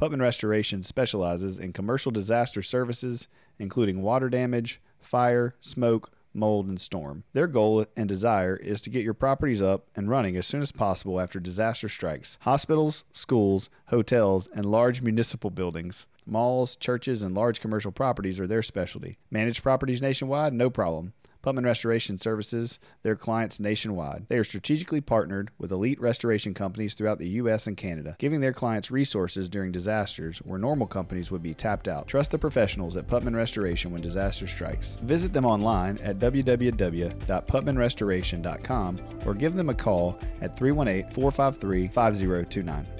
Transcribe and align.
Putman 0.00 0.22
Restoration 0.22 0.82
specializes 0.82 1.58
in 1.58 1.74
commercial 1.74 2.10
disaster 2.10 2.62
services, 2.62 3.28
including 3.58 4.00
water 4.00 4.30
damage, 4.30 4.80
fire, 4.98 5.54
smoke, 5.60 6.10
mold, 6.32 6.68
and 6.68 6.80
storm. 6.80 7.24
Their 7.34 7.46
goal 7.46 7.84
and 7.98 8.08
desire 8.08 8.56
is 8.56 8.80
to 8.80 8.88
get 8.88 9.04
your 9.04 9.12
properties 9.12 9.60
up 9.60 9.88
and 9.94 10.08
running 10.08 10.36
as 10.36 10.46
soon 10.46 10.62
as 10.62 10.72
possible 10.72 11.20
after 11.20 11.38
disaster 11.38 11.86
strikes. 11.86 12.38
Hospitals, 12.40 13.04
schools, 13.12 13.68
hotels, 13.88 14.48
and 14.54 14.64
large 14.64 15.02
municipal 15.02 15.50
buildings. 15.50 16.06
Malls, 16.24 16.76
churches, 16.76 17.20
and 17.20 17.34
large 17.34 17.60
commercial 17.60 17.92
properties 17.92 18.40
are 18.40 18.46
their 18.46 18.62
specialty. 18.62 19.18
Managed 19.30 19.62
properties 19.62 20.00
nationwide? 20.00 20.54
No 20.54 20.70
problem. 20.70 21.12
Putman 21.42 21.64
Restoration 21.64 22.18
services 22.18 22.78
their 23.02 23.16
clients 23.16 23.58
nationwide. 23.60 24.26
They 24.28 24.36
are 24.36 24.44
strategically 24.44 25.00
partnered 25.00 25.50
with 25.58 25.72
elite 25.72 25.98
restoration 26.00 26.52
companies 26.52 26.92
throughout 26.94 27.18
the 27.18 27.28
U.S. 27.28 27.66
and 27.66 27.74
Canada, 27.76 28.16
giving 28.18 28.40
their 28.40 28.52
clients 28.52 28.90
resources 28.90 29.48
during 29.48 29.70
disasters 29.72 30.38
where 30.38 30.58
normal 30.58 30.86
companies 30.86 31.30
would 31.30 31.42
be 31.42 31.54
tapped 31.54 31.88
out. 31.88 32.06
Trust 32.06 32.32
the 32.32 32.38
professionals 32.38 32.96
at 32.96 33.06
Putman 33.06 33.34
Restoration 33.34 33.90
when 33.90 34.02
disaster 34.02 34.46
strikes. 34.46 34.96
Visit 35.02 35.32
them 35.32 35.46
online 35.46 35.96
at 35.98 36.18
www.putmanrestoration.com 36.18 39.00
or 39.26 39.34
give 39.34 39.54
them 39.54 39.70
a 39.70 39.74
call 39.74 40.18
at 40.40 40.58
318 40.58 41.12
453 41.12 41.88
5029. 41.88 42.99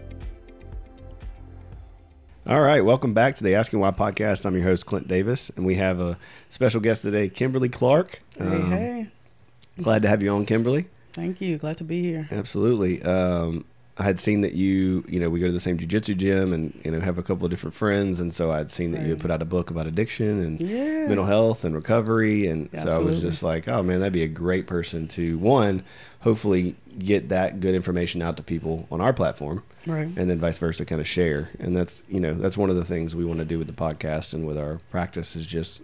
All 2.47 2.63
right, 2.63 2.83
welcome 2.83 3.13
back 3.13 3.35
to 3.35 3.45
the 3.45 3.55
Asking 3.55 3.81
Why 3.81 3.91
podcast. 3.91 4.47
I'm 4.47 4.55
your 4.55 4.65
host, 4.65 4.87
Clint 4.87 5.07
Davis, 5.07 5.51
and 5.57 5.67
we 5.67 5.75
have 5.75 6.01
a 6.01 6.19
special 6.49 6.81
guest 6.81 7.03
today, 7.03 7.29
Kimberly 7.29 7.69
Clark. 7.69 8.23
Hey, 8.39 8.45
um, 8.47 8.71
hey. 8.71 9.09
Glad 9.83 10.01
to 10.03 10.09
have 10.09 10.23
you 10.23 10.31
on, 10.31 10.47
Kimberly. 10.47 10.87
Thank 11.13 11.43
you. 11.43 11.59
Glad 11.59 11.77
to 11.77 11.85
be 11.85 12.01
here. 12.01 12.29
Absolutely. 12.33 13.03
Um, 13.03 13.67
I 13.99 14.05
had 14.05 14.19
seen 14.19 14.41
that 14.41 14.55
you, 14.55 15.05
you 15.07 15.21
know, 15.21 15.29
we 15.29 15.39
go 15.39 15.47
to 15.49 15.53
the 15.53 15.61
same 15.61 15.77
jujitsu 15.77 16.17
gym 16.17 16.55
and, 16.55 16.81
you 16.83 16.91
know, 16.91 16.99
have 17.01 17.19
a 17.19 17.23
couple 17.23 17.45
of 17.45 17.51
different 17.51 17.75
friends. 17.75 18.21
And 18.21 18.33
so 18.33 18.51
I'd 18.51 18.71
seen 18.71 18.93
that 18.93 18.99
right. 18.99 19.09
you 19.09 19.13
had 19.13 19.21
put 19.21 19.31
out 19.31 19.43
a 19.43 19.45
book 19.45 19.71
about 19.71 19.87
addiction 19.87 20.43
and 20.43 20.61
yeah. 20.61 21.07
mental 21.07 21.27
health 21.27 21.65
and 21.65 21.75
recovery. 21.75 22.47
And 22.47 22.71
Absolutely. 22.73 22.93
so 22.93 23.01
I 23.01 23.05
was 23.05 23.21
just 23.21 23.43
like, 23.43 23.69
oh 23.69 23.83
man, 23.83 24.01
that'd 24.01 24.15
be 24.15 24.23
a 24.23 24.29
great 24.29 24.67
person 24.67 25.09
to, 25.09 25.37
one, 25.39 25.85
hopefully 26.21 26.75
get 26.99 27.29
that 27.29 27.61
good 27.61 27.75
information 27.75 28.23
out 28.23 28.39
to 28.39 28.43
people 28.43 28.87
on 28.91 29.03
our 29.03 29.13
platform. 29.13 29.63
Right. 29.87 30.07
And 30.07 30.29
then 30.29 30.39
vice 30.39 30.59
versa, 30.59 30.85
kind 30.85 31.01
of 31.01 31.09
share. 31.09 31.51
And 31.59 31.77
that's, 31.77 32.03
you 32.09 32.21
know, 32.21 32.35
that's 32.35 32.57
one 32.57 32.71
of 32.71 32.77
the 32.77 32.85
things 32.85 33.17
we 33.17 33.25
want 33.25 33.39
to 33.39 33.45
do 33.45 33.59
with 33.59 33.67
the 33.67 33.73
podcast 33.73 34.35
and 34.35 34.47
with 34.47 34.59
our 34.59 34.81
practice 34.91 35.37
is 35.37 35.47
just 35.47 35.83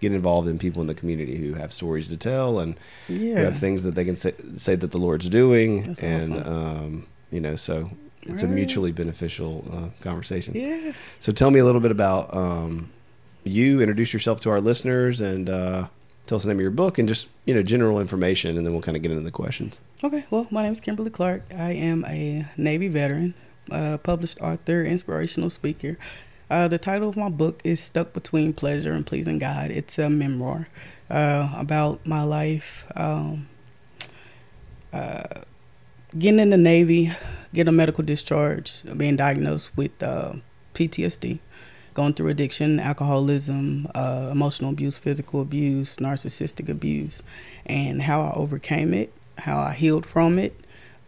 get 0.00 0.12
involved 0.12 0.48
in 0.48 0.58
people 0.58 0.80
in 0.80 0.86
the 0.86 0.94
community 0.94 1.36
who 1.36 1.54
have 1.54 1.72
stories 1.72 2.08
to 2.08 2.16
tell 2.16 2.60
and 2.60 2.78
yeah. 3.08 3.36
who 3.36 3.44
have 3.44 3.58
things 3.58 3.82
that 3.82 3.94
they 3.94 4.04
can 4.04 4.16
say, 4.16 4.34
say 4.56 4.76
that 4.76 4.90
the 4.90 4.98
Lord's 4.98 5.28
doing. 5.28 5.82
That's 5.82 6.02
and, 6.02 6.36
awesome. 6.36 6.52
um, 6.52 7.06
you 7.30 7.40
know, 7.40 7.56
so 7.56 7.90
it's 8.22 8.42
right. 8.42 8.44
a 8.44 8.54
mutually 8.54 8.92
beneficial 8.92 9.64
uh, 9.72 10.02
conversation. 10.02 10.54
Yeah. 10.54 10.92
So 11.20 11.32
tell 11.32 11.50
me 11.50 11.58
a 11.58 11.64
little 11.64 11.80
bit 11.80 11.90
about 11.90 12.32
um, 12.34 12.90
you. 13.44 13.80
Introduce 13.80 14.12
yourself 14.12 14.40
to 14.40 14.50
our 14.50 14.60
listeners 14.60 15.20
and 15.20 15.48
uh, 15.48 15.88
tell 16.28 16.36
us 16.36 16.44
the 16.44 16.48
name 16.48 16.58
of 16.58 16.62
your 16.62 16.70
book 16.70 16.98
and 16.98 17.08
just 17.08 17.26
you 17.46 17.54
know 17.54 17.62
general 17.62 18.00
information, 18.00 18.56
and 18.56 18.64
then 18.64 18.72
we'll 18.72 18.82
kind 18.82 18.96
of 18.96 19.02
get 19.02 19.10
into 19.10 19.24
the 19.24 19.30
questions. 19.30 19.80
Okay. 20.04 20.24
Well, 20.30 20.46
my 20.50 20.62
name 20.62 20.72
is 20.72 20.80
Kimberly 20.80 21.10
Clark. 21.10 21.42
I 21.56 21.72
am 21.72 22.04
a 22.04 22.46
Navy 22.56 22.88
veteran, 22.88 23.34
published 23.68 24.40
author, 24.40 24.84
inspirational 24.84 25.50
speaker. 25.50 25.98
Uh, 26.50 26.66
the 26.66 26.78
title 26.78 27.08
of 27.08 27.16
my 27.16 27.28
book 27.28 27.60
is 27.62 27.78
Stuck 27.80 28.14
Between 28.14 28.54
Pleasure 28.54 28.92
and 28.92 29.04
Pleasing 29.04 29.38
God. 29.38 29.70
It's 29.70 29.98
a 29.98 30.08
memoir 30.08 30.68
uh, 31.10 31.52
about 31.56 32.06
my 32.06 32.22
life. 32.22 32.84
Um, 32.96 33.48
uh, 34.92 35.42
getting 36.18 36.40
in 36.40 36.48
the 36.48 36.56
Navy, 36.56 37.12
getting 37.52 37.68
a 37.68 37.72
medical 37.72 38.02
discharge, 38.02 38.82
being 38.96 39.16
diagnosed 39.16 39.76
with 39.76 40.02
uh, 40.02 40.34
PTSD, 40.74 41.38
going 41.98 42.14
through 42.14 42.28
addiction, 42.28 42.78
alcoholism, 42.78 43.88
uh, 43.92 44.28
emotional 44.30 44.70
abuse, 44.70 44.96
physical 44.96 45.42
abuse, 45.42 45.96
narcissistic 45.96 46.68
abuse, 46.68 47.24
and 47.66 48.02
how 48.02 48.20
I 48.22 48.32
overcame 48.34 48.94
it, 48.94 49.12
how 49.38 49.58
I 49.58 49.72
healed 49.72 50.06
from 50.06 50.38
it, 50.38 50.54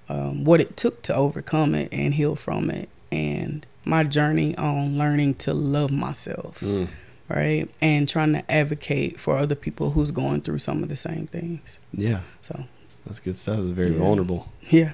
um, 0.08 0.42
what 0.42 0.60
it 0.60 0.76
took 0.76 1.00
to 1.02 1.14
overcome 1.14 1.76
it 1.76 1.90
and 1.92 2.14
heal 2.14 2.34
from 2.34 2.70
it, 2.70 2.88
and 3.12 3.64
my 3.84 4.02
journey 4.02 4.56
on 4.56 4.98
learning 4.98 5.34
to 5.34 5.54
love 5.54 5.92
myself. 5.92 6.58
Mm. 6.58 6.88
Right. 7.28 7.68
And 7.80 8.08
trying 8.08 8.32
to 8.32 8.50
advocate 8.50 9.20
for 9.20 9.38
other 9.38 9.54
people 9.54 9.92
who's 9.92 10.10
going 10.10 10.40
through 10.40 10.58
some 10.58 10.82
of 10.82 10.88
the 10.88 10.96
same 10.96 11.28
things. 11.28 11.78
Yeah. 11.92 12.22
So 12.42 12.64
that's 13.06 13.20
good 13.20 13.38
stuff. 13.38 13.60
It's 13.60 13.68
very 13.68 13.92
yeah. 13.92 13.98
vulnerable. 13.98 14.48
Yeah. 14.68 14.92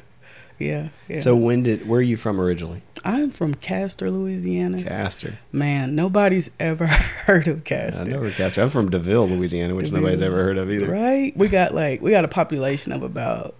Yeah, 0.59 0.89
yeah. 1.09 1.21
So 1.21 1.37
when 1.37 1.62
did 1.62 1.87
where 1.89 2.00
are 2.00 2.03
you 2.03 2.17
from 2.17 2.41
originally? 2.41 2.83
I'm 3.05 3.31
from 3.31 3.55
Castor, 3.55 4.11
Louisiana. 4.11 4.83
Castor. 4.83 5.39
Man, 5.53 5.94
nobody's 5.94 6.50
ever 6.59 6.87
heard 7.27 7.47
of 7.47 7.65
Castor. 7.65 8.05
I 8.05 8.06
never 8.09 8.31
Castor. 8.31 8.62
I'm 8.62 8.71
from 8.71 8.91
Deville, 8.91 9.28
Louisiana, 9.28 9.75
which 9.75 9.87
Deville. 9.87 10.00
nobody's 10.00 10.22
ever 10.22 10.37
heard 10.43 10.59
of 10.59 10.71
either. 10.71 10.91
Right? 10.91 11.37
We 11.37 11.49
got 11.49 11.75
like 11.75 12.00
we 12.00 12.11
got 12.11 12.25
a 12.25 12.28
population 12.28 12.93
of 12.93 13.03
about 13.03 13.55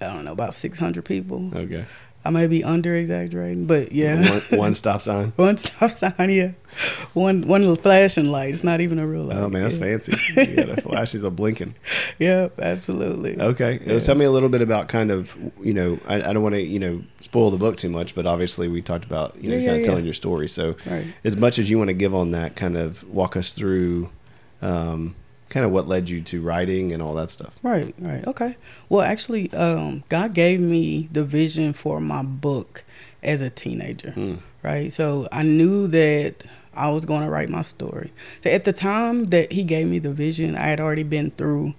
I 0.00 0.12
don't 0.12 0.24
know, 0.24 0.32
about 0.32 0.52
600 0.54 1.04
people. 1.04 1.50
Okay. 1.54 1.86
I 2.26 2.30
may 2.30 2.48
be 2.48 2.64
under 2.64 2.94
exaggerating, 2.94 3.66
but 3.66 3.92
yeah. 3.92 4.40
One, 4.50 4.58
one 4.58 4.74
stop 4.74 5.00
sign. 5.00 5.32
one 5.36 5.56
stop 5.58 5.90
sign, 5.90 6.30
yeah. 6.30 6.52
One 7.14 7.46
one 7.46 7.62
little 7.62 7.76
flashing 7.76 8.26
light. 8.26 8.50
It's 8.50 8.64
not 8.64 8.80
even 8.80 8.98
a 8.98 9.06
real 9.06 9.22
light. 9.22 9.38
Oh 9.38 9.48
man, 9.48 9.62
that's 9.62 9.78
yeah. 9.78 9.98
fancy. 9.98 10.12
yeah, 10.36 10.64
the 10.64 10.82
flashes 10.82 11.24
are 11.24 11.30
blinking. 11.30 11.74
Yeah, 12.18 12.48
absolutely. 12.58 13.40
Okay, 13.40 13.80
yeah. 13.86 14.00
tell 14.00 14.16
me 14.16 14.24
a 14.24 14.30
little 14.30 14.48
bit 14.48 14.60
about 14.60 14.88
kind 14.88 15.10
of 15.10 15.34
you 15.62 15.72
know 15.72 15.98
I, 16.06 16.16
I 16.16 16.32
don't 16.32 16.42
want 16.42 16.56
to 16.56 16.62
you 16.62 16.78
know 16.78 17.02
spoil 17.20 17.50
the 17.50 17.56
book 17.56 17.76
too 17.76 17.90
much, 17.90 18.14
but 18.14 18.26
obviously 18.26 18.68
we 18.68 18.82
talked 18.82 19.04
about 19.04 19.42
you 19.42 19.48
know 19.48 19.56
yeah, 19.56 19.68
kind 19.68 19.80
of 19.80 19.86
telling 19.86 20.04
your 20.04 20.14
story. 20.14 20.48
So 20.48 20.76
right. 20.84 21.06
as 21.24 21.36
much 21.36 21.58
as 21.58 21.70
you 21.70 21.78
want 21.78 21.88
to 21.88 21.94
give 21.94 22.14
on 22.14 22.32
that, 22.32 22.56
kind 22.56 22.76
of 22.76 23.02
walk 23.08 23.36
us 23.36 23.54
through. 23.54 24.10
Um, 24.60 25.14
kind 25.56 25.64
of 25.64 25.72
what 25.72 25.88
led 25.88 26.10
you 26.10 26.20
to 26.20 26.42
writing 26.42 26.92
and 26.92 27.02
all 27.02 27.14
that 27.14 27.30
stuff. 27.30 27.54
Right, 27.62 27.94
right. 27.98 28.26
Okay. 28.26 28.58
Well, 28.90 29.00
actually, 29.00 29.50
um, 29.54 30.04
God 30.10 30.34
gave 30.34 30.60
me 30.60 31.08
the 31.10 31.24
vision 31.24 31.72
for 31.72 31.98
my 31.98 32.22
book 32.22 32.84
as 33.22 33.40
a 33.40 33.48
teenager, 33.48 34.10
mm. 34.10 34.38
right? 34.62 34.92
So 34.92 35.26
I 35.32 35.44
knew 35.44 35.86
that 35.86 36.44
I 36.74 36.90
was 36.90 37.06
going 37.06 37.22
to 37.22 37.30
write 37.30 37.48
my 37.48 37.62
story. 37.62 38.12
So 38.40 38.50
at 38.50 38.64
the 38.64 38.72
time 38.74 39.30
that 39.30 39.50
He 39.50 39.64
gave 39.64 39.88
me 39.88 39.98
the 39.98 40.12
vision, 40.12 40.56
I 40.56 40.64
had 40.64 40.78
already 40.78 41.04
been 41.04 41.30
through 41.30 41.74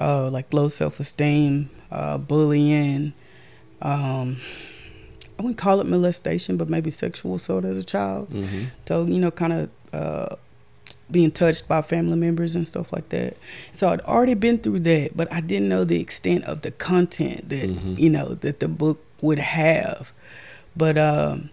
uh, 0.00 0.30
like 0.30 0.54
low 0.54 0.68
self 0.68 1.00
esteem, 1.00 1.68
uh, 1.90 2.18
bullying. 2.18 3.12
Um, 3.82 4.36
I 5.36 5.42
wouldn't 5.42 5.58
call 5.58 5.80
it 5.80 5.88
molestation, 5.88 6.56
but 6.56 6.68
maybe 6.68 6.90
sexual 6.90 7.34
assault 7.34 7.64
as 7.64 7.76
a 7.76 7.82
child. 7.82 8.30
Mm-hmm. 8.30 8.66
So 8.86 9.04
you 9.04 9.18
know, 9.18 9.32
kind 9.32 9.52
of 9.52 9.70
uh, 9.92 10.36
being 11.10 11.30
touched 11.30 11.68
by 11.68 11.82
family 11.82 12.16
members 12.16 12.56
and 12.56 12.66
stuff 12.66 12.92
like 12.92 13.08
that. 13.10 13.36
So 13.74 13.88
I'd 13.88 14.00
already 14.02 14.34
been 14.34 14.58
through 14.58 14.80
that, 14.80 15.16
but 15.16 15.32
I 15.32 15.40
didn't 15.40 15.68
know 15.68 15.84
the 15.84 16.00
extent 16.00 16.44
of 16.44 16.62
the 16.62 16.70
content 16.70 17.48
that 17.48 17.70
mm-hmm. 17.70 17.94
you 17.96 18.10
know 18.10 18.34
that 18.34 18.60
the 18.60 18.68
book 18.68 19.02
would 19.22 19.38
have. 19.38 20.12
But 20.76 20.98
um, 20.98 21.50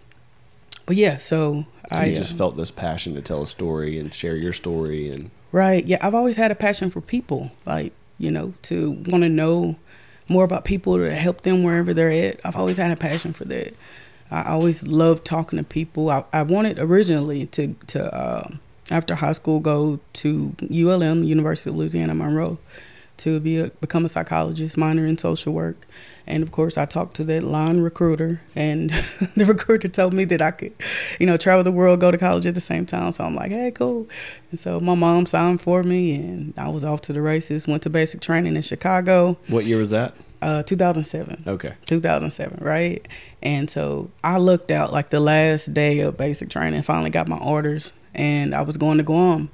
but 0.86 0.96
yeah, 0.96 1.18
so, 1.18 1.66
so 1.92 1.98
I 1.98 2.14
just 2.14 2.32
um, 2.32 2.38
felt 2.38 2.56
this 2.56 2.70
passion 2.70 3.14
to 3.14 3.22
tell 3.22 3.42
a 3.42 3.46
story 3.46 3.98
and 3.98 4.12
share 4.12 4.36
your 4.36 4.52
story 4.52 5.10
and 5.10 5.30
right. 5.52 5.84
Yeah, 5.84 5.98
I've 6.02 6.14
always 6.14 6.36
had 6.36 6.50
a 6.50 6.56
passion 6.56 6.90
for 6.90 7.00
people, 7.00 7.52
like 7.64 7.92
you 8.18 8.30
know, 8.30 8.54
to 8.62 8.90
want 8.90 9.22
to 9.22 9.28
know 9.28 9.76
more 10.28 10.44
about 10.44 10.64
people 10.64 10.96
to 10.96 11.14
help 11.14 11.42
them 11.42 11.62
wherever 11.62 11.94
they're 11.94 12.10
at. 12.10 12.40
I've 12.44 12.56
always 12.56 12.76
had 12.76 12.90
a 12.90 12.96
passion 12.96 13.32
for 13.32 13.44
that. 13.46 13.74
I 14.30 14.50
always 14.50 14.86
loved 14.86 15.24
talking 15.24 15.58
to 15.58 15.64
people. 15.64 16.10
I, 16.10 16.24
I 16.32 16.42
wanted 16.42 16.78
originally 16.78 17.46
to 17.46 17.74
to 17.88 18.46
um, 18.46 18.60
after 18.90 19.14
high 19.14 19.32
school, 19.32 19.60
go 19.60 20.00
to 20.14 20.54
ULM, 20.70 21.24
University 21.24 21.70
of 21.70 21.76
Louisiana 21.76 22.14
Monroe, 22.14 22.58
to 23.16 23.40
be 23.40 23.58
a, 23.58 23.68
become 23.80 24.04
a 24.04 24.08
psychologist, 24.08 24.76
minor 24.76 25.06
in 25.06 25.16
social 25.16 25.52
work. 25.52 25.86
And 26.26 26.42
of 26.42 26.52
course, 26.52 26.78
I 26.78 26.86
talked 26.86 27.16
to 27.16 27.24
that 27.24 27.42
line 27.42 27.80
recruiter, 27.80 28.40
and 28.56 28.90
the 29.36 29.44
recruiter 29.44 29.88
told 29.88 30.14
me 30.14 30.24
that 30.26 30.40
I 30.40 30.50
could, 30.52 30.72
you 31.20 31.26
know, 31.26 31.36
travel 31.36 31.62
the 31.62 31.72
world, 31.72 32.00
go 32.00 32.10
to 32.10 32.18
college 32.18 32.46
at 32.46 32.54
the 32.54 32.60
same 32.60 32.86
time. 32.86 33.12
So 33.12 33.24
I'm 33.24 33.34
like, 33.34 33.50
hey, 33.50 33.70
cool. 33.70 34.08
And 34.50 34.58
so 34.58 34.80
my 34.80 34.94
mom 34.94 35.26
signed 35.26 35.60
for 35.60 35.82
me, 35.82 36.14
and 36.16 36.54
I 36.56 36.68
was 36.68 36.84
off 36.84 37.02
to 37.02 37.12
the 37.12 37.22
races. 37.22 37.66
Went 37.68 37.82
to 37.82 37.90
basic 37.90 38.20
training 38.20 38.56
in 38.56 38.62
Chicago. 38.62 39.36
What 39.48 39.66
year 39.66 39.78
was 39.78 39.90
that? 39.90 40.14
Uh, 40.40 40.62
2007. 40.62 41.44
Okay. 41.46 41.74
2007, 41.86 42.58
right? 42.62 43.06
And 43.42 43.70
so 43.70 44.10
I 44.22 44.38
looked 44.38 44.70
out 44.70 44.92
like 44.92 45.10
the 45.10 45.20
last 45.20 45.72
day 45.72 46.00
of 46.00 46.16
basic 46.16 46.50
training, 46.50 46.82
finally 46.82 47.10
got 47.10 47.28
my 47.28 47.38
orders, 47.38 47.94
and 48.14 48.54
I 48.54 48.62
was 48.62 48.76
going 48.76 48.98
to 48.98 49.04
Guam. 49.04 49.50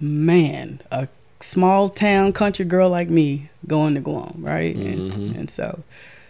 Man, 0.00 0.80
a 0.90 1.08
small 1.40 1.88
town 1.90 2.32
country 2.32 2.64
girl 2.64 2.88
like 2.90 3.08
me 3.08 3.50
going 3.66 3.94
to 3.94 4.00
Guam, 4.00 4.36
right? 4.38 4.74
Mhm. 4.76 4.92
And, 5.18 5.36
and 5.36 5.50
so, 5.50 5.82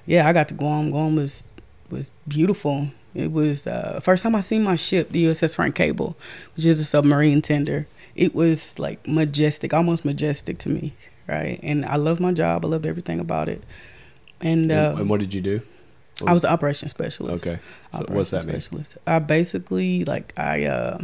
yeah, 0.06 0.26
I 0.28 0.32
got 0.32 0.48
to 0.48 0.54
Guam. 0.54 0.90
Guam 0.90 1.16
was 1.16 1.44
was 1.90 2.10
beautiful. 2.26 2.88
It 3.14 3.32
was 3.32 3.66
uh, 3.66 4.00
first 4.02 4.22
time 4.22 4.34
I 4.36 4.40
seen 4.40 4.62
my 4.62 4.76
ship, 4.76 5.10
the 5.10 5.24
USS 5.24 5.56
Frank 5.56 5.74
Cable, 5.74 6.16
which 6.56 6.64
is 6.64 6.78
a 6.78 6.84
submarine 6.84 7.42
tender. 7.42 7.86
It 8.14 8.34
was 8.34 8.78
like 8.78 9.06
majestic, 9.06 9.72
almost 9.74 10.04
majestic 10.04 10.58
to 10.58 10.68
me, 10.68 10.92
right? 11.28 11.58
And 11.62 11.84
I 11.84 11.96
loved 11.96 12.20
my 12.20 12.32
job. 12.32 12.64
I 12.64 12.68
loved 12.68 12.86
everything 12.86 13.18
about 13.18 13.48
it. 13.48 13.62
And, 14.40 14.70
uh, 14.70 14.94
and, 14.98 15.08
what 15.08 15.20
did 15.20 15.34
you 15.34 15.40
do? 15.40 15.60
I 16.26 16.32
was 16.32 16.44
an 16.44 16.50
operations 16.50 16.90
specialist. 16.92 17.46
Okay. 17.46 17.60
So 17.92 17.98
Operations 18.00 18.16
what's 18.16 18.30
that 18.30 18.44
mean? 18.44 18.60
specialist. 18.60 18.96
I 19.06 19.18
basically 19.18 20.04
like 20.04 20.32
I 20.38 20.64
uh, 20.66 20.98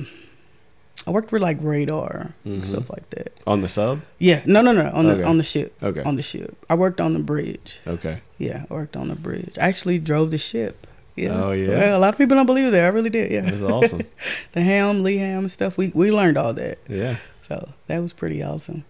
I 1.07 1.11
worked 1.13 1.31
with 1.33 1.41
like 1.43 1.59
radar 1.61 2.35
Mhm. 2.45 2.67
stuff 2.67 2.91
like 2.91 3.09
that. 3.11 3.33
On 3.47 3.61
the 3.61 3.69
sub? 3.69 4.01
Yeah, 4.19 4.43
no, 4.47 4.61
no, 4.61 4.73
no, 4.73 4.91
on 4.93 5.07
Okay. 5.07 5.21
the 5.21 5.27
on 5.27 5.37
the 5.39 5.45
ship. 5.45 5.73
Okay. 5.83 6.03
On 6.03 6.17
the 6.17 6.23
ship. 6.23 6.57
I 6.69 6.75
worked 6.75 7.01
on 7.01 7.13
the 7.13 7.21
bridge. 7.21 7.81
Okay. 7.87 8.19
Yeah, 8.39 8.65
I 8.71 8.75
worked 8.75 8.97
on 8.97 9.09
the 9.09 9.15
bridge. 9.15 9.57
I 9.61 9.69
actually 9.69 9.99
drove 10.01 10.31
the 10.33 10.39
ship. 10.39 10.87
Yeah. 11.15 11.31
Oh, 11.45 11.53
yeah? 11.53 11.69
Well, 11.69 11.97
a 11.99 12.01
lot 12.01 12.13
of 12.13 12.19
people 12.19 12.37
don't 12.37 12.45
believe 12.47 12.73
that. 12.73 12.85
I 12.85 12.89
really 12.89 13.09
did. 13.09 13.31
Yeah. 13.33 13.43
That's 13.43 13.63
awesome. 13.63 14.03
the 14.53 14.61
helm, 14.63 15.03
Lee 15.03 15.17
helm, 15.19 15.39
and 15.47 15.51
stuff. 15.51 15.79
We 15.79 15.93
we 15.95 16.11
learned 16.11 16.37
all 16.37 16.53
that. 16.55 16.79
Yeah. 16.89 17.17
So 17.43 17.69
that 17.87 18.03
was 18.03 18.13
pretty 18.13 18.43
awesome. 18.43 18.85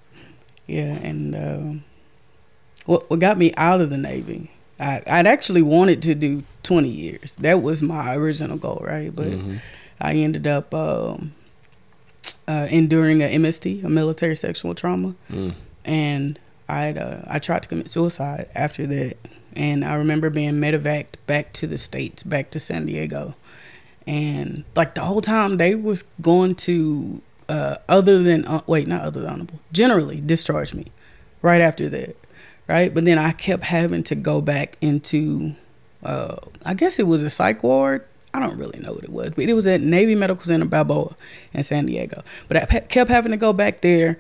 Yeah, 0.67 0.97
and 1.09 1.37
um, 1.37 1.85
what 2.87 3.09
what 3.11 3.21
got 3.21 3.37
me 3.39 3.53
out 3.57 3.81
of 3.81 3.91
the 3.91 3.97
Navy, 3.97 4.51
I, 4.81 5.03
I'd 5.07 5.27
actually 5.27 5.63
wanted 5.63 6.03
to 6.03 6.15
do 6.15 6.43
20 6.63 6.89
years. 6.89 7.37
That 7.37 7.63
was 7.63 7.83
my 7.83 8.15
original 8.17 8.57
goal, 8.57 8.83
right? 8.85 9.15
But 9.15 9.29
Mhm. 9.29 9.61
I 10.01 10.15
ended 10.15 10.47
up 10.47 10.73
um, 10.75 11.33
uh, 12.49 12.67
enduring 12.71 13.23
a 13.23 13.27
MST, 13.35 13.85
a 13.85 13.89
military 13.89 14.37
sexual 14.37 14.75
trauma, 14.75 15.15
Mm. 15.31 15.55
and 15.85 16.39
I 16.69 16.91
uh, 16.93 17.23
I 17.27 17.39
tried 17.39 17.63
to 17.65 17.69
commit 17.69 17.91
suicide 17.91 18.49
after 18.55 18.87
that. 18.87 19.17
And 19.55 19.85
I 19.87 19.95
remember 19.95 20.29
being 20.29 20.55
medevaced 20.55 21.15
back 21.27 21.53
to 21.55 21.67
the 21.67 21.79
states, 21.79 22.23
back 22.23 22.51
to 22.51 22.61
San 22.61 22.85
Diego, 22.87 23.35
and 24.07 24.65
like 24.75 24.95
the 24.95 25.01
whole 25.03 25.21
time 25.23 25.57
they 25.57 25.75
was 25.75 26.05
going 26.21 26.55
to 26.57 27.23
uh, 27.49 27.77
other 27.89 28.23
than 28.23 28.45
uh, 28.45 28.61
wait 28.67 28.87
not 28.87 29.03
other 29.03 29.21
than 29.21 29.31
honorable 29.31 29.61
generally 29.73 30.21
discharge 30.21 30.75
me 30.75 30.87
right 31.43 31.61
after 31.61 31.89
that 31.89 32.17
right 32.69 32.93
but 32.95 33.05
then 33.05 33.19
i 33.19 33.31
kept 33.33 33.63
having 33.65 34.03
to 34.03 34.15
go 34.17 34.41
back 34.41 34.77
into 34.81 35.55
uh, 36.03 36.37
i 36.65 36.75
guess 36.75 36.99
it 36.99 37.07
was 37.07 37.23
a 37.23 37.31
psych 37.31 37.63
ward 37.63 38.05
i 38.37 38.41
don't 38.41 38.59
really 38.59 38.79
know 38.81 38.93
what 38.93 39.05
it 39.05 39.11
was 39.11 39.31
but 39.31 39.45
it 39.45 39.55
was 39.55 39.67
at 39.67 39.81
navy 39.81 40.15
medical 40.15 40.45
center 40.45 40.65
balboa 40.67 41.15
in 41.55 41.63
san 41.63 41.87
diego 41.87 42.23
but 42.49 42.57
i 42.57 42.81
kept 42.81 43.11
having 43.11 43.33
to 43.33 43.37
go 43.39 43.53
back 43.53 43.81
there 43.81 44.19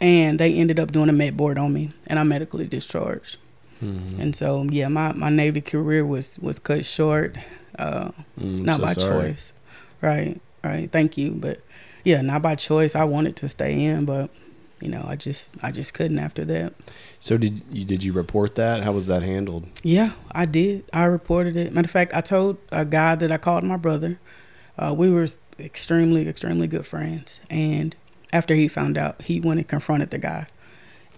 and 0.00 0.38
they 0.40 0.52
ended 0.54 0.78
up 0.80 0.90
doing 0.90 1.08
a 1.08 1.12
med 1.12 1.36
board 1.36 1.56
on 1.58 1.72
me 1.72 1.90
and 2.08 2.18
i 2.18 2.22
medically 2.22 2.66
discharged 2.66 3.36
Mhm. 3.82 4.18
and 4.20 4.36
so 4.36 4.62
yeah 4.70 4.86
my, 4.88 5.12
my 5.12 5.28
navy 5.28 5.60
career 5.60 6.04
was 6.06 6.38
was 6.40 6.58
cut 6.58 6.84
short 6.84 7.36
uh, 7.78 8.10
Mm, 8.38 8.60
not 8.64 8.76
so 8.76 8.82
by 8.82 8.92
sorry. 8.92 9.28
choice. 9.30 9.52
Right, 10.02 10.40
right. 10.62 10.90
Thank 10.92 11.16
you, 11.16 11.30
but 11.32 11.60
yeah, 12.04 12.20
not 12.20 12.42
by 12.42 12.54
choice. 12.54 12.94
I 12.94 13.04
wanted 13.04 13.34
to 13.36 13.48
stay 13.48 13.82
in, 13.84 14.04
but 14.04 14.28
you 14.82 14.88
know, 14.88 15.04
I 15.06 15.16
just 15.16 15.54
I 15.62 15.70
just 15.70 15.94
couldn't 15.94 16.18
after 16.18 16.44
that. 16.46 16.74
So 17.20 17.38
did 17.38 17.62
you 17.70 17.84
did 17.84 18.02
you 18.02 18.12
report 18.12 18.56
that? 18.56 18.82
How 18.82 18.92
was 18.92 19.06
that 19.06 19.22
handled? 19.22 19.66
Yeah, 19.82 20.12
I 20.32 20.46
did. 20.46 20.84
I 20.92 21.04
reported 21.04 21.56
it. 21.56 21.72
Matter 21.72 21.86
of 21.86 21.90
fact, 21.90 22.14
I 22.14 22.20
told 22.20 22.58
a 22.70 22.84
guy 22.84 23.14
that 23.14 23.30
I 23.30 23.38
called 23.38 23.64
my 23.64 23.76
brother. 23.76 24.18
Uh, 24.76 24.94
we 24.96 25.10
were 25.10 25.28
extremely, 25.58 26.28
extremely 26.28 26.66
good 26.66 26.86
friends, 26.86 27.40
and 27.48 27.94
after 28.32 28.54
he 28.54 28.68
found 28.68 28.96
out, 28.98 29.22
he 29.22 29.40
went 29.40 29.60
and 29.60 29.68
confronted 29.68 30.10
the 30.10 30.18
guy 30.18 30.46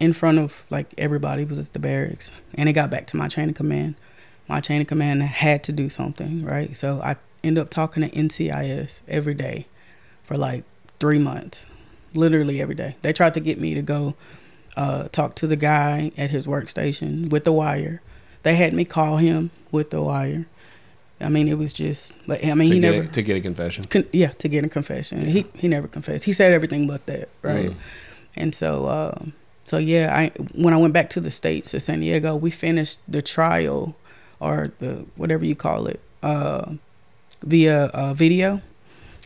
in 0.00 0.12
front 0.12 0.38
of 0.38 0.66
like 0.70 0.92
everybody 0.98 1.44
was 1.44 1.58
at 1.58 1.72
the 1.72 1.78
barracks, 1.78 2.30
and 2.54 2.68
it 2.68 2.72
got 2.72 2.90
back 2.90 3.06
to 3.08 3.16
my 3.16 3.28
chain 3.28 3.48
of 3.48 3.54
command. 3.54 3.94
My 4.48 4.60
chain 4.60 4.80
of 4.80 4.86
command 4.86 5.22
had 5.22 5.64
to 5.64 5.72
do 5.72 5.88
something, 5.88 6.44
right? 6.44 6.76
So 6.76 7.00
I 7.00 7.16
ended 7.42 7.62
up 7.62 7.70
talking 7.70 8.02
to 8.02 8.10
NCIS 8.10 9.00
every 9.08 9.34
day 9.34 9.66
for 10.22 10.36
like 10.36 10.64
three 10.98 11.18
months, 11.18 11.66
literally 12.14 12.60
every 12.60 12.74
day. 12.74 12.96
They 13.02 13.12
tried 13.12 13.34
to 13.34 13.40
get 13.40 13.60
me 13.60 13.74
to 13.74 13.82
go 13.82 14.14
uh, 14.76 15.08
talk 15.08 15.34
to 15.36 15.46
the 15.46 15.56
guy 15.56 16.12
at 16.16 16.30
his 16.30 16.46
workstation 16.46 17.30
with 17.30 17.44
the 17.44 17.52
wire. 17.52 18.02
They 18.42 18.56
had 18.56 18.72
me 18.72 18.84
call 18.84 19.18
him 19.18 19.50
with 19.70 19.90
the 19.90 20.02
wire. 20.02 20.46
I 21.20 21.28
mean, 21.28 21.48
it 21.48 21.56
was 21.56 21.72
just, 21.72 22.14
like, 22.26 22.44
I 22.44 22.54
mean, 22.54 22.68
to 22.68 22.74
he 22.74 22.80
never, 22.80 23.02
a, 23.02 23.06
to 23.06 23.22
get 23.22 23.36
a 23.36 23.40
confession. 23.40 23.84
con- 23.84 24.08
yeah, 24.12 24.28
to 24.28 24.48
get 24.48 24.64
a 24.64 24.68
confession. 24.68 25.24
He 25.26 25.46
he 25.54 25.68
never 25.68 25.88
confessed. 25.88 26.24
He 26.24 26.32
said 26.32 26.52
everything 26.52 26.86
but 26.86 27.06
that, 27.06 27.28
right? 27.42 27.70
Mm. 27.70 27.76
And 28.36 28.54
so, 28.54 28.86
uh, 28.86 29.18
so 29.64 29.78
yeah, 29.78 30.14
I 30.14 30.32
when 30.54 30.74
I 30.74 30.76
went 30.76 30.92
back 30.92 31.08
to 31.10 31.20
the 31.20 31.30
states 31.30 31.70
to 31.70 31.80
San 31.80 32.00
Diego, 32.00 32.36
we 32.36 32.50
finished 32.50 32.98
the 33.08 33.22
trial 33.22 33.94
or 34.40 34.72
the 34.80 35.06
whatever 35.16 35.44
you 35.44 35.54
call 35.54 35.86
it 35.86 36.00
uh, 36.22 36.72
via 37.42 37.84
uh, 37.86 38.12
video, 38.12 38.60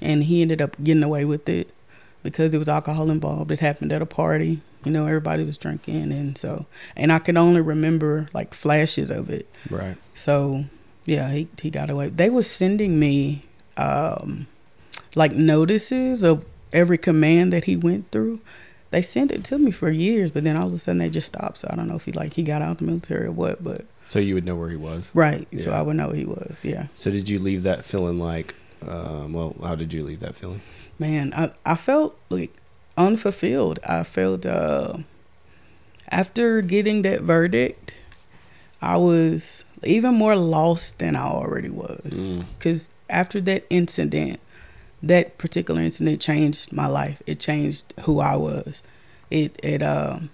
and 0.03 0.25
he 0.25 0.43
ended 0.43 0.61
up 0.61 0.77
getting 0.85 1.03
away 1.03 1.25
with 1.25 1.49
it 1.49 1.71
because 2.23 2.55
it 2.55 2.59
was 2.59 2.69
alcohol 2.69 3.11
involved. 3.11 3.51
It 3.51 3.61
happened 3.61 3.93
at 3.93 4.03
a 4.03 4.07
party. 4.07 4.61
You 4.85 4.93
know, 4.93 5.07
everybody 5.07 5.45
was 5.45 5.59
drinking, 5.59 6.13
and 6.13 6.39
so, 6.39 6.67
and 6.97 7.13
I 7.13 7.19
can 7.19 7.37
only 7.37 7.61
remember 7.61 8.29
like 8.33 8.55
flashes 8.55 9.11
of 9.11 9.29
it. 9.29 9.49
Right. 9.71 9.97
So 10.15 10.65
yeah, 11.05 11.31
he 11.33 11.49
he 11.61 11.71
got 11.71 11.91
away. 11.91 12.09
They 12.11 12.31
was 12.31 12.49
sending 12.49 12.99
me 12.99 13.43
um 13.77 14.47
like 15.15 15.33
notices 15.33 16.23
of 16.23 16.45
every 16.73 16.99
command 16.99 17.53
that 17.53 17.65
he 17.65 17.77
went 17.77 18.11
through. 18.11 18.41
They 18.91 19.03
sent 19.03 19.33
it 19.33 19.45
to 19.45 19.59
me 19.59 19.71
for 19.71 19.91
years, 19.91 20.31
but 20.31 20.45
then 20.45 20.57
all 20.57 20.69
of 20.69 20.73
a 20.75 20.79
sudden 20.79 20.99
they 20.99 21.11
just 21.11 21.27
stopped. 21.27 21.59
So 21.59 21.69
I 21.71 21.77
don't 21.77 21.89
know 21.89 21.97
if 21.97 22.05
he 22.05 22.13
like 22.13 22.35
he 22.35 22.43
got 22.43 22.63
out 22.63 22.73
of 22.73 22.79
the 22.79 22.85
military 22.85 23.27
or 23.27 23.33
what, 23.33 23.63
but 23.63 23.85
So 24.07 24.19
you 24.19 24.35
would 24.35 24.45
know 24.47 24.57
where 24.57 24.71
he 24.71 24.77
was. 24.77 25.11
right. 25.13 25.47
So 25.59 25.73
I 25.73 25.83
would 25.83 25.97
know 25.97 26.11
he 26.11 26.25
was. 26.25 26.61
Yeah. 26.65 26.87
So 26.95 27.11
did 27.11 27.29
you 27.29 27.39
leave 27.39 27.65
that 27.65 27.85
feeling 27.85 28.19
like? 28.19 28.55
Um, 28.87 29.33
well, 29.33 29.57
how 29.63 29.75
did 29.75 29.93
you 29.93 30.05
leave 30.05 30.21
that 30.21 30.37
feeling? 30.37 30.61
Man, 30.99 31.33
I 31.35 31.51
I 31.65 31.77
felt 31.77 32.19
like 32.29 32.53
unfulfilled. 32.97 33.79
I 33.87 34.03
felt 34.03 34.45
uh 34.45 34.99
after 36.11 36.63
getting 36.63 37.03
that 37.03 37.23
verdict, 37.23 37.93
I 38.81 38.97
was 38.97 39.65
even 39.85 40.15
more 40.15 40.37
lost 40.37 40.99
than 40.99 41.17
I 41.17 41.25
already 41.25 41.71
was. 41.71 42.27
Mm. 42.27 42.47
because 42.59 42.89
after 43.11 43.41
that 43.43 43.65
incident, 43.71 44.41
that 45.03 45.39
particular 45.39 45.81
incident 45.81 46.21
changed 46.21 46.73
my 46.73 46.87
life. 46.87 47.23
It 47.27 47.39
changed 47.41 47.95
who 48.01 48.21
I 48.21 48.37
was. 48.37 48.83
It 49.31 49.59
it 49.63 49.83
um 49.83 50.31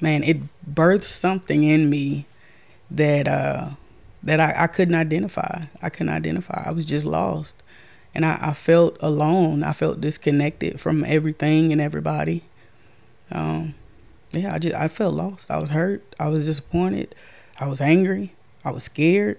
man, 0.00 0.22
it 0.22 0.38
birthed 0.72 1.02
something 1.04 1.64
in 1.64 1.90
me 1.90 2.26
that 2.90 3.28
uh 3.28 3.70
that 4.22 4.40
I, 4.40 4.64
I 4.64 4.66
couldn't 4.68 4.94
identify. 4.94 5.64
I 5.82 5.88
couldn't 5.90 6.12
identify. 6.12 6.64
I 6.66 6.70
was 6.70 6.84
just 6.84 7.04
lost. 7.04 7.61
And 8.14 8.24
I, 8.26 8.38
I 8.40 8.52
felt 8.52 8.96
alone. 9.00 9.62
I 9.64 9.72
felt 9.72 10.00
disconnected 10.00 10.80
from 10.80 11.04
everything 11.04 11.72
and 11.72 11.80
everybody. 11.80 12.42
Um 13.30 13.74
yeah, 14.32 14.54
I 14.54 14.58
just 14.58 14.74
I 14.74 14.88
felt 14.88 15.14
lost. 15.14 15.50
I 15.50 15.58
was 15.58 15.70
hurt. 15.70 16.02
I 16.18 16.28
was 16.28 16.46
disappointed. 16.46 17.14
I 17.60 17.66
was 17.68 17.80
angry. 17.80 18.32
I 18.64 18.70
was 18.70 18.84
scared. 18.84 19.38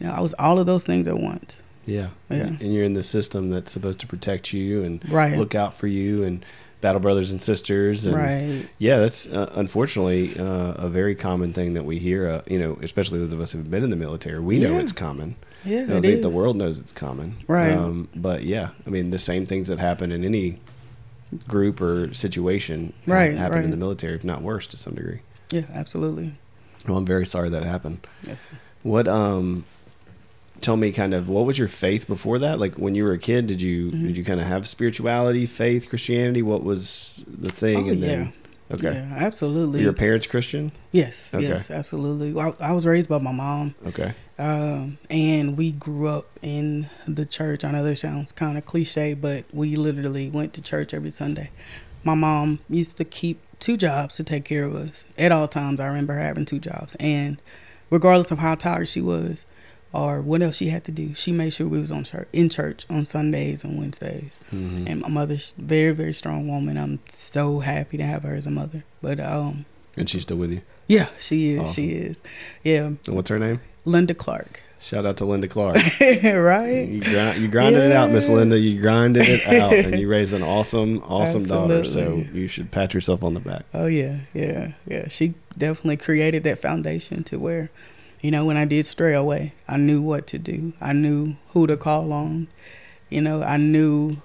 You 0.00 0.06
know, 0.08 0.12
I 0.12 0.20
was 0.20 0.34
all 0.34 0.58
of 0.58 0.66
those 0.66 0.84
things 0.84 1.06
at 1.06 1.18
once. 1.18 1.62
Yeah. 1.86 2.08
Yeah. 2.30 2.46
And 2.60 2.74
you're 2.74 2.84
in 2.84 2.94
the 2.94 3.02
system 3.02 3.50
that's 3.50 3.70
supposed 3.70 4.00
to 4.00 4.06
protect 4.06 4.52
you 4.52 4.82
and 4.82 5.08
Right. 5.08 5.36
look 5.38 5.54
out 5.54 5.76
for 5.76 5.86
you 5.86 6.24
and 6.24 6.44
battle 6.80 7.00
brothers 7.00 7.30
and 7.30 7.40
sisters. 7.40 8.06
And 8.06 8.16
right. 8.16 8.68
Yeah, 8.78 8.98
that's 8.98 9.26
uh, 9.28 9.52
unfortunately 9.54 10.36
uh, 10.38 10.72
a 10.74 10.88
very 10.88 11.14
common 11.14 11.52
thing 11.52 11.74
that 11.74 11.84
we 11.84 11.98
hear. 11.98 12.28
Uh, 12.28 12.42
you 12.48 12.58
know, 12.58 12.76
especially 12.82 13.18
those 13.20 13.32
of 13.32 13.40
us 13.40 13.52
who've 13.52 13.70
been 13.70 13.84
in 13.84 13.90
the 13.90 13.96
military, 13.96 14.40
we 14.40 14.58
know 14.58 14.72
Yeah. 14.72 14.80
it's 14.80 14.92
common. 14.92 15.36
Yeah, 15.64 15.86
don't 15.86 15.98
it 15.98 16.02
think 16.02 16.22
the 16.22 16.30
world 16.30 16.56
knows 16.56 16.78
it's 16.78 16.92
common. 16.92 17.36
Right. 17.48 17.72
Um, 17.72 18.08
but 18.14 18.42
yeah, 18.42 18.70
I 18.86 18.90
mean, 18.90 19.10
the 19.10 19.18
same 19.18 19.46
things 19.46 19.68
that 19.68 19.78
happen 19.78 20.12
in 20.12 20.24
any 20.24 20.58
group 21.48 21.80
or 21.80 22.12
situation 22.14 22.92
Right, 23.06 23.36
happen 23.36 23.64
in 23.64 23.70
the 23.70 23.76
military, 23.76 24.14
if 24.14 24.24
not 24.24 24.42
worse, 24.42 24.66
to 24.68 24.76
some 24.76 24.94
degree. 24.94 25.20
Yeah, 25.50 25.64
absolutely. 25.72 26.34
Well, 26.86 26.96
I'm 26.96 27.06
very 27.06 27.26
sorry 27.26 27.48
that 27.50 27.62
happened. 27.64 28.06
Yes. 28.26 28.46
What 28.82 29.08
um 29.08 29.64
tell 30.60 30.76
me 30.76 30.92
kind 30.92 31.12
of 31.14 31.28
what 31.28 31.44
was 31.46 31.58
your 31.58 31.68
faith 31.68 32.06
before 32.06 32.38
that? 32.38 32.58
Like 32.58 32.74
when 32.76 32.94
you 32.94 33.04
were 33.04 33.12
a 33.12 33.18
kid, 33.18 33.46
did 33.46 33.60
you 33.62 33.90
Mm-hmm. 33.90 34.06
did 34.06 34.16
you 34.16 34.24
kind 34.24 34.40
of 34.40 34.46
have 34.46 34.66
spirituality, 34.68 35.46
faith, 35.46 35.88
Christianity? 35.88 36.42
What 36.42 36.62
was 36.62 37.24
the 37.26 37.50
thing? 37.50 37.88
Oh, 37.88 37.92
and 37.92 38.00
yeah. 38.00 38.06
then 38.08 38.32
okay, 38.72 38.92
Yeah, 38.94 39.14
absolutely. 39.16 39.78
were 39.80 39.84
your 39.84 39.92
parents 39.92 40.26
Christian? 40.26 40.72
yes, 40.92 41.34
Okay. 41.34 41.46
yes, 41.48 41.70
absolutely. 41.70 42.38
I, 42.40 42.52
I 42.60 42.72
was 42.72 42.84
raised 42.86 43.08
by 43.08 43.18
my 43.18 43.32
mom, 43.32 43.74
Okay, 43.88 44.12
um, 44.38 44.98
and 45.10 45.56
we 45.56 45.72
grew 45.72 46.08
up 46.08 46.26
in 46.42 46.88
the 47.06 47.24
church. 47.26 47.64
I 47.64 47.70
know 47.70 47.84
that 47.84 47.96
sounds 47.96 48.32
kind 48.32 48.58
of 48.58 48.64
cliche, 48.66 49.14
but 49.14 49.44
we 49.52 49.76
literally 49.76 50.28
went 50.30 50.52
to 50.54 50.62
church 50.62 50.92
every 50.94 51.10
Sunday. 51.10 51.50
My 52.02 52.14
mom 52.14 52.58
used 52.68 52.96
to 52.98 53.04
keep 53.04 53.40
two 53.60 53.76
jobs 53.76 54.16
to 54.16 54.24
take 54.24 54.44
care 54.44 54.64
of 54.64 54.74
us 54.74 55.04
at 55.16 55.32
all 55.32 55.48
times. 55.48 55.80
I 55.80 55.86
remember 55.86 56.14
having 56.14 56.44
two 56.44 56.58
jobs, 56.58 56.96
and 57.00 57.40
regardless 57.90 58.30
of 58.30 58.38
how 58.38 58.54
tired 58.56 58.88
she 58.88 59.00
was 59.00 59.46
or 59.92 60.20
what 60.20 60.42
else 60.42 60.56
she 60.56 60.68
had 60.70 60.82
to 60.84 60.90
do, 60.92 61.14
she 61.14 61.30
made 61.30 61.50
sure 61.50 61.68
we 61.68 61.78
was 61.78 61.92
on 61.92 62.02
church 62.02 62.26
in 62.32 62.48
church 62.48 62.84
on 62.90 63.04
Sundays 63.04 63.62
and 63.62 63.78
Wednesdays. 63.78 64.38
Mhm. 64.52 64.88
And 64.90 65.00
my 65.02 65.08
mother's 65.08 65.54
very 65.56 65.92
very 65.92 66.12
strong 66.12 66.48
woman. 66.48 66.76
I'm 66.76 66.98
so 67.08 67.60
happy 67.60 67.96
to 67.98 68.04
have 68.04 68.24
her 68.24 68.34
as 68.34 68.46
a 68.46 68.50
mother. 68.50 68.82
But 69.00 69.20
um, 69.20 69.64
and 69.96 70.10
she's 70.10 70.22
still 70.22 70.36
with 70.38 70.50
you. 70.50 70.62
yeah, 70.88 71.06
she 71.20 71.50
is. 71.52 71.60
Awesome. 71.60 71.74
She 71.74 71.90
is. 71.92 72.20
Yeah, 72.64 72.86
And 73.06 73.14
what's 73.14 73.30
her 73.30 73.38
name? 73.38 73.60
Linda 73.84 74.14
Clark. 74.14 74.60
Shout 74.84 75.06
out 75.06 75.16
to 75.16 75.24
Linda 75.24 75.48
Clark. 75.48 75.76
right? 76.00 76.86
You, 76.86 77.00
grind, 77.00 77.40
you 77.40 77.48
grinded 77.48 77.84
it 77.84 77.92
out, 77.92 78.10
Miss 78.10 78.28
Linda. 78.28 78.58
You 78.58 78.78
grinded 78.82 79.26
it 79.26 79.46
out, 79.46 79.72
and 79.72 79.98
you 79.98 80.10
raised 80.10 80.34
an 80.34 80.42
awesome, 80.42 81.02
awesome 81.04 81.40
daughter. 81.40 81.84
So 81.84 82.22
you 82.34 82.48
should 82.48 82.70
pat 82.70 82.92
yourself 82.92 83.22
on 83.22 83.32
the 83.32 83.40
back. 83.40 83.64
Oh 83.72 83.86
yeah, 83.86 84.18
yeah, 84.34 84.72
yeah. 84.86 85.08
She 85.08 85.32
definitely 85.56 85.96
created 85.96 86.44
that 86.44 86.58
foundation 86.58 87.24
to 87.24 87.38
where, 87.38 87.70
you 88.20 88.30
know, 88.30 88.44
when 88.44 88.58
I 88.58 88.66
did 88.66 88.84
stray 88.84 89.14
away, 89.14 89.54
I 89.66 89.78
knew 89.78 90.02
what 90.02 90.26
to 90.28 90.38
do. 90.38 90.74
I 90.82 90.92
knew 90.92 91.36
who 91.54 91.66
to 91.66 91.78
call 91.78 92.12
on. 92.12 92.48
You 93.08 93.22
know, 93.22 93.42
I 93.42 93.56
knew. 93.56 94.18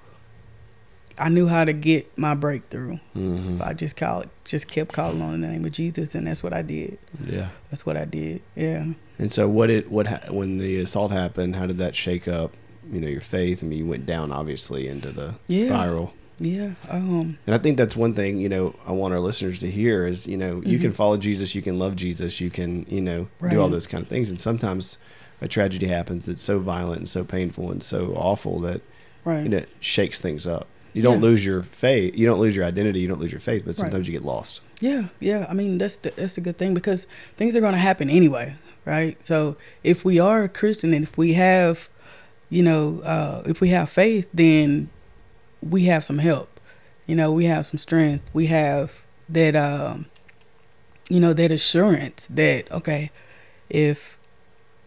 I 1.19 1.29
knew 1.29 1.47
how 1.47 1.65
to 1.65 1.73
get 1.73 2.17
my 2.17 2.33
breakthrough. 2.33 2.97
hmm 3.13 3.61
I 3.61 3.73
just 3.73 3.95
call 3.97 4.23
just 4.45 4.67
kept 4.67 4.93
calling 4.93 5.21
on 5.21 5.41
the 5.41 5.47
name 5.47 5.65
of 5.65 5.71
Jesus, 5.71 6.15
and 6.15 6.27
that's 6.27 6.41
what 6.41 6.53
I 6.53 6.61
did. 6.61 6.97
Yeah. 7.25 7.49
That's 7.69 7.85
what 7.85 7.97
I 7.97 8.05
did. 8.05 8.41
Yeah. 8.55 8.85
And 9.17 9.31
so, 9.31 9.47
what 9.49 9.67
did 9.67 9.89
what 9.91 10.07
ha- 10.07 10.31
when 10.31 10.57
the 10.57 10.77
assault 10.77 11.11
happened? 11.11 11.55
How 11.55 11.65
did 11.65 11.77
that 11.79 11.95
shake 11.95 12.27
up? 12.27 12.53
You 12.91 13.01
know, 13.01 13.07
your 13.07 13.21
faith. 13.21 13.63
I 13.63 13.67
mean, 13.67 13.79
you 13.79 13.85
went 13.85 14.05
down 14.05 14.31
obviously 14.31 14.88
into 14.88 15.11
the 15.11 15.35
Yeah. 15.47 15.67
spiral. 15.67 16.13
Yeah. 16.39 16.71
Um. 16.89 17.38
And 17.45 17.53
I 17.53 17.57
think 17.57 17.77
that's 17.77 17.97
one 17.97 18.13
thing, 18.13 18.39
you 18.39 18.47
know, 18.47 18.73
I 18.88 18.93
want 18.93 19.13
our 19.13 19.19
listeners 19.19 19.59
to 19.59 19.69
hear 19.69 20.07
is, 20.07 20.25
you 20.25 20.38
know, 20.38 20.61
you 20.65 20.77
Mhm. 20.79 20.81
can 20.81 20.93
follow 20.93 21.17
Jesus, 21.17 21.53
you 21.53 21.61
can 21.61 21.77
love 21.77 21.97
Jesus, 21.97 22.39
you 22.39 22.49
can, 22.49 22.85
you 22.89 23.01
know, 23.01 23.27
do 23.49 23.59
all 23.59 23.67
those 23.67 23.88
kind 23.88 24.01
of 24.01 24.07
things. 24.09 24.29
And 24.29 24.39
sometimes 24.39 24.97
a 25.41 25.49
tragedy 25.49 25.88
happens 25.88 26.25
that's 26.25 26.41
so 26.41 26.59
violent 26.59 26.99
and 26.99 27.09
so 27.09 27.25
painful 27.25 27.69
and 27.71 27.83
so 27.83 28.13
awful 28.15 28.61
that 28.61 28.81
Right. 29.25 29.43
you 29.43 29.49
know, 29.49 29.57
it 29.57 29.69
shakes 29.81 30.21
things 30.21 30.47
up. 30.47 30.67
You 31.00 31.03
don't 31.03 31.22
Yeah. 31.22 31.29
lose 31.29 31.46
your 31.46 31.63
faith, 31.63 32.18
you 32.18 32.25
don't 32.25 32.39
lose 32.41 32.58
your 32.58 32.65
identity, 32.65 33.00
you 33.00 33.08
don't 33.08 33.22
lose 33.22 33.32
your 33.32 33.39
faith, 33.39 33.62
but 33.63 33.70
Right. 33.70 33.77
sometimes 33.77 34.06
you 34.06 34.12
get 34.12 34.25
lost. 34.25 34.60
Yeah, 34.82 35.03
yeah. 35.22 35.46
I 35.50 35.53
mean, 35.53 35.77
that's 35.77 35.96
the, 35.96 36.12
that's 36.13 36.38
a 36.38 36.41
good 36.41 36.58
thing 36.58 36.74
because 36.74 37.08
things 37.38 37.56
are 37.56 37.62
going 37.62 37.72
to 37.72 37.79
happen 37.79 38.10
anyway, 38.10 38.56
right? 38.84 39.18
So 39.25 39.56
if 39.82 40.03
we 40.03 40.20
are 40.20 40.44
a 40.44 40.50
Christian 40.50 40.94
and 40.94 41.03
if 41.06 41.18
we 41.18 41.36
have, 41.36 41.88
you 42.50 42.62
know, 42.62 43.00
uh, 43.06 43.44
if 43.46 43.62
we 43.62 43.70
have 43.70 43.89
faith, 43.89 44.27
then 44.34 44.89
we 45.62 45.84
have 45.86 46.03
some 46.03 46.18
help. 46.18 46.60
You 47.08 47.15
know, 47.15 47.32
we 47.32 47.46
have 47.46 47.65
some 47.65 47.77
strength. 47.77 48.25
We 48.34 48.48
have 48.48 49.03
that, 49.29 49.56
um, 49.56 50.08
you 51.10 51.22
know, 51.22 51.32
that 51.32 51.50
assurance 51.50 52.27
that 52.27 52.70
okay, 52.74 53.10
if 53.70 54.20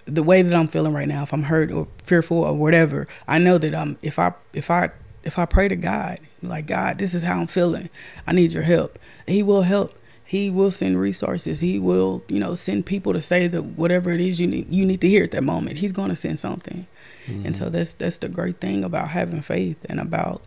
the 0.05 0.23
way 0.23 0.43
that 0.43 0.55
I'm 0.55 0.69
feeling 0.69 0.93
right 0.93 1.09
now, 1.09 1.23
if 1.23 1.33
I'm 1.33 1.45
hurt 1.45 1.73
or 1.73 1.89
fearful 2.05 2.37
or 2.45 2.53
whatever, 2.55 3.09
I 3.27 3.39
know 3.39 3.57
that 3.57 3.75
I'm 3.75 3.97
if 4.03 4.19
I 4.19 4.35
if 4.53 4.71
I 4.71 4.91
if 5.25 5.39
I 5.39 5.47
pray 5.47 5.69
to 5.69 5.77
God, 5.77 6.19
like 6.43 6.67
God, 6.67 6.99
this 6.99 7.15
is 7.15 7.23
how 7.23 7.41
I'm 7.41 7.47
feeling. 7.47 7.89
I 8.27 8.33
need 8.33 8.53
your 8.53 8.63
help. 8.65 8.99
He 9.27 9.43
will 9.43 9.63
help. 9.63 9.99
He 10.25 10.49
will 10.51 10.71
send 10.71 10.99
resources. 10.99 11.61
He 11.61 11.79
will, 11.79 12.23
you 12.27 12.41
know, 12.41 12.55
send 12.55 12.87
people 12.87 13.13
to 13.13 13.21
say 13.21 13.47
that 13.49 13.63
whatever 13.63 14.11
it 14.13 14.21
is 14.21 14.41
you 14.41 14.47
need 14.47 14.73
you 14.73 14.87
need 14.87 15.01
to 15.03 15.09
hear 15.09 15.25
at 15.25 15.31
that 15.33 15.45
moment. 15.45 15.79
He's 15.79 15.93
going 15.93 16.09
to 16.09 16.17
send 16.17 16.39
something. 16.39 16.87
And 17.27 17.57
so 17.57 17.65
mm-hmm. 17.65 17.73
that's 17.73 17.93
that's 17.93 18.19
the 18.19 18.29
great 18.29 18.59
thing 18.59 18.83
about 18.83 19.09
having 19.11 19.43
faith 19.43 19.77
and 19.89 20.01
about 20.01 20.43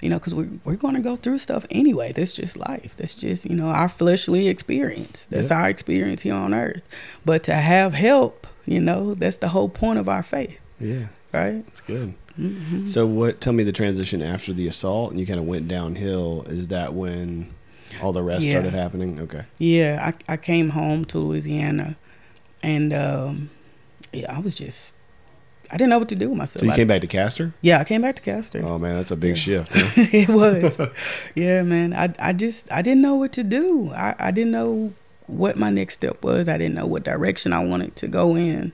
you 0.00 0.08
know, 0.08 0.18
because 0.18 0.34
we, 0.34 0.48
we're 0.64 0.76
going 0.76 0.94
to 0.94 1.00
go 1.00 1.16
through 1.16 1.38
stuff 1.38 1.66
anyway. 1.70 2.12
That's 2.12 2.32
just 2.32 2.56
life. 2.56 2.94
That's 2.96 3.14
just, 3.14 3.44
you 3.44 3.56
know, 3.56 3.68
our 3.68 3.88
fleshly 3.88 4.48
experience. 4.48 5.26
That's 5.26 5.50
Yeah. 5.50 5.58
our 5.62 5.68
experience 5.68 6.22
here 6.22 6.34
on 6.34 6.54
earth. 6.54 6.82
But 7.24 7.42
to 7.44 7.54
have 7.54 7.94
help, 7.94 8.46
you 8.64 8.80
know, 8.80 9.14
that's 9.14 9.38
the 9.38 9.48
whole 9.48 9.68
point 9.68 9.98
of 9.98 10.08
our 10.08 10.22
faith, 10.22 10.58
Yeah. 10.80 11.06
right? 11.32 11.66
That's 11.66 11.80
good. 11.80 12.14
Hmm 12.38 12.86
So 12.86 13.04
what 13.06 13.40
tell 13.40 13.52
me 13.52 13.64
the 13.64 13.72
transition 13.72 14.22
after 14.22 14.52
the 14.52 14.68
assault 14.68 15.10
and 15.10 15.18
you 15.20 15.26
kind 15.26 15.40
of 15.40 15.46
went 15.46 15.66
downhill, 15.68 16.44
is 16.48 16.68
that 16.68 16.94
when 16.94 17.54
all 18.02 18.12
the 18.12 18.22
rest 18.22 18.46
Yeah. 18.46 18.52
started 18.52 18.74
happening? 18.74 19.20
Okay. 19.20 19.44
Yeah, 19.58 20.12
I, 20.28 20.32
I 20.34 20.36
came 20.36 20.70
home 20.70 21.04
to 21.06 21.18
Louisiana 21.18 21.96
and 22.62 22.92
um, 22.92 23.50
yeah, 24.12 24.34
I 24.34 24.38
was 24.40 24.54
just, 24.54 24.94
I 25.70 25.76
didn't 25.76 25.90
know 25.90 25.98
what 25.98 26.08
to 26.10 26.14
do 26.14 26.28
with 26.30 26.38
myself. 26.38 26.60
So 26.60 26.66
you 26.66 26.72
came 26.72 26.86
back 26.88 27.00
to 27.02 27.06
Castor? 27.06 27.52
yeah, 27.60 27.78
I 27.80 27.84
came 27.84 28.02
back 28.02 28.16
to 28.16 28.22
Castor. 28.22 28.62
Oh 28.64 28.78
man, 28.78 28.96
that's 28.96 29.10
a 29.10 29.16
big 29.16 29.30
Yeah. 29.36 29.64
shift. 29.64 29.74
Huh? 29.74 30.06
it 30.12 30.28
was. 30.28 30.80
Yeah, 31.34 31.62
man. 31.62 31.92
I 31.92 32.14
I 32.18 32.32
just 32.32 32.70
I 32.72 32.82
didn't 32.82 33.02
know 33.02 33.16
what 33.16 33.32
to 33.32 33.44
do. 33.44 33.92
I, 33.92 34.14
I 34.18 34.30
didn't 34.30 34.52
know 34.52 34.92
what 35.26 35.56
my 35.56 35.68
next 35.70 35.94
step 35.94 36.22
was. 36.24 36.48
I 36.48 36.56
didn't 36.56 36.74
know 36.74 36.86
what 36.86 37.02
direction 37.04 37.52
I 37.52 37.62
wanted 37.64 37.96
to 37.96 38.08
go 38.08 38.34
in. 38.36 38.72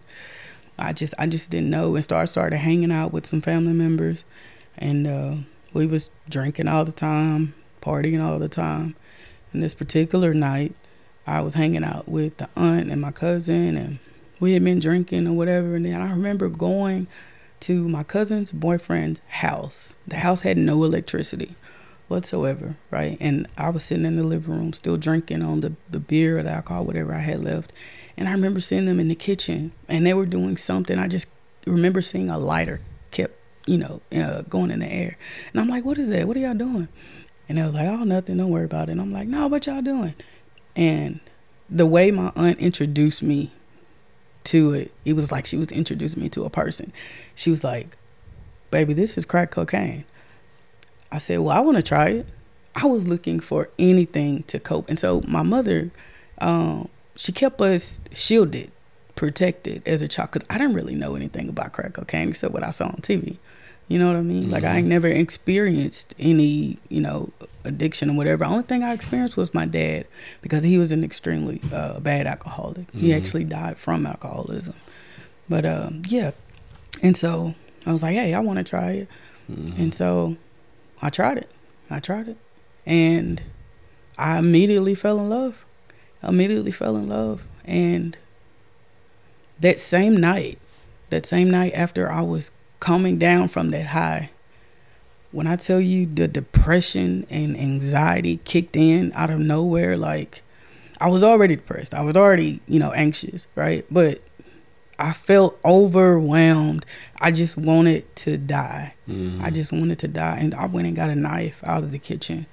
I 0.78 0.92
just 0.92 1.14
I 1.18 1.26
just 1.26 1.50
didn't 1.50 1.70
know 1.70 1.94
and 1.94 2.04
started 2.04 2.28
started 2.28 2.58
hanging 2.58 2.92
out 2.92 3.12
with 3.12 3.26
some 3.26 3.40
family 3.40 3.72
members 3.72 4.24
and 4.76 5.06
uh, 5.06 5.34
we 5.72 5.86
was 5.86 6.10
drinking 6.28 6.68
all 6.68 6.84
the 6.84 6.92
time, 6.92 7.54
partying 7.80 8.22
all 8.22 8.38
the 8.38 8.48
time. 8.48 8.96
And 9.52 9.62
this 9.62 9.74
particular 9.74 10.34
night 10.34 10.74
I 11.26 11.40
was 11.40 11.54
hanging 11.54 11.84
out 11.84 12.08
with 12.08 12.36
the 12.38 12.48
aunt 12.56 12.90
and 12.90 13.00
my 13.00 13.12
cousin 13.12 13.76
and 13.76 13.98
we 14.40 14.52
had 14.52 14.64
been 14.64 14.80
drinking 14.80 15.26
or 15.26 15.32
whatever 15.32 15.76
and 15.76 15.86
then 15.86 16.00
I 16.00 16.10
remember 16.10 16.48
going 16.48 17.06
to 17.60 17.88
my 17.88 18.02
cousin's 18.02 18.52
boyfriend's 18.52 19.20
house. 19.28 19.94
The 20.06 20.16
house 20.16 20.42
had 20.42 20.58
no 20.58 20.84
electricity 20.84 21.56
whatsoever, 22.08 22.76
right? 22.90 23.16
And 23.20 23.46
I 23.56 23.70
was 23.70 23.84
sitting 23.84 24.04
in 24.04 24.14
the 24.14 24.22
living 24.22 24.54
room 24.54 24.72
still 24.72 24.96
drinking 24.96 25.42
on 25.42 25.60
the, 25.60 25.72
the 25.90 26.00
beer 26.00 26.38
or 26.38 26.42
the 26.42 26.50
alcohol, 26.50 26.84
whatever 26.84 27.14
I 27.14 27.20
had 27.20 27.42
left. 27.42 27.72
And 28.16 28.28
I 28.28 28.32
remember 28.32 28.60
seeing 28.60 28.86
them 28.86 29.00
in 29.00 29.08
the 29.08 29.14
kitchen 29.14 29.72
and 29.88 30.06
they 30.06 30.14
were 30.14 30.26
doing 30.26 30.56
something. 30.56 30.98
I 30.98 31.08
just 31.08 31.28
remember 31.66 32.00
seeing 32.00 32.30
a 32.30 32.38
lighter 32.38 32.80
kept, 33.10 33.34
you 33.66 33.78
know, 33.78 34.00
uh, 34.14 34.42
going 34.42 34.70
in 34.70 34.80
the 34.80 34.92
air. 34.92 35.16
And 35.52 35.60
I'm 35.60 35.68
like, 35.68 35.84
what 35.84 35.98
is 35.98 36.08
that? 36.10 36.28
What 36.28 36.36
are 36.36 36.40
y'all 36.40 36.54
doing? 36.54 36.88
And 37.48 37.58
they 37.58 37.62
was 37.62 37.74
like, 37.74 37.88
oh, 37.88 38.04
nothing. 38.04 38.36
Don't 38.36 38.50
worry 38.50 38.64
about 38.64 38.88
it. 38.88 38.92
And 38.92 39.00
I'm 39.00 39.12
like, 39.12 39.28
no, 39.28 39.46
what 39.48 39.66
y'all 39.66 39.82
doing? 39.82 40.14
And 40.76 41.20
the 41.68 41.86
way 41.86 42.10
my 42.10 42.32
aunt 42.36 42.58
introduced 42.58 43.22
me 43.22 43.52
to 44.44 44.72
it, 44.74 44.92
it 45.04 45.14
was 45.14 45.32
like 45.32 45.46
she 45.46 45.56
was 45.56 45.72
introducing 45.72 46.22
me 46.22 46.28
to 46.30 46.44
a 46.44 46.50
person. 46.50 46.92
She 47.34 47.50
was 47.50 47.64
like, 47.64 47.96
baby, 48.70 48.92
this 48.92 49.16
is 49.16 49.24
crack 49.24 49.50
cocaine. 49.50 50.04
I 51.10 51.18
said, 51.18 51.40
well, 51.40 51.56
I 51.56 51.60
want 51.60 51.76
to 51.76 51.82
try 51.82 52.08
it. 52.08 52.26
I 52.74 52.86
was 52.86 53.06
looking 53.06 53.40
for 53.40 53.68
anything 53.78 54.42
to 54.44 54.58
cope. 54.58 54.88
And 54.88 54.98
so 54.98 55.22
my 55.28 55.42
mother, 55.42 55.90
um, 56.38 56.88
she 57.16 57.32
kept 57.32 57.60
us 57.60 58.00
shielded, 58.12 58.70
protected 59.14 59.82
as 59.86 60.02
a 60.02 60.08
child, 60.08 60.30
because 60.32 60.46
I 60.50 60.58
didn't 60.58 60.74
really 60.74 60.94
know 60.94 61.14
anything 61.14 61.48
about 61.48 61.72
crack 61.72 61.94
cocaine 61.94 62.28
except 62.28 62.52
what 62.52 62.62
I 62.64 62.70
saw 62.70 62.86
on 62.86 62.96
TV. 62.96 63.38
You 63.86 63.98
know 63.98 64.06
what 64.06 64.16
I 64.16 64.22
mean? 64.22 64.50
Like 64.50 64.64
I 64.64 64.80
Mhm. 64.80 64.86
never 64.86 65.08
experienced 65.08 66.14
any, 66.18 66.78
you 66.88 67.00
know, 67.02 67.30
addiction 67.64 68.10
or 68.10 68.14
whatever. 68.16 68.44
The 68.44 68.50
only 68.50 68.62
thing 68.62 68.82
I 68.82 68.92
experienced 68.94 69.36
was 69.36 69.52
my 69.52 69.66
dad 69.66 70.06
because 70.40 70.62
he 70.62 70.78
was 70.78 70.90
an 70.90 71.04
extremely 71.04 71.60
uh, 71.70 72.00
bad 72.00 72.26
alcoholic. 72.26 72.86
He 72.92 73.08
Mhm. 73.10 73.16
actually 73.16 73.44
died 73.44 73.76
from 73.76 74.06
alcoholism. 74.06 74.74
But 75.50 75.66
um, 75.66 76.00
yeah, 76.08 76.30
and 77.02 77.14
so 77.16 77.54
I 77.86 77.92
was 77.92 78.02
like, 78.02 78.14
hey, 78.14 78.32
I 78.32 78.40
want 78.40 78.56
to 78.58 78.64
try 78.64 78.92
it. 78.92 79.08
Mhm. 79.52 79.78
And 79.78 79.94
so 79.94 80.36
I 81.02 81.10
tried 81.10 81.36
it. 81.36 81.50
I 81.90 82.00
tried 82.00 82.28
it. 82.28 82.38
And 82.86 83.42
I 84.16 84.38
immediately 84.38 84.94
fell 84.94 85.18
in 85.18 85.28
love. 85.28 85.63
Immediately 86.26 86.72
fell 86.72 86.96
in 86.96 87.08
love. 87.08 87.42
And 87.64 88.16
that 89.60 89.78
same 89.78 90.16
night, 90.16 90.58
that 91.10 91.26
same 91.26 91.50
night 91.50 91.72
after 91.74 92.10
I 92.10 92.20
was 92.22 92.50
coming 92.80 93.18
down 93.18 93.48
from 93.48 93.70
that 93.70 93.86
high, 93.86 94.30
when 95.32 95.46
I 95.46 95.56
tell 95.56 95.80
you 95.80 96.06
the 96.06 96.28
depression 96.28 97.26
and 97.28 97.58
anxiety 97.58 98.38
kicked 98.44 98.76
in 98.76 99.12
out 99.14 99.30
of 99.30 99.40
nowhere, 99.40 99.96
like 99.96 100.42
I 101.00 101.08
was 101.08 101.24
already 101.24 101.56
depressed. 101.56 101.92
I 101.92 102.02
was 102.02 102.16
already, 102.16 102.60
you 102.68 102.78
know, 102.78 102.92
anxious, 102.92 103.46
right? 103.56 103.84
But 103.90 104.20
I 104.96 105.12
felt 105.12 105.58
overwhelmed. 105.64 106.86
I 107.18 107.32
just 107.32 107.56
wanted 107.56 108.14
to 108.16 108.36
die. 108.36 108.94
Mhm. 109.08 109.42
I 109.42 109.50
just 109.50 109.72
wanted 109.72 109.98
to 110.00 110.08
die. 110.08 110.38
And 110.38 110.54
I 110.54 110.66
went 110.66 110.86
and 110.86 110.94
got 110.94 111.10
a 111.10 111.16
knife 111.16 111.60
out 111.64 111.82
of 111.82 111.90
the 111.90 111.98
kitchen. 111.98 112.46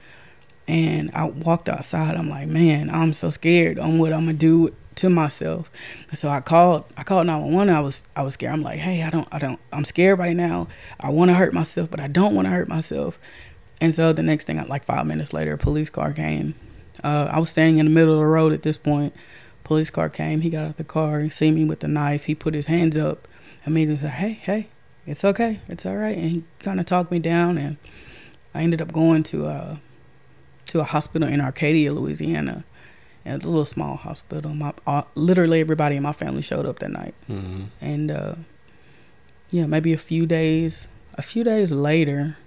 And 0.72 1.12
I 1.14 1.26
walked 1.26 1.68
outside. 1.68 2.16
I'm 2.16 2.30
like, 2.30 2.48
man, 2.48 2.90
I'm 2.90 3.12
so 3.12 3.30
scared 3.30 3.78
on 3.78 4.00
what 4.00 4.14
I'm 4.14 4.26
to 4.28 4.34
do 4.34 4.74
to 4.96 5.10
myself. 5.10 5.70
So 6.14 6.30
I 6.30 6.40
called 6.40 6.86
I 6.96 7.04
called 7.04 7.28
911. 7.28 7.76
I 7.76 7.82
was 7.82 8.06
I 8.16 8.22
was 8.22 8.36
scared. 8.36 8.54
I'm 8.54 8.62
like, 8.62 8.80
"Hey, 8.80 9.04
I 9.04 9.10
don't 9.10 9.28
I 9.34 9.38
don't 9.38 9.60
I'm 9.74 9.84
scared 9.84 10.18
right 10.18 10.36
now. 10.36 10.70
I 10.98 11.10
want 11.10 11.28
to 11.28 11.36
hurt 11.36 11.54
myself, 11.54 11.92
but 11.92 12.00
I 12.00 12.08
don't 12.08 12.34
want 12.34 12.46
to 12.46 12.54
hurt 12.54 12.70
myself." 12.70 13.20
And 13.82 13.94
so 13.94 14.14
the 14.14 14.24
next 14.24 14.46
thing, 14.46 14.66
like 14.70 14.86
5 14.86 15.06
minutes 15.06 15.34
later, 15.34 15.54
a 15.54 15.58
police 15.58 15.90
car 15.90 16.14
came. 16.14 16.56
Uh, 17.04 17.28
I 17.30 17.40
was 17.40 17.50
standing 17.50 17.80
in 17.80 17.86
the 17.86 17.92
middle 17.92 18.14
of 18.14 18.20
the 18.20 18.26
road 18.26 18.54
at 18.54 18.62
this 18.62 18.78
point. 18.78 19.14
Police 19.66 19.90
car 19.90 20.08
came. 20.08 20.40
He 20.40 20.50
got 20.50 20.64
out 20.64 20.70
of 20.70 20.78
the 20.78 20.86
car. 20.86 21.20
He 21.20 21.28
see 21.28 21.52
me 21.52 21.66
with 21.66 21.82
the 21.82 21.90
knife. 21.90 22.26
He 22.26 22.36
put 22.36 22.54
his 22.54 22.68
hands 22.68 22.96
up. 22.96 23.28
I 23.66 23.70
mean, 23.70 23.90
he 23.90 23.98
said, 23.98 24.12
"Hey, 24.12 24.40
hey, 24.42 24.68
it's 25.06 25.26
okay. 25.26 25.60
It's 25.68 25.86
all 25.86 25.98
right." 25.98 26.18
And 26.18 26.30
he 26.30 26.44
kind 26.60 26.80
of 26.80 26.86
talked 26.86 27.12
me 27.12 27.20
down 27.20 27.58
and 27.58 27.76
I 28.54 28.62
ended 28.62 28.82
up 28.82 28.94
going 28.94 29.24
to 29.24 29.48
uh 29.48 29.78
to 30.72 30.80
a 30.80 30.86
hospital 30.86 31.28
in 31.28 31.42
Arcadia, 31.42 31.92
Louisiana. 31.92 32.64
And 33.26 33.36
it 33.36 33.38
was 33.40 33.46
a 33.46 33.50
little 33.50 33.66
small 33.66 33.98
hospital. 33.98 34.54
My 34.54 34.74
uh, 34.88 35.04
literally 35.16 35.60
everybody 35.60 35.98
in 35.98 36.04
my 36.04 36.14
family 36.14 36.42
showed 36.42 36.66
up 36.66 36.80
that 36.80 36.92
night. 36.92 37.14
Mm-hmm. 37.30 37.64
And 37.82 38.10
uh, 38.10 38.36
yeah, 39.50 39.66
maybe 39.66 39.92
a 39.92 39.98
few 39.98 40.26
days 40.26 40.88
a 41.16 41.22
few 41.22 41.44
days 41.44 41.74
later, 41.74 42.38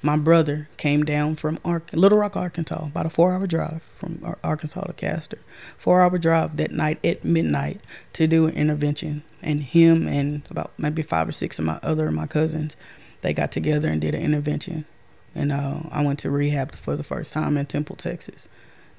my 0.00 0.16
brother 0.16 0.68
came 0.76 1.04
down 1.04 1.34
from 1.34 1.58
Ar- 1.64 1.82
Little 1.92 2.18
Rock, 2.18 2.36
Arkansas, 2.36 2.86
about 2.86 3.04
a 3.04 3.10
four-hour 3.10 3.48
drive 3.48 3.82
from 3.98 4.20
Ar- 4.24 4.38
Arkansas 4.44 4.82
to 4.82 4.92
Castor. 4.92 5.40
Four-hour 5.76 6.18
drive 6.18 6.56
that 6.56 6.70
night 6.70 7.04
at 7.04 7.24
midnight 7.24 7.80
to 8.12 8.28
do 8.28 8.46
an 8.46 8.54
intervention. 8.54 9.24
And 9.42 9.64
him 9.64 10.06
and 10.06 10.42
about 10.48 10.70
maybe 10.78 11.02
five 11.02 11.28
or 11.28 11.32
six 11.32 11.58
of 11.58 11.64
my 11.64 11.80
other 11.82 12.10
my 12.12 12.28
cousins, 12.28 12.76
they 13.22 13.34
got 13.34 13.50
together 13.50 13.88
and 13.88 14.00
did 14.00 14.14
an 14.14 14.22
intervention 14.22 14.86
and 15.34 15.52
uh, 15.52 15.80
I 15.90 16.04
went 16.04 16.18
to 16.20 16.30
rehab 16.30 16.74
for 16.74 16.96
the 16.96 17.02
first 17.04 17.32
time 17.32 17.56
in 17.56 17.66
Temple, 17.66 17.96
Texas. 17.96 18.48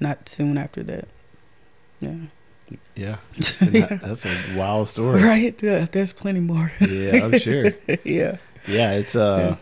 Not 0.00 0.28
soon 0.28 0.56
after 0.58 0.82
that. 0.84 1.08
Yeah. 2.00 2.14
Yeah. 2.96 3.16
That- 3.60 4.00
that's 4.02 4.24
a 4.26 4.56
wild 4.56 4.88
story. 4.88 5.22
Right. 5.22 5.60
Yeah, 5.62 5.86
there's 5.90 6.12
plenty 6.12 6.40
more. 6.40 6.72
Yeah, 6.80 7.24
I'm 7.24 7.38
sure. 7.38 7.72
yeah. 8.04 8.36
Yeah, 8.66 8.92
it's 8.92 9.14
uh, 9.16 9.56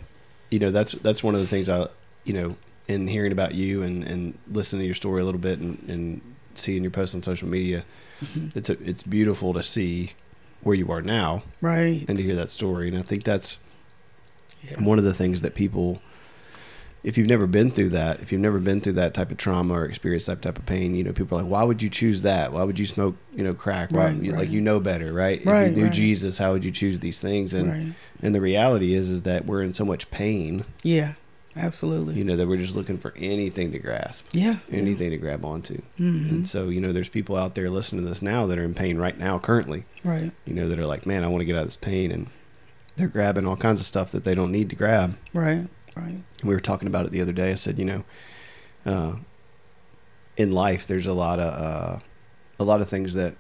you 0.51 0.59
know, 0.59 0.71
that's 0.71 0.93
that's 0.93 1.23
one 1.23 1.35
of 1.35 1.41
the 1.41 1.47
things 1.47 1.69
I, 1.69 1.89
you 2.25 2.35
know, 2.35 2.57
in 2.89 3.07
hearing 3.09 3.33
about 3.33 3.55
you 3.55 3.83
and 3.83 4.05
and 4.05 4.39
listening 4.51 4.81
to 4.83 4.87
your 4.87 4.95
story 4.95 5.23
a 5.23 5.25
little 5.25 5.41
bit 5.41 5.59
and 5.59 5.79
and 5.91 6.21
seeing 6.55 6.83
your 6.83 6.91
posts 6.91 7.15
on 7.15 7.23
social 7.23 7.49
media, 7.49 7.85
Mhm. 8.25 8.55
it's 8.57 8.69
a, 8.69 8.73
it's 8.87 9.03
beautiful 9.03 9.55
to 9.55 9.63
see 9.63 10.13
where 10.63 10.75
you 10.77 10.91
are 10.93 11.01
now 11.01 11.43
Right. 11.63 12.05
and 12.07 12.17
to 12.19 12.23
hear 12.23 12.35
that 12.37 12.51
story. 12.51 12.89
And 12.89 12.99
I 12.99 13.03
think 13.03 13.25
that's 13.25 13.57
yeah. 14.63 14.83
one 14.83 14.99
of 14.99 15.05
the 15.05 15.15
things 15.15 15.41
that 15.41 15.55
people 15.55 16.03
if 17.03 17.17
you've 17.17 17.29
never 17.29 17.47
been 17.47 17.71
through 17.71 17.89
that 17.89 18.21
if 18.21 18.31
you've 18.31 18.41
never 18.41 18.59
been 18.59 18.81
through 18.81 18.93
that 18.93 19.15
type 19.15 19.31
of 19.31 19.37
trauma 19.39 19.75
or 19.75 19.85
experienced 19.87 20.27
that 20.27 20.43
type 20.43 20.59
of 20.59 20.67
pain 20.67 20.95
you 20.95 21.03
know 21.03 21.13
people 21.13 21.39
are 21.39 21.43
like 21.43 21.51
why 21.51 21.63
would 21.63 21.83
you 21.83 21.89
choose 21.89 22.23
that 22.23 22.53
why 22.53 22.63
would 22.63 22.79
you 22.79 22.85
smoke 22.87 23.17
you 23.35 23.43
know 23.43 23.55
crack 23.55 23.91
why, 23.91 24.07
Right, 24.13 24.23
like 24.23 24.51
you 24.51 24.61
know 24.61 24.81
better 24.81 25.13
right, 25.13 25.41
Right, 25.45 25.63
if 25.63 25.71
you 25.71 25.77
knew 25.77 25.85
right. 25.85 25.93
jesus 25.95 26.37
how 26.39 26.53
would 26.53 26.65
you 26.65 26.71
choose 26.71 26.99
these 26.99 27.19
things 27.19 27.55
and 27.55 27.95
and 28.23 28.35
the 28.35 28.41
reality 28.41 28.95
is 28.95 29.09
is 29.09 29.23
that 29.23 29.47
we're 29.47 29.63
in 29.63 29.73
so 29.75 29.85
much 29.85 30.11
pain 30.11 30.65
Yeah. 30.83 31.15
Absolutely. 31.57 32.15
you 32.15 32.23
know 32.25 32.37
that 32.37 32.47
we're 32.47 32.57
just 32.59 32.77
looking 32.77 32.97
for 32.99 33.13
anything 33.17 33.73
to 33.73 33.79
grasp 33.79 34.27
yeah. 34.33 34.59
anything 34.71 35.11
to 35.11 35.17
grab 35.17 35.45
onto 35.45 35.81
hmm 35.97 36.29
and 36.31 36.47
so 36.47 36.69
you 36.69 36.81
know 36.81 36.93
there's 36.93 37.09
people 37.09 37.37
out 37.37 37.55
there 37.57 37.69
listening 37.71 38.03
to 38.03 38.09
this 38.09 38.23
now 38.23 38.47
that 38.47 38.59
are 38.59 38.65
in 38.65 38.73
pain 38.75 38.99
right 38.99 39.19
now 39.19 39.39
currently 39.39 39.85
Right. 40.05 40.31
you 40.45 40.55
know 40.55 40.69
that 40.69 40.79
are 40.79 40.87
like 40.87 41.07
man 41.07 41.25
i 41.25 41.29
want 41.29 41.41
to 41.41 41.45
get 41.47 41.57
out 41.57 41.63
of 41.63 41.69
this 41.69 41.77
pain 41.77 42.13
and 42.13 42.29
they're 42.97 43.09
grabbing 43.09 43.47
all 43.47 43.57
kinds 43.57 43.81
of 43.81 43.87
stuff 43.87 44.13
that 44.13 44.25
they 44.25 44.35
don't 44.35 44.53
need 44.53 44.69
to 44.71 44.77
grab 44.77 45.17
Right. 45.33 45.67
Right. 45.97 46.17
we 46.45 46.55
were 46.55 46.61
talking 46.61 46.89
about 46.89 47.07
it 47.07 47.13
the 47.13 47.21
other 47.21 47.33
day. 47.33 47.51
I 47.51 47.55
said, 47.57 47.79
you 47.79 47.85
know, 47.85 48.05
uh, 48.87 49.17
in 50.37 50.53
life, 50.53 50.87
there's 50.87 51.07
a 51.07 51.13
lot 51.13 51.39
of 51.41 51.53
uh, 51.53 51.99
a 52.59 52.65
lot 52.65 52.81
of 52.81 52.89
things 52.89 53.15
that 53.15 53.35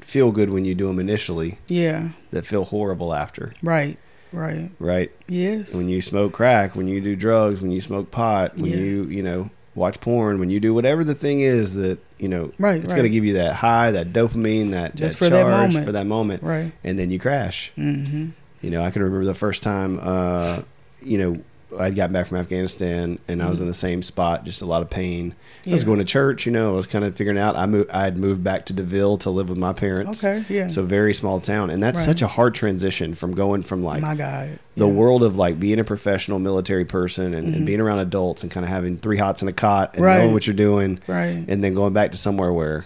feel 0.00 0.30
good 0.32 0.50
when 0.50 0.64
you 0.64 0.74
do 0.74 0.86
them 0.86 0.98
initially, 1.00 1.58
Yeah. 1.68 2.10
that 2.30 2.44
feel 2.46 2.64
horrible 2.64 3.14
after. 3.14 3.52
Right. 3.62 3.96
Right. 4.32 4.70
Right? 4.78 5.12
Yes. 5.28 5.74
When 5.74 5.88
you 5.88 6.02
smoke 6.02 6.32
crack, 6.32 6.74
when 6.76 6.88
you 6.88 7.00
do 7.00 7.14
drugs, 7.16 7.60
when 7.60 7.70
you 7.70 7.80
smoke 7.80 8.10
pot, 8.10 8.56
when 8.56 8.70
Yeah. 8.72 8.76
you 8.78 9.04
you 9.04 9.22
know 9.22 9.50
watch 9.76 10.00
porn, 10.00 10.38
when 10.38 10.50
you 10.50 10.60
do 10.60 10.72
whatever 10.74 11.02
the 11.02 11.14
thing 11.14 11.40
is 11.40 11.74
that 11.74 11.98
you 12.18 12.28
know 12.28 12.50
Right, 12.58 12.76
it's 12.76 12.86
right. 12.92 12.96
going 12.96 13.02
to 13.04 13.08
give 13.10 13.24
you 13.24 13.34
that 13.34 13.54
high, 13.54 13.90
that 13.92 14.12
dopamine, 14.12 14.70
that 14.72 14.94
Just 14.94 15.18
that 15.18 15.24
for 15.24 15.30
that 15.30 15.46
moment. 15.46 15.86
for 15.86 15.92
that 15.92 16.06
moment, 16.06 16.42
right. 16.42 16.72
and 16.84 16.98
then 16.98 17.10
you 17.10 17.18
crash. 17.18 17.72
Mm-hmm. 17.78 18.28
You 18.60 18.70
know, 18.70 18.82
I 18.82 18.90
can 18.90 19.02
remember 19.02 19.24
the 19.24 19.34
first 19.34 19.62
time, 19.62 19.98
uh, 20.02 20.62
you 21.02 21.18
know, 21.18 21.36
I'd 21.78 21.96
gotten 21.96 22.12
back 22.12 22.26
from 22.26 22.38
Afghanistan 22.38 23.18
and 23.28 23.42
I 23.42 23.48
was 23.48 23.60
in 23.60 23.66
the 23.66 23.74
same 23.74 24.02
spot, 24.02 24.44
just 24.44 24.62
a 24.62 24.66
lot 24.66 24.82
of 24.82 24.90
pain. 24.90 25.34
I 25.66 25.70
was 25.70 25.84
going 25.84 25.98
to 25.98 26.04
church, 26.04 26.44
you 26.46 26.52
know, 26.52 26.72
I 26.74 26.76
was 26.76 26.86
kind 26.86 27.04
of 27.04 27.16
figuring 27.16 27.38
out. 27.38 27.56
I 27.56 27.66
moved, 27.66 27.90
I 27.90 28.04
had 28.04 28.16
moved 28.18 28.44
back 28.44 28.66
to 28.66 28.72
Deville 28.72 29.16
to 29.18 29.30
live 29.30 29.48
with 29.48 29.58
my 29.58 29.72
parents. 29.72 30.22
Okay. 30.24 30.44
Yeah. 30.48 30.68
So 30.68 30.82
very 30.82 31.14
small 31.14 31.40
town, 31.40 31.70
and 31.70 31.82
that's 31.82 31.96
Right. 31.98 32.04
such 32.04 32.22
a 32.22 32.26
hard 32.26 32.54
transition 32.54 33.14
from 33.14 33.32
going 33.32 33.62
from 33.62 33.82
like 33.82 34.02
My 34.02 34.14
God. 34.14 34.58
the 34.76 34.86
yeah. 34.86 34.92
world 34.92 35.22
of 35.22 35.36
like 35.38 35.58
being 35.58 35.78
a 35.78 35.84
professional 35.84 36.38
military 36.38 36.84
person 36.84 37.32
and, 37.34 37.54
and 37.54 37.62
Mhm. 37.62 37.66
being 37.66 37.80
around 37.80 38.00
adults 38.00 38.42
and 38.42 38.50
kind 38.52 38.64
of 38.64 38.70
having 38.70 38.98
three 38.98 39.16
hots 39.16 39.40
in 39.42 39.48
a 39.48 39.52
cot 39.52 39.94
and 39.94 40.04
Right. 40.04 40.18
knowing 40.18 40.32
what 40.34 40.46
you're 40.46 40.54
doing, 40.54 41.00
Right. 41.06 41.44
and 41.48 41.64
then 41.64 41.74
going 41.74 41.92
back 41.94 42.12
to 42.12 42.18
somewhere 42.18 42.52
where 42.52 42.84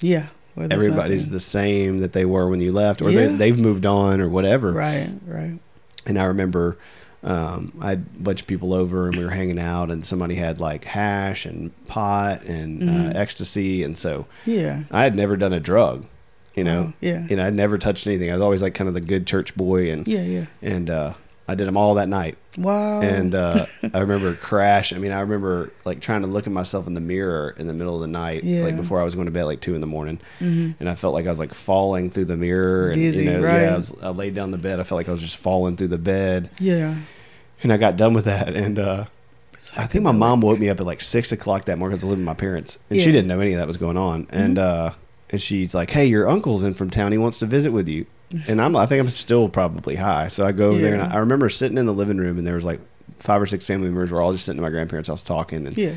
Yeah. 0.00 0.26
Everybody's 0.56 1.22
nothing. 1.26 1.32
the 1.34 1.40
same 1.40 1.98
that 2.00 2.12
they 2.12 2.24
were 2.24 2.48
when 2.48 2.60
you 2.60 2.72
left, 2.72 3.00
or 3.00 3.10
Yeah. 3.10 3.26
they, 3.28 3.36
they've 3.36 3.58
moved 3.58 3.86
on 3.86 4.20
or 4.20 4.28
whatever. 4.28 4.72
Right. 4.72 5.10
Right. 5.26 5.58
And 6.06 6.18
I 6.18 6.24
remember 6.24 6.76
um, 7.24 7.72
I 7.80 7.90
had 7.90 8.06
a 8.18 8.22
bunch 8.22 8.40
of 8.42 8.46
people 8.46 8.72
over 8.72 9.06
and 9.06 9.16
we 9.16 9.24
were 9.24 9.30
hanging 9.30 9.58
out, 9.58 9.90
and 9.90 10.04
somebody 10.04 10.34
had 10.36 10.60
like 10.60 10.84
hash 10.84 11.44
and 11.46 11.70
pot 11.86 12.42
and 12.44 12.82
uh, 12.82 12.86
Mhm. 12.92 13.14
ecstasy. 13.16 13.82
And 13.82 13.96
so 13.98 14.26
Yeah. 14.46 14.82
I 14.90 15.02
had 15.04 15.16
never 15.16 15.36
done 15.36 15.52
a 15.52 15.60
drug, 15.60 16.06
you 16.54 16.64
know. 16.64 16.92
Yeah. 17.00 17.26
you 17.28 17.36
know, 17.36 17.44
I'd 17.44 17.54
never 17.54 17.76
touched 17.78 18.06
anything. 18.06 18.30
I 18.30 18.34
was 18.34 18.42
always 18.42 18.62
like 18.62 18.74
kind 18.74 18.88
of 18.88 18.94
the 18.94 19.00
good 19.00 19.26
church 19.26 19.56
boy, 19.56 19.90
and 19.90 20.06
Yeah. 20.06 20.22
Yeah. 20.22 20.44
and 20.62 20.88
uh, 20.90 21.14
I 21.48 21.54
did 21.54 21.66
them 21.66 21.76
all 21.76 21.94
that 21.94 22.08
night. 22.08 22.36
Wow. 22.58 23.00
And 23.00 23.34
uh, 23.34 23.66
I 23.94 24.00
remember 24.00 24.34
crash. 24.34 24.92
I 24.92 24.98
mean, 24.98 25.12
I 25.12 25.20
remember 25.20 25.72
like 25.84 26.00
trying 26.00 26.22
to 26.22 26.26
look 26.26 26.46
at 26.46 26.52
myself 26.52 26.86
in 26.86 26.94
the 26.94 27.00
mirror 27.00 27.54
in 27.56 27.66
the 27.68 27.72
middle 27.74 27.94
of 27.94 28.00
the 28.00 28.06
night, 28.08 28.42
Yeah. 28.44 28.64
like 28.64 28.76
before 28.76 29.00
I 29.00 29.04
was 29.04 29.14
going 29.14 29.26
to 29.26 29.30
bed, 29.30 29.44
like 29.44 29.60
two 29.60 29.74
in 29.74 29.80
the 29.80 29.86
morning, 29.86 30.20
hmm 30.40 30.72
and 30.80 30.88
I 30.88 30.94
felt 30.96 31.14
like 31.14 31.26
I 31.26 31.30
was 31.30 31.38
like 31.38 31.54
falling 31.54 32.10
through 32.10 32.24
the 32.26 32.36
mirror. 32.36 32.86
And, 32.88 32.94
Dizzy, 32.94 33.24
you 33.24 33.30
know, 33.30 33.42
right. 33.42 33.62
yeah, 33.62 33.74
I, 33.74 33.76
was, 33.76 33.94
I 34.02 34.08
laid 34.10 34.34
down 34.34 34.50
the 34.50 34.58
bed. 34.58 34.80
I 34.80 34.82
felt 34.82 34.96
like 34.98 35.08
I 35.08 35.12
was 35.12 35.20
just 35.20 35.36
falling 35.36 35.76
through 35.76 35.88
the 35.88 35.98
bed. 35.98 36.50
Yeah. 36.58 36.96
And 37.62 37.72
I 37.72 37.76
got 37.76 37.96
done 37.96 38.12
with 38.12 38.24
that, 38.26 38.54
and 38.54 38.78
uh, 38.78 39.04
I 39.76 39.86
think 39.86 40.04
my 40.04 40.12
mom 40.12 40.40
woke 40.40 40.58
me 40.58 40.68
up 40.68 40.78
at 40.80 40.86
like 40.86 41.00
six 41.00 41.32
o'clock 41.32 41.64
that 41.64 41.78
morning 41.78 41.96
because 41.96 42.04
I 42.04 42.08
lived 42.08 42.20
with 42.20 42.26
my 42.26 42.34
parents, 42.34 42.78
and 42.90 43.00
she 43.00 43.10
didn't 43.12 43.26
know 43.28 43.40
any 43.40 43.52
of 43.52 43.58
that 43.58 43.66
was 43.66 43.76
going 43.76 43.96
on. 43.96 44.26
And 44.30 44.58
uh, 44.58 44.92
and 45.30 45.42
she's 45.42 45.74
like, 45.74 45.90
"Hey, 45.90 46.06
your 46.06 46.28
uncle's 46.28 46.62
in 46.62 46.74
from 46.74 46.90
town. 46.90 47.10
He 47.12 47.18
wants 47.18 47.38
to 47.40 47.46
visit 47.46 47.72
with 47.72 47.88
you." 47.88 48.06
And 48.46 48.60
I'm, 48.60 48.76
I 48.76 48.86
think 48.86 49.00
I'm 49.00 49.08
still 49.08 49.48
probably 49.48 49.94
high, 49.96 50.28
so 50.28 50.44
I 50.44 50.52
go 50.52 50.68
over 50.70 50.78
there, 50.80 50.94
and 50.94 51.02
I, 51.02 51.14
I 51.14 51.18
remember 51.18 51.48
sitting 51.48 51.78
in 51.78 51.86
the 51.86 51.94
living 51.94 52.18
room, 52.18 52.36
and 52.38 52.46
there 52.46 52.56
was 52.56 52.64
like 52.64 52.80
five 53.18 53.40
or 53.40 53.46
six 53.46 53.66
family 53.66 53.88
members 53.88 54.10
were 54.10 54.20
all 54.20 54.32
just 54.32 54.44
sitting 54.44 54.60
at 54.60 54.62
my 54.62 54.70
grandparents' 54.70 55.08
house 55.08 55.22
talking, 55.22 55.66
and 55.66 55.76
Yeah. 55.78 55.94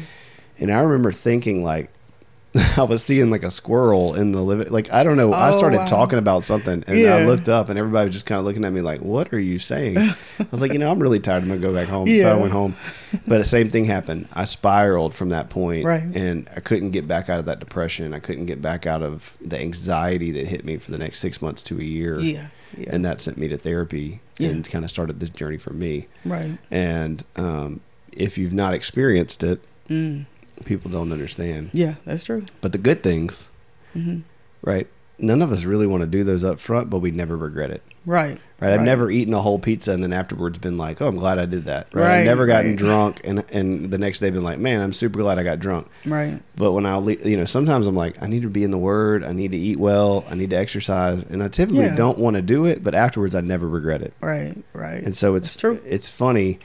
and 0.59 0.71
I 0.73 0.81
remember 0.81 1.11
thinking 1.11 1.63
like. 1.63 1.89
I 2.77 2.83
was 2.83 3.01
seeing 3.03 3.31
like 3.31 3.43
a 3.43 3.51
squirrel 3.51 4.13
in 4.13 4.33
the 4.33 4.41
living. 4.41 4.67
Like 4.73 4.91
I 4.91 5.03
don't 5.03 5.15
know. 5.15 5.31
I 5.31 5.49
Oh, 5.49 5.57
started 5.57 5.77
wow. 5.79 5.85
talking 5.85 6.19
about 6.19 6.43
something, 6.43 6.83
and 6.85 7.07
I 7.07 7.25
looked 7.25 7.47
up, 7.47 7.69
and 7.69 7.79
everybody 7.79 8.07
was 8.07 8.15
just 8.15 8.25
kind 8.25 8.39
of 8.39 8.45
looking 8.45 8.65
at 8.65 8.73
me 8.73 8.81
like, 8.81 8.99
"What 8.99 9.33
are 9.33 9.39
you 9.39 9.57
saying?" 9.57 9.97
I 9.97 10.15
was 10.51 10.59
like, 10.59 10.73
"You 10.73 10.79
know, 10.79 10.91
I'm 10.91 10.99
really 10.99 11.19
tired. 11.21 11.43
I'm 11.43 11.47
gonna 11.49 11.61
go 11.61 11.73
back 11.73 11.87
home." 11.87 12.07
Yeah. 12.09 12.23
So 12.23 12.31
I 12.31 12.35
went 12.35 12.51
home, 12.51 12.75
but 13.25 13.37
the 13.37 13.45
same 13.45 13.69
thing 13.69 13.85
happened. 13.85 14.27
I 14.33 14.43
spiraled 14.45 15.13
from 15.15 15.29
that 15.29 15.49
point, 15.49 15.85
Right. 15.85 16.03
and 16.03 16.49
I 16.55 16.59
couldn't 16.59 16.91
get 16.91 17.07
back 17.07 17.29
out 17.29 17.39
of 17.39 17.45
that 17.45 17.59
depression. 17.61 18.13
I 18.13 18.19
couldn't 18.19 18.47
get 18.47 18.61
back 18.61 18.85
out 18.85 19.01
of 19.01 19.33
the 19.39 19.59
anxiety 19.61 20.31
that 20.31 20.47
hit 20.47 20.65
me 20.65 20.75
for 20.77 20.91
the 20.91 20.97
next 20.97 21.19
six 21.19 21.41
months 21.41 21.63
to 21.63 21.79
a 21.79 21.83
year, 21.83 22.19
Yeah. 22.19 22.47
Yeah. 22.77 22.89
and 22.91 23.05
that 23.05 23.21
sent 23.21 23.37
me 23.37 23.47
to 23.47 23.57
therapy 23.57 24.19
Yeah. 24.39 24.49
and 24.49 24.69
kind 24.69 24.83
of 24.83 24.89
started 24.91 25.21
this 25.21 25.29
journey 25.29 25.57
for 25.57 25.71
me. 25.71 26.07
right. 26.25 26.57
And 26.69 27.23
um, 27.37 27.79
if 28.11 28.37
you've 28.37 28.53
not 28.53 28.73
experienced 28.73 29.41
it, 29.43 29.61
Mm. 29.89 30.25
People 30.61 30.91
don't 30.91 31.11
understand. 31.11 31.69
Yeah. 31.73 31.95
That's 32.05 32.23
true. 32.23 32.45
But 32.61 32.71
the 32.71 32.77
good 32.77 33.03
things, 33.03 33.49
hmm 33.93 34.19
right? 34.63 34.87
None 35.17 35.41
of 35.43 35.51
us 35.51 35.65
really 35.65 35.85
want 35.85 36.01
to 36.01 36.07
do 36.07 36.23
those 36.23 36.43
up 36.43 36.59
front, 36.59 36.89
but 36.89 36.99
we 36.99 37.11
never 37.11 37.37
regret 37.37 37.69
it. 37.69 37.83
Right. 38.07 38.39
Right. 38.59 38.71
I've 38.73 38.79
Right. 38.79 38.85
never 38.85 39.09
eaten 39.11 39.33
a 39.35 39.41
whole 39.41 39.59
pizza 39.59 39.91
and 39.91 40.01
then 40.03 40.13
afterwards 40.13 40.57
been 40.59 40.77
like, 40.77 40.99
oh, 41.01 41.07
I'm 41.07 41.15
glad 41.15 41.37
I 41.39 41.45
did 41.45 41.65
that. 41.65 41.87
Right. 41.93 42.19
I've 42.19 42.25
never 42.25 42.45
gotten 42.47 42.71
right. 42.71 42.77
drunk 42.79 43.21
and 43.23 43.43
and 43.51 43.91
the 43.91 43.97
next 43.99 44.19
day 44.19 44.29
been 44.31 44.41
like, 44.43 44.57
man, 44.59 44.81
I'm 44.81 44.93
super 44.93 45.19
glad 45.19 45.37
I 45.39 45.43
got 45.43 45.59
drunk. 45.59 45.87
Right. 46.07 46.39
But 46.55 46.71
when 46.73 46.85
I, 46.87 46.99
you 46.99 47.37
know, 47.37 47.45
sometimes 47.45 47.85
I'm 47.87 47.95
like, 47.95 48.21
I 48.21 48.27
need 48.27 48.41
to 48.43 48.49
be 48.49 48.63
in 48.63 48.71
the 48.71 48.77
Word. 48.79 49.23
I 49.23 49.31
need 49.31 49.51
to 49.51 49.57
eat 49.57 49.79
well. 49.79 50.25
I 50.29 50.33
need 50.35 50.49
to 50.51 50.55
exercise, 50.57 51.23
and 51.23 51.41
I 51.43 51.47
typically 51.49 51.85
Yeah. 51.85 51.95
don't 51.95 52.17
want 52.17 52.35
to 52.35 52.41
do 52.41 52.65
it. 52.65 52.83
But 52.83 52.95
afterwards, 52.95 53.35
I 53.35 53.41
never 53.41 53.67
regret 53.67 54.01
it. 54.01 54.13
Right. 54.21 54.55
Right. 54.73 55.03
And 55.03 55.15
so 55.15 55.35
it's 55.35 55.49
That's 55.49 55.57
true. 55.57 55.79
It's 55.85 56.09
funny 56.09 56.59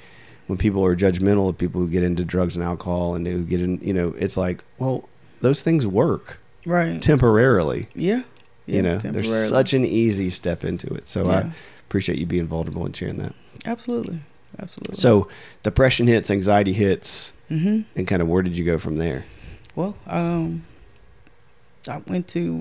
when 0.47 0.59
people 0.59 0.85
are 0.85 0.95
judgmental 0.97 1.49
of 1.49 1.59
people 1.59 1.81
who 1.81 1.89
get 1.89 2.03
into 2.03 2.25
drugs 2.25 2.55
and 2.57 2.65
alcohol 2.65 3.15
and 3.15 3.27
who 3.27 3.45
get 3.45 3.61
in. 3.63 3.79
You 3.83 3.93
know, 3.93 4.15
it's 4.19 4.37
like, 4.37 4.63
well, 4.79 5.09
those 5.41 5.63
things 5.63 5.87
work 5.87 6.39
right. 6.65 7.01
temporarily. 7.03 7.89
yeah. 7.95 8.23
Yeah. 8.69 8.77
you 8.77 8.83
know, 8.83 8.99
there's 8.99 9.49
such 9.49 9.75
an 9.75 9.85
easy 9.85 10.29
step 10.29 10.65
into 10.65 10.93
it. 10.93 11.07
So 11.07 11.31
I 11.31 11.53
appreciate 11.87 12.19
you 12.19 12.27
being 12.27 12.49
vulnerable 12.49 12.85
and 12.85 12.97
sharing 12.97 13.19
that. 13.19 13.33
Absolutely. 13.65 14.19
Absolutely. 14.59 14.97
So 14.97 15.29
depression 15.63 16.09
hits, 16.09 16.31
anxiety 16.33 16.73
hits, 16.73 17.33
hmm 17.49 17.83
and 17.95 18.09
kind 18.09 18.21
of 18.23 18.27
where 18.27 18.43
did 18.43 18.59
you 18.59 18.65
go 18.65 18.79
from 18.79 18.97
there? 18.97 19.25
Well, 19.77 19.97
um, 20.09 20.65
I 21.89 21.99
went 22.09 22.27
to. 22.29 22.53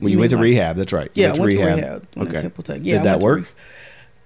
When 0.00 0.12
you, 0.12 0.18
went 0.18 0.30
to 0.32 0.36
like- 0.36 0.42
rehab, 0.44 0.76
that's 0.76 0.92
right. 0.92 1.10
You 1.14 1.22
Yeah, 1.22 1.28
I 1.28 1.30
went 1.30 1.36
to 1.52 1.56
rehab. 1.58 1.76
rehab. 1.78 2.06
Went 2.14 2.28
to 2.30 2.34
Okay. 2.34 2.42
Temple 2.42 2.64
Tech. 2.64 2.80
Yeah, 2.82 2.98
Did 2.98 3.00
I 3.00 3.04
that 3.04 3.20
work? 3.20 3.38
re- 3.40 3.46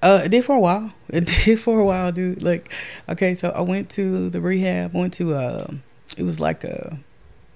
uh, 0.07 0.23
it 0.25 0.29
did 0.31 0.45
for 0.45 0.55
a 0.57 0.61
while. 0.61 0.93
It 1.09 1.25
did 1.27 1.59
for 1.61 1.79
a 1.81 1.85
while, 1.85 2.11
dude. 2.13 2.43
Like, 2.43 2.73
okay, 3.09 3.35
so 3.35 3.51
I 3.51 3.61
went 3.61 3.91
to 3.91 4.29
the 4.29 4.41
rehab. 4.41 4.93
Went 4.95 5.15
to 5.15 5.35
uh, 5.35 5.67
it 6.17 6.23
was 6.25 6.39
like 6.41 6.65
a 6.65 6.99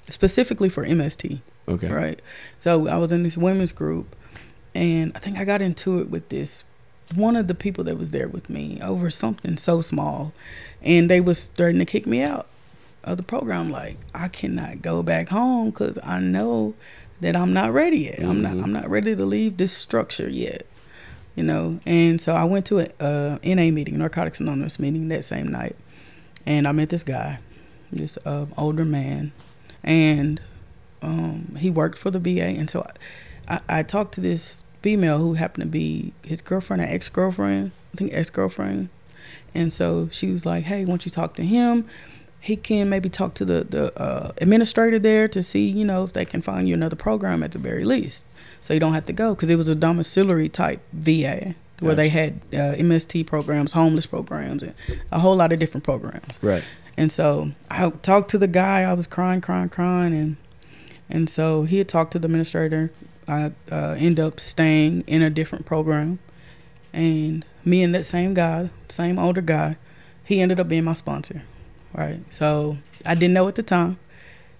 specifically 0.09 0.69
for 0.69 0.85
MST, 0.85 1.41
Okay. 1.69 1.89
right? 1.89 2.21
So 2.59 2.89
I 2.89 2.97
was 2.97 3.13
in 3.13 3.23
this 3.23 3.37
women's 3.37 3.73
group, 3.73 4.17
and 4.75 5.13
I 5.15 5.19
think 5.21 5.39
I 5.39 5.45
got 5.45 5.63
into 5.63 6.01
it 6.01 6.11
with 6.11 6.29
this 6.29 6.65
one 7.15 7.35
of 7.37 7.47
the 7.49 7.55
people 7.57 7.83
that 7.85 7.99
was 7.99 8.11
there 8.13 8.29
with 8.29 8.49
me 8.49 8.79
over 8.83 9.11
something 9.11 9.57
so 9.57 9.81
small, 9.81 10.33
and 10.83 11.11
they 11.11 11.21
was 11.21 11.39
starting 11.41 11.79
to 11.81 11.85
kick 11.85 12.07
me 12.07 12.23
out 12.23 12.47
of 13.03 13.17
the 13.17 13.23
program. 13.25 13.71
Like, 13.71 13.97
I 14.15 14.29
cannot 14.29 14.81
go 14.83 15.03
back 15.03 15.29
home 15.31 15.71
because 15.71 15.99
I 16.05 16.21
know 16.21 16.75
that 17.21 17.35
I'm 17.37 17.53
not 17.53 17.73
ready 17.73 17.99
yet. 18.11 18.21
I'm 18.23 18.41
not. 18.43 18.55
Mhm. 18.55 18.63
I'm 18.63 18.73
not 18.73 18.89
ready 18.89 19.15
to 19.17 19.25
leave 19.25 19.57
this 19.57 19.73
structure 19.73 20.29
yet. 20.31 20.67
You 21.41 21.47
know, 21.47 21.81
and 21.87 22.21
so 22.21 22.35
I 22.35 22.45
went 22.45 22.67
to 22.67 22.81
a 22.81 22.89
uh, 23.01 23.39
NA 23.43 23.71
meeting, 23.71 23.97
Narcotics 23.97 24.41
Anonymous 24.41 24.79
meeting 24.79 25.09
that 25.09 25.25
same 25.25 25.49
night, 25.49 25.75
and 26.45 26.69
I 26.69 26.73
met 26.73 26.91
this 26.91 27.03
guy, 27.03 27.39
this 27.91 28.19
uh, 28.27 28.45
older 28.59 28.85
man, 28.85 29.33
and 29.83 30.39
um, 31.01 31.57
he 31.59 31.71
worked 31.71 31.97
for 31.97 32.11
the 32.11 32.19
VA, 32.19 32.43
and 32.45 32.69
so 32.69 32.87
I, 33.49 33.55
I, 33.55 33.79
I 33.79 33.83
talked 33.83 34.13
to 34.17 34.21
this 34.21 34.65
female 34.83 35.17
who 35.17 35.33
happened 35.33 35.63
to 35.63 35.71
be 35.71 36.13
his 36.23 36.43
girlfriend 36.43 36.83
or 36.83 36.87
ex 36.87 37.09
girlfriend, 37.09 37.73
I 37.95 37.97
think 37.97 38.13
ex 38.13 38.29
girlfriend, 38.29 38.91
and 39.55 39.73
so 39.73 40.11
she 40.13 40.31
was 40.31 40.45
like, 40.45 40.65
"Hey, 40.65 40.85
once 40.85 41.07
you 41.07 41.11
talk 41.11 41.37
to 41.37 41.43
him, 41.43 41.87
he 42.39 42.55
can 42.55 42.91
maybe 42.91 43.09
talk 43.09 43.33
to 43.33 43.47
the 43.47 43.65
the 43.65 43.99
uh, 43.99 44.33
administrator 44.43 44.99
there 44.99 45.27
to 45.29 45.43
see, 45.43 45.71
you 45.71 45.87
know, 45.87 46.05
if 46.05 46.13
they 46.13 46.27
can 46.27 46.43
find 46.43 46.69
you 46.69 46.75
another 46.75 46.97
program 46.97 47.43
at 47.43 47.53
the 47.53 47.59
very 47.59 47.87
least, 47.87 48.27
so 48.61 48.75
you 48.75 48.81
don't 48.81 48.95
have 48.95 49.07
to 49.07 49.13
go 49.13 49.35
because 49.35 49.49
it 49.51 49.57
was 49.57 49.69
a 49.69 49.75
domiciliary 49.75 50.49
type 50.49 50.81
VA." 50.93 51.55
Where 51.81 51.95
they 51.95 52.11
had 52.11 52.43
uh, 52.53 52.77
MST 52.77 53.27
programs, 53.27 53.73
homeless 53.73 54.05
programs, 54.05 54.63
and 54.63 54.75
a 55.11 55.19
whole 55.19 55.35
lot 55.35 55.51
of 55.51 55.59
different 55.59 55.83
programs. 55.83 56.35
Right. 56.43 56.63
And 56.95 57.11
so 57.11 57.53
I 57.71 57.89
talked 57.89 58.31
to 58.33 58.39
the 58.39 58.47
guy. 58.47 58.83
I 58.83 58.93
was 58.93 59.07
crying, 59.07 59.41
crying, 59.41 59.71
crying, 59.71 60.13
and 60.13 60.37
and 61.09 61.31
so 61.31 61.63
he 61.63 61.79
had 61.79 61.89
talked 61.89 62.13
to 62.13 62.19
the 62.19 62.27
administrator. 62.27 62.93
I 63.27 63.53
uh, 63.73 63.97
end 63.99 64.21
up 64.21 64.41
staying 64.41 65.05
in 65.07 65.23
a 65.23 65.31
different 65.31 65.65
program, 65.65 66.19
and 66.93 67.47
me 67.65 67.83
and 67.83 67.95
that 67.95 68.05
same 68.05 68.35
guy, 68.35 68.71
same 68.89 69.19
older 69.19 69.41
guy, 69.41 69.77
he 70.25 70.41
ended 70.41 70.61
up 70.61 70.69
being 70.69 70.85
my 70.85 70.93
sponsor, 70.93 71.43
right? 71.93 72.21
So 72.31 72.79
I 73.05 73.15
didn't 73.15 73.35
know 73.35 73.49
at 73.49 73.55
the 73.55 73.63
time 73.63 73.99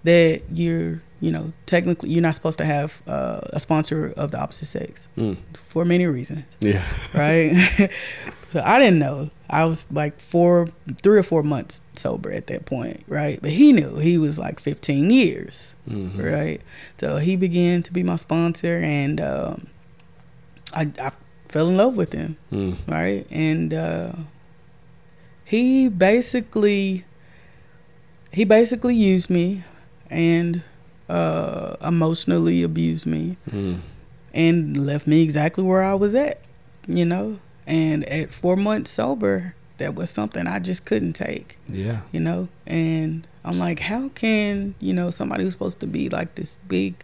that 0.03 0.41
you're, 0.51 1.01
you 1.21 1.31
know, 1.31 1.53
technically 1.67 2.09
you're 2.09 2.21
not 2.21 2.35
supposed 2.35 2.57
to 2.57 2.65
have 2.65 3.01
uh, 3.07 3.39
a 3.53 3.59
sponsor 3.59 4.11
of 4.17 4.31
the 4.31 4.39
opposite 4.39 4.65
sex 4.65 5.07
Mm. 5.17 5.37
for 5.69 5.85
many 5.85 6.05
reasons 6.07 6.57
Yeah. 6.59 6.83
right? 7.13 7.55
so 8.51 8.61
I 8.65 8.79
didn't 8.79 8.99
know. 8.99 9.29
I 9.49 9.65
was 9.65 9.85
like 9.91 10.19
four, 10.19 10.67
three 11.03 11.19
or 11.19 11.23
four 11.23 11.43
months 11.43 11.79
sober 11.95 12.31
at 12.31 12.47
that 12.47 12.65
point, 12.65 13.03
right? 13.07 13.39
But 13.41 13.51
he 13.51 13.71
knew 13.71 13.97
he 13.97 14.17
was 14.17 14.39
like 14.39 14.59
15 14.59 15.11
years, 15.11 15.75
Mhm. 15.87 16.17
right? 16.17 16.59
So 16.97 17.17
he 17.17 17.35
began 17.35 17.83
to 17.83 17.93
be 17.93 18.01
my 18.03 18.15
sponsor, 18.17 18.77
and 18.77 19.21
um, 19.21 19.67
I, 20.73 20.89
I 20.99 21.11
fell 21.49 21.67
in 21.69 21.77
love 21.77 21.95
with 21.95 22.13
him, 22.13 22.37
Mm. 22.51 22.77
right? 22.87 23.27
And 23.29 23.73
uh, 23.73 24.11
he 25.45 25.87
basically, 25.89 27.05
he 28.31 28.43
basically 28.45 28.95
used 28.95 29.29
me, 29.29 29.63
and 30.09 30.63
uh, 31.11 31.75
emotionally 31.85 32.63
abused 32.63 33.05
me 33.05 33.37
Mm. 33.51 33.79
and 34.33 34.77
left 34.85 35.05
me 35.07 35.21
exactly 35.21 35.63
where 35.63 35.83
I 35.83 35.93
was 35.93 36.13
at, 36.15 36.39
you 36.87 37.05
know. 37.05 37.39
And 37.67 38.03
at 38.09 38.31
four 38.31 38.55
months 38.55 38.91
sober, 38.91 39.53
that 39.77 39.93
was 39.95 40.09
something 40.09 40.47
I 40.47 40.59
just 40.59 40.85
couldn't 40.85 41.13
take, 41.13 41.57
Yeah. 41.67 42.01
you 42.11 42.19
know. 42.19 42.47
And 42.65 43.27
I'm 43.43 43.57
like, 43.59 43.79
how 43.81 44.09
can 44.15 44.75
you 44.79 44.93
know 44.93 45.09
somebody 45.09 45.43
who's 45.43 45.53
supposed 45.53 45.79
to 45.81 45.87
be 45.87 46.07
like 46.09 46.35
this 46.35 46.57
big, 46.67 46.95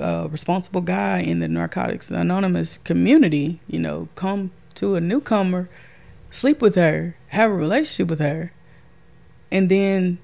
uh, 0.00 0.28
responsible 0.30 0.80
guy 0.80 1.20
in 1.20 1.40
the 1.40 1.48
Narcotics 1.48 2.10
Anonymous 2.10 2.78
community, 2.78 3.60
you 3.66 3.78
know, 3.78 4.08
come 4.14 4.50
to 4.76 4.94
a 4.96 5.00
newcomer, 5.00 5.68
sleep 6.30 6.60
with 6.62 6.74
her, 6.76 7.16
have 7.28 7.50
a 7.50 7.54
relationship 7.54 8.08
with 8.10 8.20
her, 8.20 8.52
and 9.52 9.68
then, 9.70 10.18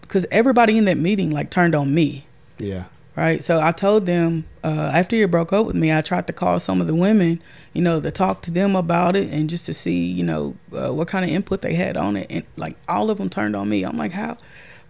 because 0.00 0.26
everybody 0.30 0.76
in 0.78 0.84
that 0.86 0.96
meeting 0.98 1.30
like 1.30 1.50
turned 1.50 1.74
on 1.74 1.94
me, 1.94 2.26
Yeah. 2.62 2.84
right? 3.16 3.42
So 3.44 3.60
I 3.60 3.72
told 3.72 4.06
them 4.06 4.44
uh, 4.64 4.90
after 4.94 5.16
he 5.16 5.24
broke 5.26 5.52
up 5.52 5.66
with 5.66 5.76
me, 5.76 5.92
I 5.92 6.00
tried 6.00 6.26
to 6.28 6.32
call 6.32 6.58
some 6.60 6.80
of 6.80 6.86
the 6.86 6.94
women, 6.94 7.42
you 7.74 7.82
know, 7.82 8.00
to 8.00 8.10
talk 8.10 8.40
to 8.42 8.50
them 8.50 8.74
about 8.76 9.16
it 9.16 9.28
and 9.30 9.50
just 9.50 9.66
to 9.66 9.74
see, 9.74 10.04
you 10.04 10.24
know, 10.24 10.54
uh, 10.72 10.92
what 10.94 11.08
kind 11.08 11.24
of 11.24 11.30
input 11.30 11.60
they 11.62 11.74
had 11.74 11.96
on 11.96 12.16
it. 12.16 12.26
And 12.30 12.44
like 12.56 12.76
all 12.88 13.10
of 13.10 13.18
them 13.18 13.28
turned 13.28 13.54
on 13.56 13.68
me. 13.68 13.82
I'm 13.84 13.98
like, 13.98 14.12
how? 14.12 14.38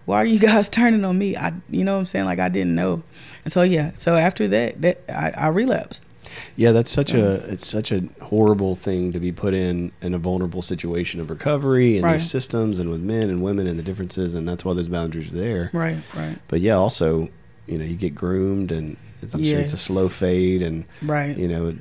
Why 0.04 0.18
are 0.18 0.24
you 0.24 0.38
guys 0.50 0.68
turning 0.68 1.04
on 1.04 1.18
me? 1.18 1.36
I, 1.36 1.52
you 1.70 1.84
know, 1.84 1.94
what 1.94 2.00
I'm 2.00 2.04
saying 2.06 2.26
like 2.26 2.38
I 2.38 2.48
didn't 2.48 2.74
know. 2.74 3.02
And 3.44 3.52
so 3.52 3.62
yeah, 3.62 3.92
so 3.96 4.14
after 4.16 4.46
that, 4.48 4.80
that 4.82 5.00
I, 5.08 5.30
I 5.30 5.46
relapsed. 5.48 6.04
Yeah, 6.56 6.72
that's 6.72 6.90
such 6.90 7.12
a 7.12 7.34
it's 7.52 7.66
such 7.66 7.92
a 7.92 8.04
horrible 8.22 8.74
thing 8.74 9.12
to 9.12 9.20
be 9.20 9.32
put 9.32 9.52
in 9.52 9.92
in 10.00 10.14
a 10.14 10.18
vulnerable 10.18 10.62
situation 10.62 11.20
of 11.20 11.28
recovery 11.28 11.96
and 11.96 12.04
Right. 12.04 12.14
these 12.14 12.30
systems 12.30 12.78
and 12.78 12.88
with 12.88 13.00
men 13.02 13.28
and 13.28 13.42
women 13.42 13.66
and 13.66 13.78
the 13.78 13.82
differences 13.82 14.32
and 14.32 14.48
that's 14.48 14.64
why 14.64 14.72
those 14.72 14.88
boundaries 14.88 15.30
are 15.30 15.36
there. 15.36 15.70
Right, 15.74 15.98
right, 16.16 16.38
But 16.48 16.60
yeah, 16.60 16.74
also, 16.74 17.28
you 17.66 17.78
know, 17.78 17.84
you 17.84 17.94
get 17.96 18.14
groomed 18.14 18.72
and 18.72 18.96
I'm 19.32 19.44
sure 19.44 19.60
it's 19.60 19.72
a 19.72 19.76
slow 19.76 20.08
fade 20.08 20.62
and 20.62 20.84
right. 21.02 21.36
you 21.38 21.46
know, 21.46 21.68
a 21.68 21.74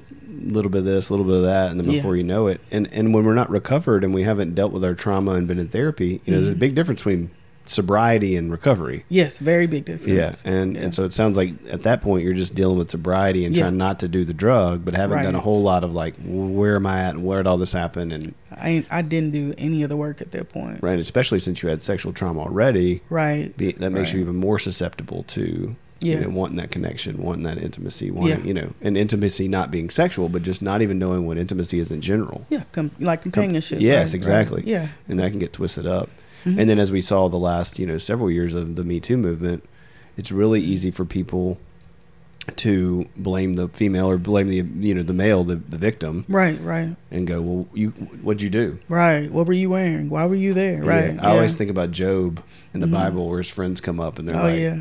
little 0.52 0.70
bit 0.70 0.80
of 0.80 0.86
this, 0.86 1.10
a 1.10 1.14
little 1.14 1.26
bit 1.26 1.36
of 1.38 1.44
that, 1.44 1.72
and 1.72 1.80
then 1.80 1.90
Yeah. 1.90 1.98
before 2.00 2.16
you 2.16 2.24
know 2.24 2.48
it, 2.48 2.62
and 2.72 2.88
and 2.94 3.14
when 3.14 3.26
we're 3.26 3.34
not 3.34 3.50
recovered 3.50 4.04
and 4.04 4.14
we 4.14 4.22
haven't 4.24 4.54
dealt 4.56 4.72
with 4.72 4.84
our 4.86 4.94
trauma 4.94 5.32
and 5.32 5.48
been 5.48 5.58
in 5.60 5.68
therapy, 5.68 6.22
you 6.26 6.32
know, 6.34 6.40
there's 6.40 6.54
a 6.54 6.56
Mhm. 6.56 6.60
big 6.60 6.76
difference 6.76 7.00
between 7.02 7.32
sobriety 7.66 8.36
and 8.36 8.52
recovery. 8.52 9.06
Yes, 9.10 9.40
very 9.40 9.68
big 9.68 9.86
difference. 9.86 10.12
Yeah, 10.46 10.52
and 10.52 10.76
Yeah. 10.76 10.82
and 10.84 10.96
so 10.96 11.04
it 11.04 11.14
sounds 11.14 11.38
like 11.38 11.54
at 11.70 11.84
that 11.84 12.02
point 12.02 12.24
you're 12.24 12.34
just 12.34 12.56
dealing 12.56 12.78
with 12.78 12.90
sobriety 12.90 13.46
and 13.46 13.56
Yeah. 13.56 13.64
trying 13.64 13.78
not 13.78 14.00
to 14.02 14.08
do 14.08 14.24
the 14.26 14.34
drug, 14.34 14.84
but 14.86 14.94
haven't 14.94 15.24
done 15.24 15.36
a 15.36 15.40
whole 15.40 15.62
lot 15.62 15.84
of 15.84 15.94
like 15.94 16.16
where 16.26 16.76
am 16.76 16.86
I 16.88 17.00
at 17.02 17.16
and 17.16 17.24
where 17.24 17.38
did 17.38 17.48
all 17.48 17.58
this 17.58 17.74
happen 17.74 18.12
and 18.12 18.34
I 18.52 18.84
I 18.92 19.02
didn't 19.02 19.32
do 19.32 19.54
any 19.58 19.84
of 19.84 19.90
the 19.90 19.98
work 19.98 20.22
at 20.22 20.32
that 20.32 20.50
point. 20.50 20.80
right, 20.82 21.00
especially 21.00 21.40
since 21.40 21.62
you 21.64 21.70
had 21.70 21.82
sexual 21.82 22.14
trauma 22.14 22.42
already, 22.42 23.02
Right. 23.10 23.56
be, 23.58 23.72
that 23.74 23.92
makes 23.92 24.10
right. 24.10 24.16
you 24.16 24.22
even 24.22 24.36
more 24.36 24.60
susceptible 24.60 25.24
to 25.30 25.76
Yeah. 26.04 26.16
you 26.16 26.22
know, 26.22 26.30
wanting 26.30 26.58
that 26.58 26.72
connection, 26.72 27.22
wanting 27.22 27.44
that 27.44 27.60
intimacy, 27.62 28.10
wanting 28.10 28.40
Yeah. 28.40 28.44
you 28.46 28.54
know, 28.56 28.72
and 28.82 28.98
intimacy 28.98 29.48
not 29.48 29.70
being 29.70 29.92
sexual, 29.92 30.30
but 30.30 30.42
just 30.42 30.60
not 30.64 30.82
even 30.82 30.98
knowing 30.98 31.28
what 31.28 31.38
intimacy 31.38 31.80
is 31.80 31.92
in 31.92 32.02
general. 32.02 32.48
Yeah, 32.50 32.64
com- 32.72 32.90
like 33.00 33.22
companionship. 33.22 33.80
yes, 33.80 34.08
right, 34.10 34.16
exactly. 34.16 34.58
right. 34.64 34.68
Yeah. 34.68 34.88
and 35.08 35.20
that 35.20 35.30
can 35.30 35.40
get 35.40 35.54
twisted 35.54 35.86
up. 35.86 36.10
Mhm. 36.46 36.58
And 36.60 36.70
then 36.70 36.80
as 36.80 36.92
we 36.92 37.02
saw 37.02 37.28
the 37.28 37.38
last, 37.38 37.80
you 37.80 37.86
know, 37.86 37.98
several 37.98 38.30
years 38.32 38.54
of 38.54 38.76
the 38.76 38.84
Me 38.84 39.00
Too 39.00 39.18
movement, 39.18 39.64
it's 40.18 40.32
really 40.32 40.62
easy 40.62 40.92
for 40.92 41.06
people 41.06 41.58
to 42.56 43.06
blame 43.16 43.54
the 43.54 43.68
female 43.70 44.10
or 44.10 44.18
blame 44.18 44.48
the 44.48 44.66
you 44.80 44.96
know 44.96 45.04
the 45.04 45.14
male, 45.14 45.44
the, 45.44 45.56
the 45.58 45.78
victim, 45.78 46.26
Right, 46.28 46.60
right, 46.62 46.96
and 47.12 47.28
go, 47.28 47.40
well, 47.42 47.68
you 47.74 47.90
what'd 48.24 48.42
you 48.42 48.50
do? 48.50 48.80
right. 48.90 49.32
What 49.32 49.46
were 49.46 49.54
you 49.54 49.70
wearing? 49.70 50.10
Why 50.10 50.26
were 50.26 50.36
you 50.36 50.54
there? 50.56 50.82
Right. 50.82 51.14
Yeah. 51.14 51.22
I 51.28 51.32
always 51.36 51.54
think 51.54 51.70
about 51.70 51.92
Job 51.92 52.42
in 52.74 52.80
the 52.80 52.88
Mhm. 52.88 52.92
Bible, 52.94 53.30
where 53.30 53.38
his 53.38 53.50
friends 53.50 53.80
come 53.80 54.00
up 54.00 54.18
and 54.18 54.28
they're 54.28 54.36
Oh 54.36 54.44
like, 54.48 54.60
yeah. 54.60 54.80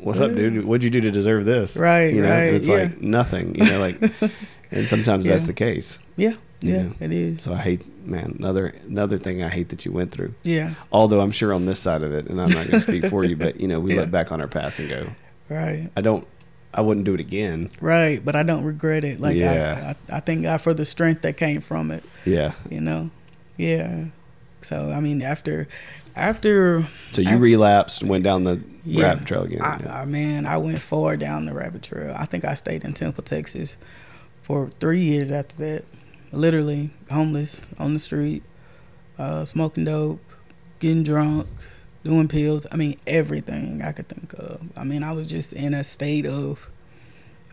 "What's 0.00 0.18
up, 0.18 0.34
dude? 0.34 0.64
What'd 0.64 0.82
you 0.82 0.90
do 0.90 1.00
to 1.02 1.10
deserve 1.12 1.44
this?" 1.44 1.76
Right, 1.76 2.12
You 2.12 2.22
know, 2.22 2.30
right, 2.30 2.52
it's 2.54 2.66
yeah. 2.66 2.74
like 2.74 3.00
nothing. 3.00 3.54
You 3.54 3.64
know, 3.70 3.78
like, 3.80 4.00
and 4.72 4.88
sometimes 4.88 5.24
that's 5.24 5.44
the 5.44 5.52
case. 5.52 6.00
Yeah. 6.16 6.34
Yeah. 6.60 6.82
know. 6.84 6.92
It 7.00 7.12
is. 7.12 7.42
So 7.42 7.52
I 7.54 7.58
hate, 7.58 8.06
man. 8.06 8.36
Another 8.38 8.74
another 8.86 9.16
thing 9.18 9.42
I 9.42 9.48
hate 9.48 9.68
that 9.68 9.84
you 9.84 9.92
went 9.92 10.10
through. 10.10 10.34
Yeah. 10.42 10.74
Although 10.90 11.20
I'm 11.20 11.30
sure 11.30 11.52
on 11.54 11.66
this 11.66 11.78
side 11.78 12.02
of 12.02 12.12
it, 12.12 12.26
and 12.26 12.40
I'm 12.40 12.48
not 12.50 12.66
going 12.66 12.70
to 12.70 12.80
speak 12.80 13.06
for 13.06 13.24
you, 13.24 13.36
but 13.36 13.60
you 13.60 13.68
know, 13.68 13.78
we 13.80 13.94
Yeah. 13.94 14.00
look 14.02 14.10
back 14.10 14.32
on 14.32 14.40
our 14.40 14.48
past 14.48 14.78
and 14.80 14.88
go, 14.88 15.06
Right. 15.48 15.90
I 15.96 16.00
don't, 16.00 16.26
I 16.74 16.80
wouldn't 16.82 17.04
do 17.06 17.14
it 17.14 17.20
again. 17.20 17.70
Right. 17.80 18.22
But 18.24 18.34
I 18.36 18.42
don't 18.42 18.64
regret 18.64 19.04
it. 19.04 19.20
Like 19.20 19.36
Yeah. 19.36 19.94
I, 20.10 20.12
I, 20.14 20.16
I 20.16 20.20
thank 20.20 20.42
God 20.42 20.58
for 20.60 20.74
the 20.74 20.84
strength 20.84 21.22
that 21.22 21.36
came 21.36 21.60
from 21.60 21.90
it. 21.90 22.02
Yeah. 22.24 22.52
You 22.70 22.80
know. 22.80 23.10
Yeah. 23.56 24.06
So 24.62 24.90
I 24.90 24.98
mean, 25.00 25.22
after, 25.22 25.68
after 26.16 26.86
So 27.12 27.22
you 27.22 27.30
I- 27.30 27.34
relapsed 27.34 28.02
and 28.02 28.10
went 28.10 28.24
down 28.24 28.42
the 28.44 28.60
Yeah. 28.84 29.04
rabbit 29.10 29.26
trail 29.26 29.44
again. 29.44 29.62
I, 29.62 29.78
yeah. 29.80 30.00
I 30.00 30.04
man, 30.04 30.44
I 30.46 30.56
went 30.56 30.82
far 30.82 31.16
down 31.16 31.46
the 31.46 31.54
rabbit 31.54 31.82
trail. 31.84 32.14
I 32.18 32.24
think 32.24 32.44
I 32.44 32.54
stayed 32.54 32.84
in 32.84 32.92
Temple, 32.94 33.22
Texas, 33.22 33.76
for 34.42 34.70
three 34.80 35.02
years 35.04 35.30
after 35.30 35.56
that. 35.58 35.84
Literally 36.32 36.90
homeless 37.10 37.68
on 37.78 37.94
the 37.94 37.98
street, 37.98 38.42
uh, 39.18 39.44
smoking 39.44 39.84
dope, 39.84 40.20
getting 40.78 41.02
drunk, 41.02 41.46
doing 42.04 42.28
pills. 42.28 42.66
I 42.70 42.76
mean, 42.76 42.98
everything 43.06 43.82
I 43.82 43.92
could 43.92 44.08
think 44.08 44.32
of. 44.34 44.60
I 44.76 44.84
mean, 44.84 45.02
I 45.02 45.12
was 45.12 45.26
just 45.26 45.52
in 45.52 45.74
a 45.74 45.84
state 45.84 46.26
of, 46.26 46.70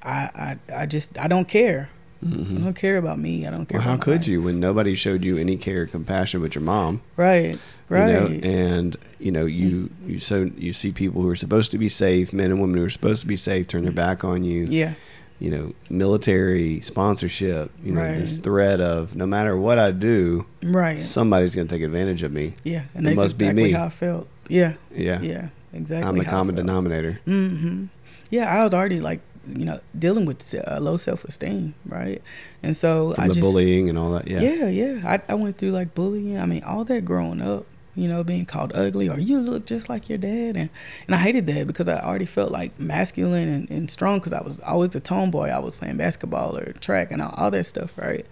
I, 0.03 0.57
I, 0.69 0.81
I 0.81 0.85
just, 0.85 1.17
I 1.17 1.27
don't 1.27 1.47
care. 1.47 1.89
I 2.23 2.27
don't 2.27 2.73
care 2.73 2.97
about 2.97 3.19
me. 3.19 3.45
I 3.45 3.51
don't 3.51 3.67
care. 3.67 3.77
Well, 3.77 3.87
how 3.87 3.97
could 3.97 4.21
life. 4.21 4.27
you 4.27 4.41
when 4.41 4.59
nobody 4.59 4.95
showed 4.95 5.23
you 5.23 5.37
any 5.37 5.57
care 5.57 5.83
or 5.83 5.85
compassion 5.85 6.41
but 6.41 6.55
your 6.55 6.63
mom? 6.63 7.03
Right. 7.17 7.59
Right. 7.87 8.07
You 8.07 8.13
know, 8.13 8.25
and 8.49 8.97
you 9.19 9.31
know 9.31 9.45
you 9.45 9.91
you 10.07 10.17
so 10.17 10.49
you 10.57 10.73
see 10.73 10.91
people 10.91 11.21
who 11.21 11.29
are 11.29 11.35
supposed 11.35 11.69
to 11.71 11.77
be 11.77 11.87
safe, 11.87 12.33
men 12.33 12.49
and 12.49 12.59
women 12.59 12.77
who 12.77 12.85
are 12.85 12.89
supposed 12.89 13.21
to 13.21 13.27
be 13.27 13.37
safe, 13.37 13.67
turn 13.67 13.83
their 13.83 13.91
back 13.91 14.23
on 14.23 14.43
you. 14.43 14.63
yeah. 14.63 14.95
You 15.39 15.51
know, 15.51 15.73
military 15.89 16.79
sponsorship. 16.81 17.71
You 17.83 17.91
know, 17.93 18.15
this 18.15 18.37
threat 18.37 18.79
of 18.79 19.15
no 19.15 19.25
matter 19.25 19.57
what 19.57 19.77
I 19.79 19.91
do, 19.91 20.45
Right. 20.63 21.01
somebody's 21.03 21.53
going 21.55 21.67
to 21.67 21.75
take 21.75 21.83
advantage 21.83 22.23
of 22.23 22.31
me. 22.31 22.53
Yeah. 22.63 22.83
And 22.93 23.05
It 23.05 23.09
that's 23.11 23.17
must 23.17 23.37
be 23.37 23.45
exactly 23.45 23.63
me. 23.63 23.71
how 23.71 23.85
I 23.85 23.89
felt. 23.89 24.27
Yeah. 24.47 24.73
Yeah, 24.95 25.21
Yeah. 25.21 25.49
Exactly. 25.73 26.07
I'm 26.07 26.17
the 26.17 26.23
common 26.23 26.55
denominator. 26.55 27.19
hmm 27.25 27.85
Yeah, 28.29 28.45
I 28.45 28.63
was 28.63 28.73
already 28.73 29.01
like, 29.01 29.19
you 29.45 29.65
know, 29.65 29.79
dealing 29.97 30.25
with 30.25 30.55
uh, 30.55 30.79
low 30.79 30.95
self 30.97 31.25
esteem, 31.25 31.73
right? 31.85 32.21
And 32.63 32.75
so 32.75 33.11
From 33.13 33.23
I 33.25 33.27
the 33.27 33.33
just, 33.33 33.41
bullying 33.45 33.89
and 33.89 33.97
all 33.99 34.11
that. 34.13 34.27
Yeah. 34.27 34.39
yeah, 34.39 34.69
yeah. 34.69 35.01
I, 35.05 35.19
I 35.31 35.35
went 35.35 35.57
through 35.57 35.71
like 35.71 35.93
bullying. 35.93 36.39
I 36.39 36.45
mean, 36.45 36.63
all 36.63 36.85
that 36.85 37.03
growing 37.03 37.41
up, 37.41 37.65
you 37.95 38.07
know, 38.07 38.23
being 38.23 38.45
called 38.45 38.71
ugly 38.75 39.07
or 39.09 39.17
you 39.19 39.39
look 39.39 39.65
just 39.65 39.89
like 39.89 40.09
your 40.09 40.17
dad, 40.17 40.55
and 40.57 40.69
and 41.07 41.15
I 41.15 41.17
hated 41.17 41.45
that 41.47 41.67
because 41.67 41.87
I 41.87 41.99
already 42.01 42.25
felt 42.25 42.51
like 42.51 42.77
masculine 42.79 43.49
and, 43.49 43.69
and 43.71 43.89
strong 43.91 44.19
because 44.19 44.33
I 44.33 44.41
was 44.41 44.59
always 44.61 44.95
a 44.95 44.99
tomboy. 44.99 45.49
I 45.49 45.59
was 45.59 45.75
playing 45.75 45.97
basketball 45.97 46.57
or 46.57 46.73
track 46.73 47.11
and 47.11 47.21
all, 47.21 47.33
all 47.37 47.51
that 47.51 47.63
stuff, 47.65 47.91
right? 47.97 48.25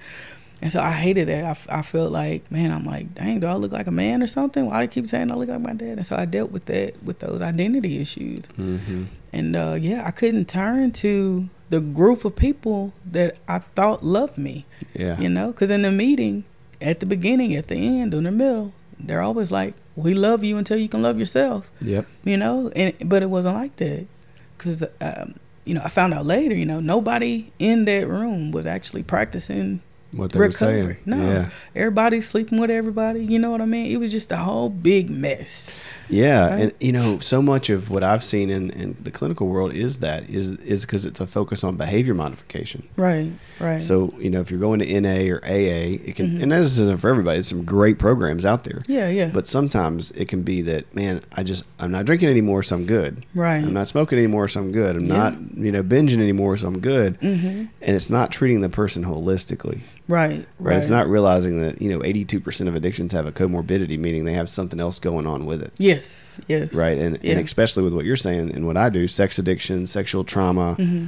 And 0.61 0.71
so 0.71 0.79
I 0.79 0.91
hated 0.91 1.27
that. 1.27 1.43
I, 1.69 1.79
I 1.79 1.81
felt 1.81 2.13
like, 2.13 2.49
man, 2.49 2.71
I'm 2.71 2.85
like, 2.85 3.13
dang, 3.15 3.41
do 3.41 3.47
I 3.47 3.55
look 3.55 3.73
like 3.73 3.87
a 3.87 3.91
man 3.91 4.23
or 4.23 4.27
something? 4.27 4.65
Why 4.65 4.77
do 4.77 4.83
I 4.83 4.87
keep 4.87 5.07
saying 5.09 5.29
I 5.29 5.35
look 5.35 5.49
like 5.49 5.59
my 5.59 5.73
dad? 5.73 5.97
And 5.97 6.05
so 6.05 6.15
I 6.15 6.23
dealt 6.23 6.51
with 6.51 6.65
that, 6.67 7.03
with 7.03 7.19
those 7.19 7.41
identity 7.41 7.99
issues. 7.99 8.45
hmm 8.55 9.05
And 9.33 9.57
uh, 9.57 9.75
yeah, 9.77 10.03
I 10.05 10.11
couldn't 10.11 10.47
turn 10.47 10.91
to 10.93 11.49
the 11.69 11.81
group 11.81 12.23
of 12.23 12.37
people 12.37 12.93
that 13.11 13.39
I 13.45 13.59
thought 13.59 14.03
loved 14.03 14.37
me, 14.37 14.65
Yeah. 14.93 15.19
you 15.19 15.27
know? 15.27 15.47
Because 15.47 15.69
in 15.69 15.81
the 15.81 15.91
meeting, 15.91 16.45
at 16.79 17.01
the 17.01 17.05
beginning, 17.07 17.53
at 17.55 17.67
the 17.67 17.75
end, 17.75 18.13
in 18.13 18.23
the 18.23 18.31
middle, 18.31 18.71
they're 19.03 19.21
always 19.21 19.51
like, 19.51 19.73
we 19.95 20.13
love 20.13 20.43
you 20.43 20.57
until 20.57 20.77
you 20.77 20.89
can 20.89 21.01
love 21.01 21.19
yourself, 21.19 21.69
Yep. 21.81 22.05
you 22.23 22.37
know? 22.37 22.71
And 22.75 22.93
But 23.03 23.21
it 23.23 23.29
wasn't 23.29 23.55
like 23.55 23.75
that. 23.77 24.05
Because, 24.57 24.83
um, 25.01 25.35
you 25.65 25.73
know, 25.73 25.81
I 25.83 25.89
found 25.89 26.13
out 26.13 26.25
later, 26.25 26.55
you 26.55 26.65
know, 26.65 26.79
nobody 26.79 27.51
in 27.59 27.85
that 27.85 28.07
room 28.07 28.51
was 28.51 28.65
actually 28.65 29.03
practicing 29.03 29.81
What 30.11 30.31
they 30.31 30.39
were 30.39 30.47
recovery. 30.47 30.83
saying. 30.83 30.97
No, 31.05 31.17
Yeah. 31.17 31.49
everybody's 31.75 32.27
sleeping 32.27 32.59
with 32.59 32.69
everybody. 32.71 33.23
You 33.23 33.39
know 33.39 33.51
what 33.51 33.61
I 33.61 33.65
mean? 33.65 33.91
It 33.91 33.97
was 33.97 34.11
just 34.11 34.31
a 34.31 34.37
whole 34.37 34.69
big 34.69 35.09
mess. 35.09 35.71
Yeah, 36.09 36.49
Right? 36.49 36.59
and 36.61 36.73
you 36.79 36.91
know, 36.91 37.19
so 37.19 37.41
much 37.41 37.69
of 37.69 37.89
what 37.89 38.03
I've 38.03 38.23
seen 38.23 38.49
in, 38.49 38.69
in 38.71 38.95
the 39.01 39.11
clinical 39.11 39.47
world 39.47 39.73
is 39.73 39.99
that 39.99 40.29
is 40.29 40.51
is 40.61 40.81
because 40.81 41.05
it's 41.05 41.19
a 41.19 41.27
focus 41.27 41.63
on 41.63 41.75
behavior 41.77 42.13
modification. 42.13 42.87
Right, 42.97 43.31
right. 43.59 43.81
So 43.81 44.13
you 44.19 44.29
know, 44.29 44.41
if 44.41 44.51
you're 44.51 44.59
going 44.59 44.79
to 44.79 45.01
NA 45.01 45.31
or 45.33 45.39
AA, 45.45 45.99
it 46.05 46.15
can, 46.15 46.27
Mhm. 46.31 46.43
and 46.43 46.51
this 46.51 46.77
isn't 46.79 46.99
for 46.99 47.09
everybody. 47.09 47.37
There's 47.37 47.47
some 47.47 47.63
great 47.65 47.99
programs 47.99 48.45
out 48.45 48.63
there, 48.63 48.81
yeah, 48.87 49.09
yeah. 49.09 49.29
but 49.33 49.47
sometimes 49.47 50.11
it 50.11 50.27
can 50.27 50.41
be 50.43 50.61
that 50.63 50.93
man, 50.95 51.21
I 51.33 51.43
just 51.43 51.63
I'm 51.79 51.91
not 51.91 52.05
drinking 52.05 52.29
anymore, 52.29 52.63
so 52.63 52.75
I'm 52.75 52.85
good. 52.85 53.25
right. 53.33 53.63
I'm 53.63 53.73
not 53.73 53.87
smoking 53.87 54.17
anymore, 54.17 54.47
so 54.47 54.59
I'm 54.59 54.71
good. 54.71 54.95
I'm 54.95 55.05
Yeah. 55.05 55.17
not 55.17 55.35
you 55.55 55.71
know 55.71 55.83
binging 55.83 56.19
anymore, 56.19 56.57
so 56.57 56.67
I'm 56.67 56.79
good. 56.79 57.17
hmm 57.21 57.65
And 57.81 57.95
it's 57.95 58.09
not 58.09 58.31
treating 58.31 58.61
the 58.61 58.69
person 58.69 59.03
holistically, 59.05 59.81
Right, 60.07 60.45
right? 60.59 60.77
It's 60.77 60.89
not 60.89 61.07
realizing 61.07 61.61
that 61.61 61.81
you 61.81 61.89
know 61.89 61.99
82% 61.99 62.67
of 62.67 62.75
addictions 62.75 63.13
have 63.13 63.25
a 63.25 63.31
comorbidity, 63.31 63.97
meaning 63.97 64.25
they 64.25 64.33
have 64.33 64.49
something 64.49 64.79
else 64.79 64.99
going 64.99 65.25
on 65.25 65.45
with 65.45 65.61
it. 65.61 65.71
Yes, 65.95 66.39
yes. 66.47 66.73
right 66.73 66.97
and, 66.97 67.19
Yeah. 67.21 67.33
and 67.33 67.45
especially 67.45 67.83
with 67.83 67.93
what 67.93 68.05
you're 68.05 68.15
saying 68.17 68.53
and 68.55 68.65
what 68.65 68.77
i 68.77 68.89
do 68.89 69.07
sex 69.07 69.37
addiction 69.39 69.87
sexual 69.87 70.23
trauma 70.23 70.75
hmm 70.75 71.07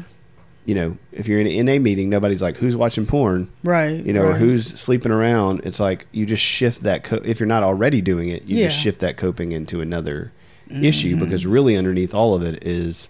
you 0.67 0.73
know 0.73 0.97
if 1.11 1.27
you're 1.27 1.39
in 1.39 1.45
an 1.45 1.65
na 1.67 1.77
meeting 1.79 2.09
nobody's 2.09 2.41
like 2.41 2.57
who's 2.57 2.75
watching 2.75 3.05
porn 3.05 3.47
Right. 3.63 4.03
you 4.03 4.11
know 4.13 4.23
or 4.23 4.33
who's 4.33 4.65
sleeping 4.79 5.11
around 5.11 5.61
it's 5.63 5.79
like 5.79 6.07
you 6.11 6.25
just 6.25 6.41
shift 6.41 6.81
that 6.81 7.03
co- 7.03 7.21
if 7.23 7.39
you're 7.39 7.45
not 7.45 7.61
already 7.61 8.01
doing 8.01 8.29
it 8.29 8.49
you 8.49 8.63
just 8.63 8.79
shift 8.79 8.99
that 9.01 9.15
coping 9.15 9.51
into 9.51 9.79
another 9.81 10.31
issue 10.71 11.15
Mhm. 11.15 11.19
because 11.19 11.45
really 11.45 11.77
underneath 11.77 12.15
all 12.15 12.33
of 12.33 12.41
it 12.41 12.63
is 12.65 13.09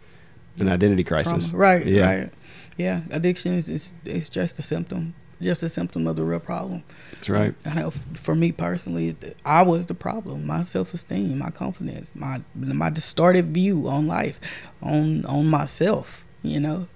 an 0.59 0.67
identity 0.67 1.03
Trauma. 1.05 1.23
crisis 1.23 1.53
Right, 1.53 1.85
Yeah. 1.85 2.05
right. 2.15 2.29
Yeah, 2.77 3.01
addiction 3.09 3.53
is, 3.53 3.69
is 3.69 3.93
is 4.03 4.27
just 4.29 4.59
a 4.59 4.61
symptom, 4.61 5.13
just 5.41 5.63
a 5.63 5.69
symptom 5.69 6.08
of 6.08 6.15
the 6.15 6.24
real 6.24 6.39
problem. 6.39 6.84
that's 7.12 7.30
right 7.30 7.54
I 7.65 7.74
know 7.74 7.91
for 8.13 8.36
me 8.36 8.52
personally, 8.52 9.15
I 9.45 9.62
was 9.63 9.86
the 9.88 9.93
problem. 9.93 10.45
My 10.45 10.62
self 10.63 10.93
esteem, 10.93 11.38
my 11.39 11.50
confidence, 11.52 12.15
my 12.15 12.41
my 12.56 12.89
distorted 12.89 13.54
view 13.54 13.88
on 13.88 14.08
life, 14.08 14.39
on 14.82 15.26
on 15.26 15.48
myself. 15.48 16.24
You 16.41 16.60
know. 16.60 16.88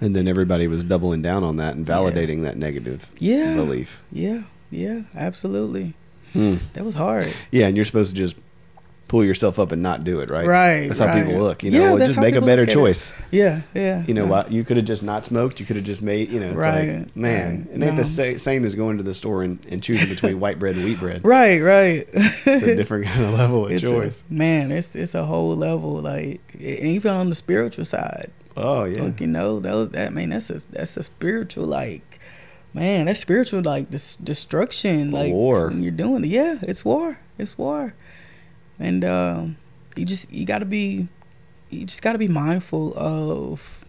and 0.00 0.14
then 0.16 0.26
everybody 0.28 0.66
was 0.68 0.82
doubling 0.84 1.22
down 1.22 1.42
on 1.44 1.56
that 1.56 1.74
and 1.74 1.86
Yeah. 1.86 1.94
validating 1.96 2.42
that 2.42 2.56
negative 2.56 3.10
Yeah. 3.18 3.54
belief 3.54 4.00
Yeah. 4.12 4.42
Yeah. 4.70 5.02
Absolutely. 5.14 5.94
Hmm. 6.32 6.56
That 6.74 6.84
was 6.84 6.94
hard. 6.94 7.32
yeah 7.50 7.66
and 7.68 7.76
you're 7.76 7.84
supposed 7.86 8.14
to 8.14 8.16
just 8.16 8.36
pull 9.08 9.24
yourself 9.24 9.58
up 9.58 9.72
and 9.72 9.82
not 9.82 10.04
do 10.04 10.20
it 10.20 10.28
right 10.30 10.46
Right, 10.46 10.86
that's 10.86 11.00
how 11.00 11.06
right. 11.06 11.24
people 11.24 11.40
look 11.40 11.62
you 11.62 11.70
know 11.70 11.96
Yeah, 11.96 12.04
just 12.06 12.18
make 12.18 12.34
a 12.34 12.40
better 12.42 12.66
choice 12.66 13.12
Yeah. 13.30 13.62
Yeah. 13.74 14.04
You 14.06 14.14
know 14.14 14.26
yeah. 14.26 14.46
You 14.48 14.64
could 14.64 14.76
have 14.76 14.86
just 14.86 15.02
not 15.02 15.24
smoked. 15.24 15.58
You 15.60 15.66
could 15.66 15.76
have 15.76 15.84
just 15.84 16.02
made. 16.02 16.28
You 16.30 16.40
know, 16.40 16.48
it's 16.48 16.56
Right, 16.56 16.98
like, 16.98 17.16
man, 17.16 17.66
right. 17.70 17.76
it 17.82 17.86
ain't 17.86 17.96
the 17.96 18.02
No. 18.02 18.34
sa- 18.34 18.38
same 18.38 18.64
as 18.66 18.74
going 18.74 18.96
to 18.98 19.02
the 19.02 19.14
store 19.14 19.42
and, 19.42 19.58
and 19.70 19.82
choosing 19.82 20.08
between 20.08 20.38
white 20.44 20.58
bread 20.58 20.76
and 20.76 20.84
wheat 20.84 20.98
bread. 21.00 21.24
Right. 21.24 21.60
Right. 21.62 22.06
It's 22.12 22.62
a 22.62 22.76
different 22.76 23.06
kind 23.10 23.24
of 23.24 23.34
level 23.34 23.66
of 23.66 23.72
It's 23.72 23.82
a- 23.82 23.90
choice. 23.90 24.22
man, 24.30 24.70
it's 24.70 24.94
it's 24.94 25.14
a 25.14 25.24
whole 25.24 25.56
level 25.56 26.00
like 26.00 26.40
even 26.60 27.12
on 27.14 27.28
the 27.30 27.34
spiritual 27.34 27.84
side. 27.86 28.30
oh 28.56 28.84
yeah, 28.84 29.02
Like, 29.04 29.20
you 29.20 29.26
know, 29.26 29.58
that 29.60 29.92
that 29.92 30.06
I 30.08 30.10
mean 30.10 30.30
that's 30.30 30.50
a 30.50 30.60
that's 30.70 30.96
a 30.96 31.02
spiritual 31.02 31.66
like 31.66 32.20
man, 32.74 33.06
that's 33.06 33.20
spiritual 33.20 33.62
like 33.62 33.90
this 33.90 34.16
destruction 34.16 35.10
like 35.10 35.32
War. 35.32 35.72
you're 35.72 35.90
doing 35.90 36.24
it. 36.24 36.28
Yeah, 36.28 36.58
it's 36.62 36.84
war. 36.84 37.18
It's 37.38 37.56
war. 37.56 37.94
And 38.78 39.04
um 39.04 39.56
you 39.96 40.04
just 40.04 40.30
you 40.32 40.46
gotta 40.46 40.64
be 40.64 41.08
you 41.70 41.84
just 41.84 42.02
gotta 42.02 42.18
be 42.18 42.28
mindful 42.28 42.94
of 42.96 43.84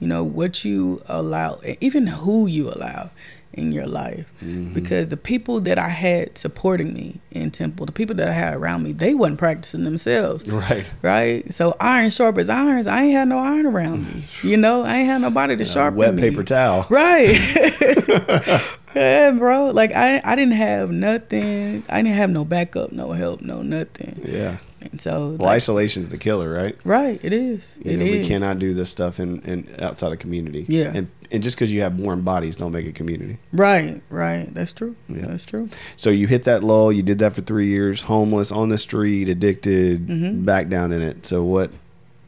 you 0.00 0.06
know 0.06 0.22
what 0.22 0.64
you 0.64 1.02
allow 1.06 1.60
even 1.80 2.06
who 2.06 2.46
you 2.46 2.70
allow 2.70 3.10
in 3.56 3.72
your 3.72 3.86
life 3.86 4.26
Mhm. 4.44 4.74
because 4.74 5.08
the 5.08 5.16
people 5.16 5.60
that 5.62 5.78
I 5.78 5.88
had 5.88 6.36
supporting 6.36 6.92
me 6.92 7.20
in 7.30 7.50
temple, 7.50 7.86
the 7.86 7.92
people 7.92 8.14
that 8.16 8.28
I 8.28 8.32
had 8.32 8.54
around 8.54 8.82
me, 8.82 8.92
they 8.92 9.14
wasn't 9.14 9.38
practicing 9.38 9.84
themselves, 9.84 10.48
right. 10.48 10.88
right? 11.02 11.50
So 11.52 11.74
iron 11.80 12.10
sharp 12.10 12.36
as 12.38 12.50
irons. 12.50 12.86
I 12.86 13.04
ain't 13.04 13.12
had 13.14 13.28
no 13.28 13.38
iron 13.38 13.64
around 13.66 14.06
me, 14.06 14.24
you 14.42 14.56
know. 14.58 14.82
I 14.84 14.96
ain't 14.98 15.08
had 15.08 15.20
nobody 15.22 15.56
to 15.56 15.62
Uh, 15.62 15.66
sharpen 15.66 15.96
wet 15.98 16.14
me. 16.14 16.22
paper 16.22 16.44
towel. 16.44 16.86
Right. 16.90 17.36
yeah, 18.94 19.30
bro. 19.32 19.66
Like 19.70 19.92
I, 19.92 20.20
I 20.24 20.34
didn't 20.36 20.54
have 20.54 20.90
nothing. 20.90 21.82
I 21.88 22.02
didn't 22.02 22.16
have 22.16 22.30
no 22.30 22.44
backup, 22.44 22.92
no 22.92 23.12
help, 23.12 23.40
no 23.42 23.62
nothing. 23.62 24.20
Yeah. 24.24 24.56
And 24.92 25.00
so, 25.00 25.36
Well, 25.38 25.48
like, 25.48 25.56
is 25.96 26.08
the 26.08 26.18
killer, 26.18 26.52
right? 26.52 26.76
right, 26.84 27.18
it 27.22 27.32
is. 27.32 27.76
You 27.84 27.92
It 27.92 27.96
know, 27.98 28.04
is. 28.06 28.22
we 28.22 28.28
cannot 28.28 28.58
do 28.58 28.74
this 28.74 28.90
stuff 28.90 29.18
in, 29.20 29.40
in 29.42 29.74
outside 29.80 30.12
of 30.12 30.18
community. 30.18 30.64
Yeah. 30.68 30.92
And 30.94 31.08
and 31.32 31.42
just 31.42 31.56
because 31.56 31.72
you 31.72 31.80
have 31.80 31.96
warm 31.98 32.22
bodies, 32.22 32.56
don't 32.56 32.70
make 32.70 32.86
a 32.86 32.92
community. 32.92 33.38
Right, 33.52 34.00
right. 34.10 34.52
That's 34.54 34.72
true. 34.72 34.94
Yeah. 35.08 35.26
That's 35.26 35.44
true. 35.44 35.68
So 35.96 36.10
you 36.10 36.28
hit 36.28 36.44
that 36.44 36.62
lull. 36.62 36.92
You 36.92 37.02
did 37.02 37.18
that 37.18 37.34
for 37.34 37.40
three 37.40 37.66
years, 37.66 38.02
homeless, 38.02 38.52
on 38.52 38.68
the 38.68 38.78
street, 38.78 39.28
addicted, 39.28 40.06
Mhm. 40.06 40.44
back 40.44 40.68
down 40.68 40.92
in 40.92 41.02
it. 41.02 41.26
So 41.26 41.42
what 41.42 41.70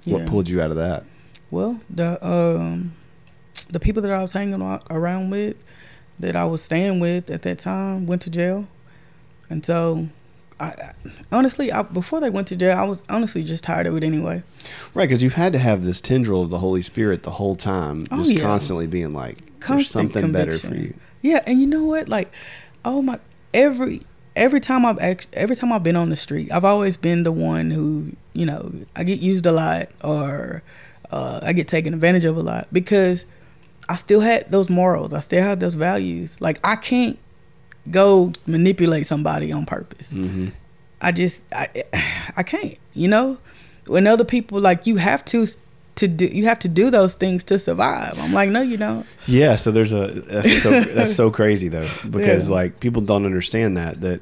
what 0.04 0.22
Yeah. 0.22 0.26
pulled 0.28 0.48
you 0.48 0.60
out 0.60 0.70
of 0.70 0.76
that? 0.76 1.04
Well, 1.50 1.80
the 1.88 2.18
um, 2.26 2.92
the 3.70 3.78
people 3.80 4.02
that 4.02 4.10
I 4.10 4.20
was 4.22 4.32
hanging 4.32 4.62
around 4.90 5.30
with, 5.30 5.56
that 6.18 6.34
I 6.34 6.44
was 6.44 6.62
staying 6.62 6.98
with 7.00 7.30
at 7.30 7.42
that 7.42 7.58
time, 7.60 8.06
went 8.06 8.22
to 8.22 8.30
jail, 8.30 8.66
and 9.50 9.64
so, 9.64 10.08
I, 10.60 10.92
honestly, 11.30 11.70
I, 11.70 11.82
before 11.82 12.20
they 12.20 12.30
went 12.30 12.48
to 12.48 12.56
jail, 12.56 12.76
I 12.76 12.84
was 12.84 13.02
honestly 13.08 13.44
just 13.44 13.62
tired 13.64 13.86
of 13.86 13.96
it 13.96 14.02
anyway. 14.02 14.42
Right, 14.94 15.08
because 15.08 15.22
you've 15.22 15.34
had 15.34 15.52
to 15.52 15.58
have 15.58 15.84
this 15.84 16.00
tendril 16.00 16.42
of 16.42 16.50
the 16.50 16.58
Holy 16.58 16.82
Spirit 16.82 17.22
the 17.22 17.30
whole 17.30 17.54
time, 17.56 18.06
Oh, 18.10 18.18
just 18.18 18.32
yeah. 18.32 18.40
constantly 18.40 18.86
being 18.86 19.12
like, 19.12 19.36
"There's 19.36 19.60
Constant 19.60 20.12
something 20.14 20.32
better 20.32 20.58
for 20.58 20.74
you." 20.74 20.94
Yeah, 21.22 21.42
and 21.46 21.60
you 21.60 21.66
know 21.66 21.84
what? 21.84 22.08
Like, 22.08 22.32
oh 22.84 23.02
my, 23.02 23.18
every 23.54 24.02
every 24.34 24.60
time 24.60 24.84
I've 24.86 24.98
act, 25.00 25.28
every 25.32 25.56
time 25.56 25.72
I've 25.72 25.82
been 25.82 25.96
on 25.96 26.10
the 26.10 26.16
street, 26.16 26.52
I've 26.52 26.64
always 26.64 26.96
been 26.96 27.22
the 27.24 27.32
one 27.32 27.70
who, 27.70 28.12
you 28.34 28.46
know, 28.46 28.72
I 28.94 29.02
get 29.04 29.18
used 29.20 29.46
a 29.46 29.52
lot 29.52 29.88
or 30.02 30.62
uh, 31.10 31.40
I 31.42 31.52
get 31.52 31.68
taken 31.68 31.92
advantage 31.94 32.24
of 32.24 32.36
a 32.36 32.42
lot 32.42 32.68
because 32.72 33.26
I 33.88 33.96
still 33.96 34.20
had 34.20 34.50
those 34.50 34.68
morals. 34.68 35.12
I 35.12 35.20
still 35.20 35.42
had 35.42 35.60
those 35.60 35.74
values. 35.74 36.36
Like 36.40 36.60
I 36.62 36.76
can't 36.76 37.18
go 37.90 38.32
manipulate 38.46 39.06
somebody 39.06 39.52
on 39.52 39.66
purpose. 39.66 40.10
hmm 40.12 40.48
I 41.00 41.12
just 41.12 41.44
I 41.52 41.68
I 42.36 42.42
can't. 42.42 42.76
You 42.92 43.08
know, 43.08 43.38
when 43.86 44.06
other 44.06 44.24
people 44.24 44.60
like 44.60 44.86
you 44.86 44.96
have 44.96 45.24
to 45.26 45.46
to 45.96 46.08
do 46.08 46.26
you 46.26 46.44
have 46.46 46.58
to 46.60 46.68
do 46.68 46.90
those 46.90 47.14
things 47.14 47.44
to 47.44 47.58
survive. 47.58 48.18
I'm 48.18 48.32
like, 48.32 48.50
no, 48.50 48.62
you 48.62 48.76
don't. 48.76 49.06
Yeah, 49.26 49.56
so 49.56 49.70
there's 49.70 49.92
a 49.92 50.06
that's 50.08 50.62
so, 50.62 50.80
that's 50.96 51.14
so 51.14 51.30
crazy 51.30 51.68
though 51.68 51.88
because 52.10 52.48
Yeah. 52.48 52.54
like 52.54 52.80
people 52.80 53.02
don't 53.02 53.24
understand 53.26 53.76
that 53.76 54.00
that 54.00 54.20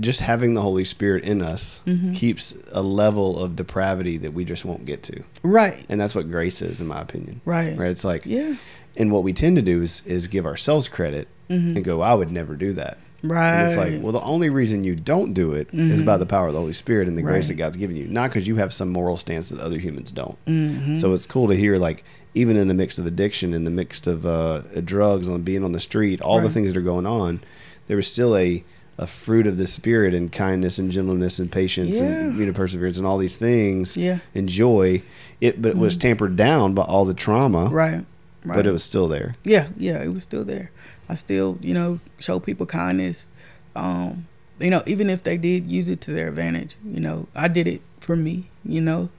just 0.00 0.20
having 0.20 0.54
the 0.54 0.60
Holy 0.60 0.84
Spirit 0.84 1.22
in 1.24 1.40
us 1.40 1.80
Mm-hmm. 1.86 2.12
keeps 2.14 2.54
a 2.72 2.82
level 2.82 3.38
of 3.38 3.54
depravity 3.54 4.16
that 4.18 4.32
we 4.32 4.44
just 4.44 4.64
won't 4.64 4.84
get 4.86 5.02
to, 5.04 5.22
Right. 5.44 5.84
and 5.88 6.00
that's 6.00 6.14
what 6.14 6.28
grace 6.30 6.62
is, 6.62 6.80
in 6.80 6.86
my 6.88 7.00
opinion. 7.00 7.40
Right. 7.44 7.76
Right. 7.78 7.90
It's 7.90 8.04
like, 8.04 8.26
Yeah. 8.26 8.56
And 8.96 9.10
what 9.10 9.22
we 9.22 9.32
tend 9.32 9.56
to 9.56 9.62
do 9.62 9.82
is 9.82 10.02
is 10.06 10.28
give 10.28 10.46
ourselves 10.46 10.88
credit 10.88 11.28
and 11.48 11.84
go, 11.84 12.00
"I 12.00 12.14
would 12.14 12.30
never 12.32 12.54
do 12.56 12.72
that." 12.74 12.96
Right. 13.24 13.52
And 13.60 13.68
it's 13.68 13.76
like, 13.76 14.02
well, 14.02 14.10
the 14.12 14.20
only 14.22 14.50
reason 14.50 14.82
you 14.82 14.96
don't 14.96 15.32
do 15.32 15.52
it 15.52 15.68
is 15.72 15.98
Mm-hmm. 15.98 16.06
by 16.06 16.16
the 16.16 16.26
power 16.26 16.48
of 16.48 16.54
the 16.54 16.58
Holy 16.58 16.72
Spirit 16.72 17.06
and 17.06 17.16
the 17.16 17.22
grace 17.22 17.46
that 17.48 17.54
God's 17.54 17.76
given 17.76 17.94
you, 17.94 18.08
not 18.08 18.30
because 18.30 18.48
you 18.48 18.56
have 18.56 18.72
some 18.72 18.88
moral 18.88 19.16
stance 19.16 19.50
that 19.50 19.60
other 19.60 19.78
humans 19.78 20.10
don't. 20.10 20.36
Mm-hmm. 20.46 20.96
So 20.98 21.12
it's 21.12 21.24
cool 21.26 21.46
to 21.46 21.54
hear, 21.54 21.76
like, 21.76 22.02
even 22.34 22.56
in 22.56 22.66
the 22.66 22.74
mix 22.74 22.98
of 22.98 23.06
addiction, 23.06 23.52
in 23.54 23.62
the 23.62 23.70
mix 23.70 24.04
of 24.08 24.26
uh, 24.26 24.62
drugs, 24.84 25.28
on 25.28 25.42
being 25.42 25.62
on 25.62 25.70
the 25.70 25.78
street, 25.78 26.20
all 26.20 26.40
the 26.40 26.50
things 26.50 26.66
that 26.66 26.76
are 26.76 26.82
going 26.82 27.06
on, 27.06 27.40
there 27.86 27.96
was 27.96 28.10
still 28.10 28.36
a 28.36 28.64
a 28.98 29.06
fruit 29.06 29.46
of 29.46 29.56
the 29.56 29.66
spirit 29.66 30.12
and 30.14 30.30
kindness 30.32 30.78
and 30.78 30.90
gentleness 30.92 31.38
and 31.38 31.50
patience 31.50 31.98
and 31.98 32.36
you 32.38 32.44
know 32.44 32.52
perseverance 32.52 32.98
and 32.98 33.06
all 33.06 33.16
these 33.18 33.36
things 33.36 33.96
Yeah. 33.96 34.14
Mm-hmm. 34.16 34.38
and 34.38 34.48
joy. 34.48 35.02
It 35.40 35.62
but 35.62 35.70
it 35.70 35.76
was 35.78 35.96
tampered 35.96 36.34
down 36.36 36.74
by 36.74 36.82
all 36.82 37.04
the 37.04 37.14
trauma, 37.14 37.68
Right. 37.70 38.04
Right. 38.44 38.56
but 38.56 38.66
it 38.66 38.72
was 38.72 38.82
still 38.82 39.08
there. 39.08 39.36
Yeah, 39.44 39.68
yeah, 39.76 40.02
it 40.02 40.08
was 40.12 40.24
still 40.24 40.44
there. 40.44 40.70
I 41.08 41.14
still, 41.14 41.58
you 41.60 41.74
know, 41.74 42.00
show 42.18 42.40
people 42.40 42.66
kindness. 42.66 43.28
Um, 43.76 44.26
you 44.58 44.70
know, 44.70 44.82
even 44.86 45.08
if 45.10 45.22
they 45.22 45.36
did 45.36 45.66
use 45.66 45.88
it 45.88 46.00
to 46.02 46.12
their 46.12 46.28
advantage, 46.28 46.76
you 46.84 47.00
know, 47.00 47.28
I 47.34 47.48
did 47.48 47.66
it 47.66 47.82
for 48.00 48.16
me, 48.16 48.50
you 48.64 48.80
know, 48.80 49.10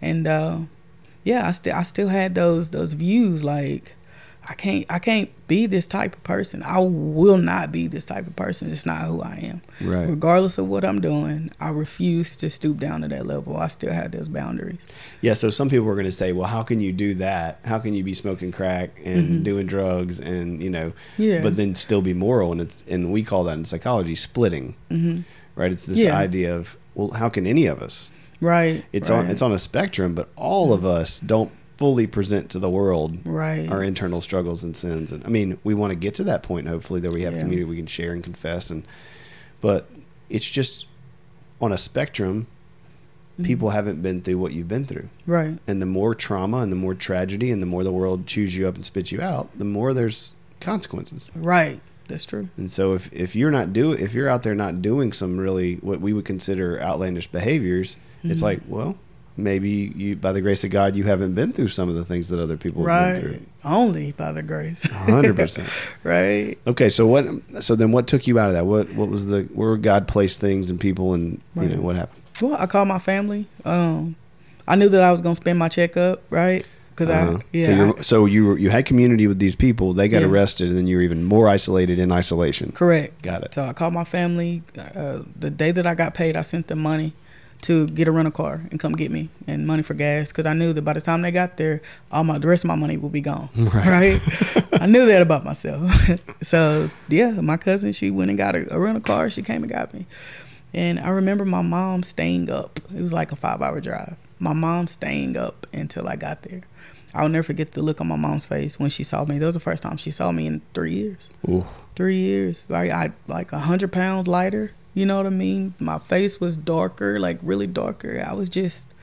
and 0.00 0.26
uh, 0.26 0.58
yeah, 1.24 1.48
I 1.48 1.52
still, 1.52 1.74
I 1.74 1.82
still 1.82 2.08
had 2.08 2.34
those 2.34 2.70
those 2.70 2.92
views. 2.92 3.42
Like, 3.42 3.94
I 4.48 4.54
can't, 4.54 4.86
I 4.88 4.98
can't 5.00 5.28
be 5.48 5.66
this 5.66 5.86
type 5.88 6.14
of 6.14 6.22
person. 6.22 6.62
I 6.62 6.78
will 6.78 7.36
not 7.36 7.72
be 7.72 7.88
this 7.88 8.06
type 8.06 8.26
of 8.28 8.36
person. 8.36 8.70
It's 8.70 8.86
not 8.86 9.02
who 9.02 9.20
I 9.20 9.34
am. 9.42 9.62
Right. 9.80 10.08
Regardless 10.08 10.56
of 10.56 10.68
what 10.68 10.84
I'm 10.84 11.00
doing, 11.00 11.50
I 11.60 11.70
refuse 11.70 12.36
to 12.36 12.48
stoop 12.48 12.78
down 12.78 13.00
to 13.02 13.08
that 13.08 13.26
level. 13.26 13.56
I 13.56 13.66
still 13.68 13.92
have 13.92 14.12
those 14.12 14.28
boundaries. 14.28 14.78
Yeah, 15.20 15.34
so 15.34 15.50
some 15.50 15.68
people 15.68 15.88
are 15.88 15.94
going 15.94 16.06
to 16.06 16.12
say, 16.12 16.32
well, 16.32 16.46
how 16.46 16.62
can 16.62 16.80
you 16.80 16.92
do 16.92 17.14
that? 17.14 17.58
How 17.64 17.78
can 17.80 17.92
you 17.92 18.04
be 18.04 18.14
smoking 18.14 18.52
crack 18.52 19.00
and 19.04 19.44
doing 19.44 19.66
drugs 19.66 20.20
and, 20.20 20.62
you 20.62 20.70
know, 20.70 20.92
Mm-hmm. 21.16 21.22
Yeah. 21.22 21.42
but 21.42 21.56
then 21.56 21.74
still 21.74 22.00
be 22.02 22.14
moral? 22.14 22.52
And 22.52 22.60
it's, 22.60 22.84
and 22.86 23.12
we 23.12 23.22
call 23.24 23.44
that 23.44 23.58
in 23.58 23.64
psychology 23.64 24.14
splitting, 24.14 24.76
hmm 24.90 25.20
right? 25.56 25.72
It's 25.72 25.86
this 25.86 25.98
Yeah. 25.98 26.16
idea 26.16 26.54
of, 26.54 26.76
well, 26.94 27.10
how 27.12 27.28
can 27.30 27.46
any 27.46 27.66
of 27.66 27.80
us? 27.80 28.10
Right. 28.40 28.84
It's 28.92 29.08
right, 29.10 29.24
on, 29.24 29.30
it's 29.30 29.40
on 29.42 29.50
a 29.52 29.58
spectrum, 29.58 30.14
but 30.14 30.28
all 30.36 30.72
of 30.74 30.84
us 30.84 31.18
don't 31.18 31.50
fully 31.76 32.06
present 32.06 32.50
to 32.50 32.58
the 32.58 32.70
world 32.70 33.18
right. 33.24 33.70
our 33.70 33.82
internal 33.82 34.20
struggles 34.22 34.64
and 34.64 34.76
sins. 34.76 35.12
And 35.12 35.22
I 35.24 35.28
mean, 35.28 35.58
we 35.62 35.74
want 35.74 35.92
to 35.92 35.98
get 35.98 36.14
to 36.14 36.24
that 36.24 36.42
point, 36.42 36.66
hopefully 36.68 37.00
that 37.00 37.12
we 37.12 37.22
have 37.22 37.34
Yeah. 37.34 37.40
community 37.40 37.64
we 37.68 37.76
can 37.76 37.86
share 37.86 38.12
and 38.12 38.24
confess. 38.24 38.70
And, 38.70 38.84
but 39.60 39.88
it's 40.30 40.48
just 40.48 40.86
on 41.60 41.72
a 41.72 41.78
spectrum, 41.78 42.46
Mm-hmm. 43.34 43.44
people 43.44 43.68
haven't 43.68 44.00
been 44.00 44.22
through 44.22 44.38
what 44.38 44.52
you've 44.52 44.66
been 44.68 44.86
through 44.86 45.10
Right. 45.26 45.58
and 45.66 45.82
the 45.82 45.84
more 45.86 46.14
trauma 46.14 46.56
and 46.60 46.72
the 46.72 46.76
more 46.76 46.94
tragedy 46.94 47.50
and 47.50 47.60
the 47.60 47.66
more 47.66 47.84
the 47.84 47.92
world 47.92 48.26
chews 48.26 48.56
you 48.56 48.66
up 48.66 48.76
and 48.76 48.82
spits 48.82 49.12
you 49.12 49.20
out 49.20 49.50
the 49.58 49.64
more 49.66 49.92
there's 49.92 50.32
consequences 50.58 51.30
Right. 51.34 51.82
That's 52.08 52.24
true. 52.24 52.48
and 52.56 52.72
so 52.72 52.94
if, 52.94 53.12
if 53.12 53.36
you're 53.36 53.50
not 53.50 53.74
do 53.74 53.92
if 53.92 54.14
you're 54.14 54.30
out 54.30 54.42
there 54.42 54.54
not 54.54 54.80
doing 54.80 55.12
some 55.12 55.36
really 55.36 55.74
what 55.82 56.00
we 56.00 56.14
would 56.14 56.24
consider 56.24 56.80
outlandish 56.80 57.26
behaviors 57.26 57.98
it's 58.24 58.40
Mhm. 58.40 58.44
like 58.44 58.60
well 58.68 58.96
maybe 59.38 59.92
you 59.96 60.16
by 60.16 60.32
the 60.32 60.40
grace 60.40 60.64
of 60.64 60.70
god 60.70 60.96
you 60.96 61.04
haven't 61.04 61.34
been 61.34 61.52
through 61.52 61.68
some 61.68 61.88
of 61.88 61.94
the 61.94 62.04
things 62.04 62.28
that 62.30 62.40
other 62.40 62.56
people 62.56 62.86
have 62.86 63.14
been 63.22 63.32
Right. 63.32 63.42
Only 63.64 64.12
by 64.12 64.32
the 64.32 64.42
grace. 64.42 64.84
100% 64.86 65.68
right. 66.04 66.56
okay 66.66 66.88
so 66.88 67.06
what 67.06 67.26
so 67.60 67.76
then 67.76 67.92
what 67.92 68.06
took 68.06 68.26
you 68.26 68.38
out 68.38 68.48
of 68.48 68.54
that 68.54 68.66
what 68.66 68.92
what 68.94 69.08
was 69.08 69.26
the 69.26 69.42
where 69.54 69.76
god 69.76 70.06
placed 70.08 70.40
things 70.40 70.70
and 70.70 70.80
people 70.80 71.14
and 71.14 71.40
you 71.56 71.68
know 71.68 71.80
what 71.82 71.96
happened 71.96 72.22
Well, 72.40 72.54
I 72.58 72.66
called 72.66 72.88
my 72.88 72.98
family. 72.98 73.46
Um, 73.64 74.16
I 74.68 74.74
knew 74.76 74.88
that 74.88 75.02
I 75.02 75.10
was 75.12 75.20
gonna 75.20 75.36
spend 75.36 75.58
my 75.58 75.68
checkup, 75.68 76.22
right? 76.30 76.64
Because 76.90 77.08
Uh-huh. 77.10 77.38
I, 77.38 77.42
yeah, 77.52 77.66
so, 77.66 77.72
you're, 77.72 78.02
so 78.02 78.24
you 78.26 78.46
were, 78.46 78.58
you 78.58 78.70
had 78.70 78.84
community 78.86 79.26
with 79.26 79.38
these 79.38 79.54
people 79.56 79.92
they 79.92 80.08
got 80.08 80.22
Yeah. 80.22 80.28
arrested 80.28 80.68
and 80.70 80.78
then 80.78 80.86
you 80.86 80.96
were 80.96 81.02
even 81.02 81.24
more 81.24 81.46
isolated 81.48 81.98
in 81.98 82.10
isolation 82.12 82.72
correct. 82.72 83.20
got 83.22 83.42
it 83.42 83.52
So 83.54 83.64
I 83.64 83.72
called 83.74 83.92
my 83.94 84.04
family. 84.04 84.62
Uh, 84.78 85.20
the 85.38 85.50
day 85.50 85.72
that 85.72 85.86
I 85.86 85.94
got 85.94 86.14
paid, 86.14 86.36
I 86.36 86.42
sent 86.42 86.68
them 86.68 86.78
money 86.80 87.12
to 87.62 87.86
get 87.88 88.08
a 88.08 88.12
rental 88.12 88.32
car 88.32 88.62
and 88.70 88.78
come 88.78 88.92
get 88.92 89.10
me 89.10 89.28
and 89.46 89.66
money 89.66 89.82
for 89.82 89.94
gas 89.94 90.30
because 90.30 90.46
I 90.46 90.52
knew 90.52 90.72
that 90.72 90.82
by 90.82 90.92
the 90.92 91.00
time 91.00 91.22
they 91.22 91.30
got 91.30 91.56
there, 91.56 91.80
all 92.12 92.24
my 92.24 92.38
the 92.38 92.46
rest 92.48 92.64
of 92.64 92.68
my 92.68 92.74
money 92.74 92.96
would 92.96 93.12
be 93.12 93.20
gone. 93.20 93.48
Right. 93.56 94.20
Right. 94.20 94.64
I 94.80 94.86
knew 94.86 95.06
that 95.06 95.22
about 95.22 95.44
myself. 95.44 95.90
so 96.42 96.90
yeah, 97.08 97.30
my 97.30 97.56
cousin 97.56 97.92
she 97.92 98.10
went 98.10 98.30
and 98.30 98.38
got 98.38 98.54
a, 98.54 98.72
a 98.74 98.78
rental 98.78 99.02
car. 99.02 99.30
She 99.30 99.42
came 99.42 99.62
and 99.62 99.70
got 99.70 99.92
me, 99.94 100.06
and 100.74 101.00
I 101.00 101.08
remember 101.10 101.44
my 101.44 101.62
mom 101.62 102.02
staying 102.02 102.50
up. 102.50 102.80
It 102.94 103.00
was 103.02 103.12
like 103.12 103.32
a 103.32 103.36
five 103.36 103.62
hour 103.62 103.80
drive. 103.80 104.16
My 104.38 104.52
mom 104.52 104.86
staying 104.86 105.36
up 105.36 105.66
until 105.72 106.06
I 106.08 106.16
got 106.16 106.42
there. 106.42 106.62
I'll 107.14 107.30
never 107.30 107.44
forget 107.44 107.72
the 107.72 107.80
look 107.80 108.00
on 108.00 108.08
my 108.08 108.16
mom's 108.16 108.44
face 108.44 108.78
when 108.78 108.90
she 108.90 109.02
saw 109.02 109.24
me. 109.24 109.38
That 109.38 109.46
was 109.46 109.54
the 109.54 109.60
first 109.60 109.82
time 109.82 109.96
she 109.96 110.10
saw 110.10 110.30
me 110.32 110.46
in 110.46 110.60
three 110.74 110.92
years 110.92 111.30
Ooh. 111.48 111.64
three 111.94 112.16
years. 112.16 112.66
Like 112.68 112.90
I 112.90 113.12
like 113.26 113.52
a 113.52 113.60
hundred 113.60 113.90
pounds 113.92 114.28
lighter. 114.28 114.72
You 114.96 115.04
know 115.04 115.18
what 115.18 115.26
I 115.26 115.30
mean? 115.30 115.74
My 115.78 115.98
face 115.98 116.40
was 116.40 116.56
darker, 116.56 117.20
like 117.20 117.38
really 117.42 117.66
darker. 117.66 118.24
I 118.26 118.32
was 118.32 118.48
just, 118.48 118.94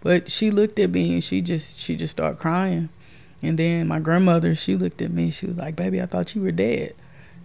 but 0.00 0.28
she 0.28 0.50
looked 0.50 0.80
at 0.80 0.90
me 0.90 1.12
and 1.14 1.22
she 1.22 1.40
just 1.42 1.78
she 1.78 1.94
just 1.94 2.10
started 2.10 2.40
crying. 2.40 2.88
And 3.40 3.56
then 3.56 3.86
my 3.86 4.00
grandmother, 4.00 4.56
she 4.56 4.74
looked 4.74 5.00
at 5.00 5.12
me. 5.12 5.24
and 5.26 5.34
She 5.34 5.46
was 5.46 5.54
like, 5.56 5.76
"Baby, 5.76 6.02
I 6.02 6.06
thought 6.06 6.34
you 6.34 6.42
were 6.42 6.50
dead." 6.50 6.94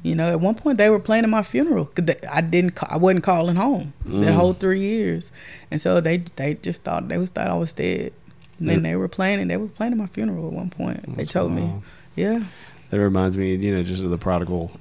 You 0.02 0.16
know, 0.16 0.32
at 0.32 0.42
one 0.42 0.56
point 0.56 0.80
they 0.80 0.90
were 0.90 1.00
planning 1.00 1.30
my 1.30 1.44
funeral. 1.44 1.92
they- 1.94 2.18
I 2.28 2.42
didn't, 2.42 2.78
I 2.92 2.98
wasn't 2.98 3.24
calling 3.24 3.58
home 3.58 3.94
that 4.06 4.32
Mm. 4.32 4.36
whole 4.36 4.54
three 4.54 4.80
years, 4.82 5.32
and 5.70 5.80
so 5.80 6.02
they 6.02 6.18
they 6.36 6.56
just 6.56 6.82
thought 6.84 7.10
they 7.10 7.20
was 7.20 7.30
thought 7.30 7.48
I 7.48 7.56
was 7.56 7.74
dead. 7.74 8.12
And 8.60 8.70
then 8.70 8.82
they 8.82 8.96
were 8.96 9.08
planning, 9.08 9.50
they 9.50 9.58
were 9.58 9.68
planning 9.68 10.00
my 10.00 10.08
funeral 10.08 10.48
at 10.48 10.54
one 10.54 10.72
point. 10.72 11.04
That's 11.16 11.18
they 11.18 11.32
told 11.40 11.52
me, 11.52 11.70
yeah, 12.16 12.44
That 12.90 13.00
reminds 13.00 13.38
me, 13.38 13.54
you 13.56 13.76
know, 13.76 13.84
just 13.84 14.04
of 14.04 14.10
the 14.10 14.18
prodigal 14.18 14.72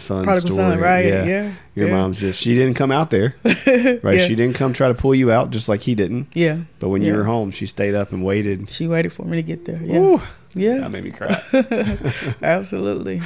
son 0.00 0.24
prodigal 0.24 0.50
story. 0.52 0.70
son, 0.72 0.80
right? 0.80 1.04
Yeah, 1.06 1.54
Your 1.74 1.88
yeah. 1.88 1.94
mom's 1.94 2.18
just 2.20 2.40
she 2.40 2.54
didn't 2.54 2.74
come 2.74 2.90
out 2.90 3.10
there, 3.10 3.34
right? 3.44 4.18
Yeah. 4.18 4.26
She 4.26 4.34
didn't 4.34 4.54
come 4.54 4.72
try 4.72 4.88
to 4.88 4.94
pull 4.94 5.14
you 5.14 5.30
out 5.30 5.50
just 5.50 5.68
like 5.68 5.82
he 5.82 5.94
didn't. 5.94 6.28
Yeah. 6.34 6.58
But 6.78 6.88
when 6.88 7.02
you 7.02 7.14
were 7.14 7.24
home, 7.24 7.50
she 7.50 7.66
stayed 7.66 7.94
up 7.94 8.12
and 8.12 8.24
waited. 8.24 8.70
She 8.70 8.86
waited 8.88 9.12
for 9.12 9.24
me 9.24 9.36
to 9.36 9.42
get 9.42 9.64
there. 9.66 9.80
Yeah. 9.82 9.98
Ooh, 9.98 10.20
Yeah. 10.54 10.78
that 10.78 10.90
made 10.90 11.04
me 11.04 11.10
cry. 11.10 11.40
Absolutely. 12.42 13.20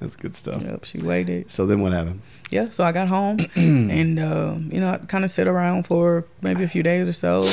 That's 0.00 0.14
good 0.14 0.34
stuff. 0.36 0.62
Yep. 0.62 0.84
She 0.84 0.98
waited. 0.98 1.50
So 1.50 1.66
then 1.66 1.80
what 1.80 1.92
happened? 1.92 2.20
Yeah. 2.50 2.70
So 2.70 2.84
I 2.84 2.92
got 2.92 3.08
home 3.08 3.38
and, 3.56 4.18
uh, 4.18 4.54
you 4.70 4.80
know, 4.80 4.90
I 4.90 4.98
kind 4.98 5.24
of 5.24 5.30
sat 5.30 5.48
around 5.48 5.86
for 5.86 6.24
maybe 6.40 6.62
a 6.62 6.68
few 6.68 6.82
days 6.84 7.08
or 7.08 7.12
so. 7.12 7.52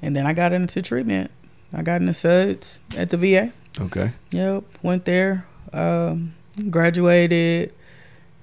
And 0.00 0.16
then 0.16 0.26
I 0.26 0.32
got 0.32 0.52
into 0.54 0.80
treatment. 0.80 1.30
I 1.72 1.82
got 1.82 2.00
into 2.00 2.14
SUDS 2.14 2.80
at 2.96 3.10
the 3.10 3.16
VA. 3.18 3.52
Okay. 3.80 4.12
Yep. 4.30 4.64
Went 4.82 5.04
there. 5.04 5.46
Um, 5.72 6.34
graduated. 6.70 7.72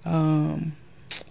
Um, 0.10 0.76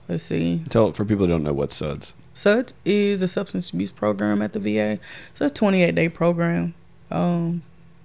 let's 0.08 0.24
see. 0.24 0.62
Tell 0.70 0.92
for 0.92 1.04
people 1.04 1.26
who 1.26 1.32
don't 1.32 1.42
know 1.42 1.52
what 1.52 1.70
SUDS. 1.70 2.14
SUDS 2.32 2.74
is 2.84 3.22
a 3.22 3.28
substance 3.28 3.70
abuse 3.70 3.90
program 3.90 4.40
at 4.40 4.52
the 4.52 4.60
VA. 4.60 5.00
So 5.34 5.44
it's 5.44 5.52
a 5.52 5.54
28 5.54 5.94
day 5.94 6.08
program, 6.08 6.74
um, 7.10 7.62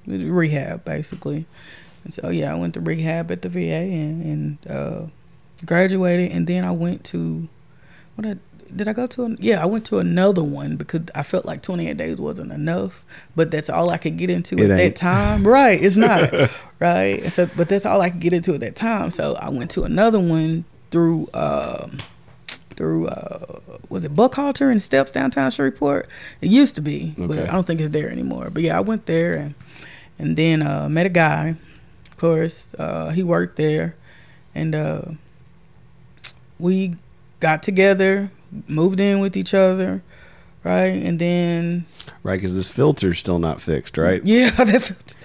rehab 0.08 0.84
basically. 0.84 1.46
And 2.04 2.14
so 2.14 2.30
yeah, 2.30 2.52
I 2.52 2.56
went 2.56 2.74
to 2.74 2.82
rehab 2.82 3.32
at 3.32 3.44
the 3.44 3.50
VA 3.50 3.60
and, 3.60 4.24
and 4.66 4.72
uh, 4.72 5.02
graduated, 5.66 6.32
and 6.32 6.48
then 6.48 6.64
I 6.64 6.72
went 6.72 7.04
to 7.06 7.48
what 8.16 8.28
I 8.28 8.38
did 8.76 8.88
I 8.88 8.94
go 8.94 9.08
to? 9.08 9.26
An, 9.26 9.38
yeah, 9.40 9.62
I 9.62 9.66
went 9.66 9.86
to 9.88 10.00
another 10.00 10.44
one 10.44 10.76
because 10.78 11.02
I 11.16 11.24
felt 11.24 11.46
like 11.46 11.62
28 11.62 11.96
days 11.98 12.18
wasn't 12.18 12.52
enough, 12.52 13.04
but 13.36 13.52
that's 13.52 13.70
all 13.70 13.90
I 13.90 13.98
could 13.98 14.18
get 14.18 14.30
into 14.30 14.56
It 14.58 14.70
at 14.70 14.80
ain't. 14.80 14.96
that 14.96 15.00
time. 15.00 15.48
Right, 15.48 15.82
it's 15.82 15.98
not 15.98 16.32
right. 16.80 17.32
So, 17.32 17.50
but 17.56 17.70
that's 17.70 17.86
all 17.86 18.02
I 18.02 18.10
could 18.10 18.20
get 18.22 18.34
into 18.34 18.54
at 18.54 18.60
that 18.62 18.76
time. 18.76 19.12
So 19.12 19.36
I 19.36 19.50
went 19.50 19.72
to 19.72 19.84
another 19.84 20.20
one 20.20 20.66
through. 20.92 21.30
Um, 21.34 22.00
through 22.76 23.06
uh 23.08 23.60
was 23.90 24.04
it 24.04 24.16
Buckhalter 24.16 24.72
and 24.72 24.82
Steps 24.82 25.12
downtown 25.12 25.52
Shreveport? 25.52 26.08
It 26.42 26.50
used 26.50 26.74
to 26.74 26.82
be, 26.82 27.14
but 27.20 27.38
I 27.38 27.52
don't 27.52 27.68
think 27.68 27.80
it's 27.80 27.92
there 27.92 28.10
anymore. 28.10 28.50
But 28.50 28.64
yeah, 28.64 28.76
I 28.76 28.80
went 28.80 29.06
there 29.06 29.34
and 29.36 29.54
and 30.18 30.36
then 30.36 30.64
uh 30.64 30.90
met 30.90 31.06
a 31.06 31.10
guy, 31.10 31.56
of 32.10 32.18
course. 32.18 32.74
Uh 32.80 33.10
he 33.12 33.22
worked 33.22 33.58
there 33.58 33.96
and 34.56 34.74
uh 34.74 35.02
we 36.58 36.96
got 37.40 37.62
together, 37.62 38.32
moved 38.68 39.00
in 39.00 39.20
with 39.20 39.36
each 39.38 39.54
other, 39.54 40.02
right? 40.64 40.86
And 41.04 41.20
then 41.20 41.86
Right, 42.24 42.38
because 42.38 42.56
this 42.56 42.70
filter's 42.70 43.20
still 43.20 43.40
not 43.40 43.60
fixed, 43.62 43.98
right? 43.98 44.22
yeah, 44.26 44.50
that- 44.52 45.18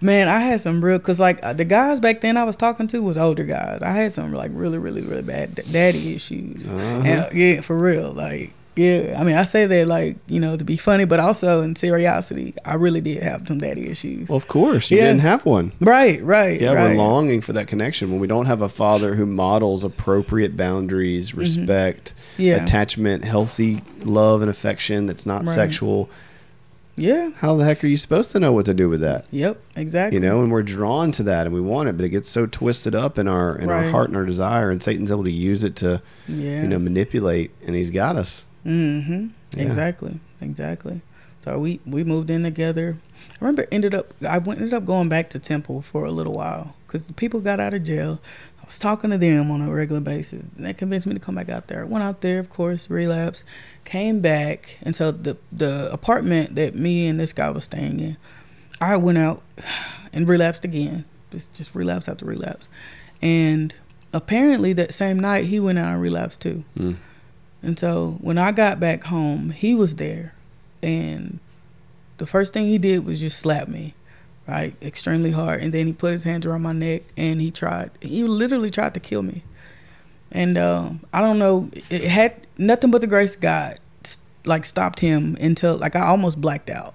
man, 0.00 0.28
I 0.28 0.40
had 0.40 0.60
some 0.60 0.82
real 0.84 0.98
because 0.98 1.20
like 1.20 1.40
the 1.56 1.64
guys 1.64 2.00
back 2.00 2.20
then 2.20 2.36
I 2.36 2.44
was 2.44 2.56
talking 2.56 2.86
to 2.88 3.02
was 3.02 3.18
older 3.18 3.44
guys. 3.44 3.82
I 3.82 3.90
had 3.92 4.12
some 4.12 4.32
like 4.32 4.50
really, 4.54 4.78
really, 4.78 5.02
really 5.02 5.22
bad 5.22 5.54
daddy 5.70 6.14
issues. 6.14 6.68
Uh-huh. 6.68 7.02
And, 7.04 7.32
yeah, 7.38 7.60
for 7.60 7.76
real. 7.76 8.12
Like 8.12 8.52
Yeah, 8.76 9.16
I 9.18 9.24
mean, 9.24 9.36
I 9.36 9.44
say 9.44 9.64
that 9.66 9.86
like 9.86 10.16
you 10.26 10.38
know 10.38 10.54
to 10.56 10.64
be 10.64 10.76
funny, 10.76 11.06
but 11.06 11.18
also 11.18 11.62
in 11.62 11.74
seriousness, 11.76 12.52
I 12.64 12.74
really 12.74 13.00
did 13.00 13.22
have 13.22 13.48
some 13.48 13.56
daddy 13.58 13.88
issues. 13.88 14.28
Well, 14.28 14.36
of 14.36 14.48
course, 14.48 14.90
you 14.90 14.98
Yeah. 14.98 15.04
didn't 15.04 15.20
have 15.22 15.46
one. 15.46 15.72
Right, 15.80 16.22
right. 16.22 16.60
Yeah, 16.60 16.74
right. 16.74 16.90
we're 16.90 16.96
longing 17.02 17.40
for 17.40 17.54
that 17.54 17.68
connection 17.68 18.10
when 18.10 18.20
we 18.20 18.26
don't 18.26 18.44
have 18.46 18.60
a 18.60 18.68
father 18.68 19.14
who 19.14 19.24
models 19.24 19.82
appropriate 19.82 20.56
boundaries, 20.58 21.34
respect, 21.34 22.12
Mm-hmm. 22.34 22.42
Yeah. 22.42 22.62
attachment, 22.62 23.24
healthy 23.24 23.82
love 24.04 24.42
and 24.42 24.50
affection 24.50 25.06
that's 25.06 25.24
not 25.24 25.46
Right. 25.46 25.54
sexual. 25.54 26.10
Yeah. 26.98 27.30
How 27.36 27.56
the 27.56 27.64
heck 27.64 27.84
are 27.84 27.88
you 27.88 27.96
supposed 27.98 28.32
to 28.32 28.40
know 28.40 28.52
what 28.52 28.64
to 28.66 28.74
do 28.74 28.88
with 28.88 29.00
that? 29.02 29.26
Yep. 29.30 29.58
Exactly. 29.76 30.18
You 30.18 30.26
know, 30.26 30.40
and 30.40 30.50
we're 30.50 30.62
drawn 30.62 31.12
to 31.12 31.22
that 31.24 31.46
and 31.46 31.54
we 31.54 31.60
want 31.60 31.88
it, 31.90 31.96
but 31.96 32.04
it 32.06 32.08
gets 32.10 32.28
so 32.28 32.46
twisted 32.46 32.94
up 32.94 33.18
in 33.18 33.28
our 33.28 33.56
in 33.56 33.68
our 33.70 33.90
heart 33.90 34.08
and 34.08 34.16
our 34.16 34.24
desire, 34.24 34.70
and 34.70 34.82
Satan's 34.82 35.10
able 35.10 35.24
to 35.24 35.30
use 35.32 35.62
it 35.64 35.76
to 35.76 36.00
Yeah. 36.28 36.62
you 36.62 36.68
know 36.68 36.78
manipulate, 36.78 37.50
and 37.66 37.74
he's 37.76 37.90
got 37.90 38.16
us. 38.16 38.44
Mm-hmm. 38.66 39.28
Yeah. 39.52 39.62
Exactly. 39.62 40.20
Exactly. 40.40 41.00
So 41.44 41.58
we 41.60 41.80
we 41.86 42.02
moved 42.02 42.28
in 42.28 42.42
together. 42.42 42.96
I 43.40 43.44
remember 43.44 43.66
ended 43.70 43.94
up 43.94 44.12
I 44.28 44.38
went 44.38 44.60
ended 44.60 44.74
up 44.74 44.84
going 44.84 45.08
back 45.08 45.30
to 45.30 45.38
Temple 45.38 45.80
for 45.80 46.04
a 46.04 46.10
little 46.10 46.32
while 46.32 46.74
because 46.86 47.10
people 47.12 47.40
got 47.40 47.60
out 47.60 47.72
of 47.72 47.84
jail. 47.84 48.20
I 48.60 48.66
was 48.66 48.80
talking 48.80 49.10
to 49.10 49.18
them 49.18 49.48
on 49.52 49.62
a 49.62 49.72
regular 49.72 50.00
basis, 50.00 50.42
and 50.56 50.66
they 50.66 50.74
convinced 50.74 51.06
me 51.06 51.14
to 51.14 51.20
come 51.20 51.36
back 51.36 51.48
out 51.48 51.68
there. 51.68 51.82
I 51.82 51.84
Went 51.84 52.02
out 52.02 52.20
there, 52.20 52.40
of 52.40 52.50
course, 52.50 52.90
relapsed, 52.90 53.44
came 53.84 54.20
back, 54.20 54.78
and 54.82 54.96
so 54.96 55.12
the 55.12 55.36
the 55.52 55.88
apartment 55.92 56.56
that 56.56 56.74
me 56.74 57.06
and 57.06 57.20
this 57.20 57.32
guy 57.32 57.48
was 57.50 57.64
staying 57.64 58.00
in, 58.00 58.16
I 58.80 58.96
went 58.96 59.18
out 59.18 59.42
and 60.12 60.28
relapsed 60.28 60.64
again. 60.64 61.04
Just 61.30 61.54
just 61.54 61.72
relapse 61.76 62.08
after 62.08 62.24
relapse, 62.24 62.68
and 63.22 63.72
apparently 64.12 64.72
that 64.72 64.92
same 64.92 65.20
night 65.20 65.44
he 65.44 65.60
went 65.60 65.78
out 65.78 65.92
and 65.92 66.02
relapsed 66.02 66.40
too. 66.40 66.64
Mm. 66.76 66.96
And 67.62 67.78
so 67.78 68.18
when 68.20 68.38
I 68.38 68.52
got 68.52 68.78
back 68.78 69.04
home, 69.04 69.50
he 69.50 69.74
was 69.74 69.96
there. 69.96 70.34
And 70.82 71.40
the 72.18 72.26
first 72.26 72.52
thing 72.52 72.66
he 72.66 72.78
did 72.78 73.04
was 73.04 73.20
just 73.20 73.38
slap 73.38 73.68
me, 73.68 73.94
right? 74.46 74.74
Extremely 74.80 75.32
hard. 75.32 75.62
And 75.62 75.72
then 75.72 75.86
he 75.86 75.92
put 75.92 76.12
his 76.12 76.24
hands 76.24 76.46
around 76.46 76.62
my 76.62 76.72
neck 76.72 77.02
and 77.16 77.40
he 77.40 77.50
tried, 77.50 77.90
he 78.00 78.22
literally 78.24 78.70
tried 78.70 78.94
to 78.94 79.00
kill 79.00 79.22
me. 79.22 79.42
And 80.30 80.58
um, 80.58 81.00
I 81.12 81.20
don't 81.20 81.38
know, 81.38 81.70
it 81.90 82.04
had 82.04 82.46
nothing 82.58 82.90
but 82.90 83.00
the 83.00 83.06
grace 83.06 83.34
of 83.34 83.40
God, 83.40 83.78
like 84.44 84.64
stopped 84.64 85.00
him 85.00 85.36
until, 85.40 85.76
like, 85.76 85.96
I 85.96 86.06
almost 86.06 86.40
blacked 86.40 86.70
out. 86.70 86.94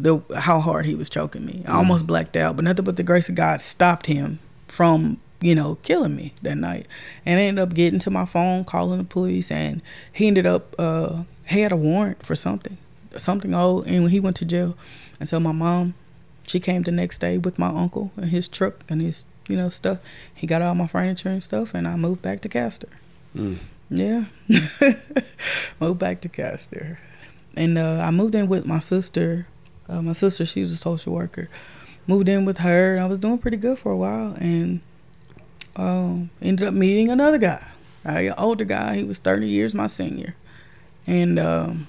The 0.00 0.20
how 0.36 0.60
hard 0.60 0.86
he 0.86 0.94
was 0.94 1.10
choking 1.10 1.44
me, 1.44 1.64
I 1.66 1.72
almost 1.72 2.06
blacked 2.06 2.36
out. 2.36 2.54
But 2.54 2.64
nothing 2.64 2.84
but 2.84 2.96
the 2.96 3.02
grace 3.02 3.28
of 3.28 3.34
God 3.34 3.60
stopped 3.60 4.06
him 4.06 4.38
from 4.68 5.20
you 5.40 5.54
know, 5.54 5.76
killing 5.82 6.16
me 6.16 6.34
that 6.42 6.56
night. 6.56 6.86
And 7.24 7.38
I 7.38 7.44
ended 7.44 7.62
up 7.62 7.74
getting 7.74 7.98
to 8.00 8.10
my 8.10 8.24
phone, 8.24 8.64
calling 8.64 8.98
the 8.98 9.04
police, 9.04 9.50
and 9.50 9.82
he 10.12 10.26
ended 10.26 10.46
up, 10.46 10.74
uh, 10.78 11.22
he 11.48 11.60
had 11.60 11.72
a 11.72 11.76
warrant 11.76 12.24
for 12.24 12.34
something, 12.34 12.76
something 13.16 13.54
old, 13.54 13.86
and 13.86 14.02
when 14.02 14.12
he 14.12 14.20
went 14.20 14.36
to 14.36 14.44
jail. 14.44 14.76
And 15.20 15.28
so 15.28 15.38
my 15.40 15.52
mom, 15.52 15.94
she 16.46 16.60
came 16.60 16.82
the 16.82 16.92
next 16.92 17.18
day 17.18 17.38
with 17.38 17.58
my 17.58 17.68
uncle 17.68 18.10
and 18.16 18.30
his 18.30 18.48
truck 18.48 18.82
and 18.88 19.00
his, 19.00 19.24
you 19.48 19.56
know, 19.56 19.68
stuff. 19.68 19.98
He 20.34 20.46
got 20.46 20.62
all 20.62 20.74
my 20.74 20.86
furniture 20.86 21.28
and 21.28 21.42
stuff, 21.42 21.74
and 21.74 21.86
I 21.86 21.96
moved 21.96 22.22
back 22.22 22.40
to 22.42 22.48
Castor. 22.48 22.88
Mm. 23.36 23.58
Yeah. 23.90 24.24
moved 25.80 25.98
back 25.98 26.20
to 26.22 26.28
Castor. 26.28 26.98
And 27.56 27.78
uh, 27.78 28.00
I 28.00 28.10
moved 28.10 28.34
in 28.34 28.48
with 28.48 28.66
my 28.66 28.78
sister. 28.78 29.46
Uh, 29.88 30.02
my 30.02 30.12
sister, 30.12 30.44
she 30.44 30.60
was 30.60 30.72
a 30.72 30.76
social 30.76 31.12
worker. 31.12 31.48
Moved 32.06 32.28
in 32.28 32.44
with 32.44 32.58
her, 32.58 32.94
and 32.94 33.04
I 33.04 33.06
was 33.06 33.20
doing 33.20 33.38
pretty 33.38 33.56
good 33.56 33.78
for 33.78 33.92
a 33.92 33.96
while. 33.96 34.34
And 34.38 34.80
um, 35.78 36.28
ended 36.42 36.68
up 36.68 36.74
meeting 36.74 37.08
another 37.08 37.38
guy, 37.38 37.64
right? 38.04 38.26
An 38.26 38.34
older 38.36 38.64
guy. 38.66 38.96
He 38.96 39.04
was 39.04 39.18
30 39.18 39.46
years 39.46 39.74
my 39.74 39.86
senior. 39.86 40.34
And 41.06 41.38
um, 41.38 41.86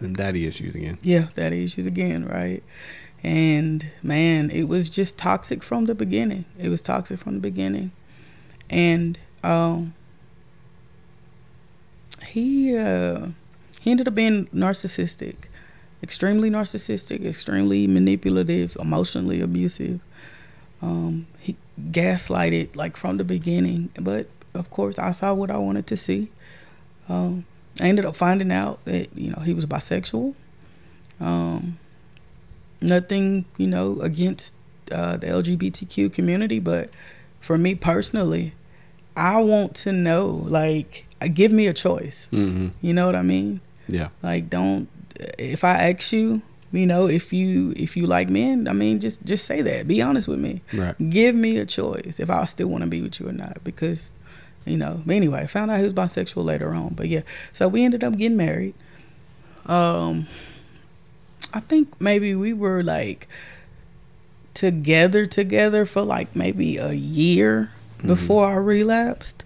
Them 0.00 0.14
daddy 0.14 0.46
issues 0.46 0.74
again. 0.76 0.98
yeah, 1.02 1.28
daddy 1.34 1.64
issues 1.64 1.86
again, 1.88 2.24
right? 2.26 2.62
And 3.24 3.86
man, 4.02 4.50
it 4.50 4.64
was 4.68 4.88
just 4.88 5.18
toxic 5.18 5.62
from 5.64 5.86
the 5.86 5.94
beginning. 5.94 6.44
It 6.58 6.68
was 6.68 6.80
toxic 6.82 7.18
from 7.18 7.34
the 7.34 7.40
beginning. 7.40 7.90
And 8.70 9.18
um 9.42 9.94
he 12.28 12.76
uh 12.76 13.28
he 13.80 13.90
ended 13.90 14.08
up 14.08 14.14
being 14.14 14.46
narcissistic. 14.48 15.34
Extremely 16.02 16.50
narcissistic, 16.50 17.24
extremely 17.24 17.86
manipulative, 17.86 18.76
emotionally 18.80 19.40
abusive. 19.40 20.00
Um 20.82 21.26
he 21.40 21.56
gaslighted 21.80 22.76
like 22.76 22.96
from 22.96 23.16
the 23.16 23.24
beginning, 23.24 23.90
but 23.98 24.28
of 24.54 24.70
course 24.70 24.98
I 24.98 25.10
saw 25.10 25.34
what 25.34 25.50
I 25.50 25.58
wanted 25.58 25.86
to 25.88 25.96
see. 25.96 26.30
Um 27.08 27.44
I 27.80 27.88
ended 27.88 28.04
up 28.04 28.16
finding 28.16 28.50
out 28.50 28.84
that 28.84 29.16
you 29.16 29.30
know 29.30 29.42
he 29.42 29.52
was 29.52 29.66
bisexual. 29.66 30.34
Um, 31.20 31.78
nothing 32.80 33.44
you 33.56 33.66
know 33.66 34.00
against 34.00 34.54
uh, 34.92 35.16
the 35.16 35.26
LGBTQ 35.26 36.12
community, 36.12 36.58
but 36.58 36.90
for 37.40 37.58
me 37.58 37.74
personally, 37.74 38.54
I 39.16 39.40
want 39.42 39.74
to 39.76 39.92
know 39.92 40.26
like 40.48 41.06
give 41.34 41.52
me 41.52 41.66
a 41.66 41.74
choice. 41.74 42.28
Mm-hmm. 42.32 42.68
You 42.80 42.94
know 42.94 43.06
what 43.06 43.14
I 43.14 43.22
mean? 43.22 43.60
Yeah. 43.88 44.08
Like 44.22 44.48
don't 44.48 44.88
if 45.38 45.64
I 45.64 45.90
ask 45.90 46.12
you, 46.12 46.42
you 46.76 46.86
know, 46.86 47.06
if 47.06 47.32
you 47.32 47.72
if 47.76 47.96
you 47.96 48.06
like 48.06 48.28
men, 48.28 48.68
I 48.68 48.72
mean 48.72 49.00
just 49.00 49.24
just 49.24 49.46
say 49.46 49.62
that. 49.62 49.88
Be 49.88 50.02
honest 50.02 50.28
with 50.28 50.38
me. 50.38 50.62
Right. 50.72 50.96
Give 51.10 51.34
me 51.34 51.58
a 51.58 51.66
choice 51.66 52.20
if 52.20 52.30
I 52.30 52.44
still 52.44 52.68
want 52.68 52.82
to 52.82 52.90
be 52.90 53.02
with 53.02 53.18
you 53.20 53.28
or 53.28 53.32
not 53.32 53.62
because 53.64 54.12
you 54.64 54.76
know, 54.76 55.02
but 55.06 55.14
anyway, 55.14 55.42
I 55.42 55.46
found 55.46 55.70
out 55.70 55.78
he 55.78 55.84
was 55.84 55.94
bisexual 55.94 56.44
later 56.44 56.74
on. 56.74 56.94
But 56.94 57.08
yeah, 57.08 57.22
so 57.52 57.68
we 57.68 57.84
ended 57.84 58.02
up 58.04 58.16
getting 58.16 58.36
married. 58.36 58.74
Um 59.66 60.26
I 61.54 61.60
think 61.60 62.00
maybe 62.00 62.34
we 62.34 62.52
were 62.52 62.82
like 62.82 63.28
together 64.54 65.26
together 65.26 65.86
for 65.86 66.02
like 66.02 66.34
maybe 66.34 66.76
a 66.76 66.92
year 66.92 67.70
before 68.04 68.48
I 68.48 68.54
relapsed. 68.56 69.44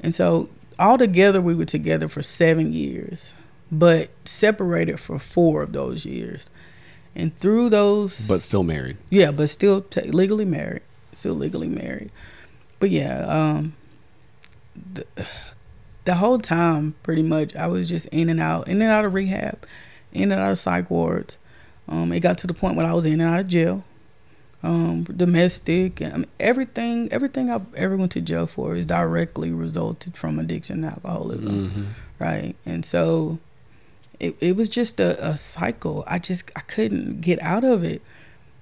And 0.00 0.14
so 0.14 0.48
all 0.78 0.98
together 0.98 1.40
we 1.40 1.54
were 1.54 1.64
together 1.64 2.08
for 2.08 2.22
7 2.22 2.72
years, 2.72 3.34
but 3.70 4.10
separated 4.24 4.98
for 5.00 5.18
4 5.18 5.62
of 5.62 5.72
those 5.72 6.04
years. 6.04 6.50
And 7.16 7.36
through 7.38 7.70
those 7.70 8.26
But 8.28 8.40
still 8.40 8.64
married. 8.64 8.96
yeah, 9.10 9.30
but 9.30 9.48
still 9.48 9.82
t- 9.82 10.00
legally 10.10 10.44
married. 10.44 10.82
Still 11.12 11.34
legally 11.34 11.68
married. 11.68 12.10
But 12.80 12.90
yeah, 12.90 13.24
um, 13.26 13.74
the, 14.94 15.06
the 16.04 16.14
whole 16.16 16.38
time, 16.40 16.94
pretty 17.02 17.22
much, 17.22 17.54
I 17.56 17.66
was 17.68 17.88
just 17.88 18.06
in 18.06 18.28
and 18.28 18.40
out, 18.40 18.66
in 18.68 18.82
and 18.82 18.90
out 18.90 19.04
of 19.04 19.14
rehab, 19.14 19.64
in 20.12 20.32
and 20.32 20.40
out 20.40 20.50
of 20.52 20.58
psych 20.58 20.90
wards. 20.90 21.38
Um, 21.88 22.12
it 22.12 22.20
got 22.20 22.36
to 22.38 22.46
the 22.46 22.54
point 22.54 22.76
when 22.76 22.86
I 22.86 22.92
was 22.94 23.04
in 23.06 23.20
and 23.20 23.22
out 23.22 23.40
of 23.40 23.48
jail. 23.48 23.84
Um, 24.62 25.04
domestic, 25.04 26.00
I 26.00 26.08
mean, 26.10 26.26
everything, 26.40 27.08
everything 27.12 27.50
I 27.50 27.60
ever 27.76 27.96
went 27.96 28.12
to 28.12 28.20
jail 28.22 28.46
for 28.46 28.74
is 28.74 28.86
directly 28.86 29.52
resulted 29.52 30.16
from 30.16 30.38
addiction 30.38 30.82
and 30.84 30.94
alcoholism 30.94 31.68
Mm-hmm. 31.70 31.84
right? 32.18 32.56
And 32.64 32.84
so 32.84 33.38
it 34.24 34.36
it 34.40 34.56
was 34.56 34.68
just 34.68 35.00
a, 35.00 35.10
a 35.32 35.36
cycle. 35.36 36.04
I 36.06 36.18
just 36.18 36.50
I 36.56 36.60
couldn't 36.60 37.20
get 37.20 37.40
out 37.42 37.64
of 37.64 37.82
it. 37.84 38.02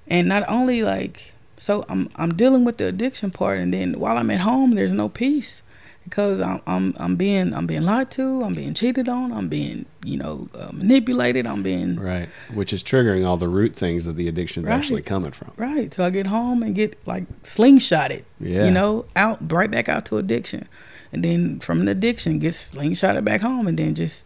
And 0.07 0.29
not 0.29 0.45
only 0.49 0.83
like 0.83 1.33
so 1.57 1.85
I'm 1.89 2.09
I'm 2.17 2.35
dealing 2.35 2.65
with 2.65 2.77
the 2.79 2.87
addiction 2.87 3.31
part 3.31 3.59
and 3.59 3.73
then 3.73 3.99
while 4.01 4.17
I'm 4.19 4.31
at 4.31 4.41
home 4.41 4.75
there's 4.75 4.93
no 4.93 5.09
peace 5.09 5.63
because 6.05 6.41
I'm 6.41 6.61
I'm 6.67 6.95
I'm 6.99 7.15
being 7.17 7.55
I'm 7.55 7.67
being 7.67 7.83
lied 7.85 8.11
to, 8.13 8.43
I'm 8.43 8.55
being 8.55 8.75
cheated 8.75 9.09
on, 9.09 9.33
I'm 9.33 9.49
being, 9.49 9.87
you 10.05 10.17
know, 10.17 10.49
uh, 10.59 10.71
manipulated, 10.73 11.47
I'm 11.47 11.63
being 11.63 11.95
Right. 12.01 12.29
Which 12.53 12.73
is 12.73 12.83
triggering 12.83 13.25
all 13.25 13.37
the 13.37 13.49
root 13.49 13.77
things 13.77 14.05
that 14.07 14.17
the 14.17 14.27
addiction's 14.29 14.67
Right. 14.67 14.75
actually 14.77 15.03
coming 15.03 15.31
from. 15.31 15.53
Right. 15.57 15.95
So 15.95 16.05
I 16.05 16.11
get 16.11 16.27
home 16.27 16.63
and 16.65 16.75
get 16.75 16.99
like 17.07 17.25
slingshotted. 17.45 18.25
Yeah. 18.41 18.65
You 18.65 18.73
know, 18.73 19.05
out 19.15 19.39
right 19.53 19.71
back 19.71 19.89
out 19.89 20.05
to 20.07 20.17
addiction. 20.19 20.69
And 21.13 21.23
then 21.25 21.61
from 21.61 21.81
an 21.83 21.89
addiction 21.89 22.41
get 22.41 22.55
slingshotted 22.55 23.23
back 23.25 23.41
home 23.43 23.69
and 23.69 23.79
then 23.79 23.95
just 23.95 24.25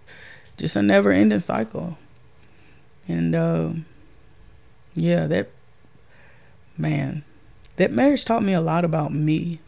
just 0.57 0.77
a 0.77 0.83
never 0.83 1.11
ending 1.13 1.39
cycle. 1.39 1.97
And 3.09 3.35
uh, 3.35 3.71
yeah, 4.95 5.27
that 5.27 5.51
man, 6.77 7.25
that 7.77 7.91
marriage 7.93 8.25
taught 8.25 8.43
me 8.43 8.53
a 8.53 8.61
lot 8.61 8.85
about 8.85 9.13
me. 9.13 9.61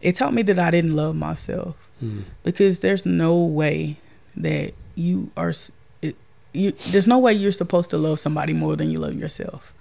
It 0.00 0.16
taught 0.16 0.34
me 0.34 0.42
that 0.42 0.58
I 0.58 0.70
didn't 0.70 0.94
love 0.96 1.16
myself 1.16 1.76
Mm. 2.02 2.24
because 2.42 2.80
there's 2.80 3.06
no 3.06 3.36
way 3.38 3.98
that 4.34 4.74
you 4.96 5.30
are 5.36 5.52
it, 6.02 6.16
you 6.52 6.72
there's 6.90 7.06
no 7.06 7.20
way 7.20 7.32
you're 7.32 7.52
supposed 7.52 7.88
to 7.90 7.96
love 7.96 8.18
somebody 8.18 8.52
more 8.52 8.74
than 8.74 8.90
you 8.90 8.98
love 8.98 9.14
yourself 9.14 9.72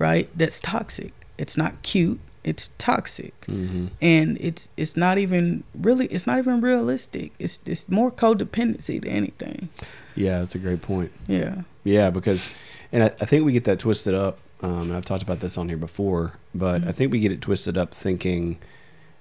right 0.00 0.28
that's 0.36 0.58
toxic 0.60 1.12
it's 1.38 1.56
not 1.56 1.80
cute 1.82 2.18
it's 2.44 2.70
toxic 2.78 3.32
Mm-hmm. 3.46 3.86
and 4.02 4.36
it's 4.40 4.68
it's 4.76 4.96
not 4.96 5.18
even 5.18 5.64
really 5.74 6.06
it's 6.06 6.26
not 6.26 6.38
even 6.38 6.60
realistic 6.60 7.32
it's 7.38 7.60
it's 7.66 7.88
more 7.88 8.10
codependency 8.10 9.00
than 9.00 9.10
anything 9.10 9.68
Yeah, 10.14 10.40
that's 10.40 10.54
a 10.54 10.58
great 10.58 10.82
point. 10.82 11.10
yeah 11.26 11.62
Yeah, 11.84 12.10
because, 12.10 12.48
and 12.92 13.02
I, 13.04 13.06
I 13.20 13.24
think 13.26 13.44
we 13.44 13.52
get 13.52 13.64
that 13.64 13.78
twisted 13.78 14.14
up. 14.14 14.38
Um, 14.62 14.82
and 14.88 14.94
I've 14.96 15.04
talked 15.04 15.22
about 15.22 15.40
this 15.40 15.58
on 15.58 15.68
here 15.68 15.76
before, 15.76 16.32
but 16.54 16.84
I 16.84 16.92
think 16.92 17.12
we 17.12 17.18
get 17.20 17.32
it 17.32 17.42
twisted 17.42 17.76
up 17.76 17.92
thinking 17.92 18.58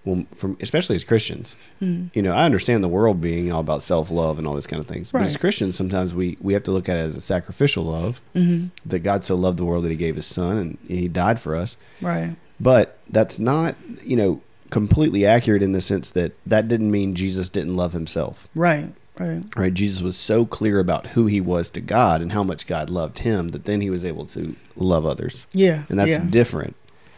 well, 0.05 0.25
from 0.35 0.55
especially 0.61 0.95
as 0.97 1.03
Christians, 1.03 1.55
Mhm. 1.81 2.09
you 2.13 2.21
know, 2.21 2.31
I 2.33 2.43
understand 2.45 2.83
the 2.83 2.87
world 2.89 3.19
being 3.21 3.51
all 3.51 3.59
about 3.61 3.81
self 3.83 4.11
love 4.11 4.37
and 4.37 4.45
all 4.47 4.53
this 4.53 4.67
kind 4.67 4.79
of 4.81 4.87
things. 4.87 5.11
But 5.11 5.21
as 5.23 5.35
Christians, 5.37 5.75
sometimes 5.75 6.13
we 6.13 6.37
we 6.41 6.53
have 6.53 6.63
to 6.63 6.71
look 6.71 6.87
at 6.89 6.97
it 6.97 7.05
as 7.09 7.15
a 7.15 7.21
sacrificial 7.21 7.85
love 7.85 8.21
Mhm. 8.35 8.69
that 8.85 8.99
God 8.99 9.23
so 9.23 9.35
loved 9.35 9.57
the 9.57 9.65
world 9.65 9.83
that 9.85 9.89
He 9.91 9.95
gave 9.97 10.15
His 10.15 10.25
Son 10.25 10.57
and 10.57 10.77
He 10.87 11.07
died 11.07 11.39
for 11.39 11.55
us. 11.55 11.75
Right. 12.01 12.35
But 12.63 12.97
that's 13.09 13.39
not, 13.39 13.75
you 14.03 14.15
know, 14.15 14.41
completely 14.69 15.25
accurate 15.25 15.61
in 15.61 15.73
the 15.73 15.81
sense 15.81 16.09
that 16.11 16.31
that 16.47 16.67
didn't 16.67 16.89
mean 16.89 17.13
Jesus 17.13 17.49
didn't 17.49 17.75
love 17.75 17.93
Himself. 17.93 18.47
Right. 18.55 18.91
Right. 19.19 19.43
Right? 19.55 19.73
Jesus 19.73 20.01
was 20.01 20.17
so 20.17 20.45
clear 20.45 20.79
about 20.79 21.07
who 21.07 21.27
He 21.27 21.39
was 21.41 21.69
to 21.71 21.81
God 21.81 22.21
and 22.21 22.31
how 22.31 22.43
much 22.43 22.65
God 22.65 22.89
loved 22.89 23.19
Him 23.19 23.49
that 23.49 23.65
then 23.65 23.81
He 23.81 23.89
was 23.91 24.03
able 24.03 24.25
to 24.27 24.55
love 24.75 25.05
others, 25.05 25.45
Yeah. 25.53 25.83
and 25.89 25.99
that's 25.99 26.09
yeah. 26.09 26.25
different 26.27 26.75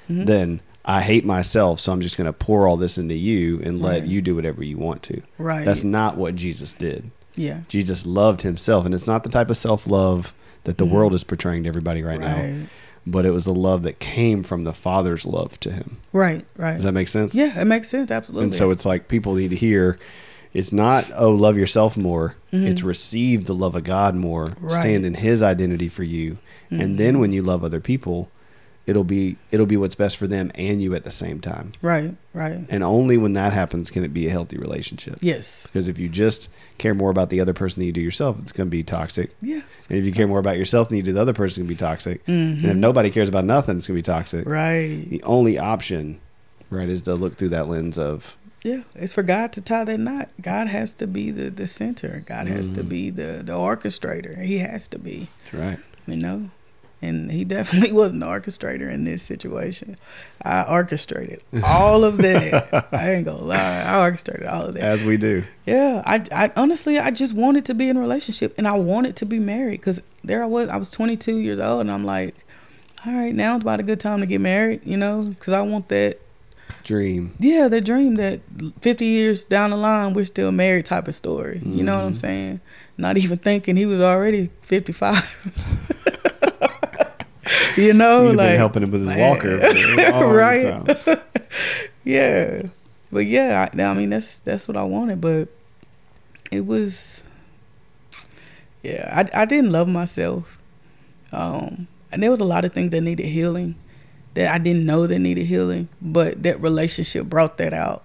Mhm. 0.10 0.26
than 0.26 0.62
I 0.84 1.02
hate 1.02 1.24
myself, 1.26 1.80
so 1.80 1.92
I'm 1.94 2.02
just 2.02 2.18
going 2.18 2.26
to 2.26 2.34
pour 2.34 2.68
all 2.68 2.76
this 2.78 2.98
into 2.98 3.16
you 3.16 3.62
and 3.64 3.82
let 3.82 4.02
Right. 4.02 4.08
you 4.10 4.22
do 4.22 4.36
whatever 4.36 4.62
you 4.64 4.78
want 4.78 5.02
to. 5.04 5.22
right. 5.38 5.64
That's 5.66 5.84
not 5.86 6.18
what 6.18 6.36
Jesus 6.36 6.74
did. 6.74 7.10
Yeah. 7.38 7.60
Jesus 7.70 8.06
loved 8.06 8.42
himself, 8.44 8.86
and 8.86 8.94
it's 8.94 9.08
not 9.08 9.24
the 9.24 9.30
type 9.30 9.50
of 9.50 9.58
self 9.58 9.88
love 9.88 10.34
that 10.66 10.78
the 10.78 10.86
Mhm. 10.86 10.92
world 10.92 11.14
is 11.14 11.24
portraying 11.24 11.64
to 11.64 11.70
everybody 11.70 12.04
right, 12.04 12.20
now, 12.20 12.36
Right. 12.36 12.68
But 13.08 13.26
it 13.26 13.32
was 13.32 13.46
a 13.48 13.54
love 13.54 13.84
that 13.84 14.00
came 14.00 14.44
from 14.44 14.64
the 14.64 14.74
Father's 14.74 15.26
love 15.26 15.60
to 15.62 15.72
him. 15.72 15.98
Right. 16.14 16.46
Right. 16.58 16.76
Does 16.76 16.84
that 16.84 16.92
make 16.94 17.08
sense? 17.08 17.36
yeah, 17.36 17.60
it 17.60 17.66
makes 17.66 17.90
sense. 17.90 18.10
Absolutely. 18.12 18.46
And 18.46 18.56
so 18.56 18.72
it's 18.72 18.86
like 18.86 19.08
people 19.08 19.36
need 19.36 19.50
to 19.52 19.56
hear 19.56 19.98
it's 20.54 20.72
not, 20.72 21.06
oh, 21.18 21.32
love 21.32 21.58
yourself 21.58 21.98
more. 21.98 22.36
Mhm. 22.54 22.66
It's 22.68 22.82
receive 22.82 23.46
the 23.46 23.54
love 23.54 23.76
of 23.76 23.84
God 23.84 24.16
more, 24.16 24.54
Right. 24.62 24.80
stand 24.82 25.06
in 25.06 25.14
his 25.16 25.44
identity 25.44 25.90
for 25.90 26.04
you. 26.04 26.38
And 26.72 26.98
then 26.98 27.20
when 27.20 27.32
you 27.34 27.42
love 27.42 27.64
other 27.64 27.80
people, 27.82 28.30
it'll 28.88 29.04
be 29.04 29.38
it'll 29.52 29.66
be 29.66 29.78
what's 29.78 29.96
best 29.96 30.18
for 30.18 30.28
them 30.28 30.52
and 30.56 30.82
you 30.82 30.94
at 30.96 31.04
the 31.04 31.12
same 31.12 31.40
time. 31.40 31.72
right. 31.82 32.16
Right. 32.34 32.66
And 32.70 32.84
only 32.84 33.18
when 33.18 33.32
that 33.34 33.54
happens 33.54 33.90
can 33.90 34.04
it 34.04 34.14
be 34.14 34.28
a 34.28 34.30
healthy 34.30 34.58
relationship. 34.58 35.20
Yes. 35.22 35.68
Because 35.68 35.88
if 35.88 35.98
you 35.98 36.10
just 36.10 36.50
care 36.78 36.94
more 36.94 37.10
about 37.10 37.30
the 37.30 37.40
other 37.40 37.54
person 37.54 37.80
than 37.80 37.88
you 37.88 37.94
do 37.94 38.02
yourself, 38.02 38.38
it's 38.42 38.52
going 38.52 38.68
to 38.68 38.72
be 38.72 38.84
toxic. 38.84 39.32
Yeah. 39.42 39.62
And 39.90 39.98
if 40.00 40.04
you 40.06 40.12
care 40.12 40.28
more 40.28 40.40
about 40.40 40.58
yourself 40.58 40.90
than 40.90 40.98
you 40.98 41.04
do 41.04 41.14
the 41.14 41.22
other 41.22 41.32
person, 41.34 41.62
it 41.62 41.64
can 41.64 41.70
be 41.70 41.76
toxic. 41.78 42.26
Mhm. 42.26 42.56
And 42.62 42.66
if 42.66 42.76
nobody 42.76 43.10
cares 43.10 43.30
about 43.30 43.46
nothing, 43.46 43.78
it's 43.78 43.88
going 43.88 43.96
to 43.96 44.00
be 44.00 44.14
toxic. 44.14 44.46
Right. 44.46 45.06
The 45.10 45.24
only 45.24 45.58
option, 45.58 46.20
right, 46.70 46.90
is 46.90 47.02
to 47.04 47.16
look 47.16 47.36
through 47.36 47.50
that 47.50 47.70
lens 47.70 47.98
of, 47.98 48.36
Yeah, 48.64 48.82
it's 48.96 49.14
for 49.14 49.24
God 49.24 49.54
to 49.54 49.62
tie 49.62 49.86
that 49.86 50.00
knot. 50.00 50.28
God 50.42 50.68
has 50.68 50.92
to 50.96 51.08
be 51.08 51.32
the, 51.32 51.50
the 51.50 51.68
center. 51.70 52.22
God 52.26 52.48
has 52.48 52.68
to 52.70 52.84
Mhm. 52.84 52.90
be 52.90 53.10
the, 53.12 53.42
the 53.46 53.54
orchestrator. 53.54 54.42
He 54.44 54.58
has 54.58 54.88
to 54.90 55.00
be, 55.00 55.30
that's 55.40 55.54
right. 55.54 55.80
you 56.06 56.18
know. 56.18 56.50
And 57.02 57.30
he 57.32 57.44
definitely 57.44 57.92
wasn't 58.02 58.22
the 58.22 58.26
orchestrator 58.26 58.92
in 58.92 59.04
this 59.06 59.22
situation. 59.22 59.98
I 60.44 60.64
orchestrated 60.64 61.42
all 61.64 62.04
of 62.04 62.18
that. 62.20 62.88
I 62.92 63.14
ain't 63.14 63.26
gonna 63.26 63.44
lie. 63.44 63.82
I 63.84 64.00
orchestrated 64.00 64.48
all 64.48 64.66
of 64.66 64.74
that. 64.76 64.84
As 64.84 65.04
we 65.04 65.18
do. 65.18 65.44
Yeah, 65.66 66.02
I, 66.06 66.24
I 66.32 66.52
honestly, 66.56 66.98
I 66.98 67.12
just 67.12 67.34
wanted 67.34 67.66
to 67.66 67.74
be 67.74 67.90
in 67.90 67.98
a 67.98 68.00
relationship 68.02 68.56
and 68.58 68.68
I 68.68 68.74
wanted 68.78 69.16
to 69.18 69.26
be 69.26 69.40
married 69.40 69.82
because 69.82 70.02
there 70.24 70.42
I 70.42 70.46
was. 70.48 70.70
I 70.70 70.78
was 70.78 70.90
22 70.92 71.38
years 71.38 71.60
old 71.60 71.82
and 71.82 71.92
I'm 71.92 72.06
like, 72.06 72.34
all 73.06 73.14
right, 73.14 73.36
now's 73.36 73.62
about 73.62 73.80
a 73.80 73.84
good 73.84 74.00
time 74.00 74.22
to 74.22 74.26
get 74.26 74.42
married, 74.42 74.82
you 74.84 74.98
know, 74.98 75.22
because 75.24 75.54
I 75.54 75.62
want 75.62 75.90
that 75.90 76.20
Dream. 76.84 77.36
yeah, 77.40 77.68
the 77.68 77.82
dream 77.82 78.16
that 78.16 78.40
50 78.82 79.06
years 79.06 79.44
down 79.44 79.70
the 79.72 79.76
line 79.76 80.14
we're 80.14 80.26
still 80.26 80.52
married 80.52 80.86
type 80.86 81.08
of 81.08 81.14
story. 81.16 81.62
You 81.66 81.84
know 81.84 81.98
what 81.98 82.06
I'm 82.06 82.14
Mhm. 82.14 82.18
saying? 82.18 82.60
Not 82.98 83.18
even 83.18 83.38
thinking 83.38 83.76
he 83.76 83.86
was 83.86 84.00
already 84.02 84.50
55. 84.62 85.52
you 87.78 87.94
know, 87.94 88.28
You've 88.28 88.36
like 88.36 88.50
been 88.52 88.58
helping 88.58 88.84
him 88.84 88.92
with 88.92 89.02
his 89.02 89.10
man. 89.10 89.20
walker. 89.20 89.60
for 89.60 89.68
a 90.02 90.12
long 90.12 90.34
right? 90.36 91.22
yeah, 92.04 92.64
but 93.12 93.26
yeah, 93.26 93.70
I, 93.74 93.82
I 93.82 93.94
mean 93.94 94.10
that's 94.10 94.40
that's 94.40 94.68
what 94.68 94.78
I 94.78 94.84
wanted, 94.84 95.22
but 95.22 95.50
it 96.52 96.66
was, 96.66 97.24
yeah, 98.84 99.12
I 99.34 99.42
I 99.42 99.46
didn't 99.46 99.72
love 99.72 99.88
myself, 99.88 100.60
um, 101.32 101.88
and 102.12 102.22
there 102.24 102.32
was 102.32 102.40
a 102.40 102.46
lot 102.46 102.66
of 102.66 102.74
things 102.74 102.92
that 102.92 103.02
needed 103.02 103.26
healing 103.28 103.76
that 104.36 104.54
I 104.54 104.58
didn't 104.58 104.86
know 104.86 105.08
that 105.08 105.20
needed 105.20 105.46
healing, 105.46 105.88
but 106.02 106.44
that 106.44 106.62
relationship 106.62 107.26
brought 107.26 107.58
that 107.58 107.74
out. 107.74 108.04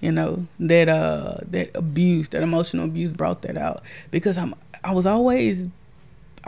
You 0.00 0.12
know 0.12 0.46
that 0.60 0.88
uh 0.88 1.38
that 1.50 1.70
abuse, 1.74 2.28
that 2.28 2.42
emotional 2.42 2.84
abuse 2.84 3.10
brought 3.10 3.42
that 3.42 3.56
out 3.56 3.82
because 4.12 4.38
I'm 4.38 4.54
I 4.84 4.92
was 4.92 5.06
always 5.06 5.66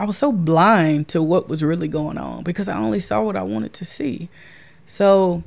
I 0.01 0.03
was 0.03 0.17
so 0.17 0.31
blind 0.31 1.09
to 1.09 1.21
what 1.21 1.47
was 1.47 1.61
really 1.61 1.87
going 1.87 2.17
on 2.17 2.41
because 2.41 2.67
I 2.67 2.75
only 2.75 2.99
saw 2.99 3.21
what 3.21 3.35
I 3.35 3.43
wanted 3.43 3.73
to 3.73 3.85
see. 3.85 4.29
So 4.87 5.43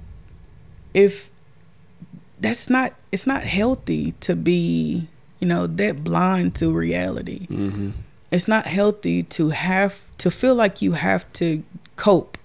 if 0.95 1.29
that's 2.39 2.71
not 2.71 2.95
it's 3.11 3.27
not 3.27 3.43
healthy 3.43 4.13
to 4.21 4.37
be, 4.37 5.09
you 5.41 5.49
know, 5.49 5.67
that 5.67 6.05
blind 6.05 6.55
to 6.57 6.73
reality. 6.73 7.47
hmm 7.47 7.91
It's 8.31 8.47
not 8.47 8.69
healthy 8.69 9.25
to 9.25 9.49
have 9.49 10.03
to 10.19 10.31
feel 10.31 10.55
like 10.55 10.81
you 10.81 10.93
have 10.93 11.31
to 11.33 11.65
cope 11.97 12.39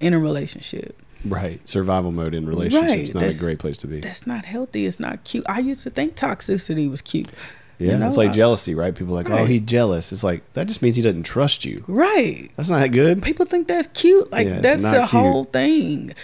in 0.00 0.12
a 0.12 0.18
relationship. 0.18 0.94
Right. 1.24 1.66
Survival 1.66 2.12
mode 2.12 2.34
in 2.34 2.46
relationships 2.46 2.90
Right, 2.90 3.00
is 3.00 3.14
not 3.14 3.22
a 3.22 3.38
great 3.38 3.58
place 3.58 3.78
to 3.78 3.86
be. 3.86 4.00
That's 4.00 4.26
not 4.26 4.44
healthy. 4.44 4.84
It's 4.84 5.00
not 5.00 5.24
cute. 5.24 5.46
I 5.48 5.60
used 5.60 5.82
to 5.84 5.88
think 5.88 6.14
toxicity 6.14 6.90
was 6.90 7.00
cute. 7.00 7.30
Yeah. 7.78 7.92
you 7.92 7.98
know, 7.98 8.06
it's 8.08 8.16
like 8.16 8.32
jealousy, 8.32 8.74
right? 8.74 8.94
People 8.94 9.14
are 9.14 9.22
like, 9.22 9.30
oh, 9.30 9.36
Right. 9.36 9.48
he's 9.48 9.62
jealous. 9.62 10.12
It's 10.12 10.22
like, 10.22 10.42
that 10.52 10.66
just 10.68 10.80
means 10.82 10.96
he 10.96 11.02
doesn't 11.02 11.24
trust 11.24 11.64
you. 11.64 11.84
Right. 11.88 12.50
That's 12.56 12.68
not 12.68 12.90
good. 12.92 13.22
People 13.22 13.46
think 13.46 13.66
that's 13.68 13.88
cute. 13.88 14.30
Like 14.30 14.46
Yeah, 14.46 14.60
that's 14.60 14.84
a 14.84 14.90
cute. 14.98 15.10
whole 15.10 15.44
thing. 15.44 16.14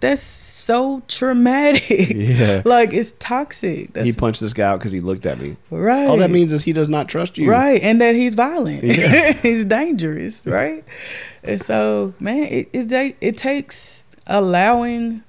That's 0.00 0.20
so 0.22 1.02
traumatic. 1.08 2.10
Yeah. 2.14 2.62
like 2.66 2.92
it's 2.92 3.12
toxic. 3.18 3.92
That's 3.94 4.06
he 4.06 4.12
punched 4.12 4.40
this 4.40 4.52
guy 4.52 4.68
out 4.68 4.78
because 4.78 4.92
he 4.92 5.00
looked 5.00 5.26
at 5.26 5.40
me. 5.40 5.56
right. 5.70 6.06
All 6.06 6.18
that 6.18 6.30
means 6.30 6.52
is 6.52 6.62
he 6.62 6.72
does 6.72 6.88
not 6.88 7.08
trust 7.08 7.36
you. 7.38 7.50
Right, 7.50 7.82
and 7.82 8.00
that 8.00 8.14
he's 8.14 8.34
violent. 8.34 8.84
Yeah. 8.84 9.32
he's 9.42 9.64
dangerous, 9.64 10.46
right? 10.46 10.84
and 11.42 11.60
so, 11.60 12.14
man, 12.20 12.44
it, 12.44 12.68
it 12.72 13.16
it 13.20 13.36
takes 13.36 14.04
allowing 14.26 15.22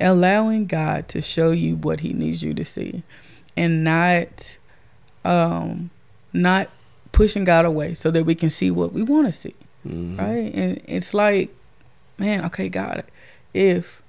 allowing 0.00 0.66
God 0.66 1.08
to 1.08 1.20
show 1.20 1.50
you 1.50 1.76
what 1.76 2.00
He 2.00 2.12
needs 2.12 2.42
you 2.42 2.54
to 2.54 2.64
see, 2.64 3.02
and 3.56 3.82
not 3.84 4.56
um 5.24 5.90
not 6.32 6.68
pushing 7.12 7.44
God 7.44 7.64
away 7.64 7.94
so 7.94 8.10
that 8.10 8.24
we 8.24 8.34
can 8.34 8.50
see 8.50 8.70
what 8.70 8.92
we 8.92 9.02
want 9.02 9.26
to 9.26 9.32
see, 9.32 9.54
Mhm. 9.86 10.18
right? 10.18 10.54
And 10.54 10.80
it's 10.86 11.14
like, 11.14 11.54
man, 12.18 12.44
okay, 12.46 12.68
God, 12.68 13.04
if 13.54 14.02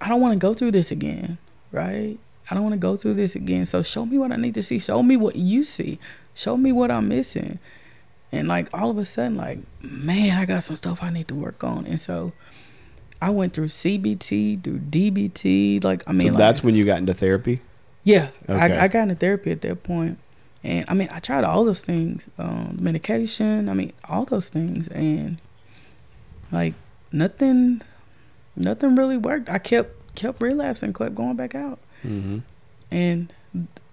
I 0.00 0.08
don't 0.08 0.20
want 0.20 0.32
to 0.34 0.38
go 0.38 0.52
through 0.54 0.72
this 0.72 0.90
again, 0.90 1.38
right? 1.70 2.18
I 2.50 2.54
don't 2.54 2.64
want 2.64 2.74
to 2.74 2.78
go 2.78 2.96
through 2.96 3.14
this 3.14 3.34
again. 3.34 3.64
So 3.64 3.82
show 3.82 4.04
me 4.04 4.18
what 4.18 4.30
I 4.32 4.36
need 4.36 4.54
to 4.54 4.62
see. 4.62 4.78
Show 4.78 5.02
me 5.02 5.16
what 5.16 5.36
you 5.36 5.62
see. 5.64 5.98
Show 6.34 6.56
me 6.56 6.70
what 6.72 6.90
I'm 6.90 7.08
missing. 7.08 7.58
And 8.30 8.48
like 8.48 8.68
all 8.74 8.90
of 8.90 8.98
a 8.98 9.06
sudden, 9.06 9.36
like, 9.36 9.60
man, 9.80 10.36
I 10.38 10.44
got 10.44 10.62
some 10.64 10.76
stuff 10.76 11.02
I 11.02 11.10
need 11.10 11.28
to 11.28 11.34
work 11.34 11.62
on. 11.64 11.86
And 11.86 12.00
so 12.00 12.32
I 13.20 13.30
went 13.30 13.52
through 13.54 13.68
CBT, 13.68 14.62
through 14.62 14.80
DBT. 14.80 15.82
Like, 15.84 16.02
I 16.06 16.12
mean, 16.12 16.20
so 16.22 16.26
like, 16.28 16.38
that's 16.38 16.64
when 16.64 16.74
you 16.74 16.84
got 16.84 16.98
into 16.98 17.14
therapy? 17.14 17.60
Yeah, 18.04 18.28
Okay. 18.48 18.76
I, 18.76 18.84
I 18.84 18.88
got 18.88 19.02
into 19.02 19.14
therapy 19.14 19.50
at 19.50 19.60
that. 19.62 20.16
And 20.64 20.84
I 20.88 20.94
mean, 20.94 21.08
I 21.10 21.18
tried 21.18 21.44
all 21.44 21.64
those 21.64 21.82
things, 21.82 22.28
um, 22.38 22.76
medication, 22.80 23.68
I 23.68 23.74
mean, 23.74 23.92
all 24.08 24.24
those 24.24 24.48
things. 24.48 24.88
And 24.88 25.38
like, 26.52 26.74
nothing, 27.10 27.82
nothing 28.54 28.94
really 28.94 29.16
worked. 29.16 29.48
I 29.48 29.58
kept, 29.58 30.14
kept 30.14 30.40
relapsing, 30.40 30.92
kept 30.92 31.14
going 31.14 31.36
back 31.36 31.54
out. 31.54 31.80
Mm-hmm. 32.04 32.38
And 32.92 33.32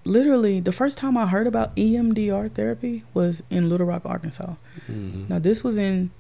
literally, 0.04 0.60
the 0.60 0.72
first 0.72 0.98
time 0.98 1.18
I 1.18 1.28
heard 1.28 1.48
about 1.48 1.76
EMDR 1.76 2.52
therapy 2.52 3.04
was 3.14 3.42
in 3.50 3.70
Little 3.70 3.88
Rock, 3.88 4.04
Arkansas. 4.06 4.54
Mm-hmm. 4.90 5.26
Now 5.30 5.40
this 5.40 5.64
was 5.64 5.78
in 5.78 6.12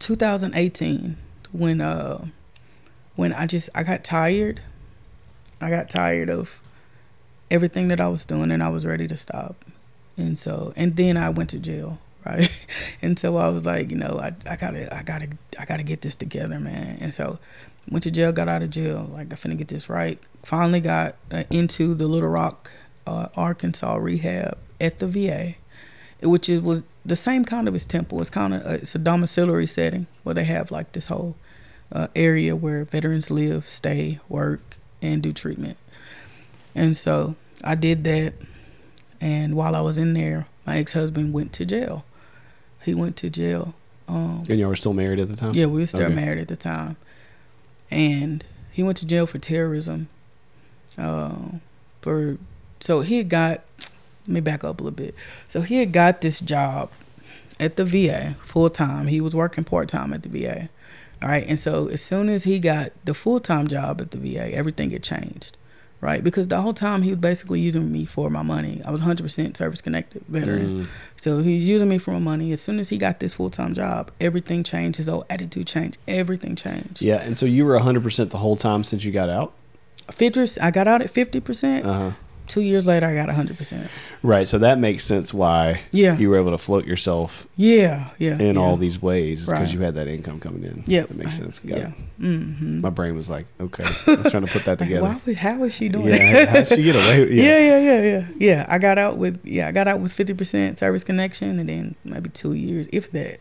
2018 0.00 1.16
when 1.52 1.80
uh 1.80 2.26
when 3.16 3.32
I 3.32 3.46
just 3.46 3.70
I 3.74 3.82
got 3.82 4.04
tired. 4.04 4.60
I 5.60 5.70
got 5.70 5.90
tired 5.90 6.30
of 6.30 6.60
everything 7.50 7.88
that 7.88 8.00
I 8.00 8.08
was 8.08 8.24
doing 8.24 8.50
and 8.50 8.62
I 8.62 8.68
was 8.68 8.84
ready 8.84 9.08
to 9.08 9.16
stop. 9.16 9.64
And 10.16 10.38
so 10.38 10.72
and 10.76 10.96
then 10.96 11.16
I 11.16 11.30
went 11.30 11.50
to 11.50 11.58
jail, 11.58 11.98
right? 12.26 12.50
and 13.02 13.18
so 13.18 13.36
I 13.36 13.48
was 13.48 13.64
like, 13.64 13.90
you 13.90 13.96
know, 13.96 14.18
I 14.20 14.34
I 14.50 14.56
got 14.56 14.72
to 14.72 14.94
I 14.94 15.02
got 15.02 15.20
to 15.20 15.28
I 15.58 15.64
got 15.64 15.76
to 15.78 15.82
get 15.82 16.02
this 16.02 16.14
together, 16.14 16.58
man. 16.58 16.98
And 17.00 17.14
so 17.14 17.38
went 17.88 18.02
to 18.04 18.10
jail, 18.10 18.32
got 18.32 18.48
out 18.48 18.62
of 18.62 18.70
jail, 18.70 19.10
like 19.12 19.32
I 19.32 19.36
finna 19.36 19.56
get 19.56 19.68
this 19.68 19.88
right. 19.88 20.18
Finally 20.42 20.80
got 20.80 21.16
uh, 21.30 21.44
into 21.50 21.94
the 21.94 22.06
Little 22.06 22.28
Rock 22.28 22.70
uh, 23.06 23.28
Arkansas 23.36 23.96
rehab 23.96 24.58
at 24.80 24.98
the 24.98 25.06
VA 25.06 25.54
which 26.22 26.48
it 26.48 26.62
was 26.62 26.82
the 27.04 27.16
same 27.16 27.44
kind 27.44 27.68
of 27.68 27.74
as 27.74 27.84
temple. 27.84 28.20
It's 28.20 28.30
kind 28.30 28.54
of 28.54 28.66
uh, 28.66 28.70
it's 28.70 28.94
a 28.94 28.98
domiciliary 28.98 29.66
setting 29.66 30.06
where 30.22 30.34
they 30.34 30.44
have 30.44 30.70
like 30.70 30.92
this 30.92 31.06
whole 31.06 31.36
uh, 31.92 32.08
area 32.16 32.56
where 32.56 32.84
veterans 32.84 33.30
live, 33.30 33.68
stay, 33.68 34.18
work, 34.28 34.78
and 35.00 35.22
do 35.22 35.32
treatment. 35.32 35.76
And 36.74 36.96
so 36.96 37.34
I 37.64 37.74
did 37.74 38.04
that, 38.04 38.34
and 39.20 39.54
while 39.56 39.74
I 39.74 39.80
was 39.80 39.98
in 39.98 40.14
there, 40.14 40.46
my 40.66 40.78
ex 40.78 40.92
husband 40.92 41.32
went 41.32 41.52
to 41.54 41.64
jail. 41.64 42.04
He 42.84 42.94
went 42.94 43.16
to 43.16 43.30
jail. 43.30 43.74
Um, 44.06 44.42
And 44.48 44.58
y'all 44.58 44.68
were 44.68 44.76
still 44.76 44.94
married 44.94 45.18
at 45.20 45.28
the 45.28 45.36
time? 45.36 45.52
yeah, 45.54 45.66
we 45.66 45.80
were 45.80 45.86
still 45.86 46.02
Okay. 46.02 46.14
married 46.14 46.38
at 46.38 46.48
the 46.48 46.56
time, 46.56 46.96
and 47.90 48.44
he 48.72 48.82
went 48.82 48.96
to 48.98 49.06
jail 49.06 49.26
for 49.26 49.38
terrorism. 49.38 50.08
uh, 50.96 51.30
for 52.00 52.38
so 52.80 53.00
he 53.02 53.18
had 53.18 53.28
got 53.28 53.62
let 54.26 54.28
me 54.28 54.40
back 54.40 54.62
up 54.64 54.80
a 54.80 54.82
little 54.82 54.96
bit. 54.96 55.14
So 55.46 55.60
he 55.62 55.78
had 55.78 55.92
got 55.92 56.20
this 56.20 56.38
job 56.40 56.90
at 57.60 57.76
the 57.76 57.84
VA 57.84 58.36
full 58.44 58.68
time. 58.70 59.06
He 59.08 59.20
was 59.20 59.34
working 59.34 59.64
part 59.64 59.88
time 59.88 60.12
at 60.12 60.22
the 60.22 60.28
VA. 60.28 60.68
All 61.22 61.28
right. 61.28 61.44
And 61.48 61.58
so 61.58 61.88
as 61.88 62.00
soon 62.02 62.28
as 62.28 62.44
he 62.44 62.58
got 62.60 62.92
the 63.04 63.14
full 63.14 63.40
time 63.40 63.66
job 63.68 64.00
at 64.00 64.10
the 64.12 64.18
VA, 64.18 64.52
everything 64.54 64.90
had 64.90 65.02
changed. 65.02 65.56
Right. 66.00 66.22
Because 66.22 66.46
the 66.46 66.60
whole 66.60 66.74
time 66.74 67.02
he 67.02 67.10
was 67.10 67.18
basically 67.18 67.58
using 67.58 67.90
me 67.90 68.04
for 68.04 68.30
my 68.30 68.42
money. 68.42 68.80
I 68.84 68.90
was 68.92 69.02
100% 69.02 69.56
service 69.56 69.80
connected 69.80 70.24
veteran. 70.28 70.84
Mm. 70.84 70.88
So 71.16 71.42
he's 71.42 71.68
using 71.68 71.88
me 71.88 71.98
for 71.98 72.12
my 72.12 72.20
money. 72.20 72.52
As 72.52 72.60
soon 72.60 72.78
as 72.78 72.88
he 72.88 72.98
got 72.98 73.18
this 73.18 73.34
full 73.34 73.50
time 73.50 73.74
job, 73.74 74.12
everything 74.20 74.62
changed. 74.62 74.98
His 74.98 75.08
whole 75.08 75.26
attitude 75.28 75.66
changed. 75.66 75.98
Everything 76.06 76.54
changed. 76.54 77.02
Yeah, 77.02 77.16
and 77.16 77.36
so 77.36 77.46
you 77.46 77.64
were 77.64 77.78
100% 77.78 78.30
the 78.30 78.38
whole 78.38 78.56
time 78.56 78.84
since 78.84 79.04
you 79.04 79.10
got 79.10 79.28
out? 79.28 79.54
50, 80.12 80.60
I 80.60 80.70
got 80.70 80.86
out 80.86 81.02
at 81.02 81.12
50%. 81.12 81.84
Uh-huh. 81.84 82.12
Two 82.48 82.62
years 82.62 82.86
later, 82.86 83.06
I 83.06 83.14
got 83.14 83.28
100%. 83.28 83.88
Right, 84.22 84.48
so 84.48 84.58
that 84.58 84.78
makes 84.78 85.04
sense 85.04 85.32
why 85.34 85.82
Yeah. 85.92 86.16
you 86.16 86.30
were 86.30 86.38
able 86.38 86.50
to 86.50 86.58
float 86.58 86.86
yourself 86.86 87.46
Yeah. 87.56 88.08
Yeah. 88.18 88.38
in 88.38 88.54
yeah. 88.56 88.60
all 88.60 88.76
these 88.76 89.00
ways 89.00 89.44
because 89.44 89.60
Right. 89.60 89.72
you 89.74 89.80
had 89.80 89.94
that 89.96 90.08
income 90.08 90.40
coming 90.40 90.64
in. 90.64 90.82
Yep. 90.86 91.08
That 91.08 91.16
makes 91.18 91.36
sense. 91.36 91.58
Got 91.60 91.78
Yeah. 91.78 91.90
Mm-hmm. 92.20 92.80
My 92.80 92.90
brain 92.90 93.14
was 93.16 93.28
like, 93.30 93.46
okay, 93.60 93.84
I 94.06 94.14
was 94.14 94.30
trying 94.30 94.46
to 94.46 94.52
put 94.52 94.64
that 94.64 94.80
Like, 94.80 94.88
together. 94.88 95.02
why 95.02 95.20
would, 95.24 95.36
how 95.36 95.58
was 95.58 95.74
she 95.74 95.88
doing 95.88 96.08
yeah, 96.08 96.44
that? 96.44 96.48
how'd 96.48 96.68
she 96.68 96.82
get 96.82 96.96
away 96.96 97.30
yeah. 97.30 97.42
yeah. 97.44 97.58
yeah, 97.58 97.78
yeah, 97.78 98.02
yeah, 98.02 98.24
yeah. 98.38 98.66
I 98.68 98.78
got 98.78 98.98
out 98.98 99.18
with 99.18 99.40
yeah, 99.44 99.68
I 99.68 99.72
got 99.72 99.86
out 99.86 100.00
with 100.00 100.12
fifty 100.12 100.34
percent 100.34 100.78
service 100.78 101.04
connection, 101.04 101.58
and 101.60 101.68
then 101.68 101.94
maybe 102.04 102.28
two 102.30 102.54
years, 102.54 102.88
if 102.92 103.10
that, 103.12 103.40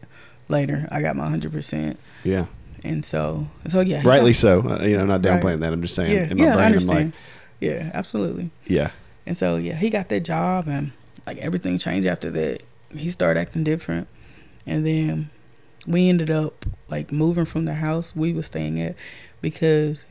later, 0.50 0.88
I 0.92 1.02
got 1.02 1.16
my 1.16 1.28
hundred 1.30 1.52
percent, 1.54 1.98
Yeah. 2.24 2.46
and 2.84 3.04
so 3.04 3.48
so 3.68 3.80
yeah, 3.82 4.02
Rightly 4.04 4.32
got- 4.32 4.38
so. 4.40 4.60
Uh, 4.70 4.84
you 4.84 4.96
know, 4.96 5.02
I'm 5.04 5.08
not 5.08 5.26
Right. 5.26 5.42
downplaying 5.42 5.60
that. 5.62 5.74
I'm 5.74 5.82
just 5.82 5.96
saying 5.96 6.12
Yeah, 6.14 6.24
in 6.30 6.38
my 6.38 6.44
yeah, 6.46 6.54
brain, 6.56 6.74
I'm 6.76 6.86
like, 6.88 7.08
yeah, 7.60 7.90
absolutely. 7.94 8.52
yeah. 8.68 8.90
And 9.28 9.36
so 9.36 9.58
yeah, 9.58 9.76
he 9.76 9.90
got 9.90 10.08
that 10.08 10.22
job, 10.22 10.70
and 10.70 10.94
like 11.28 11.38
everything 11.40 11.78
changed 11.78 12.08
after 12.08 12.32
that. 12.32 12.64
He 12.96 13.10
started 13.10 13.40
acting 13.40 13.66
different, 13.66 14.08
and 14.66 14.88
then 14.88 15.30
we 15.86 16.08
ended 16.08 16.32
up 16.32 16.66
like 16.88 17.12
moving 17.12 17.44
from 17.44 17.66
the 17.66 17.76
house 17.76 18.16
we 18.16 18.32
was 18.32 18.46
staying 18.46 18.82
at 18.82 18.96
because 19.42 20.06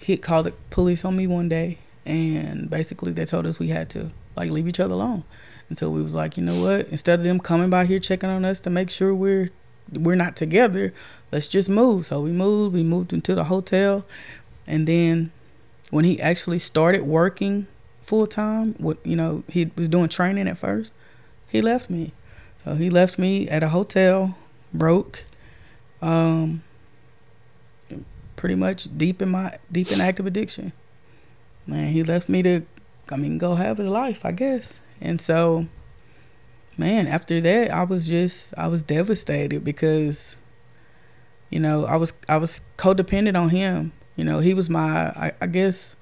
he 0.00 0.16
called 0.16 0.46
the 0.46 0.52
police 0.70 1.04
on 1.04 1.16
me 1.16 1.26
one 1.26 1.48
day, 1.48 1.78
and 2.06 2.70
basically 2.70 3.10
they 3.10 3.24
told 3.24 3.48
us 3.48 3.58
we 3.58 3.68
had 3.68 3.90
to 3.90 4.12
like 4.36 4.52
leave 4.52 4.68
each 4.68 4.80
other 4.80 4.94
alone. 4.94 5.24
And 5.68 5.76
so 5.76 5.90
we 5.90 6.00
was 6.00 6.14
like, 6.14 6.36
you 6.36 6.44
know 6.44 6.62
what? 6.62 6.86
Instead 6.88 7.18
of 7.18 7.24
them 7.24 7.40
coming 7.40 7.70
by 7.70 7.86
here 7.86 7.98
checking 7.98 8.30
on 8.30 8.44
us 8.44 8.60
to 8.60 8.70
make 8.70 8.90
sure 8.90 9.12
we're 9.12 9.50
we're 9.92 10.14
not 10.14 10.36
together, 10.36 10.94
let's 11.32 11.48
just 11.48 11.68
move. 11.68 12.06
So 12.06 12.20
we 12.20 12.30
moved. 12.30 12.74
We 12.74 12.84
moved 12.84 13.12
into 13.12 13.34
the 13.34 13.44
hotel, 13.44 14.06
and 14.68 14.86
then 14.86 15.32
when 15.90 16.04
he 16.04 16.20
actually 16.20 16.60
started 16.60 17.02
working 17.02 17.66
full 18.12 18.26
time, 18.26 18.74
what 18.74 18.98
you 19.06 19.16
know, 19.16 19.42
he 19.48 19.70
was 19.74 19.88
doing 19.88 20.06
training 20.06 20.46
at 20.46 20.58
first. 20.58 20.92
He 21.48 21.62
left 21.62 21.88
me, 21.88 22.12
so 22.62 22.74
he 22.74 22.90
left 22.90 23.18
me 23.18 23.48
at 23.48 23.62
a 23.62 23.70
hotel, 23.70 24.36
broke, 24.70 25.24
um, 26.02 26.62
pretty 28.36 28.54
much 28.54 28.86
deep 28.98 29.22
in 29.22 29.30
my 29.30 29.56
deep 29.72 29.90
in 29.90 30.02
active 30.02 30.26
addiction. 30.26 30.74
Man, 31.66 31.90
he 31.94 32.02
left 32.02 32.28
me 32.28 32.42
to, 32.42 32.66
I 33.10 33.16
mean, 33.16 33.38
go 33.38 33.54
have 33.54 33.78
his 33.78 33.88
life, 33.88 34.26
I 34.26 34.32
guess. 34.32 34.82
And 35.00 35.18
so, 35.18 35.68
man, 36.76 37.06
after 37.06 37.40
that, 37.40 37.70
I 37.70 37.84
was 37.84 38.06
just, 38.06 38.52
I 38.58 38.66
was 38.66 38.82
devastated 38.82 39.64
because, 39.64 40.36
you 41.48 41.60
know, 41.60 41.86
I 41.86 41.96
was, 41.96 42.12
I 42.28 42.36
was 42.36 42.60
codependent 42.76 43.40
on 43.40 43.48
him. 43.48 43.92
You 44.16 44.24
know, 44.24 44.40
he 44.40 44.52
was 44.52 44.68
my, 44.68 45.08
I, 45.08 45.32
I 45.40 45.46
guess, 45.46 45.96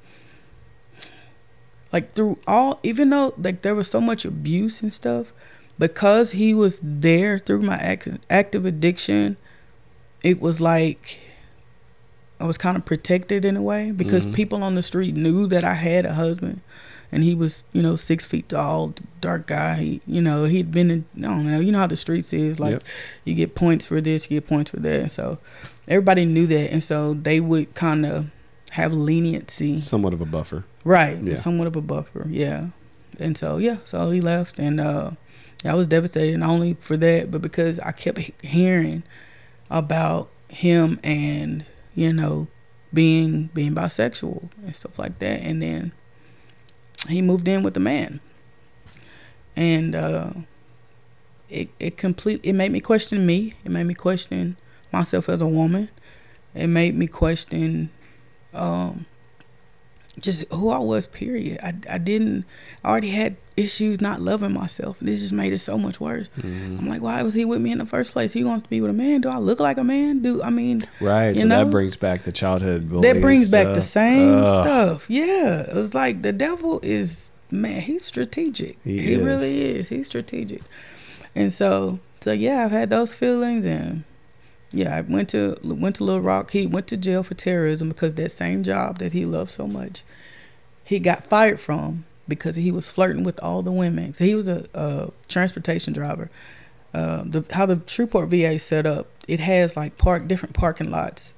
like 1.93 2.13
through 2.13 2.39
all, 2.47 2.79
even 2.83 3.11
though 3.11 3.35
like 3.37 3.63
there 3.63 3.75
was 3.75 3.89
so 3.89 4.01
much 4.01 4.25
abuse 4.25 4.83
and 4.83 4.93
stuff, 4.95 5.33
because 5.79 6.33
he 6.33 6.53
was 6.55 6.81
there 6.83 7.39
through 7.39 7.63
my 7.63 7.77
active, 7.77 8.19
active 8.29 8.65
addiction, 8.67 9.37
it 10.23 10.41
was 10.41 10.61
like 10.61 11.19
I 12.39 12.45
was 12.45 12.57
kind 12.59 12.77
of 12.77 12.85
protected 12.87 13.45
in 13.45 13.57
a 13.57 13.63
way 13.63 13.91
because 13.91 14.25
Mhm. 14.25 14.33
people 14.33 14.63
on 14.63 14.75
the 14.75 14.83
street 14.83 15.15
knew 15.15 15.47
that 15.49 15.63
I 15.65 15.75
had 15.75 16.07
a 16.07 16.15
husband, 16.15 16.61
and 17.13 17.23
he 17.23 17.35
was 17.35 17.65
you 17.73 17.83
know 17.83 17.97
six 17.97 18.25
feet 18.25 18.49
tall, 18.49 18.95
dark 19.21 19.47
guy. 19.47 19.75
He, 19.77 20.01
you 20.07 20.23
know 20.23 20.45
he'd 20.45 20.71
been 20.71 20.91
in, 20.91 21.05
I 21.19 21.21
don't 21.23 21.51
know 21.51 21.61
you 21.61 21.73
know 21.73 21.79
how 21.81 21.87
the 21.87 21.97
streets 21.97 22.33
is 22.33 22.59
like 22.61 22.73
Yep. 22.73 22.83
you 23.25 23.35
get 23.35 23.55
points 23.55 23.87
for 23.87 24.01
this, 24.01 24.31
you 24.31 24.41
get 24.41 24.49
points 24.49 24.71
for 24.71 24.79
that, 24.81 25.01
and 25.01 25.13
so 25.13 25.39
everybody 25.89 26.25
knew 26.25 26.47
that, 26.47 26.71
and 26.73 26.83
so 26.83 27.15
they 27.15 27.41
would 27.41 27.75
kind 27.75 28.07
of 28.07 28.27
have 28.73 28.93
leniency. 28.93 29.79
Somewhat 29.79 30.15
of 30.15 30.21
a 30.21 30.27
buffer. 30.27 30.65
Right. 30.85 31.21
Yeah. 31.23 31.37
Somewhat 31.37 31.67
of 31.67 31.77
a 31.77 31.81
buffer. 31.81 32.27
Yeah. 32.29 32.69
And 33.19 33.37
so 33.37 33.59
yeah, 33.59 33.79
so 33.85 34.11
he 34.11 34.21
left 34.21 34.59
and 34.59 34.81
uh 34.81 35.13
I 35.65 35.75
was 35.75 35.89
devastated 35.89 36.39
not 36.39 36.51
only 36.51 36.75
for 36.75 36.97
that, 36.97 37.31
but 37.31 37.43
because 37.43 37.79
I 37.81 37.93
kept 37.93 38.19
hearing 38.43 39.03
about 39.69 40.31
him 40.49 40.99
and, 41.05 41.67
you 41.95 42.13
know, 42.13 42.49
being 42.95 43.51
being 43.53 43.75
bisexual 43.75 44.49
and 44.65 44.75
stuff 44.75 44.99
like 44.99 45.19
that. 45.19 45.41
And 45.41 45.61
then 45.61 45.93
he 47.09 47.21
moved 47.21 47.47
in 47.47 47.63
with 47.63 47.77
a 47.77 47.81
man. 47.81 48.21
And 49.55 49.95
uh 49.95 50.33
it 51.51 51.69
it 51.79 51.97
complete 51.97 52.41
it 52.43 52.55
made 52.55 52.73
me 52.73 52.81
question 52.81 53.27
me. 53.27 53.55
It 53.65 53.71
made 53.71 53.85
me 53.85 53.95
question 53.95 54.57
myself 54.93 55.29
as 55.29 55.43
a 55.43 55.47
woman. 55.47 55.91
It 56.55 56.69
made 56.69 56.95
me 56.95 57.07
question 57.07 57.91
um 58.55 59.07
just 60.19 60.45
who 60.53 60.71
I 60.71 60.79
was, 60.79 61.07
period. 61.07 61.61
I, 61.63 61.75
I 61.95 61.99
didn't, 61.99 62.45
I 62.85 62.89
already 62.91 63.11
had 63.11 63.37
issues 63.57 64.01
not 64.01 64.21
loving 64.21 64.53
myself. 64.53 64.97
This 65.01 65.21
just 65.21 65.33
made 65.33 65.53
it 65.53 65.59
so 65.59 65.79
much 65.79 66.01
worse. 66.01 66.29
Mhm. 66.39 66.79
I'm 66.79 66.89
like, 66.89 67.01
why 67.03 67.23
was 67.23 67.35
he 67.35 67.45
with 67.45 67.61
me 67.61 67.71
in 67.73 67.79
the 67.79 67.87
first 67.87 68.13
place? 68.13 68.33
He 68.33 68.43
wants 68.45 68.65
to 68.65 68.71
be 68.71 68.81
with 68.81 68.91
a 68.91 68.95
man. 68.95 69.21
Do 69.21 69.29
I 69.29 69.39
look 69.39 69.61
like 69.61 69.79
a 69.79 69.85
man? 69.85 70.21
Do 70.21 70.43
I 70.43 70.51
mean, 70.51 70.83
Right. 71.01 71.35
You 71.35 71.43
so 71.43 71.47
know? 71.47 71.65
that 71.65 71.71
brings 71.71 71.97
back 71.97 72.23
the 72.25 72.33
childhood 72.33 72.91
that 73.03 73.21
brings 73.21 73.49
back 73.51 73.75
the 73.75 73.83
same 73.83 74.31
Ugh. 74.39 74.65
stuff. 74.65 75.07
Yeah. 75.11 75.67
It's 75.69 75.95
like 75.95 76.23
the 76.23 76.33
devil 76.33 76.81
is, 76.83 77.31
man, 77.51 77.83
he's 77.83 78.05
strategic. 78.05 78.79
He 78.85 79.01
He, 79.03 79.13
is. 79.15 79.23
really 79.23 79.63
is. 79.77 79.89
He's 79.89 80.07
strategic. 80.07 80.63
And 81.35 81.53
so, 81.53 82.01
so 82.21 82.33
yeah, 82.33 82.65
I've 82.65 82.73
had 82.73 82.91
those 82.91 83.15
feelings 83.15 83.65
and 83.65 84.05
yeah, 84.73 84.97
I 84.97 85.01
went 85.01 85.31
to 85.31 85.57
went 85.63 85.97
to 85.97 86.05
Little 86.05 86.21
Rock. 86.21 86.53
He 86.53 86.67
went 86.67 86.87
to 86.89 86.97
jail 86.97 87.23
for 87.23 87.35
terrorism 87.35 87.89
because 87.89 88.15
that 88.15 88.31
same 88.31 88.63
job 88.63 88.99
that 88.99 89.13
he 89.13 89.25
loved 89.25 89.51
so 89.51 89.67
much, 89.67 90.05
he 90.85 90.99
got 90.99 91.25
fired 91.25 91.59
from 91.59 92.07
because 92.29 92.57
he 92.57 92.71
was 92.71 92.89
flirting 92.89 93.25
with 93.25 93.43
all 93.43 93.63
the 93.63 93.73
women. 93.73 94.15
So 94.15 94.25
he 94.25 94.35
was 94.35 94.49
a, 94.49 94.69
a 94.73 95.11
transportation 95.29 95.93
driver. 95.93 96.31
Uh, 96.95 97.23
the 97.25 97.45
how 97.51 97.67
the 97.67 97.81
Shreveport 97.87 98.29
VA 98.29 98.59
set 98.59 98.87
up, 98.87 99.09
it 99.27 99.41
has 99.41 99.77
like 99.77 99.97
park 99.99 100.29
different 100.29 100.55
parking 100.55 100.91
lots, 100.91 101.35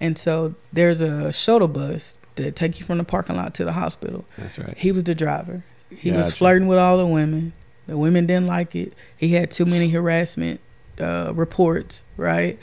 and 0.00 0.18
so 0.18 0.54
there's 0.72 1.00
a 1.00 1.32
shuttle 1.32 1.68
bus 1.68 2.18
that 2.34 2.54
take 2.56 2.78
you 2.80 2.86
from 2.86 2.98
the 2.98 3.04
parking 3.04 3.36
lot 3.36 3.54
to 3.54 3.64
the 3.64 3.72
hospital. 3.72 4.24
That's 4.36 4.58
right. 4.58 4.76
He 4.76 4.92
was 4.92 5.04
the 5.04 5.14
driver. 5.14 5.64
He 5.88 6.10
was 6.10 6.36
flirting 6.36 6.66
with 6.68 6.78
all 6.78 6.98
the 6.98 7.06
women. 7.06 7.52
The 7.86 7.96
women 7.96 8.26
didn't 8.26 8.48
like 8.48 8.74
it. 8.74 8.92
He 9.16 9.34
had 9.34 9.50
too 9.52 9.64
many 9.64 9.90
harassment 9.90 10.60
uh, 11.00 11.32
reports, 11.34 12.02
right? 12.16 12.58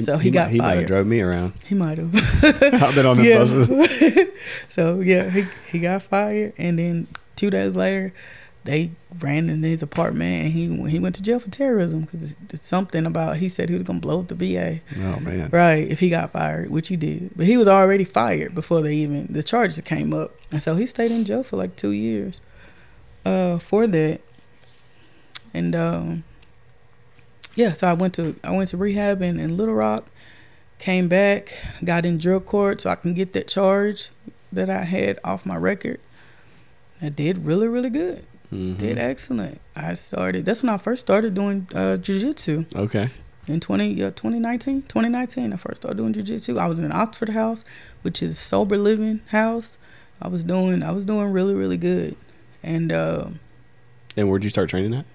So 0.00 0.16
he, 0.16 0.30
got 0.30 0.46
might, 0.46 0.52
He 0.52 0.58
might 0.58 0.76
have 0.78 0.86
drove 0.86 1.06
me 1.08 1.20
around. 1.20 1.54
He 1.66 1.74
might 1.74 1.98
have. 1.98 2.14
I've 2.44 2.94
been 2.94 3.04
on 3.04 3.16
the 3.16 3.34
buses. 3.34 4.28
so 4.68 5.00
yeah, 5.00 5.28
he 5.28 5.44
he 5.72 5.80
got 5.80 6.04
fired, 6.04 6.52
and 6.56 6.78
then 6.78 7.08
two 7.34 7.50
days 7.50 7.74
later, 7.74 8.12
they 8.62 8.92
ran 9.18 9.50
into 9.50 9.66
his 9.66 9.82
apartment, 9.82 10.44
and 10.44 10.52
he 10.52 10.88
he 10.88 11.00
went 11.00 11.16
to 11.16 11.22
jail 11.22 11.40
for 11.40 11.50
terrorism 11.50 12.02
because 12.02 12.36
something 12.54 13.06
about 13.06 13.38
he 13.38 13.48
said 13.48 13.70
he 13.70 13.74
was 13.74 13.82
gonna 13.82 13.98
blow 13.98 14.20
up 14.20 14.28
the 14.28 14.36
VA, 14.36 14.80
Oh 14.98 15.18
man. 15.18 15.48
right? 15.50 15.88
If 15.90 15.98
he 15.98 16.10
got 16.10 16.30
fired, 16.30 16.70
which 16.70 16.86
he 16.86 16.96
did, 16.96 17.30
but 17.34 17.46
he 17.46 17.56
was 17.56 17.66
already 17.66 18.04
fired 18.04 18.54
before 18.54 18.80
they 18.82 18.94
even 18.94 19.26
the 19.32 19.42
charges 19.42 19.80
came 19.80 20.14
up, 20.14 20.32
and 20.52 20.62
so 20.62 20.76
he 20.76 20.86
stayed 20.86 21.10
in 21.10 21.24
jail 21.24 21.42
for 21.42 21.56
like 21.56 21.74
two 21.74 21.90
years, 21.90 22.40
uh, 23.24 23.58
for 23.58 23.88
that, 23.88 24.20
and 25.52 25.74
um, 25.74 26.24
yeah, 27.58 27.72
so 27.72 27.88
I 27.88 27.92
went 27.92 28.14
to 28.14 28.36
I 28.44 28.50
went 28.52 28.68
to 28.70 28.76
rehab 28.76 29.20
in, 29.22 29.38
in 29.40 29.56
Little 29.56 29.74
Rock, 29.74 30.04
came 30.78 31.08
back, 31.08 31.54
got 31.84 32.06
in 32.06 32.16
drug 32.18 32.46
court 32.46 32.80
so 32.80 32.90
I 32.90 32.94
can 32.94 33.12
get 33.14 33.32
that 33.32 33.48
charge 33.48 34.10
that 34.52 34.70
I 34.70 34.84
had 34.84 35.18
off 35.24 35.44
my 35.44 35.56
record. 35.56 36.00
I 37.02 37.08
did 37.10 37.44
really 37.44 37.68
really 37.68 37.90
good. 37.90 38.24
Mhm. 38.52 38.78
Did 38.78 38.96
excellent. 38.98 39.60
I 39.76 39.94
started. 39.94 40.44
That's 40.46 40.62
when 40.62 40.70
I 40.70 40.78
first 40.78 41.00
started 41.02 41.34
doing 41.34 41.66
uh, 41.74 41.98
jujitsu 42.00 42.64
Okay. 42.74 43.08
in 43.46 43.60
20 43.60 43.92
yeah, 43.92 44.10
2019 44.10 44.82
2019 44.82 45.52
i 45.52 45.56
first 45.56 45.78
started 45.82 45.96
doing 45.98 46.12
jiu-jitsu 46.12 46.58
i 46.58 46.66
was 46.66 46.78
in 46.78 46.92
oxford 46.92 47.30
house 47.30 47.64
which 48.02 48.22
is 48.22 48.38
sober 48.38 48.76
living 48.76 49.20
house 49.28 49.78
i 50.20 50.28
was 50.28 50.44
doing 50.44 50.82
i 50.82 50.90
was 50.90 51.04
doing 51.06 51.32
really 51.32 51.54
really 51.54 51.78
good 51.78 52.14
and 52.62 52.92
uh, 52.92 53.24
And 54.18 54.28
where'd 54.28 54.44
you 54.44 54.50
start 54.50 54.68
training 54.68 54.92
at? 54.94 55.06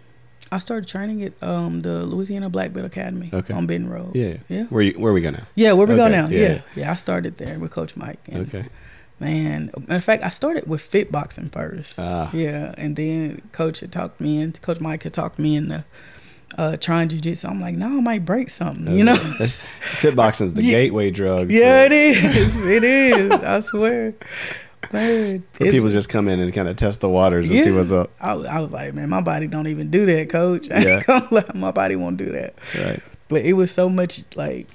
I 0.53 0.59
started 0.59 0.87
training 0.87 1.23
at 1.23 1.33
um, 1.43 1.81
the 1.81 2.03
louisiana 2.05 2.49
black 2.49 2.73
belt 2.73 2.85
academy 2.85 3.29
Okay. 3.33 3.53
on 3.53 3.65
benton 3.67 3.89
road 3.89 4.11
Yeah. 4.15 4.37
yeah 4.49 4.63
Where 4.73 4.83
you, 4.83 4.93
where 4.93 5.13
we 5.13 5.21
go 5.21 5.31
now? 5.31 5.43
yeah 5.55 5.73
where 5.73 5.87
we 5.87 5.95
go 5.95 6.07
now 6.07 6.27
yeah. 6.27 6.39
yeah. 6.47 6.61
yeah 6.75 6.91
i 6.91 6.95
started 6.95 7.37
there 7.37 7.57
with 7.59 7.71
coach 7.71 7.95
mike 7.95 8.19
and 8.27 8.43
Okay. 8.47 8.65
man. 9.19 9.71
Matter 9.77 9.95
of 9.95 10.03
fact, 10.03 10.23
I 10.23 10.29
started 10.29 10.67
with 10.67 10.81
fit 10.81 11.09
boxing 11.11 11.49
first. 11.49 11.97
Ah. 11.99 12.29
Yeah, 12.33 12.73
and 12.77 12.95
then 12.95 13.41
coach 13.53 13.79
had 13.79 13.91
talked 13.91 14.19
me 14.19 14.41
in. 14.41 14.51
Coach 14.53 14.79
Mike 14.81 15.03
had 15.03 15.13
talked 15.13 15.39
me 15.39 15.55
into 15.55 15.85
uh, 16.57 16.75
trying 16.77 17.07
jujitsu. 17.09 17.49
I'm 17.49 17.61
like, 17.61 17.75
no, 17.75 17.87
I 17.87 18.01
might 18.01 18.25
break 18.25 18.49
something. 18.49 18.91
You 18.97 19.05
know. 19.05 19.15
fit 19.15 20.15
boxing 20.15 20.47
is 20.47 20.53
the 20.55 20.63
Yeah. 20.69 20.73
gateway 20.77 21.09
drug. 21.11 21.51
yeah, 21.51 21.87
for, 21.87 21.93
it 21.93 22.35
is. 22.35 22.57
It 22.77 22.83
is. 22.83 23.31
I 23.31 23.59
swear. 23.61 24.13
Man, 24.91 25.43
for 25.53 25.65
people 25.71 25.89
just 25.89 26.09
come 26.09 26.27
in 26.27 26.39
and 26.39 26.53
kind 26.53 26.67
of 26.67 26.75
test 26.75 26.99
the 27.01 27.09
waters 27.09 27.49
and 27.49 27.63
see 27.63 27.71
what's 27.71 27.91
up. 27.91 28.11
I, 28.19 28.33
was- 28.33 28.47
I 28.47 28.59
was 28.59 28.71
like, 28.71 28.93
man, 28.93 29.09
my 29.09 29.21
body 29.21 29.47
don't 29.47 29.67
even 29.67 29.89
do 29.89 30.05
that, 30.07 30.29
coach. 30.29 30.67
Yeah. 30.71 30.77
ain't 30.97 31.05
gonna 31.05 31.27
lie, 31.31 31.45
my 31.55 31.71
body 31.71 31.95
won't 31.95 32.17
do 32.17 32.31
that. 32.31 32.55
That's 32.73 32.75
right. 32.85 33.03
But 33.29 33.41
it 33.43 33.53
was 33.53 33.71
so 33.71 33.89
much 33.89 34.23
like 34.35 34.67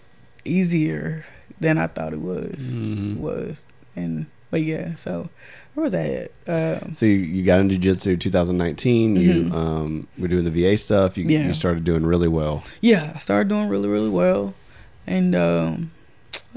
easier 0.45 1.25
than 1.61 1.79
I 1.79 1.87
thought 1.89 2.13
it 2.13 2.21
was. 2.21 2.71
Mhm. 2.73 3.19
Was 3.19 3.67
and 3.97 4.27
but 4.51 4.63
yeah. 4.63 4.95
So 4.95 5.29
where 5.75 5.85
was 5.85 5.95
I 5.95 6.29
at? 6.47 6.83
Um, 6.83 6.95
So 6.95 7.07
you, 7.07 7.13
you 7.17 7.45
got 7.45 7.61
into 7.61 7.77
jiu-jitsu 7.77 8.17
2019. 8.17 9.17
You 9.17 9.33
Mhm. 9.45 9.53
um, 9.53 10.07
were 10.19 10.29
doing 10.29 10.45
the 10.45 10.51
VA 10.51 10.77
stuff. 10.77 11.17
You, 11.19 11.25
Yeah. 11.25 11.47
you 11.47 11.55
started 11.55 11.85
doing 11.85 12.05
really 12.07 12.29
well. 12.29 12.65
yeah, 12.81 13.13
I 13.15 13.19
started 13.19 13.49
doing 13.49 13.69
really 13.69 13.89
really 13.89 14.09
well, 14.09 14.55
and 15.07 15.35
um, 15.37 15.91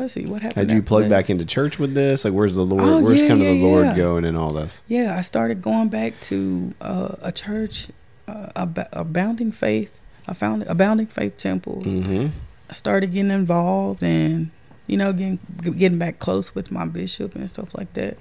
what 0.02 0.42
happened. 0.42 0.70
Had 0.70 0.72
you 0.76 0.82
plugged 0.82 1.10
back 1.10 1.30
into 1.30 1.46
church 1.46 1.80
with 1.80 1.94
this? 1.94 2.26
Like, 2.26 2.34
where's 2.34 2.56
the 2.56 2.66
Lord? 2.66 2.84
Oh, 2.84 3.00
where's 3.02 3.22
yeah, 3.22 3.28
kind 3.28 3.42
of 3.42 3.48
the 3.48 3.54
yeah, 3.56 3.64
Lord 3.64 3.86
yeah. 3.86 3.96
going 3.96 4.26
in 4.26 4.36
all 4.36 4.52
this? 4.54 4.82
Yeah, 4.88 5.16
I 5.18 5.22
started 5.22 5.62
going 5.62 5.90
back 5.90 6.20
to 6.22 6.74
uh, 6.82 7.16
a 7.22 7.32
church, 7.32 7.90
uh, 8.28 8.50
a 8.56 8.88
abounding 8.94 9.52
faith. 9.52 9.98
I 10.28 10.34
found 10.34 10.64
abounding 10.64 11.08
faith 11.08 11.38
temple. 11.38 11.82
Mm-hmm. 11.86 12.28
I 12.70 12.74
started 12.74 13.12
getting 13.12 13.32
involved 13.32 14.02
and 14.04 14.52
you 14.88 14.98
know 14.98 15.12
getting 15.14 15.40
getting 15.78 15.98
back 15.98 16.20
close 16.20 16.56
with 16.56 16.72
my 16.72 16.86
bishop 16.86 17.36
and 17.36 17.50
stuff 17.50 17.76
like 17.76 17.94
that 17.94 18.18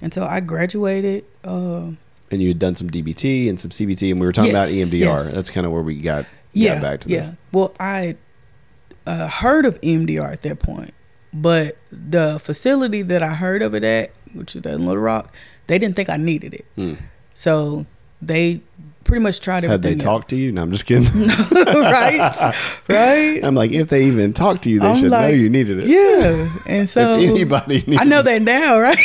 until 0.00 0.24
I 0.24 0.40
graduated. 0.40 1.24
Uh, 1.44 1.92
And 2.30 2.42
you 2.42 2.48
had 2.48 2.58
done 2.58 2.74
some 2.74 2.90
DBT 2.90 3.48
and 3.48 3.58
some 3.58 3.70
CBT, 3.70 4.10
and 4.10 4.20
we 4.20 4.26
were 4.26 4.32
talking 4.32 4.50
about 4.50 4.70
Yes, 4.70 4.90
EMDR. 4.90 5.00
yes. 5.00 5.34
That's 5.34 5.50
kind 5.50 5.66
of 5.66 5.72
where 5.72 5.82
we 5.82 5.96
got, 5.96 6.26
yeah, 6.52 6.74
got 6.74 6.82
back 6.82 7.00
to 7.00 7.08
yeah. 7.08 7.20
this. 7.20 7.30
Well, 7.52 7.74
I 7.80 8.16
uh, 9.06 9.28
heard 9.28 9.64
of 9.64 9.80
EMDR 9.80 10.30
at 10.32 10.42
that 10.42 10.58
point, 10.60 10.92
but 11.32 11.76
the 11.90 12.38
facility 12.38 13.02
that 13.02 13.22
I 13.22 13.34
heard 13.34 13.62
of 13.62 13.74
it 13.74 13.84
at, 13.84 14.10
which 14.34 14.56
is 14.56 14.64
at 14.66 14.80
Little 14.80 14.98
Rock, 15.02 15.32
they 15.66 15.78
didn't 15.78 15.96
think 15.96 16.08
I 16.08 16.16
needed 16.16 16.54
it, 16.54 16.64
Hmm. 16.76 16.94
so 17.34 17.86
they 18.22 18.60
pretty 19.04 19.22
much 19.22 19.40
tried 19.40 19.62
Had 19.64 19.80
they 19.82 19.88
everything. 19.90 19.98
talked 19.98 20.28
to 20.30 20.36
you? 20.36 20.52
No, 20.52 20.62
I'm 20.62 20.70
just 20.72 20.84
kidding. 20.84 21.06
right? 21.52 22.52
Right? 22.88 23.40
I'm 23.42 23.54
like, 23.54 23.70
if 23.70 23.88
they 23.88 24.04
even 24.04 24.32
talked 24.34 24.62
to 24.64 24.70
you, 24.70 24.80
they 24.80 24.86
I'm 24.88 24.96
should 24.96 25.10
know 25.10 25.26
you 25.28 25.48
needed 25.48 25.78
it. 25.78 25.86
Yeah, 25.88 26.50
and 26.66 26.86
so 26.94 27.14
if 27.18 27.30
anybody 27.30 27.76
needed 27.86 27.98
I 28.00 28.04
know 28.04 28.20
that 28.22 28.42
now, 28.42 28.78
right? 28.78 28.98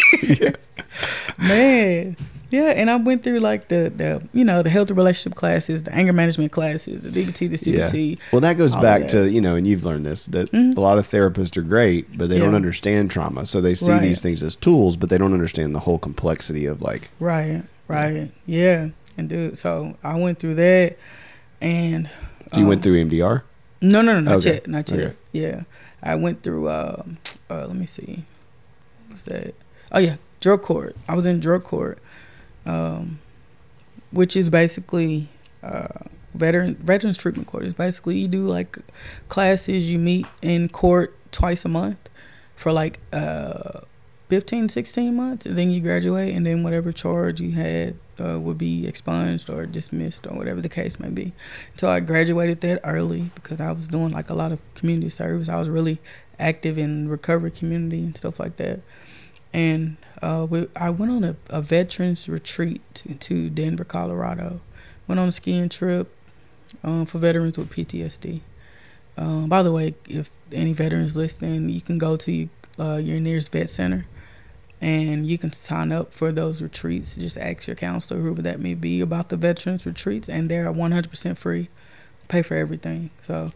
Man. 1.37 2.17
Yeah, 2.53 2.65
and 2.69 2.87
I 2.91 2.97
went 2.97 3.23
through 3.23 3.39
like 3.39 3.67
the 3.69 3.91
the 3.95 4.21
you 4.31 4.43
know 4.45 4.61
the 4.61 4.69
healthy 4.69 4.93
relationship 4.93 5.35
classes, 5.35 5.81
the 5.81 5.91
anger 5.95 6.13
management 6.13 6.51
classes, 6.51 7.01
the 7.01 7.09
DBT, 7.09 7.49
the 7.49 7.55
CBT. 7.57 8.19
Well, 8.31 8.41
that 8.41 8.59
goes 8.59 8.75
back 8.75 9.01
of 9.01 9.07
to 9.09 9.31
you 9.31 9.41
know, 9.41 9.55
and 9.55 9.65
you've 9.67 9.83
learned 9.83 10.05
this 10.05 10.27
that 10.27 10.51
Mhm. 10.51 10.77
a 10.77 10.79
lot 10.79 10.99
of 10.99 11.09
therapists 11.09 11.57
are 11.57 11.63
great, 11.63 12.15
but 12.15 12.29
they 12.29 12.37
don't 12.37 12.53
understand 12.53 13.09
trauma, 13.09 13.47
so 13.47 13.59
they 13.59 13.73
see 13.73 13.87
Right. 13.93 14.01
these 14.03 14.21
things 14.21 14.43
as 14.43 14.55
tools, 14.55 14.95
but 14.95 15.09
they 15.09 15.17
don't 15.17 15.33
understand 15.33 15.73
the 15.73 15.79
whole 15.79 15.97
complexity 15.97 16.67
of 16.67 16.79
like. 16.79 17.09
Right, 17.19 17.63
right, 17.87 18.29
yeah, 18.45 18.89
and 19.17 19.27
dude, 19.29 19.57
so 19.57 19.95
I 20.03 20.15
went 20.19 20.37
through 20.37 20.53
that, 20.55 20.95
and 21.59 22.07
So 22.53 22.59
you 22.59 22.67
went 22.67 22.79
um, 22.79 22.83
through 22.83 22.97
E 22.97 23.03
EMDR. 23.03 23.41
No, 23.81 24.03
no, 24.03 24.13
no, 24.13 24.19
not 24.19 24.35
Okay. 24.37 24.53
yet, 24.53 24.67
not 24.67 24.91
yet. 24.91 24.99
Okay. 24.99 25.13
Yeah, 25.31 25.61
I 26.03 26.13
went 26.13 26.43
through. 26.43 26.69
Um, 26.69 27.17
uh, 27.49 27.65
let 27.65 27.75
me 27.75 27.87
see, 27.87 28.25
what 29.07 29.13
was 29.13 29.23
that? 29.23 29.55
Oh 29.91 29.97
yeah, 29.97 30.17
drug 30.39 30.61
court. 30.61 30.95
I 31.09 31.15
was 31.15 31.25
in 31.25 31.39
drug 31.39 31.63
court, 31.63 31.97
um, 32.65 33.19
which 34.11 34.35
is 34.35 34.49
basically 34.49 35.27
uh, 35.61 35.87
veteran 36.33 36.75
veterans 36.75 37.17
treatment 37.17 37.47
court. 37.47 37.63
It's 37.63 37.73
basically 37.73 38.17
you 38.17 38.27
do 38.27 38.45
like 38.47 38.77
classes. 39.29 39.91
You 39.91 39.99
meet 39.99 40.25
in 40.41 40.69
court 40.69 41.15
twice 41.31 41.65
a 41.65 41.69
month 41.69 42.09
for 42.55 42.71
like 42.71 42.99
uh, 43.11 43.81
15, 44.29 44.69
16 44.69 45.15
months, 45.15 45.45
and 45.45 45.57
then 45.57 45.71
you 45.71 45.81
graduate, 45.81 46.33
and 46.33 46.45
then 46.45 46.63
whatever 46.63 46.91
charge 46.91 47.39
you 47.41 47.51
had 47.51 47.95
uh, 48.19 48.39
would 48.39 48.57
be 48.57 48.87
expunged 48.87 49.49
or 49.49 49.65
dismissed 49.65 50.25
or 50.27 50.35
whatever 50.35 50.61
the 50.61 50.69
case 50.69 50.99
may 50.99 51.09
be. 51.09 51.33
So 51.75 51.89
I 51.89 51.99
graduated 51.99 52.61
that 52.61 52.79
early 52.83 53.31
because 53.35 53.59
I 53.59 53.71
was 53.71 53.87
doing 53.87 54.11
like 54.11 54.29
a 54.29 54.33
lot 54.33 54.51
of 54.51 54.59
community 54.75 55.09
service. 55.09 55.49
I 55.49 55.57
was 55.57 55.69
really 55.69 55.99
active 56.39 56.77
in 56.77 57.09
recovery 57.09 57.51
community 57.51 57.99
and 57.99 58.17
stuff 58.17 58.39
like 58.39 58.57
that. 58.57 58.81
And 59.53 59.97
uh, 60.21 60.47
we, 60.49 60.67
I 60.75 60.89
went 60.89 61.11
on 61.11 61.23
a, 61.23 61.35
a 61.49 61.61
veterans 61.61 62.27
retreat 62.27 63.03
to, 63.19 63.49
Denver, 63.49 63.83
Colorado. 63.83 64.61
Went 65.07 65.19
on 65.19 65.27
a 65.27 65.31
skiing 65.31 65.69
trip 65.69 66.11
um, 66.83 67.05
for 67.05 67.19
veterans 67.19 67.57
with 67.57 67.69
PTSD. 67.69 68.41
Um, 69.17 69.47
by 69.47 69.61
the 69.61 69.71
way, 69.71 69.95
if 70.07 70.31
any 70.51 70.73
veterans 70.73 71.15
listening, 71.15 71.69
you 71.69 71.81
can 71.81 71.97
go 71.97 72.17
to 72.17 72.49
uh, 72.79 72.95
your 72.95 73.19
nearest 73.19 73.51
vet 73.51 73.69
center 73.69 74.07
and 74.83 75.25
you 75.25 75.37
can 75.37 75.53
sign 75.53 75.93
up 75.93 76.13
for 76.13 76.33
those 76.33 76.61
retreats. 76.61 77.15
Just 77.15 77.37
ask 77.37 77.67
your 77.67 77.75
counselor, 77.75 78.19
whoever 78.19 78.41
that 78.41 78.59
may 78.59 78.73
be, 78.73 78.99
about 78.99 79.29
the 79.29 79.37
veterans 79.37 79.85
retreats, 79.85 80.27
and 80.27 80.49
they're 80.49 80.65
100% 80.65 81.37
free. 81.37 81.69
Pay 82.27 82.41
for 82.41 82.55
everything. 82.55 83.09
So, 83.25 83.53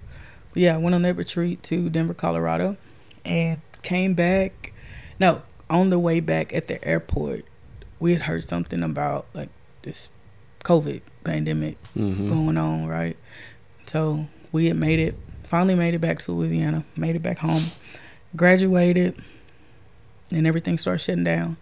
yeah, 0.54 0.76
I 0.76 0.78
went 0.78 0.96
on 0.96 1.02
that 1.02 1.16
retreat 1.16 1.64
to 1.64 1.90
Denver, 1.90 2.14
Colorado, 2.14 2.78
and 3.26 3.60
came 3.82 4.14
back. 4.14 4.72
No, 5.20 5.42
on 5.70 5.90
the 5.90 6.00
way 6.00 6.20
back 6.20 6.54
at 6.54 6.68
the 6.68 6.84
airport, 6.88 7.46
we 8.00 8.14
had 8.14 8.24
heard 8.24 8.44
something 8.44 8.84
about 8.84 9.26
like 9.34 9.50
this 9.84 10.10
COVID 10.64 11.02
pandemic 11.24 11.78
Mm-hmm. 11.96 12.30
going 12.30 12.58
on, 12.58 12.88
right? 12.88 13.18
So 13.86 14.28
we 14.52 14.68
had 14.68 14.78
made 14.78 15.00
it, 15.00 15.16
finally 15.44 15.76
made 15.76 15.94
it 15.94 16.00
back 16.00 16.20
to 16.20 16.32
Louisiana, 16.32 16.84
made 16.96 17.16
it 17.16 17.22
back 17.24 17.40
home, 17.40 17.64
graduated, 18.36 19.16
and 20.32 20.46
everything 20.46 20.78
started 20.78 21.00
shutting 21.00 21.24
down. 21.24 21.58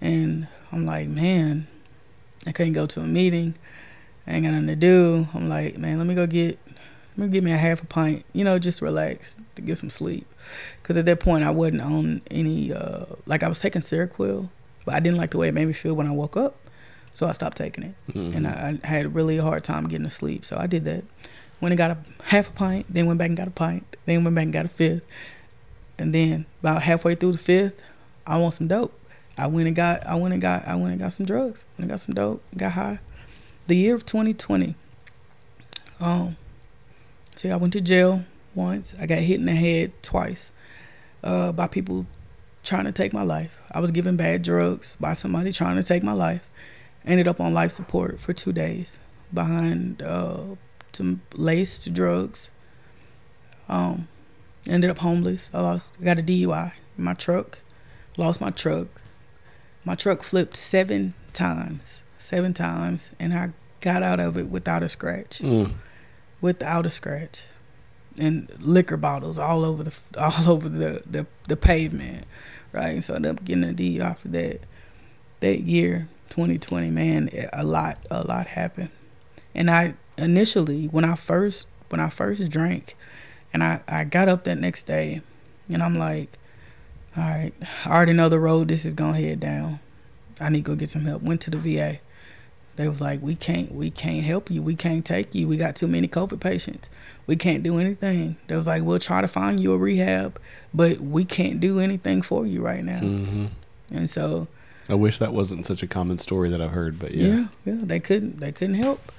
And 0.00 0.48
I'm 0.72 0.84
like, 0.86 1.08
man, 1.08 1.66
I 2.46 2.52
couldn't 2.52 2.72
go 2.72 2.86
to 2.86 3.00
a 3.00 3.06
meeting. 3.06 3.54
I 4.26 4.32
ain't 4.34 4.44
got 4.44 4.52
nothing 4.52 4.68
to 4.68 4.76
do. 4.76 5.28
I'm 5.34 5.48
like, 5.48 5.76
man, 5.78 5.98
let 5.98 6.06
me 6.06 6.14
go 6.14 6.26
get, 6.26 6.58
me 7.16 7.28
get 7.28 7.44
me 7.44 7.52
a 7.52 7.56
half 7.56 7.82
a 7.82 7.86
pint, 7.86 8.24
you 8.32 8.44
know, 8.44 8.58
just 8.58 8.82
relax 8.82 9.36
to 9.56 9.62
get 9.62 9.76
some 9.78 9.90
sleep. 9.90 10.26
Because 10.82 10.96
at 10.98 11.06
that 11.06 11.20
point, 11.20 11.44
I 11.44 11.50
wasn't 11.50 11.82
on 11.82 12.22
any, 12.30 12.72
uh, 12.72 13.04
like 13.26 13.42
I 13.42 13.48
was 13.48 13.60
taking 13.60 13.82
Seroquel, 13.82 14.48
but 14.84 14.94
I 14.94 15.00
didn't 15.00 15.16
like 15.18 15.30
the 15.30 15.38
way 15.38 15.48
it 15.48 15.54
made 15.54 15.66
me 15.66 15.72
feel 15.72 15.94
when 15.94 16.06
I 16.06 16.10
woke 16.12 16.36
up. 16.36 16.56
So 17.12 17.26
I 17.28 17.32
stopped 17.32 17.56
taking 17.56 17.84
it 17.84 17.94
Mm-hmm. 18.12 18.36
and 18.36 18.46
I, 18.48 18.78
I 18.82 18.86
had 18.86 19.14
really 19.14 19.38
a 19.38 19.42
hard 19.42 19.62
time 19.62 19.86
getting 19.88 20.04
to 20.06 20.10
sleep. 20.10 20.44
So 20.44 20.56
I 20.58 20.66
did 20.66 20.84
that. 20.86 21.04
Went 21.60 21.70
and 21.72 21.78
got 21.78 21.92
a 21.92 21.98
half 22.24 22.48
a 22.48 22.52
pint, 22.52 22.86
then 22.88 23.06
went 23.06 23.18
back 23.18 23.28
and 23.28 23.36
got 23.36 23.46
a 23.46 23.52
pint, 23.52 23.96
then 24.06 24.24
went 24.24 24.34
back 24.34 24.44
and 24.44 24.52
got 24.52 24.66
a 24.66 24.68
fifth, 24.68 25.02
and 25.96 26.12
then 26.12 26.44
about 26.60 26.82
halfway 26.82 27.14
through 27.14 27.32
the 27.32 27.38
fifth, 27.38 27.80
I 28.26 28.36
want 28.38 28.54
some 28.54 28.66
dope. 28.66 28.92
I 29.38 29.46
went 29.46 29.68
and 29.68 29.76
got, 29.76 30.04
I 30.06 30.16
went 30.16 30.32
and 30.32 30.42
got, 30.42 30.66
I 30.66 30.74
went 30.74 30.90
and 30.90 30.98
got 31.00 31.12
some 31.12 31.24
drugs. 31.24 31.64
Went 31.78 31.84
and 31.84 31.88
got 31.90 32.00
some 32.00 32.14
dope. 32.14 32.42
Got 32.56 32.72
high. 32.72 32.98
The 33.68 33.76
year 33.76 33.94
of 33.94 34.04
2020. 34.04 34.74
Um, 36.00 36.36
see, 37.34 37.50
I 37.50 37.56
went 37.56 37.72
to 37.74 37.80
jail 37.80 38.24
once. 38.54 38.94
I 39.00 39.06
got 39.06 39.18
hit 39.18 39.40
in 39.40 39.46
the 39.46 39.54
head 39.54 39.92
twice 40.02 40.50
uh, 41.22 41.52
by 41.52 41.66
people 41.66 42.06
trying 42.62 42.84
to 42.84 42.92
take 42.92 43.12
my 43.12 43.22
life. 43.22 43.58
I 43.70 43.80
was 43.80 43.90
given 43.90 44.16
bad 44.16 44.42
drugs 44.42 44.96
by 44.98 45.12
somebody 45.12 45.52
trying 45.52 45.76
to 45.76 45.82
take 45.82 46.02
my 46.02 46.12
life 46.12 46.48
ended 47.06 47.28
up 47.28 47.40
on 47.40 47.52
life 47.52 47.72
support 47.72 48.20
for 48.20 48.32
two 48.32 48.52
days 48.52 48.98
behind 49.32 50.02
uh, 50.02 50.42
some 50.92 51.22
laced 51.34 51.92
drugs. 51.92 52.50
Um, 53.68 54.08
ended 54.68 54.90
up 54.90 54.98
homeless. 54.98 55.50
I 55.52 55.60
lost. 55.60 56.02
got 56.02 56.18
a 56.18 56.22
DUI 56.22 56.72
in 56.96 57.04
my 57.04 57.14
truck. 57.14 57.58
Lost 58.16 58.40
my 58.40 58.50
truck. 58.50 59.02
My 59.84 59.94
truck 59.94 60.22
flipped 60.22 60.56
seven 60.56 61.14
times. 61.32 62.02
Seven 62.18 62.54
times, 62.54 63.10
and 63.18 63.34
I 63.34 63.50
got 63.82 64.02
out 64.02 64.18
of 64.18 64.38
it 64.38 64.48
without 64.48 64.82
a 64.82 64.88
scratch. 64.88 65.40
Mm. 65.40 65.74
Without 66.44 66.84
a 66.84 66.90
scratch, 66.90 67.44
and 68.18 68.52
liquor 68.60 68.98
bottles 68.98 69.38
all 69.38 69.64
over 69.64 69.82
the 69.82 69.94
all 70.18 70.50
over 70.50 70.68
the 70.68 71.02
the, 71.06 71.26
the 71.48 71.56
pavement, 71.56 72.26
right? 72.70 73.02
So 73.02 73.14
I 73.14 73.16
ended 73.16 73.30
up 73.30 73.44
getting 73.46 73.64
a 73.64 73.72
DUI 73.72 74.18
for 74.18 74.28
that. 74.28 74.60
That 75.40 75.60
year, 75.60 76.08
2020, 76.28 76.90
man, 76.90 77.30
a 77.52 77.64
lot, 77.64 77.98
a 78.10 78.26
lot 78.26 78.48
happened. 78.48 78.90
And 79.54 79.70
I 79.70 79.94
initially, 80.18 80.86
when 80.86 81.04
I 81.04 81.14
first, 81.14 81.66
when 81.88 82.00
I 82.00 82.10
first 82.10 82.50
drank, 82.50 82.94
and 83.54 83.64
I, 83.64 83.80
I 83.88 84.04
got 84.04 84.28
up 84.28 84.44
that 84.44 84.58
next 84.58 84.82
day, 84.82 85.22
and 85.70 85.82
I'm 85.82 85.94
like, 85.94 86.36
all 87.16 87.22
right, 87.22 87.52
I 87.86 87.90
already 87.90 88.12
know 88.12 88.28
the 88.28 88.38
road 88.38 88.68
this 88.68 88.84
is 88.84 88.92
gonna 88.92 89.18
head 89.18 89.40
down. 89.40 89.80
I 90.38 90.50
need 90.50 90.66
to 90.66 90.72
go 90.72 90.76
get 90.76 90.90
some 90.90 91.06
help. 91.06 91.22
Went 91.22 91.40
to 91.42 91.50
the 91.50 91.56
VA. 91.56 92.00
They 92.76 92.88
was 92.88 93.00
like, 93.00 93.22
we 93.22 93.36
can't, 93.36 93.72
we 93.72 93.90
can't 93.90 94.24
help 94.24 94.50
you. 94.50 94.60
We 94.62 94.74
can't 94.74 95.04
take 95.04 95.34
you. 95.34 95.46
We 95.46 95.56
got 95.56 95.76
too 95.76 95.86
many 95.86 96.08
COVID 96.08 96.40
patients. 96.40 96.90
We 97.26 97.36
can't 97.36 97.62
do 97.62 97.78
anything. 97.78 98.36
They 98.48 98.56
was 98.56 98.66
like, 98.66 98.82
we'll 98.82 98.98
try 98.98 99.20
to 99.20 99.28
find 99.28 99.60
you 99.60 99.72
a 99.72 99.78
rehab, 99.78 100.40
but 100.72 101.00
we 101.00 101.24
can't 101.24 101.60
do 101.60 101.78
anything 101.78 102.22
for 102.22 102.46
you 102.46 102.62
right 102.62 102.84
now. 102.84 103.00
Mm-hmm. 103.00 103.46
and 103.92 104.10
so 104.10 104.48
I 104.88 104.94
wish 104.94 105.18
that 105.18 105.32
wasn't 105.32 105.64
such 105.66 105.82
a 105.82 105.86
common 105.86 106.18
story 106.18 106.50
that 106.50 106.60
I've 106.60 106.72
heard, 106.72 106.98
but 106.98 107.12
yeah. 107.12 107.26
yeah, 107.26 107.46
yeah, 107.64 107.80
they 107.80 108.00
couldn't 108.00 108.40
they 108.40 108.52
couldn't 108.52 108.74
help, 108.74 109.12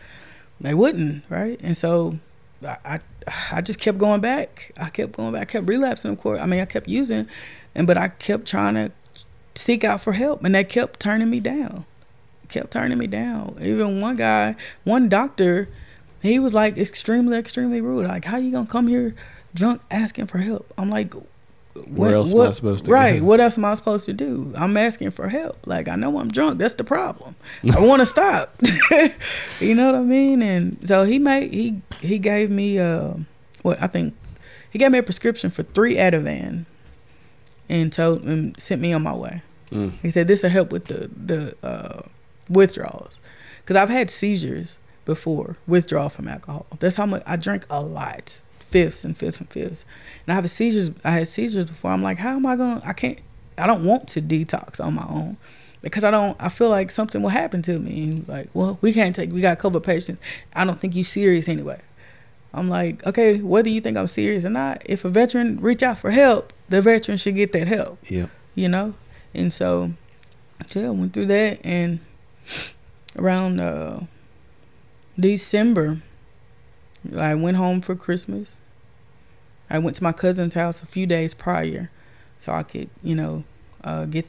they 0.59 0.73
wouldn't, 0.73 1.23
right? 1.29 1.59
And 1.63 1.75
so 1.75 2.19
I, 2.63 2.77
I 2.85 2.99
I 3.51 3.61
just 3.61 3.79
kept 3.79 3.97
going 3.97 4.21
back. 4.21 4.71
I 4.77 4.89
kept 4.89 5.13
going 5.13 5.33
back. 5.33 5.41
I 5.41 5.45
kept 5.45 5.67
relapsing, 5.67 6.11
of 6.11 6.19
course. 6.19 6.39
I 6.39 6.45
mean, 6.45 6.59
I 6.59 6.65
kept 6.65 6.87
using, 6.87 7.27
and 7.73 7.87
but 7.87 7.97
I 7.97 8.09
kept 8.09 8.47
trying 8.47 8.75
to 8.75 8.91
seek 9.55 9.83
out 9.83 10.01
for 10.01 10.13
help, 10.13 10.43
and 10.43 10.53
they 10.53 10.63
kept 10.63 10.99
turning 10.99 11.29
me 11.29 11.39
down. 11.39 11.85
Kept 12.49 12.71
turning 12.71 12.97
me 12.97 13.07
down. 13.07 13.57
Even 13.61 14.01
one 14.01 14.15
guy, 14.15 14.55
one 14.83 15.09
doctor, 15.09 15.67
he 16.21 16.39
was 16.39 16.53
like 16.53 16.77
extremely, 16.77 17.37
extremely 17.37 17.81
rude. 17.81 18.07
Like, 18.07 18.25
how 18.25 18.37
you 18.37 18.51
gonna 18.51 18.67
come 18.67 18.87
here 18.87 19.15
drunk 19.53 19.81
asking 19.89 20.27
for 20.27 20.39
help? 20.39 20.71
I'm 20.77 20.89
like, 20.89 21.13
Where 21.73 22.15
else 22.15 22.33
am 22.33 22.41
I 22.41 22.51
supposed 22.51 22.85
to 22.85 22.91
go? 22.91 22.93
Right. 22.93 23.21
What 23.21 23.39
else 23.39 23.57
am 23.57 23.65
I 23.65 23.73
supposed 23.73 24.05
to 24.05 24.13
do? 24.13 24.53
I'm 24.55 24.77
asking 24.77 25.11
for 25.11 25.27
help. 25.29 25.65
Like 25.65 25.87
I 25.87 25.95
know 25.95 26.19
I'm 26.19 26.29
drunk. 26.29 26.59
That's 26.59 26.75
the 26.75 26.83
problem. 26.83 27.35
I 27.75 27.79
want 27.79 28.01
to 28.01 28.05
stop. 28.17 28.55
you 29.59 29.75
know 29.75 29.85
what 29.87 29.95
I 29.95 30.01
mean? 30.01 30.41
And 30.41 30.87
so 30.87 31.03
he 31.03 31.19
made 31.19 31.53
he 31.53 31.81
he 32.01 32.19
gave 32.19 32.49
me 32.49 32.79
uh 32.79 33.13
what 33.61 33.81
I 33.81 33.87
think 33.87 34.15
he 34.69 34.79
gave 34.79 34.91
me 34.91 34.99
a 34.99 35.03
prescription 35.03 35.51
for 35.51 35.63
three 35.63 35.95
Ativan 35.95 36.65
and 37.69 37.91
told 37.91 38.23
and 38.23 38.59
sent 38.59 38.81
me 38.81 38.93
on 38.93 39.03
my 39.03 39.15
way. 39.15 39.41
Mm. 39.71 39.93
He 40.01 40.11
said 40.11 40.27
this 40.27 40.43
will 40.43 40.49
help 40.49 40.71
with 40.71 40.85
the 40.85 41.09
the 41.09 41.55
uh, 41.63 42.01
withdrawals 42.49 43.19
because 43.61 43.75
I've 43.75 43.89
had 43.89 44.09
seizures 44.09 44.77
before 45.05 45.57
withdrawal 45.67 46.09
from 46.09 46.27
alcohol. 46.27 46.65
That's 46.79 46.95
how 46.95 47.05
much 47.05 47.23
I 47.25 47.35
drink 47.35 47.65
a 47.69 47.81
lot, 47.81 48.41
fifths 48.59 49.03
and 49.03 49.17
fifths 49.17 49.39
and 49.39 49.49
fifths. 49.49 49.85
And 50.25 50.33
I 50.33 50.35
have 50.35 50.45
a 50.45 50.47
seizures. 50.47 50.91
I 51.03 51.11
had 51.11 51.27
seizures 51.27 51.65
before. 51.65 51.91
I'm 51.91 52.03
like, 52.03 52.17
how 52.19 52.35
am 52.35 52.45
I 52.45 52.55
going? 52.55 52.81
to 52.81 52.87
I 52.87 52.93
can't. 52.93 53.19
I 53.57 53.67
don't 53.67 53.85
want 53.85 54.07
to 54.09 54.21
detox 54.21 54.83
on 54.83 54.95
my 54.95 55.05
own 55.09 55.37
because 55.81 56.03
I 56.03 56.11
don't. 56.11 56.35
I 56.39 56.49
feel 56.49 56.69
like 56.69 56.91
something 56.91 57.21
will 57.21 57.29
happen 57.29 57.61
to 57.63 57.79
me. 57.79 58.03
And 58.03 58.27
like, 58.27 58.49
well, 58.53 58.77
we 58.81 58.93
can't 58.93 59.15
take. 59.15 59.31
We 59.31 59.41
got 59.41 59.53
a 59.53 59.55
couple 59.57 59.77
of 59.77 59.83
patients. 59.83 60.21
I 60.53 60.65
don't 60.65 60.79
think 60.79 60.95
you 60.95 61.03
serious 61.03 61.47
anyway. 61.47 61.81
I'm 62.53 62.69
like, 62.69 63.05
okay, 63.05 63.39
whether 63.41 63.67
you 63.67 63.81
think 63.81 63.97
I'm 63.97 64.07
serious 64.07 64.45
or 64.45 64.49
not, 64.49 64.81
if 64.85 65.03
a 65.03 65.09
veteran 65.09 65.59
reach 65.59 65.83
out 65.83 65.97
for 65.97 66.11
help, 66.11 66.53
the 66.69 66.81
veteran 66.81 67.17
should 67.17 67.35
get 67.35 67.51
that 67.51 67.67
help 67.67 67.99
Yep. 68.07 68.29
you 68.55 68.67
know 68.67 68.93
and 69.33 69.51
so 69.53 69.91
yeah 70.73 70.87
I 70.87 70.89
went 70.89 71.13
through 71.13 71.27
that 71.27 71.59
and 71.63 71.99
around 73.17 73.59
uh 73.59 74.01
december 75.19 76.01
i 77.17 77.33
went 77.33 77.57
home 77.57 77.81
for 77.81 77.95
christmas 77.95 78.59
i 79.69 79.79
went 79.79 79.95
to 79.95 80.03
my 80.03 80.11
cousin's 80.11 80.53
house 80.55 80.81
a 80.81 80.85
few 80.85 81.05
days 81.05 81.33
prior 81.33 81.89
so 82.37 82.51
i 82.51 82.63
could 82.63 82.89
you 83.01 83.15
know 83.15 83.43
uh 83.83 84.05
get 84.05 84.27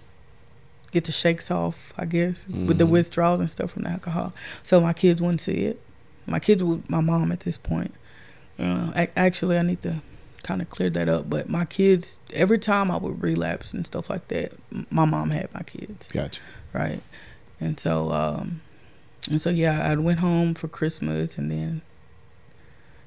get 0.92 1.04
the 1.04 1.12
shakes 1.12 1.50
off 1.50 1.92
i 1.98 2.04
guess 2.04 2.46
with 2.48 2.78
the 2.78 2.84
Mhm. 2.84 2.90
withdrawals 2.90 3.40
and 3.40 3.50
stuff 3.50 3.72
from 3.72 3.82
the 3.82 3.90
alcohol 3.90 4.32
so 4.62 4.80
my 4.80 4.92
kids 4.92 5.20
wouldn't 5.20 5.40
see 5.40 5.64
it 5.64 5.80
my 6.26 6.38
kids 6.38 6.62
were 6.62 6.76
with 6.76 6.88
my 6.90 7.00
mom 7.00 7.32
at 7.32 7.40
this 7.40 7.56
point 7.56 7.92
uh, 8.58 8.92
ac- 8.94 9.12
actually 9.16 9.58
i 9.58 9.62
need 9.62 9.82
to 9.82 10.00
kind 10.42 10.62
of 10.62 10.70
clear 10.70 10.88
that 10.90 11.08
up. 11.08 11.28
But 11.28 11.48
my 11.48 11.64
kids, 11.64 12.20
every 12.32 12.60
time 12.60 12.88
I 12.88 12.98
would 12.98 13.20
relapse 13.20 13.74
and 13.74 13.84
stuff 13.84 14.08
like 14.08 14.28
that, 14.28 14.52
my 14.90 15.04
mom 15.04 15.30
had 15.30 15.52
my 15.52 15.62
kids, 15.62 16.06
Gotcha. 16.06 16.40
right? 16.72 17.02
And 17.60 17.78
so, 17.80 18.12
um, 18.12 18.60
and 19.30 19.40
so 19.40 19.50
yeah, 19.50 19.90
I 19.90 19.94
went 19.96 20.18
home 20.20 20.54
for 20.54 20.68
Christmas, 20.68 21.36
and 21.38 21.50
then 21.50 21.82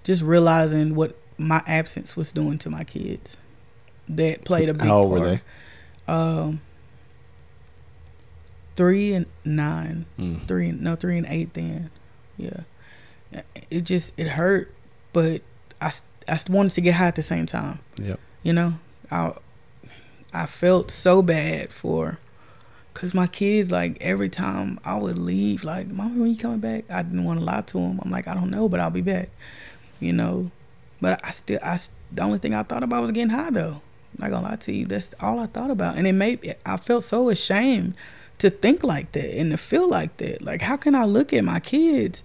just 0.04 0.22
realizing 0.22 0.96
what 0.96 1.16
my 1.38 1.62
absence 1.68 2.16
was 2.18 2.32
doing 2.32 2.58
to 2.60 2.70
my 2.70 2.84
kids, 2.84 3.38
that 4.08 4.44
played 4.46 4.70
a 4.70 4.74
big 4.74 4.88
How 4.88 5.02
old 5.02 5.10
part. 5.18 5.22
were 5.22 5.28
they? 5.28 5.42
Um, 6.14 6.62
three 8.76 9.14
and 9.14 9.26
nine 9.44 10.06
Mm. 10.18 10.48
three 10.48 10.72
no 10.72 10.96
three 10.96 11.18
and 11.18 11.28
eight 11.28 11.54
then 11.54 11.90
yeah 12.38 12.62
it 13.70 13.82
just 13.82 14.14
it 14.18 14.30
hurt 14.30 14.74
but 15.14 15.42
I 15.82 15.92
I 16.30 16.40
wanted 16.50 16.72
to 16.76 16.82
get 16.82 16.96
high 16.96 17.08
at 17.08 17.16
the 17.16 17.24
same 17.24 17.46
time 17.46 17.80
Yep. 18.02 18.20
you 18.42 18.54
know 18.54 18.76
i 19.12 19.34
i 20.34 20.46
felt 20.46 20.92
so 20.92 21.22
bad 21.22 21.72
for 21.74 22.20
because 23.00 23.14
my 23.14 23.28
kids 23.28 23.72
like 23.72 23.98
every 24.02 24.28
time 24.28 24.78
i 24.84 24.94
would 24.94 25.18
leave 25.18 25.64
like 25.64 25.88
mommy 25.88 26.20
when 26.20 26.30
you 26.32 26.36
coming 26.38 26.60
back? 26.60 26.84
I 26.90 27.02
didn't 27.02 27.24
want 27.24 27.40
to 27.40 27.46
lie 27.46 27.62
to 27.62 27.78
them 27.78 28.00
i'm 28.04 28.12
like 28.12 28.28
i 28.28 28.34
don't 28.34 28.50
know 28.50 28.68
but 28.68 28.82
i'll 28.82 28.90
be 28.90 29.02
back 29.02 29.30
you 30.02 30.12
know? 30.14 30.52
But 31.02 31.24
i 31.26 31.30
still 31.30 31.60
i 31.64 31.80
the 32.12 32.22
only 32.24 32.40
thing 32.40 32.54
i 32.54 32.64
thought 32.64 32.84
about 32.84 33.02
was 33.02 33.12
getting 33.12 33.30
high 33.30 33.52
though. 33.52 33.82
Not 34.18 34.32
gonna 34.32 34.50
lie 34.50 34.56
to 34.58 34.74
you 34.74 34.86
that's 34.86 35.14
all 35.22 35.40
i 35.40 35.46
thought 35.46 35.72
about. 35.72 35.96
And 35.98 36.08
it 36.08 36.12
made 36.14 36.56
i 36.66 36.76
felt 36.76 37.06
so 37.06 37.30
ashamed 37.30 37.94
to 38.40 38.50
think 38.50 38.84
like 38.84 39.14
that 39.14 39.38
and 39.40 39.52
to 39.52 39.58
feel 39.58 39.88
like 39.88 40.18
that. 40.18 40.42
Like 40.42 40.62
how 40.62 40.76
can 40.76 40.94
i 40.96 41.06
look 41.06 41.32
at 41.32 41.44
my 41.46 41.62
kids 41.62 42.22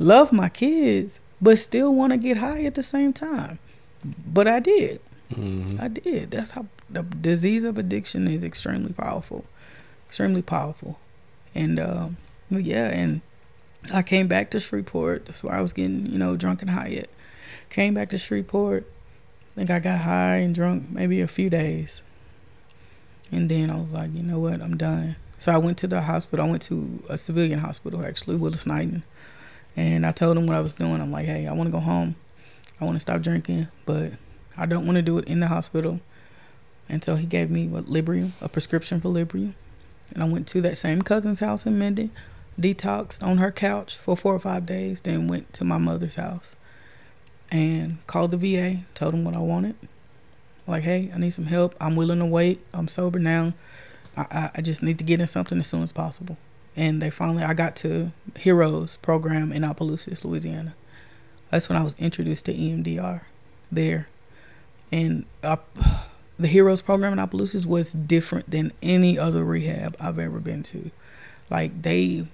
love 0.00 0.32
my 0.32 0.48
kids 0.48 1.20
but 1.40 1.58
still 1.58 1.94
want 1.94 2.12
to 2.12 2.16
get 2.16 2.38
high 2.38 2.64
at 2.64 2.74
the 2.74 2.82
same 2.82 3.12
time? 3.12 3.60
But 4.26 4.48
i 4.48 4.58
did. 4.58 5.00
Mhm. 5.32 5.80
I 5.80 5.88
did. 5.88 6.30
That's 6.32 6.52
how 6.52 6.66
the 6.90 7.02
disease 7.02 7.62
of 7.64 7.78
addiction 7.78 8.28
is 8.28 8.44
extremely 8.44 8.92
powerful, 8.92 9.44
extremely 10.06 10.42
powerful, 10.42 10.98
and 11.54 11.78
um, 11.80 12.16
yeah, 12.50 12.88
and 12.88 13.20
I 13.92 14.02
came 14.02 14.26
back 14.28 14.50
to 14.50 14.60
Shreveport. 14.60 15.26
That's 15.26 15.42
where 15.42 15.54
I 15.54 15.60
was 15.60 15.72
getting, 15.72 16.06
you 16.06 16.18
know, 16.18 16.36
drunk 16.36 16.62
and 16.62 16.70
high 16.70 16.92
at. 16.92 17.10
Came 17.70 17.94
back 17.94 18.10
to 18.10 18.18
Shreveport. 18.18 18.86
I 19.54 19.54
think 19.56 19.70
I 19.70 19.78
got 19.78 20.00
high 20.00 20.36
and 20.36 20.54
drunk 20.54 20.90
maybe 20.90 21.20
a 21.20 21.28
few 21.28 21.50
days, 21.50 22.02
and 23.30 23.48
then 23.48 23.70
I 23.70 23.76
was 23.76 23.92
like, 23.92 24.14
you 24.14 24.22
know 24.22 24.38
what, 24.38 24.60
I'm 24.60 24.76
done. 24.76 25.16
So 25.38 25.52
I 25.52 25.58
went 25.58 25.78
to 25.78 25.86
the 25.86 26.02
hospital. 26.02 26.46
I 26.46 26.50
went 26.50 26.62
to 26.62 27.02
a 27.08 27.18
civilian 27.18 27.58
hospital 27.58 28.04
actually, 28.04 28.36
Willis 28.36 28.66
Knighton, 28.66 29.02
and 29.76 30.06
I 30.06 30.12
told 30.12 30.36
them 30.36 30.46
what 30.46 30.56
I 30.56 30.60
was 30.60 30.72
doing. 30.72 31.00
I'm 31.00 31.12
like, 31.12 31.26
hey, 31.26 31.46
I 31.46 31.52
want 31.52 31.68
to 31.68 31.72
go 31.72 31.80
home. 31.80 32.16
I 32.80 32.84
want 32.84 32.96
to 32.96 33.00
stop 33.00 33.22
drinking, 33.22 33.68
but 33.84 34.12
I 34.56 34.66
don't 34.66 34.86
want 34.86 34.96
to 34.96 35.02
do 35.02 35.18
it 35.18 35.26
in 35.26 35.40
the 35.40 35.48
hospital. 35.48 36.00
And 36.88 37.02
so 37.02 37.16
he 37.16 37.26
gave 37.26 37.50
me 37.50 37.66
what 37.66 37.86
Librium, 37.86 38.32
a 38.40 38.48
prescription 38.48 39.00
for 39.00 39.08
Librium. 39.08 39.54
And 40.14 40.22
I 40.22 40.26
went 40.26 40.46
to 40.48 40.60
that 40.62 40.76
same 40.76 41.02
cousin's 41.02 41.40
house 41.40 41.66
in 41.66 41.78
Minden, 41.78 42.10
detoxed 42.58 43.22
on 43.22 43.38
her 43.38 43.50
couch 43.50 43.96
for 43.96 44.16
four 44.16 44.34
or 44.34 44.38
five 44.38 44.66
days, 44.66 45.00
then 45.00 45.28
went 45.28 45.52
to 45.54 45.64
my 45.64 45.78
mother's 45.78 46.16
house 46.16 46.56
and 47.50 48.04
called 48.06 48.30
the 48.30 48.36
VA, 48.36 48.84
told 48.94 49.14
them 49.14 49.24
what 49.24 49.34
I 49.34 49.38
wanted. 49.38 49.76
Like, 50.66 50.82
hey, 50.82 51.10
I 51.14 51.18
need 51.18 51.30
some 51.30 51.46
help. 51.46 51.74
I'm 51.80 51.96
willing 51.96 52.18
to 52.18 52.26
wait. 52.26 52.60
I'm 52.74 52.88
sober 52.88 53.18
now. 53.18 53.54
I, 54.16 54.26
I, 54.30 54.50
I 54.56 54.60
just 54.62 54.82
need 54.82 54.98
to 54.98 55.04
get 55.04 55.20
in 55.20 55.26
something 55.26 55.58
as 55.58 55.66
soon 55.66 55.82
as 55.82 55.92
possible. 55.92 56.36
And 56.74 57.00
they 57.00 57.10
finally, 57.10 57.44
I 57.44 57.54
got 57.54 57.76
to 57.76 58.12
Heroes 58.36 58.96
program 58.96 59.52
in 59.52 59.62
Opelousas, 59.62 60.24
Louisiana. 60.24 60.74
That's 61.50 61.68
when 61.68 61.78
I 61.78 61.82
was 61.82 61.94
introduced 61.98 62.46
to 62.46 62.54
EMDR 62.54 63.22
there 63.70 64.08
and 64.92 65.24
uh, 65.42 65.56
the 66.38 66.48
Heroes 66.48 66.82
program 66.82 67.12
in 67.12 67.18
Opelousas 67.18 67.66
was 67.66 67.92
different 67.92 68.50
than 68.50 68.72
any 68.82 69.18
other 69.18 69.42
rehab 69.44 69.96
I've 70.00 70.18
ever 70.18 70.38
been 70.38 70.62
to. 70.64 70.90
Like 71.50 71.82
they, 71.82 72.26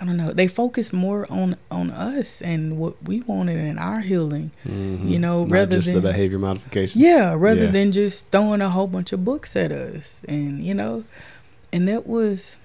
I 0.00 0.04
don't 0.04 0.16
know, 0.16 0.32
they 0.32 0.46
focused 0.48 0.92
more 0.92 1.26
on 1.30 1.56
on 1.70 1.90
us 1.90 2.42
and 2.42 2.76
what 2.78 3.02
we 3.02 3.20
wanted 3.22 3.58
in 3.58 3.78
our 3.78 4.00
healing. 4.00 4.50
Mhm. 4.66 5.10
You 5.10 5.18
know, 5.18 5.42
Not 5.44 5.50
rather 5.52 5.76
just 5.76 5.88
the 5.88 5.94
than- 6.00 6.02
behavior 6.12 6.38
modification. 6.38 7.00
Yeah, 7.00 7.34
rather 7.36 7.64
Yeah. 7.66 7.70
than 7.70 7.92
just 7.92 8.26
throwing 8.30 8.60
a 8.60 8.70
whole 8.70 8.86
bunch 8.86 9.12
of 9.12 9.24
books 9.24 9.56
at 9.56 9.72
us, 9.72 10.20
and 10.28 10.64
you 10.64 10.74
know, 10.74 11.04
and 11.72 11.86
that 11.88 12.06
was 12.06 12.56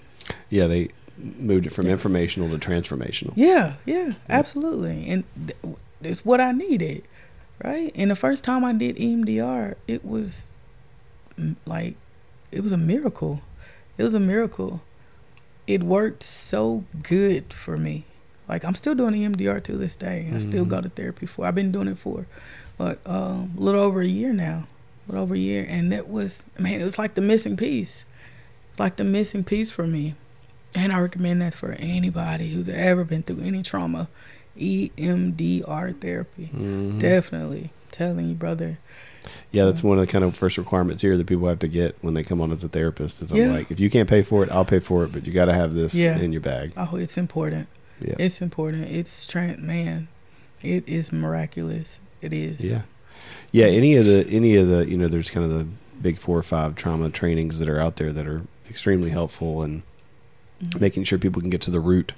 Yeah, 0.49 0.67
they 0.67 0.87
moved 1.17 1.67
it 1.67 1.71
from 1.71 1.85
informational 1.85 2.49
to 2.49 2.57
transformational. 2.57 3.33
Yeah, 3.35 3.73
yeah, 3.85 4.13
absolutely. 4.29 5.05
And 5.09 5.23
th- 5.35 5.75
it's 6.01 6.25
what 6.25 6.41
I 6.41 6.51
needed, 6.53 7.03
right? 7.63 7.91
And 7.95 8.09
the 8.09 8.15
first 8.15 8.43
time 8.43 8.63
I 8.65 8.73
did 8.73 8.97
EMDR, 8.97 9.75
it 9.87 10.03
was 10.05 10.51
like, 11.65 11.95
it 12.51 12.61
was 12.61 12.71
a 12.71 12.77
miracle. 12.77 13.41
It 13.97 14.03
was 14.03 14.13
a 14.15 14.19
miracle. 14.19 14.81
It 15.67 15.83
worked 15.83 16.23
so 16.23 16.83
good 17.03 17.53
for 17.53 17.77
me. 17.77 18.05
Like 18.49 18.65
I'm 18.65 18.75
still 18.75 18.93
doing 18.95 19.13
EMDR 19.13 19.63
to 19.63 19.77
this 19.77 19.95
day. 19.95 20.29
I 20.33 20.37
still 20.39 20.65
Mhm. 20.65 20.69
go 20.69 20.81
to 20.81 20.89
therapy 20.89 21.25
for. 21.25 21.45
I've 21.45 21.55
been 21.55 21.71
doing 21.71 21.87
it 21.87 21.97
for, 21.97 22.25
but 22.77 22.99
um, 23.05 23.53
a 23.57 23.61
little 23.61 23.81
over 23.81 24.01
a 24.01 24.07
year 24.07 24.33
now. 24.33 24.67
A 25.07 25.11
little 25.11 25.23
over 25.23 25.33
a 25.35 25.37
year, 25.39 25.65
and 25.67 25.91
that 25.91 26.09
was 26.09 26.45
man. 26.59 26.81
It 26.81 26.83
was 26.83 26.97
like 26.99 27.13
the 27.15 27.21
missing 27.21 27.55
piece. 27.55 28.03
It's 28.71 28.79
like 28.79 28.97
the 28.97 29.03
missing 29.05 29.43
piece 29.45 29.71
for 29.71 29.87
me. 29.87 30.15
And 30.75 30.91
I 30.91 30.99
recommend 30.99 31.41
that 31.41 31.53
for 31.53 31.71
anybody 31.73 32.51
who's 32.53 32.67
ever 32.67 33.03
been 33.05 33.23
through 33.23 33.41
any 33.43 33.63
trauma. 33.63 34.07
EMDR 34.57 35.93
therapy. 35.99 36.49
Mhm. 36.53 36.99
Definitely. 36.99 37.71
Telling 37.91 38.27
you, 38.29 38.35
brother. 38.35 38.79
Yeah, 39.51 39.65
that's 39.65 39.83
one 39.83 39.97
of 39.99 40.05
the 40.05 40.11
kind 40.11 40.23
of 40.23 40.35
first 40.35 40.57
requirements 40.57 41.01
here 41.01 41.15
that 41.17 41.27
people 41.27 41.47
have 41.47 41.59
to 41.59 41.67
get 41.67 41.95
when 42.01 42.13
they 42.13 42.23
come 42.23 42.41
on 42.41 42.51
as 42.51 42.63
a 42.63 42.67
therapist. 42.69 43.21
Is 43.21 43.31
I'm 43.31 43.37
Yeah. 43.37 43.51
like, 43.51 43.71
if 43.71 43.79
you 43.79 43.89
can't 43.89 44.09
pay 44.09 44.23
for 44.23 44.43
it, 44.43 44.51
I'll 44.51 44.65
pay 44.65 44.79
for 44.79 45.03
it, 45.03 45.11
but 45.11 45.25
you 45.27 45.33
got 45.33 45.45
to 45.45 45.53
have 45.53 45.73
this 45.73 45.93
Yeah. 45.95 46.17
in 46.19 46.31
your 46.31 46.41
bag. 46.41 46.73
Oh, 46.77 46.95
it's 46.95 47.17
important. 47.17 47.67
Yeah. 48.01 48.15
It's 48.19 48.41
important. 48.41 48.89
It's 48.89 49.25
tran 49.25 49.59
man. 49.59 50.07
It 50.61 50.83
is 50.87 51.11
miraculous. 51.11 51.99
It 52.21 52.33
is. 52.33 52.69
Yeah, 52.69 52.81
yeah. 53.51 53.65
Any 53.65 53.95
of 53.95 54.05
the 54.05 54.25
any 54.29 54.55
of 54.55 54.67
the 54.69 54.89
you 54.89 54.97
know, 54.97 55.07
there's 55.07 55.29
kind 55.29 55.45
of 55.45 55.51
the 55.51 55.67
big 56.01 56.17
four 56.19 56.37
or 56.37 56.43
five 56.43 56.75
trauma 56.75 57.09
trainings 57.09 57.59
that 57.59 57.69
are 57.69 57.79
out 57.79 57.97
there 57.97 58.11
that 58.13 58.25
are 58.27 58.41
extremely 58.69 59.09
helpful 59.09 59.61
and 59.61 59.83
Mhm. 60.63 60.79
making 60.81 61.03
sure 61.03 61.17
people 61.19 61.41
can 61.41 61.49
get 61.49 61.61
to 61.61 61.71
the 61.71 61.79
root 61.79 62.13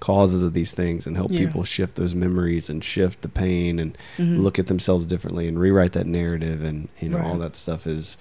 causes 0.00 0.42
of 0.42 0.54
these 0.54 0.72
things 0.72 1.06
and 1.06 1.16
help 1.16 1.30
Yeah. 1.30 1.40
people 1.40 1.62
shift 1.62 1.96
those 1.96 2.14
memories 2.14 2.68
and 2.70 2.82
shift 2.82 3.20
the 3.22 3.28
pain 3.28 3.78
and 3.78 3.96
Mhm. 4.18 4.40
look 4.40 4.58
at 4.58 4.66
themselves 4.66 5.04
differently 5.06 5.46
and 5.46 5.58
rewrite 5.60 5.92
that 5.92 6.06
narrative 6.06 6.64
and 6.64 6.88
you 7.00 7.08
know 7.10 7.18
all 7.18 7.32
Right. 7.32 7.42
that 7.42 7.56
stuff 7.56 7.86
is 7.86 8.16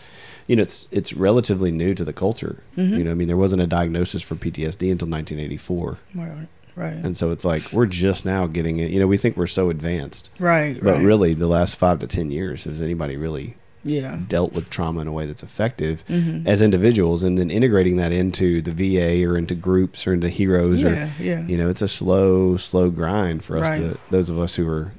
you 0.47 0.55
know 0.57 0.61
it's 0.63 0.87
it's 0.91 1.13
relatively 1.13 1.71
new 1.71 1.93
to 1.95 2.03
the 2.03 2.11
culture 2.13 2.57
Mhm. 2.77 2.97
you 2.97 3.03
know 3.05 3.11
i 3.11 3.13
mean 3.13 3.27
there 3.29 3.37
wasn't 3.37 3.61
a 3.61 3.67
diagnosis 3.67 4.21
for 4.21 4.35
ptsd 4.35 4.91
until 4.91 5.07
1984 5.07 5.97
Right. 6.15 6.47
Right. 6.75 6.93
and 6.93 7.17
so 7.17 7.31
it's 7.31 7.45
like 7.45 7.71
we're 7.71 7.85
just 7.85 8.25
now 8.25 8.45
getting 8.47 8.77
it 8.79 8.91
you 8.91 8.99
know 8.99 9.07
we 9.07 9.17
think 9.17 9.37
we're 9.37 9.47
so 9.47 9.69
advanced 9.69 10.29
right. 10.39 10.77
but 10.83 10.95
right. 10.95 11.05
really 11.05 11.33
the 11.33 11.47
last 11.47 11.75
five 11.77 11.99
to 11.99 12.07
ten 12.07 12.29
years 12.31 12.65
has 12.65 12.81
anybody 12.81 13.15
really 13.17 13.55
Yeah. 13.83 14.17
dealt 14.27 14.51
with 14.53 14.69
trauma 14.69 14.99
in 15.01 15.07
a 15.07 15.11
way 15.11 15.25
that's 15.25 15.41
effective 15.43 16.03
Mhm. 16.09 16.45
as 16.45 16.61
individuals 16.61 17.23
and 17.23 17.37
then 17.37 17.49
integrating 17.49 17.95
that 17.97 18.11
into 18.11 18.61
the 18.61 18.71
va 18.71 19.23
or 19.25 19.37
into 19.37 19.55
groups 19.55 20.05
or 20.05 20.13
into 20.13 20.27
heroes 20.27 20.83
or 20.83 20.89
Yeah. 20.89 21.09
Yeah. 21.19 21.47
you 21.47 21.57
know 21.57 21.69
it's 21.69 21.81
a 21.81 21.87
slow 21.87 22.57
slow 22.57 22.89
grind 22.89 23.43
for 23.43 23.57
us 23.57 23.67
Right. 23.69 23.77
to 23.81 23.97
those 24.11 24.29
of 24.29 24.37
us 24.37 24.55
who 24.55 24.67
are 24.69 24.91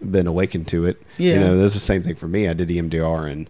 been 0.00 0.28
awakened 0.28 0.68
to 0.68 0.84
it 0.86 1.02
Yeah. 1.18 1.34
you 1.34 1.40
know 1.40 1.58
that's 1.58 1.74
the 1.74 1.80
same 1.80 2.02
thing 2.04 2.14
for 2.14 2.28
me 2.28 2.46
i 2.46 2.52
did 2.52 2.68
emdr 2.68 3.28
in 3.28 3.48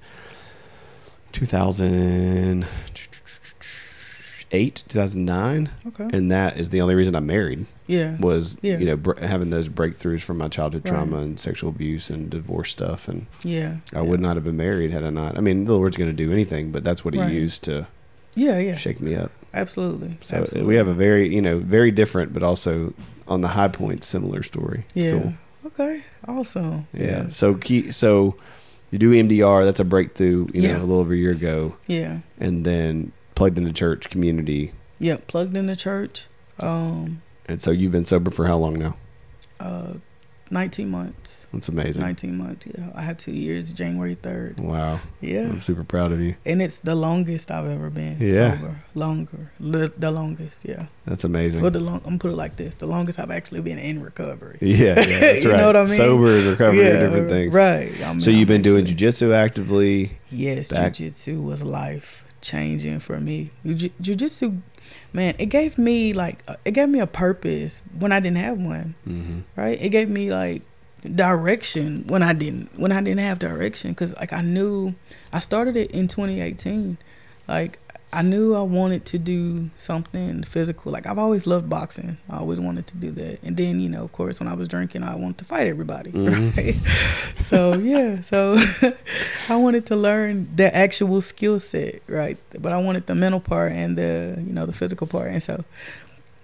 2008 4.50 4.82
2009 4.88 5.70
Okay. 5.88 6.16
and 6.16 6.30
that 6.30 6.58
is 6.58 6.70
the 6.70 6.80
only 6.80 6.94
reason 6.94 7.14
i 7.14 7.20
married 7.20 7.66
Yeah. 7.86 8.16
was 8.18 8.56
Yeah. 8.62 8.78
you 8.78 8.86
know 8.86 8.96
br- 8.96 9.18
having 9.20 9.50
those 9.50 9.68
breakthroughs 9.68 10.20
from 10.20 10.38
my 10.38 10.48
childhood 10.48 10.82
Right. 10.84 10.94
trauma 10.94 11.18
and 11.18 11.38
sexual 11.38 11.70
abuse 11.70 12.10
and 12.10 12.30
divorce 12.30 12.70
stuff 12.70 13.08
and 13.08 13.26
Yeah. 13.42 13.76
i 13.94 14.02
would 14.02 14.20
not 14.20 14.36
have 14.36 14.44
been 14.44 14.56
married 14.56 14.90
had 14.90 15.04
i 15.04 15.10
not 15.10 15.36
i 15.36 15.40
mean 15.40 15.64
the 15.64 15.74
lord's 15.74 15.96
going 15.96 16.10
to 16.10 16.16
do 16.26 16.32
anything 16.32 16.70
but 16.70 16.84
that's 16.84 17.04
what 17.04 17.14
he 17.14 17.20
Right. 17.20 17.32
used 17.32 17.62
to 17.64 17.86
Yeah. 18.34 18.58
Yeah. 18.58 18.76
shake 18.76 19.00
me 19.00 19.14
up 19.14 19.30
Absolutely. 19.54 20.16
so 20.20 20.36
uh, 20.36 20.40
Absolutely. 20.42 20.68
we 20.68 20.76
have 20.76 20.88
a 20.88 20.94
very 20.94 21.32
you 21.34 21.42
know 21.42 21.58
very 21.58 21.90
different 21.90 22.32
but 22.32 22.42
also 22.42 22.92
on 23.26 23.40
the 23.42 23.48
high 23.48 23.68
point 23.68 24.04
similar 24.04 24.42
story 24.42 24.84
It's 24.94 25.04
Yeah. 25.04 25.10
cool. 25.20 25.32
Okay. 25.66 26.00
Awesome. 26.26 26.86
Yeah. 26.94 27.28
So 27.28 27.54
key. 27.54 27.90
So 27.90 28.36
you 28.90 28.98
do 28.98 29.10
EMDR. 29.12 29.64
That's 29.64 29.80
a 29.80 29.84
breakthrough. 29.84 30.46
You 30.54 30.62
Yeah. 30.62 30.72
know, 30.72 30.78
a 30.78 30.80
little 30.80 31.00
over 31.00 31.12
a 31.12 31.16
year 31.16 31.32
ago, 31.32 31.74
Yeah. 31.88 32.18
and 32.40 32.64
then 32.64 33.12
plugged 33.38 33.56
into 33.58 33.72
church 33.72 34.10
community. 34.10 34.72
Yeah. 34.98 35.18
Plugged 35.28 35.56
in 35.56 35.66
the 35.66 35.76
church. 35.76 36.26
Um. 36.60 37.22
And 37.46 37.62
so 37.62 37.70
you've 37.70 37.92
been 37.92 38.04
sober 38.04 38.30
for 38.30 38.46
how 38.46 38.56
long 38.58 38.78
now? 38.78 38.96
Uh. 39.60 39.94
19 40.50 40.88
months. 40.88 41.44
That's 41.52 41.68
amazing. 41.68 42.00
19 42.00 42.34
months. 42.38 42.66
Yeah. 42.66 42.86
I 42.94 43.02
have 43.02 43.18
two 43.18 43.32
years. 43.32 43.70
January 43.70 44.16
3rd. 44.16 44.58
Wow. 44.58 44.98
Yeah. 45.20 45.42
I'm 45.42 45.60
super 45.60 45.84
proud 45.84 46.10
of 46.10 46.20
you. 46.22 46.36
And 46.46 46.62
it's 46.62 46.80
the 46.80 46.94
longest 46.94 47.50
I've 47.50 47.66
ever 47.68 47.90
been 47.90 48.16
Yeah. 48.18 48.52
sober. 48.58 48.76
Longer. 48.94 49.52
Li- 49.60 49.90
the 49.98 50.10
longest. 50.10 50.64
Yeah. 50.66 50.86
That's 51.06 51.22
amazing. 51.24 51.60
Well, 51.60 51.70
the 51.70 51.80
long. 51.80 51.96
I'm 52.06 52.16
gonna 52.16 52.18
put 52.18 52.30
it 52.30 52.36
like 52.36 52.56
this: 52.56 52.74
the 52.76 52.86
longest 52.86 53.18
I've 53.18 53.30
actually 53.30 53.60
been 53.60 53.78
in 53.78 54.02
recovery. 54.02 54.56
yeah, 54.62 54.98
yeah, 54.98 55.20
that's 55.20 55.44
You 55.44 55.50
right. 55.50 55.58
know 55.58 55.66
what 55.66 55.76
I 55.76 55.84
mean? 55.84 55.94
Sober 55.94 56.30
and 56.38 56.46
recovery 56.46 56.86
are 56.90 56.98
different 57.04 57.28
things. 57.30 57.52
Right. 57.52 57.92
I 58.02 58.08
mean, 58.12 58.20
So 58.22 58.30
you've 58.30 58.48
I'm 58.48 58.54
been 58.54 58.62
doing 58.62 58.84
actually- 58.88 59.06
jujitsu 59.06 59.34
actively. 59.34 60.18
Yes, 60.30 60.70
back- 60.72 60.94
jujitsu 60.94 61.42
was 61.44 61.62
life 61.62 62.24
changing 62.40 63.00
for 63.00 63.20
me. 63.20 63.50
Jiu- 63.64 63.90
Jujitsu, 64.00 64.60
man, 65.12 65.34
it 65.38 65.46
gave 65.46 65.78
me 65.78 66.12
like 66.12 66.42
uh, 66.48 66.56
it 66.64 66.72
gave 66.72 66.88
me 66.88 67.00
a 67.00 67.06
purpose 67.06 67.82
when 67.98 68.12
I 68.12 68.20
didn't 68.20 68.38
have 68.38 68.58
one. 68.58 68.94
Mm-hmm. 69.06 69.40
Right? 69.56 69.78
It 69.80 69.90
gave 69.90 70.08
me 70.08 70.30
like 70.30 70.62
direction 71.14 72.04
when 72.06 72.22
I 72.22 72.32
didn't 72.32 72.78
when 72.78 72.92
I 72.92 73.00
didn't 73.00 73.20
have 73.20 73.38
direction 73.38 73.92
because 73.92 74.14
like 74.16 74.32
I 74.32 74.42
knew 74.42 74.94
I 75.32 75.38
started 75.38 75.76
it 75.76 75.90
in 75.90 76.08
2018. 76.08 76.98
Like 77.46 77.78
I 78.10 78.22
knew 78.22 78.54
I 78.54 78.62
wanted 78.62 79.04
to 79.06 79.18
do 79.18 79.68
something 79.76 80.42
physical. 80.44 80.90
Like 80.92 81.06
I've 81.06 81.18
always 81.18 81.46
loved 81.46 81.68
boxing. 81.68 82.16
I 82.30 82.38
always 82.38 82.58
wanted 82.58 82.86
to 82.86 82.96
do 82.96 83.10
that. 83.10 83.42
And 83.42 83.54
then 83.56 83.80
you 83.80 83.88
know, 83.90 84.02
of 84.04 84.12
course, 84.12 84.40
when 84.40 84.48
I 84.48 84.54
was 84.54 84.66
drinking, 84.66 85.02
I 85.02 85.14
wanted 85.14 85.38
to 85.38 85.44
fight 85.44 85.66
everybody. 85.66 86.12
Mhm. 86.12 86.56
Right? 86.56 86.76
so 87.42 87.76
yeah, 87.78 88.20
so 88.22 88.56
I 89.50 89.56
wanted 89.56 89.84
to 89.86 89.96
learn 89.96 90.48
the 90.56 90.74
actual 90.74 91.20
skill 91.20 91.60
set, 91.60 92.00
right? 92.06 92.38
But 92.58 92.72
I 92.72 92.78
wanted 92.78 93.06
the 93.06 93.14
mental 93.14 93.40
part 93.40 93.72
and 93.72 93.98
the 93.98 94.36
you 94.38 94.52
know 94.54 94.64
the 94.64 94.72
physical 94.72 95.06
part. 95.06 95.30
And 95.30 95.42
so 95.42 95.64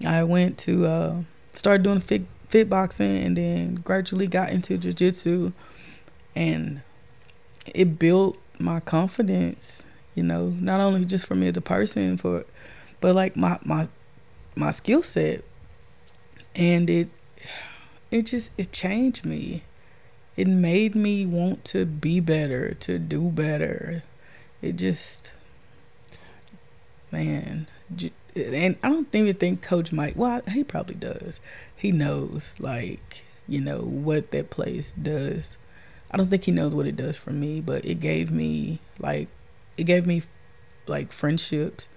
I 0.07 0.23
went 0.25 0.59
to 0.59 0.87
uh, 0.87 1.17
start 1.55 1.83
doing 1.83 2.01
fit 2.01 2.23
fit 2.49 2.69
boxing, 2.69 3.17
and 3.25 3.37
then 3.39 3.77
gradually 3.77 4.27
got 4.27 4.51
into 4.51 4.77
jujitsu, 4.77 5.53
and 6.37 6.83
it 7.67 7.99
built 7.99 8.37
my 8.59 8.81
confidence. 8.81 9.83
You 10.15 10.23
know, 10.23 10.49
not 10.49 10.81
only 10.81 11.05
just 11.05 11.27
for 11.27 11.35
me 11.35 11.49
as 11.49 11.57
a 11.57 11.61
person, 11.61 12.17
for 12.17 12.45
but 13.01 13.15
like 13.15 13.37
my 13.37 13.59
my 13.65 13.89
my 14.55 14.71
skill 14.71 15.03
set, 15.03 15.45
and 16.55 16.89
it 16.89 17.09
it 18.11 18.27
just 18.27 18.53
it 18.57 18.73
changed 18.73 19.25
me. 19.25 19.65
It 20.37 20.49
made 20.49 20.95
me 20.95 21.27
want 21.27 21.65
to 21.67 21.85
be 21.87 22.19
better, 22.21 22.75
to 22.75 22.99
do 22.99 23.31
better. 23.31 24.03
It 24.61 24.77
just, 24.77 25.33
man, 27.12 27.69
and 28.35 28.77
I 28.83 28.89
don't 28.89 29.15
even 29.15 29.35
think 29.35 29.62
Coach 29.62 29.93
Mike. 29.93 30.15
Well, 30.17 30.43
he 30.49 30.65
probably 30.65 30.97
does. 30.97 31.39
He 31.77 31.93
knows, 31.93 32.57
like 32.59 33.23
you 33.47 33.61
know, 33.61 33.81
what 33.81 34.31
that 34.31 34.51
place 34.51 34.93
does. 34.93 35.57
I 36.11 36.17
don't 36.17 36.31
think 36.31 36.45
he 36.45 36.53
knows 36.53 36.75
what 36.75 36.87
it 36.87 36.97
does 36.97 37.17
for 37.17 37.31
me, 37.31 37.61
but 37.61 37.85
it 37.85 38.01
gave 38.01 38.31
me 38.31 38.81
like, 38.99 39.29
it 39.77 39.85
gave 39.85 40.07
me 40.07 40.22
like 40.87 41.12
friendships. 41.12 41.89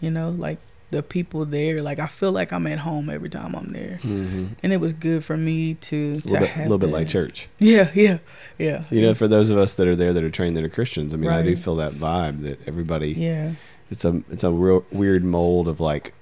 You 0.00 0.10
know, 0.10 0.30
like 0.30 0.58
the 0.90 1.02
people 1.02 1.44
there. 1.44 1.80
Like 1.82 1.98
I 1.98 2.06
feel 2.06 2.32
like 2.32 2.52
I'm 2.52 2.66
at 2.66 2.80
home 2.80 3.08
every 3.08 3.28
time 3.30 3.54
I'm 3.54 3.72
there, 3.72 3.98
Mm-hmm. 4.02 4.46
and 4.62 4.72
it 4.72 4.78
was 4.78 4.92
good 4.92 5.24
for 5.24 5.36
me 5.36 5.74
to 5.74 6.12
It's 6.16 6.24
a 6.24 6.28
little 6.28 6.46
bit, 6.46 6.56
little 6.58 6.78
bit 6.78 6.90
like 6.90 7.08
church. 7.08 7.48
Yeah, 7.58 7.90
yeah, 7.94 8.18
yeah. 8.58 8.84
You 8.90 9.00
know, 9.02 9.14
for 9.14 9.28
those 9.28 9.48
of 9.48 9.56
us 9.58 9.74
that 9.76 9.86
are 9.88 9.96
there 9.96 10.12
that 10.12 10.22
are 10.24 10.30
trained 10.30 10.56
that 10.56 10.64
are 10.64 10.68
Christians, 10.68 11.14
I 11.14 11.16
mean, 11.18 11.30
I 11.30 11.42
do 11.42 11.56
feel 11.56 11.76
that 11.76 11.92
vibe 11.92 12.40
that 12.42 12.58
everybody. 12.68 13.12
yeah, 13.12 13.52
It's 13.90 14.04
a 14.04 14.22
it's 14.30 14.44
a 14.44 14.50
real 14.50 14.84
weird 14.90 15.24
mold 15.24 15.68
of 15.68 15.78
like 15.80 16.14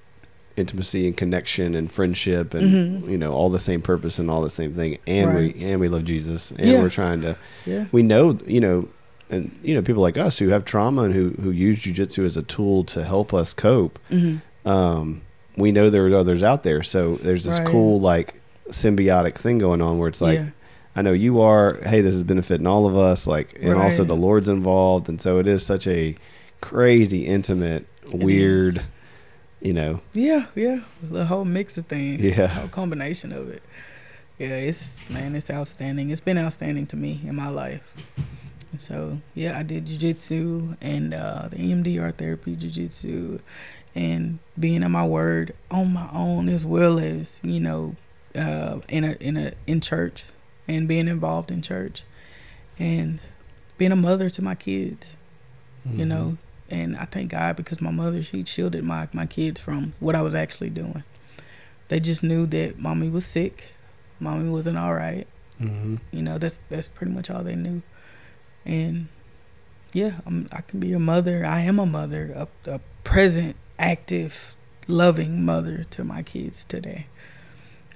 intimacy 0.57 1.07
and 1.07 1.15
connection 1.15 1.73
and 1.73 1.89
friendship 1.91 2.53
and 2.53 3.03
Mhm. 3.03 3.09
you 3.09 3.17
know 3.17 3.31
all 3.31 3.49
the 3.49 3.57
same 3.57 3.81
purpose 3.81 4.19
and 4.19 4.29
all 4.29 4.41
the 4.41 4.49
same 4.49 4.73
thing 4.73 4.97
and 5.07 5.33
Right. 5.33 5.55
we 5.57 5.63
and 5.63 5.79
we 5.79 5.87
love 5.87 6.03
Jesus 6.03 6.51
and 6.51 6.69
Yeah. 6.69 6.81
we're 6.81 6.89
trying 6.89 7.21
to 7.21 7.37
yeah, 7.65 7.85
we 7.93 8.03
know 8.03 8.37
you 8.45 8.59
know 8.59 8.89
and 9.31 9.57
you 9.63 9.73
know 9.73 9.81
people 9.81 10.01
like 10.01 10.17
us 10.17 10.37
who 10.37 10.49
have 10.49 10.63
trauma 10.65 11.03
and 11.03 11.13
who 11.13 11.29
who 11.41 11.49
use 11.51 11.79
jujitsu 11.79 12.25
as 12.25 12.37
a 12.37 12.43
tool 12.43 12.83
to 12.83 13.03
help 13.03 13.33
us 13.33 13.53
cope 13.53 13.97
hmm 14.09 14.37
um 14.65 15.21
we 15.57 15.71
know 15.71 15.89
there 15.89 16.05
are 16.05 16.15
others 16.15 16.43
out 16.43 16.61
there 16.63 16.83
so 16.83 17.15
there's 17.17 17.45
this 17.45 17.57
Right. 17.59 17.67
cool 17.67 17.99
like 17.99 18.35
symbiotic 18.69 19.35
thing 19.35 19.57
going 19.57 19.81
on 19.81 19.97
where 19.97 20.07
it's 20.09 20.21
like 20.21 20.37
yeah, 20.39 20.49
I 20.95 21.01
know 21.01 21.13
you 21.13 21.39
are. 21.39 21.75
Hey, 21.85 22.01
this 22.01 22.13
is 22.15 22.21
benefiting 22.23 22.67
all 22.67 22.85
of 22.85 22.97
us. 22.97 23.25
Like, 23.25 23.57
and 23.61 23.75
also 23.75 24.03
the 24.03 24.13
Lord's 24.13 24.49
involved, 24.49 25.07
and 25.07 25.21
so 25.21 25.39
it 25.39 25.47
is 25.47 25.65
such 25.65 25.87
a 25.87 26.15
crazy, 26.59 27.25
intimate, 27.25 27.85
weird, 28.11 28.75
is. 28.75 28.83
you 29.61 29.71
know. 29.71 30.01
yeah, 30.11 30.47
yeah. 30.53 30.81
The 31.01 31.25
whole 31.27 31.45
mix 31.45 31.77
of 31.77 31.85
things, 31.85 32.19
Yeah. 32.21 32.35
the 32.35 32.47
whole 32.49 32.67
combination 32.67 33.31
of 33.31 33.47
it. 33.47 33.63
Yeah, 34.37 34.49
it's 34.49 34.99
man, 35.09 35.33
it's 35.33 35.49
outstanding. 35.49 36.09
It's 36.09 36.19
been 36.19 36.37
outstanding 36.37 36.87
to 36.87 36.97
me 36.97 37.21
in 37.25 37.35
my 37.37 37.47
life. 37.47 37.83
So 38.77 39.19
yeah, 39.35 39.57
I 39.57 39.63
did 39.63 39.85
jujitsu 39.87 40.77
and 40.81 41.13
uh, 41.13 41.47
the 41.49 41.57
EMDR 41.57 42.15
therapy, 42.15 42.55
jujitsu, 42.55 43.39
and 43.93 44.39
being 44.59 44.83
in 44.83 44.91
my 44.91 45.05
word 45.05 45.53
on 45.69 45.93
my 45.93 46.09
own 46.13 46.47
as 46.49 46.65
well 46.65 46.99
as 46.99 47.39
you 47.43 47.59
know, 47.59 47.95
uh, 48.35 48.79
in 48.87 49.03
a 49.03 49.11
in 49.19 49.37
a 49.37 49.53
in 49.67 49.81
church 49.81 50.23
and 50.67 50.87
being 50.87 51.07
involved 51.07 51.51
in 51.51 51.61
church, 51.61 52.03
and 52.79 53.19
being 53.77 53.91
a 53.91 53.95
mother 53.95 54.29
to 54.29 54.41
my 54.41 54.55
kids. 54.55 55.15
Mm-hmm. 55.87 55.99
you 55.99 56.05
know 56.05 56.37
and 56.69 56.95
i 56.95 57.05
thank 57.05 57.31
god 57.31 57.55
because 57.55 57.81
my 57.81 57.89
mother 57.89 58.21
she 58.21 58.43
shielded 58.45 58.83
my, 58.83 59.07
my 59.13 59.25
kids 59.25 59.59
from 59.59 59.93
what 59.99 60.13
i 60.15 60.21
was 60.21 60.35
actually 60.35 60.69
doing 60.69 61.03
they 61.87 61.99
just 61.99 62.21
knew 62.21 62.45
that 62.45 62.77
mommy 62.77 63.09
was 63.09 63.25
sick 63.25 63.69
mommy 64.19 64.47
wasn't 64.47 64.77
all 64.77 64.93
right 64.93 65.25
hmm 65.57 65.95
you 66.11 66.21
know 66.21 66.37
that's 66.37 66.61
that's 66.69 66.87
pretty 66.87 67.11
much 67.11 67.31
all 67.31 67.41
they 67.41 67.55
knew 67.55 67.81
and 68.65 69.07
yeah 69.93 70.19
I'm, 70.25 70.47
i 70.51 70.61
can 70.61 70.79
be 70.79 70.93
a 70.93 70.99
mother. 70.99 71.45
I 71.45 71.61
am 71.61 71.79
a 71.79 71.85
mother 71.85 72.31
a, 72.35 72.71
a 72.71 72.79
present 73.03 73.55
active 73.79 74.55
loving 74.87 75.43
mother 75.43 75.85
to 75.91 76.03
my 76.03 76.21
kids 76.23 76.63
today. 76.65 77.07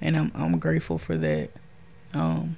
And 0.02 0.18
i'm, 0.18 0.32
I'm 0.36 0.60
grateful 0.60 0.98
for 0.98 1.18
that. 1.18 1.50
Um, 2.14 2.58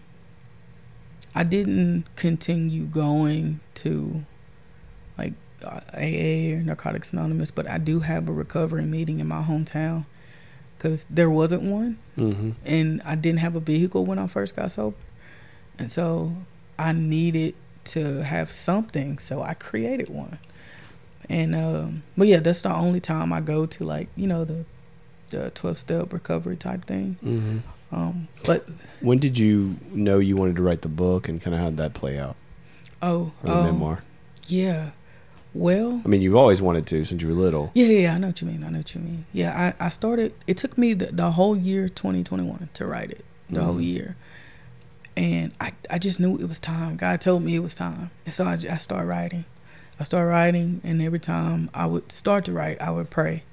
i 1.36 1.44
didn't 1.44 2.06
continue 2.16 2.86
going 2.86 3.60
to 3.76 4.24
like 5.18 5.34
uh, 5.64 5.82
aa 5.94 6.54
or 6.56 6.62
narcotics 6.64 7.12
anonymous 7.12 7.52
but 7.52 7.68
i 7.70 7.78
do 7.78 8.00
have 8.02 8.28
a 8.28 8.32
recovery 8.32 8.84
meeting 8.86 9.20
in 9.20 9.28
my 9.28 9.42
hometown 9.42 10.06
because 10.78 11.06
there 11.10 11.30
wasn't 11.30 11.64
one. 11.64 11.98
Hmm 12.16 12.52
and 12.66 13.02
I 13.04 13.16
didn't 13.16 13.40
have 13.40 13.56
a 13.56 13.60
vehicle 13.60 14.06
when 14.06 14.20
I 14.20 14.28
first 14.28 14.56
got 14.56 14.72
sober. 14.72 14.96
And 15.80 15.92
so 15.92 16.36
I 16.78 16.92
needed 16.92 17.56
to 17.88 18.24
have 18.24 18.52
something, 18.52 19.18
so 19.20 19.42
I 19.42 19.54
created 19.54 20.10
one. 20.10 20.40
And 21.30 21.56
um, 21.56 22.04
but 22.18 22.28
yeah, 22.28 22.40
that's 22.40 22.62
the 22.62 22.74
only 22.74 23.00
time 23.02 23.34
I 23.34 23.42
go 23.42 23.66
to 23.66 23.84
like 23.84 24.08
you 24.16 24.28
know 24.28 24.46
the 24.46 24.66
the 25.30 25.50
twelve 25.52 25.78
step 25.78 26.14
recovery 26.14 26.56
type 26.56 26.86
thing. 26.86 27.18
Mm-hmm. 27.24 27.58
Um, 27.96 28.28
but 28.46 28.68
When 29.02 29.18
did 29.20 29.38
you 29.38 29.76
know 29.92 30.20
you 30.20 30.36
wanted 30.36 30.56
to 30.58 30.64
write 30.64 30.82
the 30.82 30.90
book, 30.90 31.28
and 31.30 31.42
kind 31.42 31.54
of 31.54 31.60
how 31.62 31.68
did 31.70 31.78
that 31.78 31.94
play 31.94 32.18
out, 32.20 32.36
oh, 33.02 33.32
or 33.44 33.48
the 33.50 33.54
um, 33.54 33.64
memoir? 33.66 34.04
yeah. 34.48 34.92
Well, 35.54 36.02
I 36.06 36.08
mean, 36.08 36.22
you've 36.22 36.36
always 36.36 36.62
wanted 36.62 36.86
to 36.88 37.04
since 37.04 37.22
you 37.24 37.30
were 37.30 37.34
little. 37.34 37.72
Yeah, 37.74 37.88
yeah, 37.88 38.14
I 38.14 38.18
know 38.20 38.28
what 38.28 38.42
you 38.42 38.48
mean. 38.48 38.64
I 38.64 38.70
know 38.70 38.78
what 38.80 38.94
you 38.94 39.02
mean. 39.02 39.26
Yeah, 39.34 39.74
I, 39.80 39.86
I 39.88 39.90
started. 39.90 40.34
It 40.46 40.56
took 40.58 40.78
me 40.78 40.94
the, 40.94 41.08
the 41.08 41.32
whole 41.32 41.58
year 41.58 41.90
2021 41.90 42.70
to 42.76 42.86
write 42.86 43.10
it, 43.10 43.26
the 43.50 43.64
whole 43.64 43.76
Mhm. 43.78 43.84
year, 43.86 44.16
and 45.18 45.52
I 45.60 45.74
I 45.90 45.98
just 46.00 46.20
knew 46.20 46.38
it 46.38 46.48
was 46.48 46.60
time. 46.60 46.96
God 46.96 47.20
told 47.20 47.44
me 47.44 47.56
it 47.56 47.60
was 47.60 47.76
time, 47.76 48.12
and 48.26 48.34
so 48.34 48.46
I 48.46 48.56
started 48.56 49.08
writing. 49.08 49.44
I 50.00 50.04
started 50.04 50.30
writing, 50.30 50.80
and 50.84 51.02
every 51.02 51.20
time 51.20 51.70
I 51.74 51.86
would 51.88 52.12
start 52.12 52.46
to 52.46 52.52
write, 52.54 52.80
I 52.80 52.92
would 52.92 53.10
pray, 53.10 53.44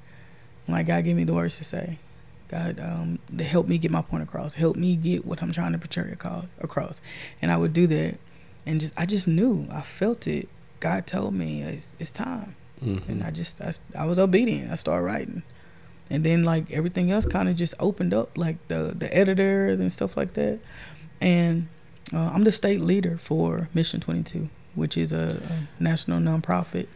like 0.69 0.87
God, 0.87 1.03
give 1.05 1.17
me 1.17 1.25
the 1.25 1.35
words 1.35 1.57
to 1.59 1.65
say. 1.65 1.99
God, 2.49 2.79
um, 2.79 3.19
to 3.37 3.43
help 3.43 3.67
me 3.67 3.79
get 3.79 3.91
my 3.91 4.03
point 4.03 4.23
across, 4.23 4.55
help 4.55 4.77
me 4.77 4.95
get 4.95 5.25
what 5.25 5.43
I'm 5.43 5.51
trying 5.53 5.73
to 5.73 5.79
portray 5.79 6.13
across, 6.61 7.01
and 7.43 7.51
I 7.51 7.57
would 7.57 7.73
do 7.73 7.87
that, 7.89 8.19
and 8.67 8.81
just 8.81 8.93
I 8.97 9.07
just 9.07 9.27
knew, 9.27 9.67
I 9.73 9.81
felt 9.81 10.27
it. 10.27 10.49
God 10.81 11.07
told 11.07 11.35
me 11.35 11.63
it's, 11.63 11.97
it's 11.99 12.11
time 12.11 12.57
Mm-hmm. 12.85 13.11
and 13.11 13.23
I 13.25 13.31
just 13.31 13.61
I, 13.63 13.73
I 13.99 14.05
was 14.05 14.19
obedient. 14.19 14.71
I 14.71 14.77
started 14.77 15.07
writing, 15.07 15.43
and 16.11 16.23
then 16.25 16.43
like 16.43 16.71
everything 16.71 17.11
else 17.11 17.25
kind 17.25 17.49
of 17.49 17.57
just 17.57 17.73
opened 17.81 18.13
up, 18.13 18.37
like 18.37 18.57
the 18.69 18.93
the 18.95 19.09
editor 19.17 19.69
and 19.69 19.91
stuff 19.91 20.17
like 20.17 20.35
that. 20.35 20.59
And 21.25 21.69
uh, 22.13 22.19
I'm 22.35 22.45
the 22.45 22.53
state 22.53 22.83
leader 22.83 23.17
for 23.17 23.71
Mission 23.73 23.99
22, 23.99 24.51
which 24.75 24.99
is 24.99 25.11
a, 25.11 25.41
a 25.81 25.83
national 25.83 26.21
nonprofit 26.21 26.87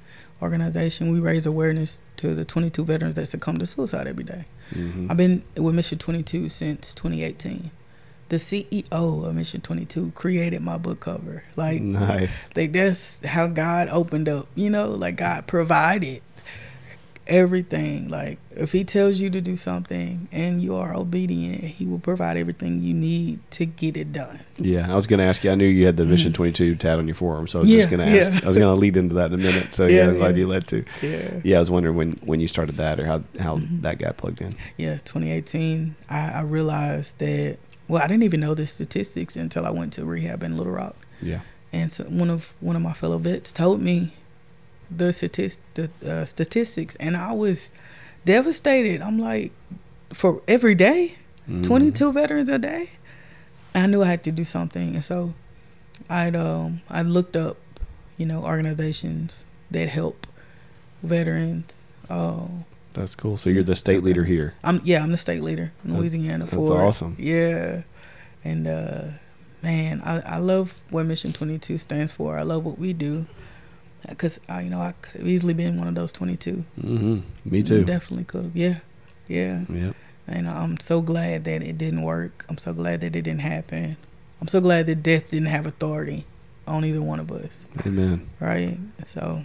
organization. 0.43 1.11
We 1.11 1.19
raise 1.19 1.47
awareness 1.47 1.99
to 2.19 2.35
the 2.35 2.45
22 2.45 2.85
veterans 2.85 3.15
that 3.15 3.25
succumb 3.27 3.59
to 3.59 3.65
suicide 3.65 4.07
every 4.07 4.25
day. 4.25 4.45
Mm-hmm. 4.73 5.11
I've 5.11 5.17
been 5.17 5.43
with 5.57 5.75
Mission 5.75 5.97
22 5.97 6.51
since 6.51 6.93
2018. 6.93 7.71
The 8.29 8.37
CEO 8.37 8.93
of 8.93 9.35
Mission 9.35 9.63
22 9.63 10.13
created 10.15 10.61
my 10.61 10.77
book 10.77 11.01
cover. 11.01 11.45
Like 11.57 11.81
nice. 11.81 12.51
like 12.55 12.73
that's 12.73 13.25
how 13.25 13.47
God 13.47 13.89
opened 13.89 14.29
up, 14.29 14.49
you 14.55 14.69
know, 14.69 14.91
like 14.91 15.17
God 15.17 15.47
provided 15.47 16.21
everything. 17.29 18.09
Like 18.09 18.39
if 18.57 18.73
he 18.73 18.85
tells 18.85 19.21
you 19.21 19.31
to 19.31 19.41
do 19.41 19.57
something 19.57 20.29
and 20.33 20.61
you 20.63 20.75
are 20.75 20.95
obedient, 20.95 21.63
he 21.65 21.85
will 21.87 21.99
provide 21.99 22.37
everything 22.37 22.83
you 22.83 22.95
need 22.95 23.39
to 23.53 23.65
get 23.67 23.97
it 23.97 24.13
done. 24.13 24.41
Yeah, 24.57 24.91
I 24.91 24.95
was 24.95 25.07
going 25.07 25.19
to 25.21 25.25
ask 25.25 25.45
you. 25.45 25.51
I 25.51 25.55
knew 25.55 25.67
you 25.67 25.87
had 25.87 25.97
the 25.97 26.05
Mission 26.05 26.33
22 26.33 26.77
tat 26.77 26.99
on 26.99 27.07
your 27.07 27.15
forearm, 27.15 27.47
so 27.47 27.61
I 27.61 27.63
was 27.63 27.71
just 27.71 27.89
Mm-hmm. 27.89 27.97
Going 27.97 28.09
to 28.13 28.19
ask. 28.21 28.33
yeah. 28.33 28.41
I 28.43 28.47
was 28.47 28.57
going 28.57 28.75
to 28.75 28.81
lead 28.81 28.97
into 28.97 29.15
that 29.17 29.27
in 29.33 29.35
a 29.35 29.43
minute. 29.43 29.73
So 29.75 29.87
yeah, 29.87 29.97
Yeah, 30.05 30.09
I'm 30.09 30.17
glad 30.17 30.37
yeah. 30.37 30.41
you 30.41 30.47
led 30.47 30.67
to. 30.69 30.85
Yeah. 31.03 31.41
Yeah, 31.45 31.57
I 31.57 31.61
was 31.61 31.71
wondering 31.71 31.97
when 31.97 32.13
when 32.25 32.41
you 32.41 32.49
started 32.49 32.77
that 32.77 32.99
or 33.01 33.07
how 33.07 33.23
how 33.39 33.57
Mm-hmm. 33.59 33.81
that 33.83 33.99
got 33.99 34.17
plugged 34.17 34.41
in. 34.41 34.55
Yeah, 34.77 34.99
2018, 35.05 35.95
I, 36.11 36.31
I 36.31 36.41
realized 36.43 37.19
that 37.19 37.59
well, 37.89 38.03
I 38.03 38.07
didn't 38.07 38.25
even 38.25 38.41
know 38.41 38.55
the 38.55 38.67
statistics 38.67 39.35
until 39.37 39.65
I 39.65 39.71
went 39.71 39.93
to 39.95 40.05
rehab 40.05 40.43
in 40.43 40.57
Little 40.59 40.73
Rock. 40.73 40.95
Yeah. 41.23 41.41
And 41.73 41.91
so 41.93 42.05
one 42.05 42.31
of 42.31 42.53
one 42.61 42.77
of 42.77 42.83
my 42.83 42.93
fellow 42.93 43.19
vets 43.19 43.51
told 43.53 43.81
me 43.81 44.13
the 44.91 45.13
statist 45.13 45.61
the 45.75 45.91
uh, 46.07 46.25
statistics, 46.25 46.97
and 46.97 47.17
I 47.17 47.33
was 47.33 47.73
devastated. 48.25 49.01
I'm 49.03 49.19
like, 49.19 49.53
for 50.13 50.43
every 50.49 50.75
day, 50.75 51.15
Mhm. 51.49 51.63
22 51.65 52.13
veterans 52.13 52.49
a 52.49 52.59
day. 52.59 52.91
I 53.75 53.87
knew 53.87 54.03
I 54.03 54.07
had 54.07 54.23
to 54.25 54.33
do 54.33 54.45
something, 54.45 54.95
and 54.95 55.05
so 55.05 55.35
I'd 56.09 56.35
um 56.37 56.81
I 56.91 57.03
looked 57.03 57.37
up, 57.37 57.57
you 58.17 58.27
know, 58.27 58.45
organizations 58.45 59.45
that 59.71 59.89
help 59.89 60.27
veterans. 61.03 61.85
Uh, 62.11 62.47
That's 62.93 63.15
cool. 63.15 63.37
So 63.37 63.51
you're 63.51 63.63
the 63.63 63.77
state 63.77 64.03
leader 64.03 64.25
here. 64.25 64.55
I'm 64.65 64.81
yeah, 64.85 65.03
I'm 65.03 65.11
the 65.13 65.19
state 65.19 65.43
leader 65.43 65.73
in 65.85 65.97
Louisiana 65.99 66.45
that's 66.45 66.57
for 66.57 66.83
awesome. 66.83 67.15
Yeah, 67.19 67.83
and 68.45 68.67
uh, 68.67 69.03
man, 69.63 70.01
I 70.05 70.21
I 70.21 70.37
love 70.39 70.81
what 70.91 71.07
Mission 71.07 71.33
22 71.33 71.79
stands 71.79 72.11
for. 72.13 72.39
I 72.39 72.43
love 72.43 72.65
what 72.65 72.79
we 72.79 72.93
do, 72.93 73.27
because 74.09 74.39
I 74.49 74.63
you 74.63 74.71
know 74.71 74.81
I 74.81 74.93
could 75.03 75.21
have 75.21 75.29
easily 75.29 75.55
been 75.55 75.79
one 75.79 75.89
of 75.89 75.95
those 75.95 76.13
22. 76.13 76.65
Mm-hmm. 76.81 77.19
Me 77.45 77.63
too. 77.63 77.85
Definitely 77.85 78.25
could 78.25 78.45
have. 78.45 78.57
Yeah, 78.57 78.79
yeah. 79.29 79.63
Yep. 79.69 79.97
And 80.27 80.47
I'm 80.49 80.79
so 80.79 81.01
glad 81.01 81.45
that 81.45 81.63
it 81.63 81.79
didn't 81.79 82.03
work. 82.03 82.45
I'm 82.49 82.59
so 82.59 82.75
glad 82.75 83.01
that 83.01 83.17
it 83.17 83.23
didn't 83.23 83.41
happen. 83.41 83.97
I'm 84.41 84.49
so 84.49 84.61
glad 84.61 84.87
that 84.87 85.03
death 85.03 85.31
didn't 85.31 85.49
have 85.49 85.67
authority 85.67 86.27
on 86.67 86.85
either 86.85 87.01
one 87.01 87.19
of 87.19 87.33
us. 87.33 87.65
Amen. 87.87 88.29
Right. 88.39 88.79
So, 89.05 89.43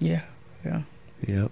yeah, 0.00 0.22
yeah. 0.64 0.82
Yep. 1.26 1.50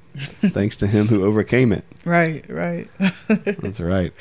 Thanks 0.52 0.76
to 0.78 0.86
him 0.86 1.06
who 1.06 1.24
overcame 1.24 1.72
it. 1.72 1.84
Right, 2.04 2.44
right. 2.50 2.86
That's 3.28 3.80
right. 3.80 4.12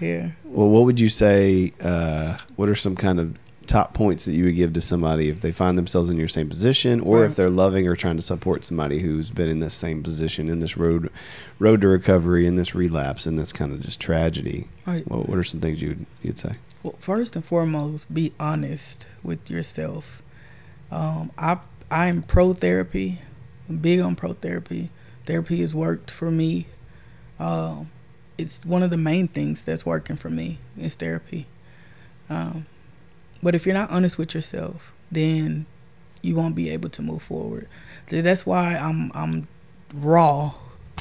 yeah. 0.00 0.30
Well, 0.44 0.68
what 0.68 0.84
would 0.84 1.00
you 1.00 1.08
say? 1.08 1.72
Uh, 1.80 2.38
what 2.54 2.68
are 2.68 2.76
some 2.76 2.94
kind 2.94 3.18
of 3.18 3.36
top 3.66 3.94
points 3.94 4.24
that 4.24 4.32
you 4.34 4.44
would 4.44 4.56
give 4.56 4.72
to 4.74 4.80
somebody 4.80 5.28
if 5.28 5.40
they 5.40 5.52
find 5.52 5.76
themselves 5.76 6.10
in 6.10 6.16
your 6.16 6.28
same 6.28 6.48
position, 6.48 7.00
or 7.00 7.20
Right. 7.20 7.30
if 7.30 7.36
they're 7.36 7.50
loving 7.50 7.86
or 7.88 7.96
trying 7.96 8.16
to 8.16 8.22
support 8.22 8.64
somebody 8.64 9.00
who's 9.00 9.30
been 9.30 9.48
in 9.48 9.60
this 9.60 9.74
same 9.74 10.02
position 10.02 10.48
in 10.48 10.60
this 10.60 10.76
road, 10.76 11.10
road 11.58 11.80
to 11.82 11.88
recovery, 11.88 12.46
in 12.46 12.56
this 12.56 12.74
relapse, 12.74 13.26
in 13.26 13.36
this 13.36 13.52
kind 13.52 13.72
of 13.72 13.80
just 13.80 14.00
tragedy? 14.00 14.68
Right. 14.86 15.06
What, 15.08 15.28
what 15.28 15.38
are 15.38 15.44
some 15.44 15.60
things 15.60 15.80
you'd 15.82 16.06
you'd 16.22 16.38
say? 16.38 16.56
Well, 16.82 16.94
first 16.98 17.34
and 17.34 17.44
foremost, 17.44 18.12
be 18.12 18.32
honest 18.38 19.06
with 19.22 19.48
yourself. 19.50 20.22
Um, 20.90 21.30
I 21.38 21.58
I'm 21.90 22.22
pro 22.22 22.52
therapy. 22.54 23.20
I'm 23.68 23.78
big 23.78 24.00
on 24.00 24.16
pro 24.16 24.34
therapy. 24.34 24.90
Therapy 25.26 25.60
has 25.60 25.74
worked 25.74 26.10
for 26.10 26.30
me. 26.30 26.66
Um, 27.38 27.90
it's 28.36 28.64
one 28.64 28.82
of 28.82 28.90
the 28.90 28.96
main 28.96 29.28
things 29.28 29.64
that's 29.64 29.86
working 29.86 30.16
for 30.16 30.28
me 30.28 30.58
is 30.76 30.94
therapy. 30.96 31.46
Um, 32.28 32.66
but 33.44 33.54
if 33.54 33.64
you're 33.66 33.74
not 33.74 33.90
honest 33.90 34.18
with 34.18 34.34
yourself, 34.34 34.92
then 35.12 35.66
you 36.22 36.34
won't 36.34 36.54
be 36.56 36.70
able 36.70 36.88
to 36.88 37.02
move 37.02 37.22
forward. 37.22 37.68
So 38.08 38.20
that's 38.22 38.44
why 38.44 38.74
I'm 38.76 39.12
I'm 39.14 39.46
raw 39.92 40.54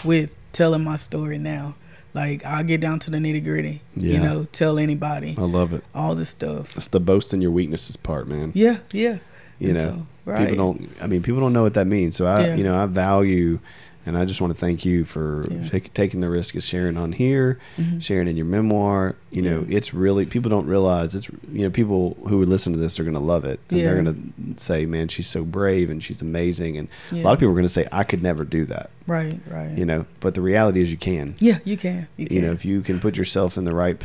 with 0.04 0.30
telling 0.52 0.84
my 0.84 0.98
story 0.98 1.38
now. 1.40 1.76
Like 2.14 2.46
I'll 2.46 2.64
get 2.64 2.80
down 2.82 3.00
to 3.00 3.10
the 3.10 3.18
nitty 3.18 3.44
gritty. 3.44 3.82
Yeah. 3.96 4.14
You 4.14 4.20
know, 4.20 4.44
tell 4.52 4.78
anybody 4.78 5.34
I 5.38 5.42
love 5.42 5.74
it. 5.74 5.84
all 5.96 6.14
this 6.14 6.30
stuff. 6.30 6.78
It's 6.78 6.90
the 6.90 7.00
boast 7.00 7.34
in 7.34 7.42
your 7.42 7.50
weaknesses 7.52 7.96
part, 7.98 8.28
man. 8.28 8.52
Yeah, 8.54 8.78
yeah. 8.92 9.18
You 9.60 9.70
And 9.70 9.78
know, 9.78 9.84
so, 9.84 10.06
right. 10.26 10.50
people 10.50 10.58
don't. 10.74 10.90
I 11.02 11.08
mean, 11.08 11.24
people 11.24 11.40
don't 11.42 11.54
know 11.54 11.64
what 11.64 11.74
that 11.76 11.88
means. 11.88 12.16
So 12.16 12.26
I, 12.28 12.48
Yeah. 12.48 12.56
you 12.56 12.64
know, 12.64 12.76
I 12.76 12.86
value, 12.86 13.60
and 14.06 14.18
I 14.18 14.26
just 14.26 14.42
want 14.42 14.54
to 14.54 14.60
thank 14.60 14.86
you 14.86 15.06
for 15.06 15.46
Yeah. 15.50 15.64
take, 15.70 15.94
taking 15.94 16.20
the 16.22 16.30
risk 16.30 16.56
of 16.56 16.64
sharing 16.64 16.98
on 16.98 17.12
here, 17.14 17.58
Mhm. 17.78 18.02
sharing 18.02 18.28
in 18.28 18.36
your 18.38 18.46
memoir. 18.46 19.16
You 19.32 19.42
know, 19.42 19.66
it's 19.70 19.94
really 19.94 20.26
people 20.26 20.50
don't 20.50 20.68
realize 20.68 21.16
it's. 21.16 21.28
You 21.52 21.62
know, 21.64 21.70
people 21.70 22.18
who 22.28 22.38
would 22.40 22.48
listen 22.48 22.74
to 22.74 22.80
this 22.80 23.00
are 23.00 23.04
going 23.04 23.16
to 23.16 23.20
love 23.20 23.46
it, 23.46 23.60
and 23.70 23.80
they're 23.80 24.02
going 24.02 24.34
to 24.58 24.62
say, 24.64 24.86
"Man, 24.86 25.08
she's 25.08 25.28
so 25.28 25.44
brave 25.44 25.90
and 25.90 26.04
she's 26.04 26.22
amazing." 26.22 26.78
And 26.78 26.88
Yeah. 27.12 27.22
a 27.22 27.26
lot 27.26 27.34
of 27.34 27.40
people 27.40 27.52
are 27.52 27.56
going 27.56 27.64
to 27.66 27.70
say, 27.70 27.86
"I 27.92 28.04
could 28.04 28.22
never 28.22 28.44
do 28.44 28.66
that." 28.66 28.90
Right, 29.08 29.40
right. 29.50 29.78
You 29.78 29.86
know, 29.86 30.06
but 30.20 30.34
the 30.34 30.42
reality 30.42 30.82
is, 30.82 30.92
you 30.92 30.98
can. 30.98 31.36
yeah, 31.40 31.60
you 31.66 31.78
can. 31.78 32.08
You 32.18 32.28
can. 32.28 32.42
Know, 32.42 32.52
if 32.52 32.64
you 32.66 32.82
can 32.82 33.00
put 33.00 33.18
yourself 33.18 33.58
in 33.58 33.66
the 33.66 33.74
right, 33.76 33.98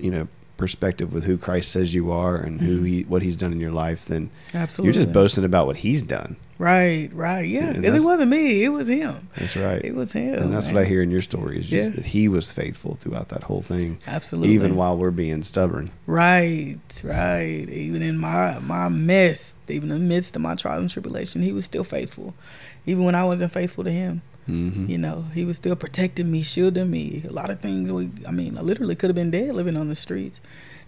you 0.00 0.10
know, 0.10 0.28
perspective 0.60 1.12
with 1.12 1.24
who 1.24 1.36
Christ 1.36 1.72
says 1.72 1.92
you 1.94 2.12
are 2.12 2.36
and 2.36 2.60
who 2.60 2.80
Mhm. 2.82 2.86
he 2.86 3.02
what 3.02 3.22
he's 3.22 3.36
done 3.36 3.50
in 3.52 3.58
your 3.58 3.72
life, 3.72 4.04
then 4.04 4.30
Absolutely. 4.54 4.86
you're 4.94 5.02
just 5.04 5.12
boasting 5.12 5.44
about 5.44 5.66
what 5.66 5.78
he's 5.78 6.02
done. 6.02 6.36
Right, 6.58 7.08
right. 7.14 7.48
Yeah, 7.48 7.72
because 7.72 7.94
it 7.94 8.04
wasn't 8.04 8.30
me. 8.30 8.62
It 8.64 8.68
was 8.68 8.86
him. 8.86 9.28
That's 9.36 9.56
right. 9.56 9.82
It 9.82 9.94
was 9.94 10.12
him. 10.12 10.34
and 10.34 10.52
that's 10.52 10.66
what. 10.68 10.76
I 10.76 10.84
hear 10.84 11.02
in 11.02 11.10
your 11.10 11.22
story 11.22 11.58
is 11.58 11.66
just 11.66 11.90
Yeah. 11.90 11.96
that 11.96 12.06
he 12.06 12.28
was 12.28 12.52
faithful 12.52 12.96
throughout 13.00 13.30
that 13.30 13.44
whole 13.44 13.62
thing, 13.62 13.96
Absolutely. 14.06 14.52
even 14.54 14.76
while 14.76 14.96
we're 14.98 15.10
being 15.10 15.42
stubborn. 15.42 15.90
Right, 16.06 16.78
right. 17.02 17.66
Even 17.70 18.02
in 18.02 18.18
my 18.18 18.58
my 18.58 18.88
mess, 18.90 19.54
even 19.68 19.90
in 19.90 20.00
the 20.00 20.04
midst 20.14 20.36
of 20.36 20.42
my 20.42 20.54
trial 20.54 20.80
and 20.80 20.90
tribulation, 20.90 21.40
he 21.42 21.52
was 21.52 21.64
still 21.64 21.84
faithful. 21.84 22.34
Even 22.86 23.04
when 23.04 23.14
I 23.14 23.24
wasn't 23.24 23.52
faithful 23.52 23.84
to 23.84 23.90
him, 23.90 24.20
Mm-hmm. 24.48 24.86
you 24.90 24.98
know, 24.98 25.26
he 25.34 25.44
was 25.44 25.56
still 25.56 25.76
protecting 25.76 26.30
me, 26.30 26.42
shielding 26.42 26.90
me. 26.90 27.22
A 27.28 27.32
lot 27.32 27.50
of 27.50 27.60
things 27.60 27.92
we, 27.92 28.10
I 28.26 28.30
mean, 28.30 28.58
I 28.58 28.62
literally 28.62 28.96
could 28.96 29.08
have 29.10 29.14
been 29.14 29.30
dead 29.30 29.54
living 29.54 29.76
on 29.76 29.88
the 29.88 29.94
streets. 29.94 30.40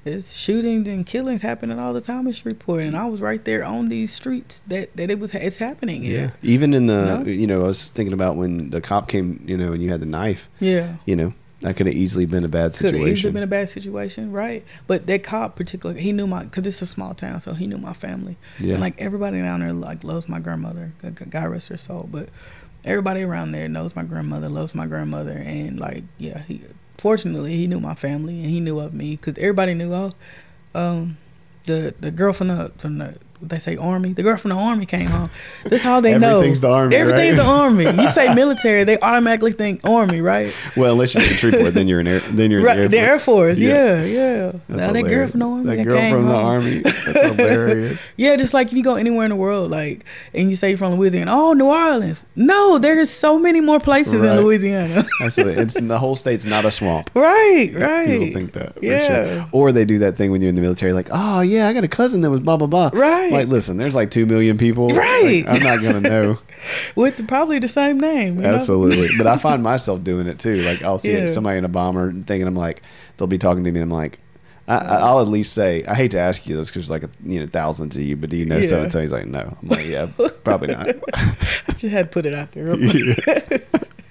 There's 0.05 0.37
shootings 0.37 0.89
and 0.89 1.07
killings 1.07 1.43
happening 1.43 1.79
all 1.79 1.93
the 1.93 2.01
time 2.01 2.27
in 2.27 2.33
Shreveport, 2.33 2.83
and 2.83 2.97
I 2.97 3.07
was 3.07 3.21
right 3.21 3.45
there 3.45 3.65
on 3.65 3.89
these 3.89 4.13
streets 4.13 4.61
that 4.67 4.97
that 4.97 5.11
it 5.11 5.21
was 5.21 5.33
it's 5.33 5.59
happening. 5.59 6.03
Yeah. 6.03 6.11
here. 6.11 6.35
Even 6.43 6.75
in 6.75 6.87
the, 6.87 7.23
No? 7.25 7.31
you 7.31 7.47
know, 7.47 7.63
I 7.65 7.69
was 7.69 7.91
thinking 7.91 8.13
about 8.13 8.37
when 8.37 8.71
the 8.71 8.81
cop 8.81 9.07
came, 9.07 9.45
you 9.47 9.57
know, 9.57 9.73
and 9.73 9.81
you 9.81 9.91
had 9.91 10.01
the 10.01 10.07
knife, 10.07 10.49
yeah. 10.59 10.97
you 11.07 11.15
know, 11.15 11.33
that 11.61 11.77
could 11.77 11.87
have 11.87 11.95
easily 11.95 12.27
been 12.27 12.45
a 12.45 12.49
bad 12.49 12.75
situation. 12.75 12.99
Could 12.99 13.07
have 13.09 13.17
easily 13.17 13.33
been 13.33 13.43
a 13.45 13.47
bad 13.47 13.69
situation, 13.69 14.33
right? 14.33 14.65
But 14.89 15.07
that 15.07 15.23
cop, 15.23 15.55
particularly, 15.55 16.01
he 16.01 16.11
knew 16.11 16.27
my 16.27 16.43
because 16.45 16.67
it's 16.67 16.83
a 16.83 16.87
small 16.87 17.15
town, 17.15 17.39
so 17.39 17.55
he 17.55 17.69
knew 17.69 17.79
my 17.79 17.93
family. 17.93 18.37
yeah. 18.59 18.73
And 18.73 18.81
like 18.81 19.01
everybody 19.01 19.41
down 19.41 19.61
there, 19.61 19.73
like 19.73 20.03
loves 20.03 20.29
my 20.29 20.41
grandmother. 20.41 20.95
God 21.31 21.49
rest 21.49 21.69
her 21.69 21.77
soul. 21.77 22.09
But 22.11 22.29
everybody 22.85 23.23
around 23.23 23.53
there 23.53 23.69
knows 23.69 23.95
my 23.97 24.03
grandmother, 24.03 24.49
loves 24.49 24.75
my 24.75 24.87
grandmother, 24.87 25.33
and 25.33 25.79
like 25.79 26.05
yeah, 26.19 26.43
he 26.43 26.63
fortunately 26.99 27.57
he 27.57 27.67
knew 27.67 27.81
my 27.81 27.95
family 27.95 28.41
and 28.41 28.51
he 28.51 28.61
knew 28.61 28.79
of 28.79 28.95
me 28.95 29.17
because 29.17 29.37
everybody 29.39 29.75
knew 29.75 29.93
oh, 29.93 30.13
um, 30.75 31.17
the 31.67 31.95
the 32.01 32.11
girl 32.11 32.33
from 32.33 32.49
the 32.49 32.73
from 32.79 32.99
the 32.99 33.17
they 33.43 33.59
say 33.59 33.77
army. 33.77 34.13
The 34.13 34.23
girl 34.23 34.37
from 34.37 34.51
the 34.51 34.57
army 34.57 34.87
came 34.87 35.07
home. 35.07 35.31
That's 35.65 35.85
all 35.85 36.01
they 36.01 36.17
know. 36.19 36.37
Everything's 36.39 36.61
the 36.61 36.71
army, 36.71 36.97
Everything's 36.97 37.39
right? 37.39 37.45
the 37.45 37.51
army. 37.51 38.03
You 38.03 38.09
say 38.09 38.35
military, 38.43 38.85
they 38.85 38.99
automatically 39.01 39.53
think 39.53 39.81
army, 39.85 40.21
right? 40.21 40.55
Well, 40.77 40.93
unless 40.93 41.15
you're 41.15 41.23
in 41.23 41.29
Shreveport, 41.31 41.75
then 41.75 41.89
you're 41.89 42.01
in 42.01 42.07
air. 42.07 42.21
Then 42.21 42.51
you're 42.51 42.61
in 42.61 42.67
Right. 42.67 42.81
the 42.83 42.89
The 42.89 42.99
Air 42.99 43.13
Air 43.15 43.19
Force. 43.19 43.59
Yeah. 43.59 44.03
Yeah, 44.03 44.05
yeah. 44.05 44.53
Now 44.69 44.93
that 44.93 45.03
girl 45.03 45.29
from 45.29 45.41
the 45.41 45.47
army. 45.47 45.77
That 45.77 45.85
girl 45.85 46.11
from 46.11 46.27
the 46.29 46.35
army. 46.35 46.79
That's 46.81 47.37
hilarious. 47.37 48.01
Yeah, 48.17 48.37
just 48.37 48.55
like 48.55 48.69
if 48.69 48.73
you 48.75 48.83
go 48.83 48.95
anywhere 48.97 49.25
in 49.25 49.31
the 49.31 49.37
world, 49.37 49.71
like, 49.71 50.05
and 50.35 50.49
you 50.51 50.57
say 50.57 50.71
you're 50.71 50.79
from 50.79 50.95
Louisiana, 50.95 51.31
oh, 51.35 51.53
New 51.53 51.67
Orleans. 51.67 52.25
No, 52.37 52.79
there's 52.79 53.11
so 53.11 53.39
many 53.39 53.61
more 53.61 53.81
places 53.81 54.21
Right. 54.21 54.37
in 54.39 54.45
Louisiana. 54.45 55.05
Absolutely. 55.23 55.63
It's 55.63 55.75
the 55.75 55.99
whole 55.99 56.15
state's 56.17 56.45
not 56.45 56.65
a 56.65 56.71
swamp. 56.71 57.11
right, 57.15 57.71
right. 57.75 58.07
People 58.07 58.33
think 58.33 58.53
that. 58.53 58.77
Yeah. 58.83 59.07
Sure. 59.37 59.49
Or 59.53 59.73
they 59.73 59.85
do 59.85 59.99
that 60.01 60.17
thing 60.17 60.31
when 60.31 60.41
you're 60.41 60.49
in 60.51 60.55
the 60.55 60.63
military, 60.63 60.93
like, 60.93 61.09
oh 61.13 61.41
yeah, 61.41 61.69
I 61.69 61.73
got 61.73 61.85
a 61.85 61.89
cousin 61.89 62.21
that 62.23 62.31
was 62.31 62.41
blah 62.41 62.57
blah 62.57 62.67
blah. 62.67 62.91
Right. 62.93 63.32
Like, 63.33 63.49
listen, 63.49 63.77
there's 63.77 63.95
like 63.95 64.11
two 64.11 64.27
million 64.27 64.59
people. 64.59 64.89
Right. 64.89 65.45
Like, 65.47 65.57
I'm 65.57 65.63
not 65.63 65.83
gonna 65.83 66.01
know. 66.01 66.39
With 66.97 67.27
probably 67.27 67.59
the 67.59 67.69
same 67.69 67.99
name. 67.99 68.45
Absolutely. 68.45 69.09
But 69.19 69.27
I 69.27 69.37
find 69.37 69.63
myself 69.63 70.05
doing 70.05 70.27
it 70.27 70.39
too. 70.39 70.57
Like 70.63 70.83
I'll 70.83 70.99
see 70.99 71.13
Yeah. 71.13 71.27
somebody 71.27 71.59
in 71.59 71.65
a 71.65 71.69
bomber 71.69 72.13
thing, 72.13 72.41
and 72.41 72.49
I'm 72.49 72.55
like, 72.57 72.83
they'll 73.17 73.27
be 73.27 73.39
talking 73.39 73.65
to 73.65 73.73
me, 73.73 73.81
and 73.81 73.91
I'm 73.93 73.97
like. 73.99 74.19
I, 74.69 74.77
I- 74.77 74.99
I'll 75.01 75.21
at 75.21 75.27
least 75.27 75.55
say 75.55 75.85
I 75.87 75.95
hate 75.97 76.13
to 76.13 76.21
ask 76.21 76.47
you 76.47 76.55
this 76.55 76.71
because 76.71 76.89
like 76.89 77.03
a, 77.03 77.11
you 77.27 77.41
know 77.41 77.47
thousands 77.47 77.97
of 77.97 78.03
you, 78.03 78.15
but 78.15 78.31
do 78.31 78.37
you 78.37 78.47
know 78.47 78.59
Yeah. 78.59 78.67
so 78.69 78.81
and 78.83 78.93
so? 78.93 79.01
He's 79.01 79.11
like, 79.11 79.27
no. 79.27 79.57
I'm 79.61 79.69
like, 79.69 79.87
yeah, 79.87 80.07
probably 80.45 80.69
not. 80.69 80.87
I 81.15 81.35
just 81.77 81.93
had 81.93 82.07
to 82.07 82.11
put 82.13 82.27
it 82.27 82.33
out 82.33 82.53
there. 82.53 82.77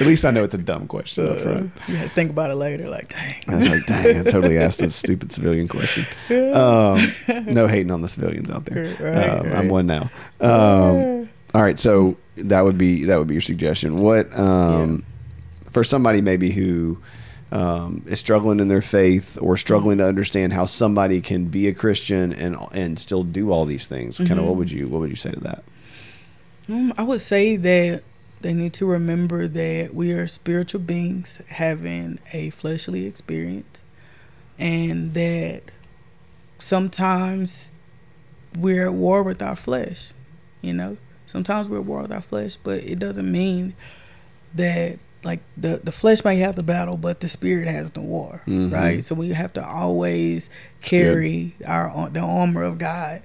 At 0.00 0.06
least 0.06 0.24
I 0.24 0.30
know 0.30 0.42
it's 0.44 0.54
a 0.54 0.58
dumb 0.58 0.86
question 0.86 1.26
up 1.28 1.36
Uh, 1.36 1.40
front. 1.40 1.72
you 1.88 1.96
had 1.96 2.08
to 2.08 2.14
think 2.14 2.30
about 2.30 2.50
it 2.50 2.54
later. 2.54 2.88
Like, 2.88 3.10
dang. 3.10 3.32
I 3.48 3.56
was 3.56 3.68
like, 3.68 3.86
dang, 3.86 4.18
I 4.20 4.22
totally 4.22 4.56
asked 4.58 4.78
this 4.78 4.96
stupid 5.04 5.30
civilian 5.30 5.68
question. 5.68 6.06
Um, 6.30 6.98
no 7.46 7.66
hating 7.66 7.90
on 7.90 8.00
the 8.00 8.08
civilians 8.08 8.50
out 8.50 8.64
there. 8.64 8.96
Right, 8.98 9.28
um, 9.28 9.52
I'm 9.52 9.68
one 9.68 9.86
now. 9.86 10.10
Um, 10.40 11.28
all 11.54 11.62
right, 11.62 11.78
so 11.78 12.16
that 12.36 12.62
would 12.62 12.78
be 12.78 13.04
that 13.04 13.18
would 13.18 13.26
be 13.28 13.34
your 13.34 13.40
suggestion. 13.42 13.98
What 13.98 14.28
um, 14.38 15.04
for 15.72 15.84
somebody 15.84 16.22
maybe 16.22 16.50
who 16.50 16.98
um, 17.52 18.02
is 18.06 18.18
struggling 18.20 18.60
in 18.60 18.68
their 18.68 18.80
faith 18.82 19.36
or 19.40 19.56
struggling 19.56 19.98
to 19.98 20.06
understand 20.06 20.52
how 20.52 20.64
somebody 20.64 21.20
can 21.20 21.46
be 21.46 21.66
a 21.68 21.74
Christian 21.74 22.32
and 22.32 22.56
and 22.72 22.98
still 22.98 23.24
do 23.24 23.50
all 23.50 23.66
these 23.66 23.86
things? 23.86 24.16
Kind 24.16 24.38
of 24.38 24.44
what 24.46 24.56
would 24.56 24.70
you 24.70 24.88
what 24.88 25.00
would 25.00 25.10
you 25.10 25.16
say 25.16 25.32
to 25.32 25.40
that? 25.40 25.64
Um, 26.68 26.94
I 26.96 27.02
would 27.02 27.20
say 27.20 27.56
that 27.56 28.02
they 28.40 28.54
need 28.54 28.72
to 28.74 28.86
remember 28.86 29.46
that 29.48 29.94
we 29.94 30.12
are 30.12 30.26
spiritual 30.26 30.80
beings 30.80 31.40
having 31.48 32.18
a 32.32 32.50
fleshly 32.50 33.04
experience, 33.06 33.82
and 34.58 35.14
that 35.14 35.62
sometimes 36.58 37.72
we're 38.58 38.86
at 38.86 38.94
war 38.94 39.22
with 39.22 39.42
our 39.42 39.56
flesh. 39.56 40.12
You 40.62 40.72
know, 40.74 40.96
sometimes 41.26 41.68
we're 41.68 41.78
at 41.78 41.84
war 41.84 42.02
with 42.02 42.12
our 42.12 42.20
flesh, 42.20 42.56
but 42.62 42.82
it 42.84 42.98
doesn't 42.98 43.30
mean 43.30 43.74
that 44.54 44.98
like 45.22 45.40
the 45.56 45.80
the 45.84 45.92
flesh 45.92 46.24
might 46.24 46.34
have 46.38 46.56
the 46.56 46.62
battle, 46.62 46.96
but 46.96 47.20
the 47.20 47.28
spirit 47.28 47.68
has 47.68 47.90
the 47.90 48.00
war, 48.00 48.42
Mhm. 48.46 48.72
right? 48.72 49.04
So 49.04 49.14
we 49.14 49.28
have 49.30 49.52
to 49.54 49.66
always 49.66 50.48
carry 50.82 51.54
our 51.66 52.08
the 52.10 52.20
armor 52.20 52.62
of 52.62 52.78
God 52.78 53.20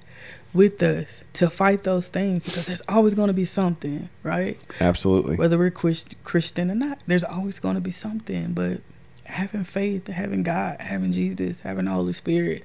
with 0.54 0.82
us 0.82 1.22
to 1.34 1.50
fight 1.50 1.84
those 1.84 2.08
things 2.08 2.42
because 2.44 2.66
there's 2.66 2.82
always 2.88 3.14
going 3.14 3.28
to 3.28 3.34
be 3.34 3.44
something, 3.44 4.08
right? 4.22 4.58
Absolutely. 4.80 5.36
Whether 5.36 5.58
we're 5.58 5.70
Christian 5.70 6.70
or 6.70 6.74
not, 6.74 7.02
there's 7.06 7.24
always 7.24 7.58
going 7.58 7.74
to 7.74 7.80
be 7.80 7.92
something. 7.92 8.52
But 8.52 8.80
having 9.24 9.64
faith, 9.64 10.06
having 10.06 10.42
God, 10.42 10.80
having 10.80 11.12
Jesus, 11.12 11.60
having 11.60 11.84
the 11.86 11.90
Holy 11.90 12.12
Spirit 12.12 12.64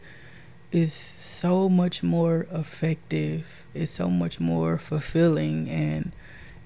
is 0.71 0.93
so 0.93 1.67
much 1.67 2.01
more 2.01 2.47
effective. 2.51 3.65
It's 3.73 3.91
so 3.91 4.09
much 4.09 4.39
more 4.39 4.77
fulfilling, 4.77 5.69
and 5.69 6.11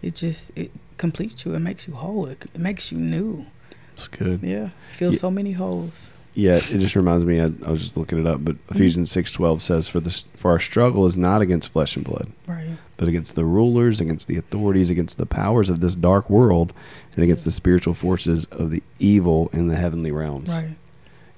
it 0.01 0.13
just 0.15 0.51
it 0.55 0.71
completes 0.97 1.43
you. 1.45 1.55
It 1.55 1.59
makes 1.59 1.87
you 1.87 1.95
whole. 1.95 2.27
It, 2.27 2.45
it 2.53 2.59
makes 2.61 2.91
you 2.91 2.97
new. 2.99 3.47
It's 3.93 4.07
good. 4.07 4.43
Yeah, 4.43 4.69
fill 4.91 5.13
Yeah. 5.13 5.17
so 5.19 5.31
many 5.31 5.53
holes. 5.53 6.11
Yeah, 6.35 6.55
it 6.57 6.79
just 6.79 6.95
reminds 6.95 7.23
me. 7.25 7.39
I, 7.39 7.45
I 7.65 7.71
was 7.71 7.81
just 7.81 7.95
looking 7.97 8.19
it 8.19 8.27
up, 8.27 8.43
but 8.43 8.55
Mm-hmm. 8.55 8.75
Ephesians 8.75 9.09
six 9.11 9.31
twelve 9.31 9.61
says, 9.63 9.87
"For 9.87 9.99
this, 10.01 10.25
for 10.35 10.51
our 10.51 10.59
struggle 10.59 11.05
is 11.05 11.15
not 11.15 11.41
against 11.41 11.71
flesh 11.71 11.95
and 11.95 12.03
blood, 12.03 12.27
Right. 12.45 12.77
but 12.97 13.07
against 13.07 13.35
the 13.35 13.45
rulers, 13.45 13.99
against 14.01 14.27
the 14.27 14.35
authorities, 14.37 14.89
against 14.89 15.17
the 15.17 15.25
powers 15.25 15.69
of 15.69 15.79
this 15.79 15.95
dark 15.95 16.29
world, 16.29 16.73
and 17.15 17.23
against 17.23 17.45
the 17.45 17.51
spiritual 17.51 17.93
forces 17.93 18.45
of 18.45 18.69
the 18.69 18.83
evil 18.99 19.49
in 19.53 19.69
the 19.69 19.75
heavenly 19.77 20.11
realms." 20.11 20.49
Right. 20.49 20.75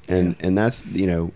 And 0.09 0.35
and 0.39 0.57
that's 0.57 0.83
you 0.87 1.05
know, 1.05 1.31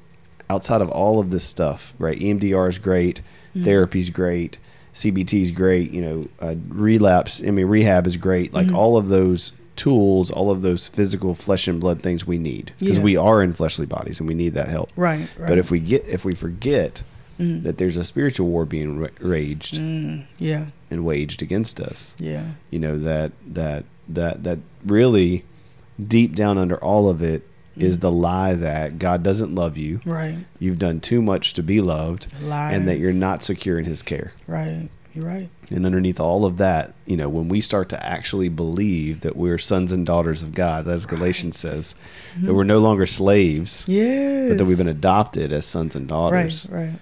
outside 0.49 0.81
of 0.81 0.89
all 0.89 1.19
of 1.19 1.29
this 1.29 1.43
stuff, 1.43 1.93
right? 1.99 2.17
EMDR 2.19 2.67
is 2.67 2.79
great, 2.79 3.21
Mhm. 3.55 3.95
is 3.95 4.09
great, 4.09 4.57
CBT 4.93 5.41
is 5.43 5.51
great. 5.51 5.91
You 5.91 6.01
know, 6.01 6.25
uh, 6.39 6.55
relapse. 6.69 7.41
I 7.45 7.51
mean, 7.51 7.67
rehab 7.67 8.07
is 8.07 8.17
great. 8.17 8.53
Like 8.53 8.67
Mhm. 8.67 8.75
all 8.75 8.97
of 8.97 9.07
those 9.09 9.51
tools, 9.76 10.30
all 10.30 10.52
of 10.52 10.61
those 10.61 10.89
physical 10.89 11.34
flesh 11.34 11.68
and 11.68 11.80
blood 11.80 12.02
things 12.03 12.27
we 12.27 12.38
need 12.38 12.72
because 12.80 12.98
Yeah. 12.98 13.03
we 13.03 13.18
are 13.18 13.41
in 13.41 13.53
fleshly 13.53 13.85
bodies 13.85 14.19
and 14.19 14.27
we 14.27 14.35
need 14.35 14.53
that 14.53 14.68
help. 14.68 14.91
Right. 14.95 15.27
Right. 15.38 15.49
But 15.49 15.57
if 15.57 15.72
we 15.72 15.80
get 15.80 16.06
if 16.07 16.23
we 16.26 16.35
forget 16.35 17.03
Mm. 17.39 17.64
that 17.64 17.77
there's 17.80 17.98
a 17.98 18.03
spiritual 18.03 18.48
war 18.48 18.65
being 18.65 18.99
ra- 18.99 19.07
raged 19.19 19.76
Mm, 19.76 20.23
yeah. 20.38 20.65
and 20.91 21.03
waged 21.06 21.41
against 21.41 21.80
us, 21.80 22.15
Yeah. 22.19 22.43
you 22.69 22.77
know 22.77 22.99
that 22.99 23.31
that 23.53 23.85
that 24.10 24.43
that 24.43 24.60
really 24.85 25.45
deep 26.06 26.35
down 26.35 26.57
under 26.57 26.76
all 26.77 27.10
of 27.10 27.22
it 27.23 27.43
is 27.77 27.98
Mm. 27.98 28.02
the 28.02 28.11
lie 28.11 28.53
that 28.53 28.99
God 28.99 29.23
doesn't 29.23 29.56
love 29.56 29.77
you. 29.77 30.02
Right. 30.06 30.35
You've 30.60 30.77
done 30.77 30.99
too 30.99 31.22
much 31.22 31.53
to 31.53 31.64
be 31.64 31.80
loved, 31.81 32.27
Lies. 32.43 32.76
and 32.77 32.88
that 32.88 32.99
you're 32.99 33.14
not 33.14 33.41
secure 33.41 33.80
in 33.80 33.85
His 33.85 34.02
care. 34.03 34.34
Right. 34.45 34.89
You're 35.13 35.25
right. 35.25 35.49
And 35.69 35.85
underneath 35.85 36.19
all 36.21 36.45
of 36.45 36.57
that, 36.57 36.93
you 37.05 37.17
know, 37.17 37.27
when 37.27 37.49
we 37.49 37.59
start 37.59 37.89
to 37.89 38.05
actually 38.05 38.47
believe 38.47 39.21
that 39.21 39.35
we're 39.35 39.57
sons 39.57 39.91
and 39.91 40.05
daughters 40.05 40.41
of 40.41 40.53
God, 40.53 40.88
as 40.88 41.05
Galatians 41.05 41.61
Right. 41.63 41.71
says, 41.71 41.95
that 42.41 42.53
we're 42.53 42.63
no 42.63 42.79
longer 42.79 43.05
slaves, 43.05 43.83
Yes. 43.89 44.49
but 44.49 44.57
that 44.57 44.65
we've 44.67 44.77
been 44.77 44.88
adopted 44.88 45.51
as 45.51 45.65
sons 45.65 45.95
and 45.95 46.07
daughters. 46.07 46.65
Right. 46.69 46.85
Right. 46.88 46.99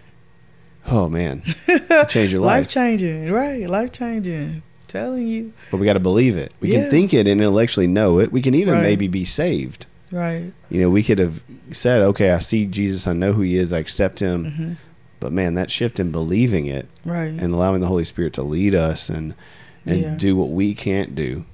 Oh 0.88 1.08
man, 1.08 1.44
change 2.10 2.32
your 2.32 2.42
life 2.42 2.64
life. 2.64 2.70
changing. 2.70 3.32
Right. 3.32 3.70
Life 3.70 3.92
changing. 3.92 4.64
Telling 4.88 5.28
you. 5.28 5.54
But 5.70 5.78
we 5.78 5.86
got 5.86 5.94
to 5.94 6.00
believe 6.00 6.36
it. 6.36 6.52
We 6.62 6.72
Yeah. 6.72 6.82
can 6.82 6.90
think 6.90 7.14
it 7.14 7.28
and 7.28 7.40
intellectually 7.40 7.86
know 7.86 8.18
it. 8.20 8.32
We 8.32 8.42
can 8.42 8.56
even 8.56 8.74
Right. 8.76 8.84
maybe 8.84 9.08
be 9.08 9.24
saved. 9.24 9.86
Right. 10.12 10.52
You 10.72 10.82
know, 10.82 10.90
we 10.90 11.04
could 11.04 11.20
have 11.20 11.44
said, 11.72 12.02
"Okay, 12.02 12.32
I 12.32 12.40
see 12.40 12.66
Jesus. 12.66 13.06
I 13.06 13.14
know 13.14 13.34
who 13.34 13.42
He 13.44 13.56
is. 13.56 13.72
I 13.72 13.78
accept 13.78 14.20
Him." 14.20 14.46
hmm 14.52 14.72
But 15.20 15.32
man, 15.34 15.54
that 15.56 15.70
shift 15.72 16.00
in 16.00 16.12
believing 16.12 16.66
it 16.66 16.88
Right. 17.06 17.28
and 17.28 17.54
allowing 17.54 17.82
the 17.82 17.88
Holy 17.88 18.04
Spirit 18.06 18.34
to 18.34 18.44
lead 18.44 18.76
us 18.76 19.10
and 19.10 19.34
and 19.86 20.02
Yeah. 20.02 20.16
do 20.18 20.36
what 20.36 20.50
we 20.50 20.74
can't 20.76 21.16
do. 21.16 21.46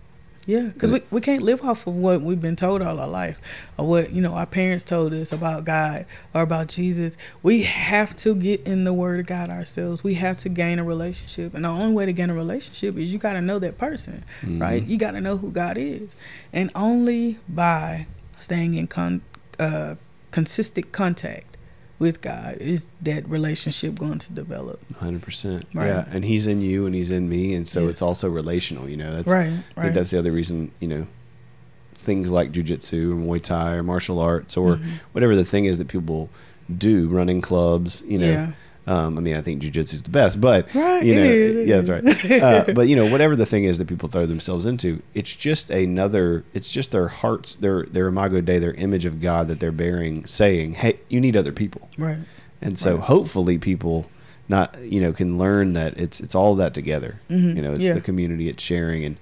Yeah, 0.47 0.61
because 0.65 0.91
we, 0.91 1.01
we 1.09 1.21
can't 1.21 1.41
live 1.41 1.63
off 1.63 1.87
of 1.87 1.95
what 1.95 2.21
we've 2.21 2.39
been 2.41 2.55
told 2.55 2.83
all 2.83 2.99
our 2.99 3.07
life, 3.07 3.39
or 3.79 3.87
what 3.87 4.11
you 4.11 4.21
know 4.21 4.33
our 4.33 4.45
parents 4.45 4.83
told 4.83 5.11
us 5.13 5.31
about 5.31 5.63
God 5.65 6.05
or 6.35 6.41
about 6.43 6.67
Jesus. 6.67 7.17
We 7.41 7.63
have 7.63 8.15
to 8.17 8.35
get 8.35 8.61
in 8.61 8.83
the 8.83 8.93
Word 8.93 9.19
of 9.19 9.25
God 9.25 9.49
ourselves. 9.49 10.03
We 10.03 10.15
have 10.15 10.37
to 10.39 10.49
gain 10.49 10.77
a 10.77 10.83
relationship, 10.83 11.55
and 11.55 11.65
the 11.65 11.69
only 11.69 11.93
way 11.95 12.05
to 12.05 12.13
gain 12.13 12.29
a 12.29 12.35
relationship 12.35 12.95
is 12.97 13.11
you 13.11 13.17
got 13.17 13.33
to 13.33 13.41
know 13.41 13.57
that 13.57 13.79
person, 13.79 14.23
right? 14.43 14.83
You 14.85 14.97
got 14.97 15.11
to 15.11 15.21
know 15.21 15.37
who 15.37 15.49
God 15.49 15.77
is, 15.77 16.13
and 16.53 16.69
only 16.75 17.39
by 17.49 18.05
staying 18.39 18.75
in 18.75 18.85
con, 18.85 19.21
uh, 19.59 19.95
consistent 20.29 20.91
contact 20.91 21.54
with 21.99 22.21
God 22.21 22.57
is 22.57 22.87
that 23.01 23.27
relationship 23.29 23.95
going 23.97 24.19
to 24.19 24.31
develop. 24.33 24.79
Hundred 24.97 25.21
percent. 25.21 25.65
Right. 25.73 25.87
Yeah, 25.87 26.05
and 26.11 26.25
He's 26.25 26.45
in 26.47 26.61
you, 26.61 26.85
and 26.85 26.93
He's 26.95 27.11
in 27.11 27.29
me, 27.29 27.53
and 27.53 27.67
so 27.67 27.87
it's 27.87 28.01
also 28.01 28.29
relational. 28.29 28.89
You 28.89 28.97
know, 28.97 29.15
that's 29.15 29.27
right, 29.27 29.47
I 29.49 29.51
right. 29.51 29.63
think 29.83 29.93
that's 29.95 30.09
the 30.11 30.19
other 30.19 30.31
reason. 30.31 30.71
You 30.79 30.87
know, 30.87 31.07
things 31.97 32.29
like 32.29 32.51
jujitsu 32.51 33.11
or 33.11 33.15
Muay 33.15 33.41
Thai 33.41 33.73
or 33.75 33.83
martial 33.83 34.19
arts 34.19 34.57
or 34.57 34.75
Mhm. 34.77 34.85
whatever 35.13 35.35
the 35.35 35.45
thing 35.45 35.65
is 35.65 35.77
that 35.77 35.87
people 35.87 36.29
do, 36.77 37.07
running 37.07 37.41
clubs. 37.41 38.03
You 38.07 38.19
know, 38.19 38.29
yeah, 38.29 38.51
um, 38.87 39.17
I 39.17 39.21
mean, 39.21 39.35
I 39.35 39.41
think 39.41 39.61
jujitsu 39.63 39.93
is 39.95 40.03
the 40.03 40.09
best, 40.11 40.39
but 40.39 40.73
right. 40.75 41.03
you 41.03 41.15
know, 41.15 41.23
yeah, 41.23 41.81
that's 41.81 41.89
right. 41.89 42.31
Uh, 42.41 42.71
but 42.73 42.87
you 42.87 42.95
know, 42.95 43.09
whatever 43.09 43.35
the 43.35 43.45
thing 43.45 43.63
is 43.63 43.77
that 43.79 43.87
people 43.87 44.09
throw 44.09 44.25
themselves 44.25 44.65
into, 44.65 45.01
it's 45.13 45.35
just 45.35 45.69
another. 45.71 46.43
It's 46.53 46.71
just 46.71 46.91
their 46.91 47.07
hearts, 47.07 47.55
their 47.55 47.83
their 47.83 48.07
imago 48.07 48.41
dei, 48.41 48.59
their 48.59 48.73
image 48.75 49.05
of 49.05 49.21
God 49.21 49.47
that 49.47 49.59
they're 49.59 49.71
bearing, 49.71 50.25
saying, 50.27 50.73
"Hey, 50.73 50.99
you 51.09 51.19
need 51.19 51.35
other 51.35 51.51
people." 51.51 51.89
right. 51.97 52.19
And 52.61 52.79
so 52.79 52.95
Right. 52.95 53.03
hopefully 53.03 53.57
people 53.57 54.09
not 54.47 54.77
you 54.81 55.01
know 55.01 55.11
can 55.11 55.37
learn 55.37 55.73
that 55.73 55.99
it's 55.99 56.19
it's 56.19 56.35
all 56.35 56.55
that 56.55 56.73
together. 56.73 57.19
Mhm. 57.29 57.55
You 57.55 57.61
know, 57.63 57.73
it's 57.73 57.83
Yeah. 57.83 57.93
the 57.93 58.01
community, 58.01 58.49
it's 58.49 58.61
sharing 58.63 59.03
and 59.03 59.17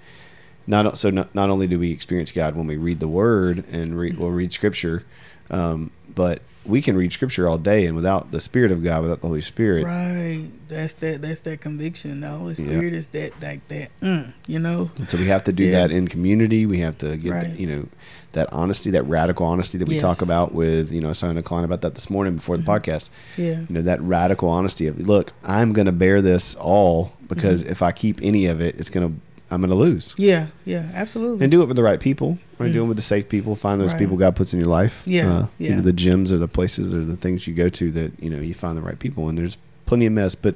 not 0.67 0.97
so 0.97 1.09
not, 1.09 1.33
not 1.33 1.49
only 1.49 1.67
do 1.67 1.79
we 1.79 1.91
experience 1.91 2.31
God 2.31 2.55
when 2.55 2.67
we 2.67 2.77
read 2.77 2.99
the 2.99 3.07
word 3.07 3.63
and 3.71 3.97
read 3.97 4.17
or 4.17 4.31
read 4.31 4.51
scripture, 4.53 5.03
um, 5.49 5.91
but 6.13 6.41
we 6.65 6.81
can 6.81 6.95
read 6.95 7.11
scripture 7.11 7.47
all 7.47 7.57
day 7.57 7.85
and 7.85 7.95
without 7.95 8.31
the 8.31 8.39
spirit 8.39 8.71
of 8.71 8.83
god 8.83 9.01
without 9.01 9.21
the 9.21 9.27
holy 9.27 9.41
spirit 9.41 9.85
Right. 9.85 10.47
That's 10.69 10.95
that. 10.95 11.21
That's 11.21 11.41
that 11.41 11.61
conviction. 11.61 12.21
The 12.21 12.29
Holy 12.29 12.55
Yeah. 12.55 12.65
Spirit 12.65 12.93
is 12.93 13.07
that 13.07 13.33
like 13.41 13.67
that. 13.67 13.89
Mm, 14.01 14.33
you 14.47 14.57
know. 14.57 14.89
and 14.97 15.07
so 15.09 15.17
we 15.19 15.25
have 15.27 15.43
to 15.43 15.51
do 15.53 15.65
Yeah. 15.65 15.71
that 15.87 15.91
in 15.91 16.07
community 16.07 16.65
we 16.65 16.79
have 16.79 16.97
to 16.99 17.15
get 17.17 17.31
Right. 17.31 17.53
the, 17.55 17.61
you 17.61 17.67
know 17.67 17.87
that 18.31 18.51
honesty 18.51 18.89
that 18.91 19.03
radical 19.03 19.45
honesty 19.45 19.77
that 19.77 19.87
we 19.87 19.99
talk 19.99 20.21
about 20.23 20.53
with 20.55 20.91
you 20.91 20.99
know 21.01 21.07
i 21.07 21.09
was 21.09 21.19
talking 21.19 21.39
Klein 21.43 21.63
about 21.63 21.81
that 21.81 21.93
this 21.93 22.09
morning 22.09 22.35
before 22.37 22.57
the 22.57 22.63
podcast 22.63 23.09
Yeah. 23.37 23.59
you 23.59 23.67
know 23.69 23.81
that 23.83 24.01
radical 24.01 24.49
honesty 24.49 24.87
of 24.87 24.99
look 24.99 25.33
i'm 25.43 25.71
going 25.73 25.85
to 25.85 25.91
bear 25.91 26.21
this 26.21 26.55
all 26.55 27.13
because 27.27 27.61
Mm-hmm. 27.61 27.71
if 27.73 27.81
i 27.83 27.91
keep 27.91 28.19
any 28.23 28.47
of 28.47 28.59
it 28.61 28.75
it's 28.79 28.89
going 28.89 29.07
to 29.07 29.13
i'm 29.53 29.61
going 29.61 29.69
to 29.69 29.75
lose 29.75 30.13
Yeah. 30.17 30.47
Yeah. 30.65 30.89
Absolutely. 30.93 31.43
and 31.45 31.51
do 31.51 31.61
it 31.61 31.67
with 31.67 31.75
the 31.77 31.83
right 31.83 31.99
people 31.99 32.37
right 32.59 32.71
do 32.73 32.83
it 32.83 32.87
with 32.87 32.97
the 32.97 33.03
safe 33.03 33.29
people 33.29 33.55
find 33.55 33.79
those 33.79 33.91
Right. 33.93 33.99
people 33.99 34.17
god 34.17 34.35
puts 34.35 34.53
in 34.53 34.59
your 34.59 34.69
life 34.69 35.03
Yeah, 35.05 35.31
uh, 35.31 35.41
you 35.59 35.69
yeah. 35.69 35.75
know 35.75 35.81
the 35.81 35.93
gyms 35.93 36.31
or 36.31 36.37
the 36.37 36.47
places 36.47 36.93
or 36.93 37.03
the 37.05 37.15
things 37.17 37.47
you 37.47 37.53
go 37.53 37.69
to 37.69 37.91
that 37.91 38.11
you 38.21 38.29
know 38.29 38.39
you 38.39 38.53
find 38.53 38.77
the 38.77 38.81
right 38.81 38.97
people 38.99 39.29
and 39.29 39.37
there's 39.37 39.57
plenty 39.85 40.05
of 40.05 40.13
mess 40.13 40.35
but 40.35 40.55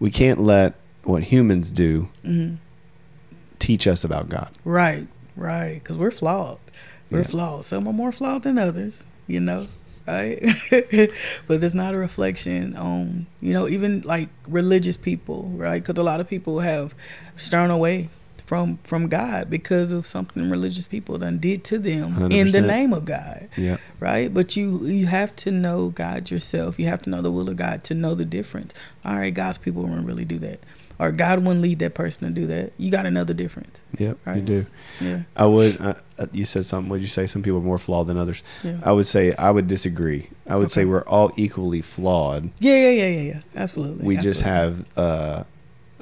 we 0.00 0.10
can't 0.10 0.40
let 0.40 0.74
what 1.04 1.24
humans 1.24 1.70
do 1.70 2.08
Mhm. 2.24 2.56
teach 3.58 3.86
us 3.86 4.04
about 4.04 4.28
god 4.28 4.48
Right. 4.64 5.06
Right. 5.36 5.74
Because 5.74 5.96
we're 5.96 6.10
flawed. 6.10 6.58
We're 7.10 7.18
Yeah. 7.20 7.24
flawed. 7.26 7.64
Some 7.64 7.86
are 7.88 7.92
more 7.94 8.12
flawed 8.12 8.42
than 8.42 8.58
others. 8.58 9.06
You 9.26 9.40
know. 9.40 9.66
Right. 10.06 10.40
but 11.46 11.62
it's 11.62 11.74
not 11.74 11.94
a 11.94 11.98
reflection 11.98 12.76
on 12.76 13.26
you 13.40 13.52
know 13.52 13.68
even 13.68 14.00
like 14.02 14.28
religious 14.48 14.96
people, 14.96 15.44
right? 15.54 15.82
Because 15.82 15.98
a 15.98 16.02
lot 16.02 16.20
of 16.20 16.28
people 16.28 16.60
have 16.60 16.94
stern 17.36 17.70
away 17.70 18.08
from 18.46 18.78
from 18.82 19.06
God 19.08 19.48
because 19.48 19.92
of 19.92 20.06
something 20.08 20.50
religious 20.50 20.88
people 20.88 21.16
done 21.18 21.38
did 21.38 21.62
to 21.64 21.78
them 21.78 22.32
in 22.32 22.50
the 22.50 22.60
name 22.60 22.92
of 22.92 23.04
God. 23.04 23.48
yeah 23.56 23.76
right? 24.00 24.32
But 24.34 24.56
you 24.56 24.84
you 24.86 25.06
have 25.06 25.36
to 25.36 25.52
know 25.52 25.90
God 25.90 26.30
yourself. 26.32 26.76
You 26.78 26.86
have 26.86 27.02
to 27.02 27.10
know 27.10 27.22
the 27.22 27.30
will 27.30 27.48
of 27.48 27.56
God 27.56 27.84
to 27.84 27.94
know 27.94 28.16
the 28.16 28.24
difference. 28.24 28.74
All 29.04 29.14
right, 29.16 29.32
God's 29.32 29.58
people 29.58 29.84
won't 29.84 30.04
really 30.06 30.24
do 30.24 30.38
that, 30.40 30.58
or 31.00 31.10
God 31.10 31.38
wouldn't 31.40 31.60
lead 31.62 31.78
that 31.80 31.94
person 31.94 32.28
to 32.28 32.32
do 32.40 32.46
that. 32.48 32.72
You 32.78 32.90
got 32.90 33.06
another 33.06 33.34
difference. 33.34 33.80
yep 33.98 34.18
you 34.36 34.42
do 34.42 34.66
Yeah, 35.00 35.22
i 35.34 35.46
would 35.46 35.80
uh, 35.80 35.94
uh, 36.18 36.26
you 36.32 36.44
said 36.44 36.66
something 36.66 36.88
would 36.90 37.00
you 37.00 37.08
say 37.08 37.26
some 37.26 37.42
people 37.42 37.58
are 37.58 37.62
more 37.72 37.78
flawed 37.78 38.06
than 38.06 38.16
others 38.18 38.42
yeah, 38.62 38.78
i 38.84 38.92
would 38.92 39.06
say 39.06 39.34
i 39.34 39.50
would 39.50 39.66
disagree 39.66 40.28
i 40.46 40.54
would 40.56 40.70
say 40.70 40.84
we're 40.84 41.04
all 41.16 41.32
equally 41.36 41.80
flawed 41.82 42.50
yeah, 42.60 42.76
yeah, 42.76 42.90
yeah, 42.90 43.06
yeah, 43.08 43.22
yeah. 43.32 43.40
Absolutely. 43.56 44.04
we 44.06 44.16
just 44.16 44.42
have 44.42 44.84
uh 44.96 45.42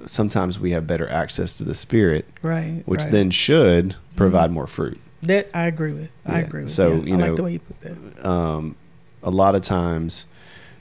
sometimes 0.07 0.61
we 0.61 0.70
have 0.73 0.87
better 0.87 1.09
access 1.09 1.57
to 1.59 1.65
the 1.65 1.75
spirit 1.75 2.27
right, 2.43 2.83
which 2.87 3.01
right. 3.01 3.07
Mm-hmm. 3.07 3.12
then 3.16 3.31
should 3.31 3.97
provide 4.16 4.51
more 4.51 4.66
fruit 4.66 4.99
that 5.20 5.49
I 5.53 5.66
agree 5.66 5.93
with. 5.93 6.11
I 6.25 6.39
Yeah. 6.39 6.47
agree 6.47 6.62
with. 6.62 6.73
So, 6.73 6.95
yeah. 6.95 7.03
you 7.03 7.15
I 7.15 7.16
know, 7.16 7.27
like 7.27 7.37
the 7.37 7.43
way 7.43 7.53
you 7.55 7.59
put 7.59 7.81
that. 7.81 8.29
um 8.29 8.77
a 9.25 9.31
lot 9.33 9.57
of 9.57 9.62
times 9.62 10.27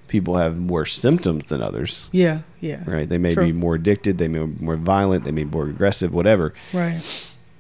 people 0.08 0.36
have 0.38 0.58
worse 0.58 0.94
symptoms 0.94 1.48
than 1.48 1.62
others. 1.62 2.08
Yeah, 2.12 2.40
yeah, 2.62 2.84
right? 2.86 3.08
They 3.08 3.18
may 3.18 3.34
True. 3.34 3.46
be 3.48 3.52
more 3.54 3.76
addicted 3.76 4.18
they 4.18 4.28
may 4.28 4.40
be 4.46 4.64
more 4.64 4.76
violent 4.78 5.24
they 5.26 5.32
may 5.32 5.44
be 5.44 5.52
more 5.52 5.68
aggressive 5.68 6.14
whatever. 6.14 6.54
Right. 6.74 7.02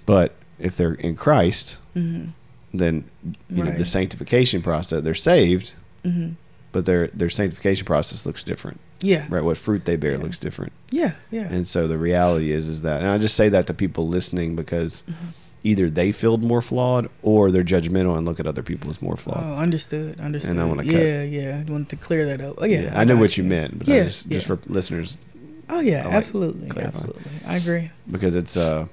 but 0.05 0.35
if 0.59 0.75
they're 0.75 0.93
in 0.95 1.15
christ 1.15 1.77
hmm 1.93 2.25
then 2.73 3.03
you 3.49 3.63
know 3.63 3.71
the 3.71 3.85
sanctification 3.85 4.61
process 4.61 5.03
they're 5.03 5.13
saved 5.13 5.73
hmm 6.03 6.29
but 6.71 6.85
their 6.85 7.07
their 7.07 7.29
sanctification 7.29 7.85
process 7.85 8.25
looks 8.25 8.43
different. 8.43 8.79
Yeah, 8.99 9.25
right? 9.29 9.43
What 9.43 9.57
fruit 9.57 9.85
they 9.85 9.95
bear 9.95 10.13
Yeah. 10.13 10.17
looks 10.23 10.37
different. 10.39 10.73
Yeah, 10.91 11.13
yeah. 11.31 11.47
And 11.49 11.67
so 11.67 11.87
the 11.87 11.97
reality 11.97 12.51
is, 12.51 12.67
is 12.67 12.81
that, 12.81 13.01
and 13.01 13.09
I 13.11 13.17
just 13.19 13.35
say 13.35 13.47
that 13.49 13.67
to 13.67 13.73
people 13.73 14.07
listening 14.07 14.55
because 14.55 15.03
Mm-hmm. 15.09 15.27
Either 15.67 15.89
they 15.89 16.11
feel 16.11 16.37
more 16.37 16.61
flawed 16.61 17.09
or 17.21 17.51
they're 17.51 17.63
judgmental 17.63 18.15
and 18.17 18.25
look 18.25 18.39
at 18.39 18.47
other 18.47 18.63
people 18.63 18.89
as 18.89 19.01
more 19.01 19.17
flawed. 19.17 19.43
Oh, 19.43 19.55
understood, 19.55 20.19
understood. 20.19 20.51
And 20.51 20.61
I 20.61 20.63
wanna 20.65 20.83
cut- 20.83 20.93
yeah, 20.93 21.23
yeah. 21.23 21.63
I 21.67 21.71
wanted 21.71 21.89
to 21.89 21.95
clear 21.97 22.25
that 22.27 22.41
up. 22.41 22.55
Oh, 22.59 22.65
yeah. 22.65 22.93
I 22.95 23.03
know 23.03 23.17
what 23.17 23.37
you 23.37 23.43
meant, 23.43 23.77
but 23.79 23.87
Yeah, 23.87 24.05
just, 24.05 24.29
just 24.29 24.47
for 24.47 24.57
listeners, 24.67 25.17
Oh 25.69 25.79
yeah, 25.81 26.05
like 26.05 26.13
absolutely, 26.13 26.69
clarifying. 26.69 26.95
absolutely. 27.05 27.31
I 27.45 27.55
agree. 27.57 27.91
because 28.09 28.35
it's, 28.35 28.55
uh, 28.55 28.87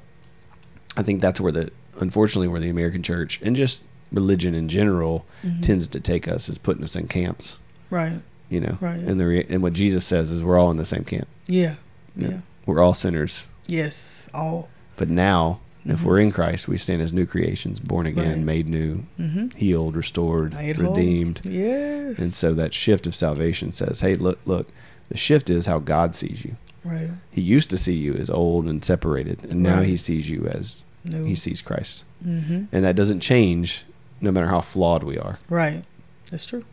I 0.96 1.02
think 1.02 1.20
that's 1.20 1.40
where 1.40 1.52
the, 1.52 1.70
unfortunately, 2.00 2.48
where 2.48 2.60
the 2.60 2.68
American 2.70 3.02
church 3.02 3.40
and 3.42 3.54
just 3.54 3.82
religion 4.12 4.54
in 4.54 4.68
general 4.68 5.24
Mhm. 5.44 5.62
tends 5.62 5.86
to 5.88 6.00
take 6.00 6.26
us 6.28 6.48
is 6.48 6.58
putting 6.58 6.82
us 6.82 6.96
in 6.96 7.06
camps, 7.08 7.58
Right. 7.90 8.20
you 8.50 8.60
know, 8.60 8.78
Right. 8.80 8.98
and 8.98 9.20
the, 9.20 9.26
rea- 9.26 9.46
and 9.48 9.62
what 9.62 9.72
Jesus 9.72 10.04
says 10.04 10.30
is 10.32 10.42
we're 10.42 10.58
all 10.58 10.70
in 10.70 10.76
the 10.76 10.84
same 10.84 11.04
camp. 11.04 11.28
Yeah. 11.46 11.74
Yeah. 12.16 12.28
Yeah. 12.28 12.36
We're 12.66 12.80
all 12.80 12.94
sinners. 12.94 13.46
Yes. 13.66 14.28
All. 14.34 14.68
But 14.96 15.08
now, 15.08 15.60
if 15.86 16.00
Mhm. 16.00 16.02
we're 16.02 16.18
in 16.18 16.32
Christ, 16.32 16.66
we 16.68 16.76
stand 16.78 17.02
as 17.02 17.12
new 17.12 17.26
creations, 17.26 17.78
born 17.80 18.06
again, 18.06 18.36
Right. 18.38 18.44
made 18.44 18.68
new, 18.68 19.04
Mm-hmm. 19.20 19.48
healed, 19.56 19.96
restored, 19.96 20.54
Made 20.54 20.76
whole. 20.76 20.94
redeemed. 20.94 21.40
Yes. 21.44 22.18
And 22.18 22.32
so 22.32 22.54
that 22.54 22.72
shift 22.74 23.06
of 23.06 23.14
salvation 23.14 23.72
says, 23.72 24.00
hey, 24.00 24.16
look, 24.16 24.38
look, 24.46 24.68
the 25.10 25.18
shift 25.18 25.50
is 25.50 25.66
how 25.66 25.78
God 25.78 26.14
sees 26.14 26.44
you. 26.44 26.56
right. 26.84 27.10
He 27.30 27.40
used 27.40 27.70
to 27.70 27.78
see 27.78 27.94
you 27.94 28.12
as 28.14 28.28
old 28.28 28.66
and 28.66 28.84
separated, 28.84 29.38
and 29.48 29.62
now 29.62 29.78
Right. 29.78 29.86
he 29.88 29.96
sees 29.96 30.28
you 30.28 30.46
as 30.46 30.76
No. 31.02 31.24
he 31.24 31.34
sees 31.34 31.62
Christ. 31.62 32.04
Mm-hmm. 32.26 32.64
And 32.72 32.84
that 32.84 32.94
doesn't 32.94 33.20
change 33.20 33.84
no 34.20 34.30
matter 34.30 34.48
how 34.48 34.60
flawed 34.60 35.02
we 35.02 35.16
are, 35.18 35.38
Right. 35.48 35.82
That's 36.30 36.44
true. 36.46 36.64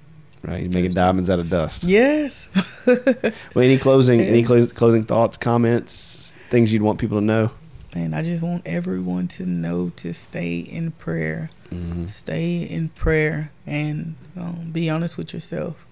right? 0.43 0.59
He's 0.59 0.69
making 0.69 0.83
That's 0.83 0.95
diamonds 0.95 1.29
out 1.29 1.39
of 1.39 1.49
dust. 1.49 1.83
Yes. 1.85 2.49
Well, 2.85 3.63
any 3.63 3.77
closing, 3.77 4.19
any 4.21 4.43
closing, 4.43 4.69
closing 4.75 5.03
thoughts, 5.05 5.37
comments, 5.37 6.33
things 6.49 6.73
you'd 6.73 6.81
want 6.81 6.99
people 6.99 7.19
to 7.19 7.25
know? 7.25 7.51
And 7.93 8.15
I 8.15 8.23
just 8.23 8.41
want 8.41 8.65
everyone 8.65 9.27
to 9.29 9.45
know 9.45 9.89
to 9.97 10.13
stay 10.13 10.57
in 10.57 10.91
prayer. 10.91 11.49
Mm-hmm. 11.71 12.07
Stay 12.07 12.63
in 12.63 12.89
prayer 12.89 13.51
and 13.65 14.15
um, 14.37 14.69
be 14.71 14.89
honest 14.89 15.17
with 15.17 15.33
yourself. 15.33 15.85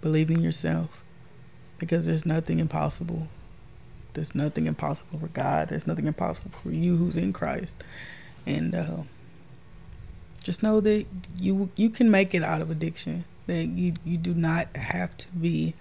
Believe 0.00 0.30
in 0.30 0.42
yourself, 0.42 1.04
because 1.78 2.06
there's 2.06 2.24
nothing 2.24 2.58
impossible. 2.58 3.28
There's 4.14 4.34
nothing 4.34 4.66
impossible 4.66 5.18
for 5.18 5.28
God. 5.28 5.68
There's 5.68 5.86
nothing 5.86 6.06
impossible 6.06 6.50
for 6.62 6.70
you 6.70 6.96
who's 6.96 7.16
in 7.16 7.32
Christ, 7.32 7.84
and 8.46 8.74
uh, 8.74 8.96
just 10.42 10.62
know 10.62 10.80
that 10.80 11.06
you 11.36 11.70
you 11.76 11.90
can 11.90 12.10
make 12.10 12.34
it 12.34 12.42
out 12.42 12.60
of 12.60 12.70
addiction. 12.70 13.24
That 13.46 13.66
you 13.66 13.94
you 14.04 14.16
do 14.16 14.34
not 14.34 14.74
have 14.76 15.16
to 15.18 15.28
be 15.28 15.74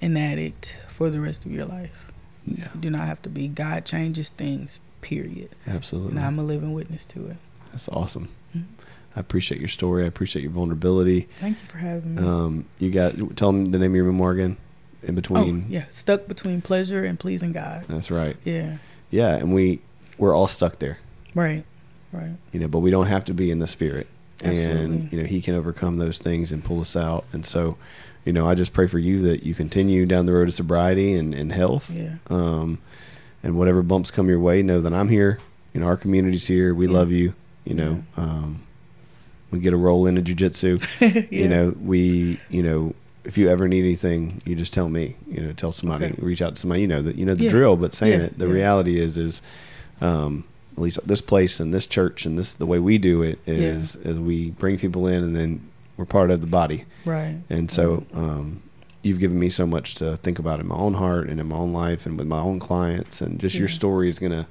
an 0.00 0.16
addict 0.16 0.78
for 0.88 1.10
the 1.10 1.20
rest 1.20 1.44
of 1.46 1.52
your 1.52 1.64
life. 1.64 2.10
Yeah, 2.56 2.68
You 2.74 2.80
do 2.80 2.90
not 2.90 3.02
have 3.02 3.20
to 3.22 3.28
be. 3.28 3.48
God 3.48 3.84
changes 3.84 4.28
things. 4.28 4.80
Period. 5.00 5.50
absolutely. 5.66 6.16
And 6.16 6.20
I'm 6.20 6.38
a 6.38 6.42
living 6.42 6.72
witness 6.74 7.06
to 7.06 7.26
it. 7.28 7.36
That's 7.70 7.88
awesome. 7.88 8.28
Mhm. 8.56 8.64
I 9.16 9.20
appreciate 9.20 9.60
your 9.60 9.68
story. 9.68 10.04
I 10.04 10.06
appreciate 10.06 10.42
your 10.42 10.50
vulnerability. 10.50 11.22
Thank 11.40 11.58
you 11.62 11.68
for 11.68 11.78
having 11.78 12.16
me. 12.16 12.22
Um, 12.22 12.64
you 12.78 12.90
got 12.90 13.14
tell 13.36 13.52
them 13.52 13.70
the 13.70 13.78
name 13.78 13.92
of 13.92 13.96
your 13.96 14.04
memoir 14.06 14.32
again. 14.32 14.56
In 15.04 15.14
between. 15.14 15.62
Oh, 15.64 15.66
yeah, 15.68 15.84
stuck 15.90 16.26
between 16.26 16.60
pleasure 16.60 17.04
and 17.04 17.18
pleasing 17.18 17.52
God. 17.52 17.84
That's 17.88 18.10
right. 18.10 18.36
Yeah, 18.44 18.78
Yeah, 19.10 19.36
and 19.36 19.54
we 19.54 19.80
we're 20.18 20.34
all 20.34 20.48
stuck 20.48 20.80
there, 20.80 20.98
right, 21.36 21.64
right. 22.12 22.32
you 22.52 22.58
know, 22.58 22.66
but 22.66 22.80
we 22.80 22.90
don't 22.90 23.06
have 23.06 23.24
to 23.26 23.32
be 23.34 23.52
in 23.52 23.60
the 23.60 23.68
spirit. 23.68 24.08
And 24.42 25.12
you 25.12 25.20
know, 25.20 25.24
he 25.26 25.40
can 25.40 25.54
overcome 25.54 25.98
those 25.98 26.18
things 26.18 26.50
and 26.50 26.64
pull 26.64 26.80
us 26.80 26.96
out. 26.96 27.24
And 27.32 27.46
so, 27.46 27.76
you 28.28 28.34
know, 28.34 28.46
I 28.46 28.54
just 28.54 28.74
pray 28.74 28.86
for 28.86 28.98
you 28.98 29.22
that 29.22 29.42
you 29.42 29.54
continue 29.54 30.04
down 30.04 30.26
the 30.26 30.34
road 30.34 30.48
of 30.48 30.54
sobriety 30.54 31.14
and, 31.14 31.32
and 31.34 31.50
health. 31.50 31.90
Yeah, 31.90 32.16
Um, 32.28 32.78
and 33.42 33.56
whatever 33.56 33.82
bumps 33.82 34.10
come 34.10 34.28
your 34.28 34.38
way, 34.38 34.62
know 34.62 34.82
that 34.82 34.92
I'm 34.92 35.08
here. 35.08 35.38
You 35.72 35.80
know, 35.80 35.86
our 35.86 35.96
community's 35.96 36.46
here. 36.46 36.74
We 36.74 36.86
Yeah. 36.88 36.92
love 36.92 37.10
you. 37.10 37.32
You 37.64 37.74
know, 37.74 38.02
um, 38.18 38.60
we 39.50 39.60
get 39.60 39.72
a 39.72 39.78
roll 39.78 40.06
into 40.06 40.20
jujitsu. 40.20 40.76
yeah. 41.00 41.22
you 41.42 41.48
know 41.48 41.74
we 41.82 42.38
you 42.50 42.62
know 42.62 42.94
if 43.24 43.38
you 43.38 43.48
ever 43.48 43.66
need 43.66 43.84
anything 43.84 44.42
you 44.44 44.54
just 44.54 44.74
tell 44.74 44.88
me 44.90 45.16
you 45.26 45.40
know 45.40 45.52
tell 45.52 45.72
somebody 45.72 46.04
Okay. 46.06 46.14
reach 46.18 46.42
out 46.42 46.54
to 46.56 46.60
somebody 46.60 46.82
you 46.82 46.86
know 46.88 47.00
that 47.00 47.16
you 47.16 47.24
know 47.24 47.34
the 47.34 47.44
Yeah. 47.44 47.50
drill 47.50 47.76
but 47.76 47.94
saying 47.94 48.20
Yeah, 48.20 48.26
it 48.26 48.38
the 48.38 48.46
yeah. 48.46 48.52
reality 48.60 48.98
is 49.00 49.16
is 49.16 49.40
um 50.02 50.44
at 50.76 50.82
least 50.82 50.98
this 51.06 51.20
place 51.22 51.60
and 51.60 51.72
this 51.74 51.86
church 51.86 52.26
and 52.26 52.38
this 52.38 52.52
the 52.54 52.66
way 52.66 52.78
we 52.78 52.98
do 52.98 53.22
it 53.22 53.38
is 53.46 53.96
is 53.96 54.18
we 54.18 54.50
bring 54.50 54.76
people 54.78 55.06
in 55.06 55.22
and 55.22 55.34
then 55.34 55.60
we're 55.98 56.06
part 56.06 56.30
of 56.30 56.40
the 56.40 56.46
body 56.46 56.84
right. 57.04 57.36
and 57.50 57.70
so 57.70 58.04
um 58.14 58.62
you've 59.02 59.18
given 59.18 59.38
me 59.38 59.50
so 59.50 59.66
much 59.66 59.94
to 59.96 60.16
think 60.18 60.38
about 60.38 60.58
in 60.60 60.66
my 60.66 60.74
own 60.76 60.94
heart 60.94 61.28
and 61.28 61.38
in 61.38 61.46
my 61.46 61.56
own 61.56 61.72
life 61.72 62.06
and 62.06 62.16
with 62.16 62.26
my 62.26 62.40
own 62.40 62.58
clients 62.58 63.20
and 63.20 63.38
just 63.38 63.54
your 63.56 63.68
story 63.68 64.08
is 64.08 64.18
going 64.18 64.32
to 64.32 64.46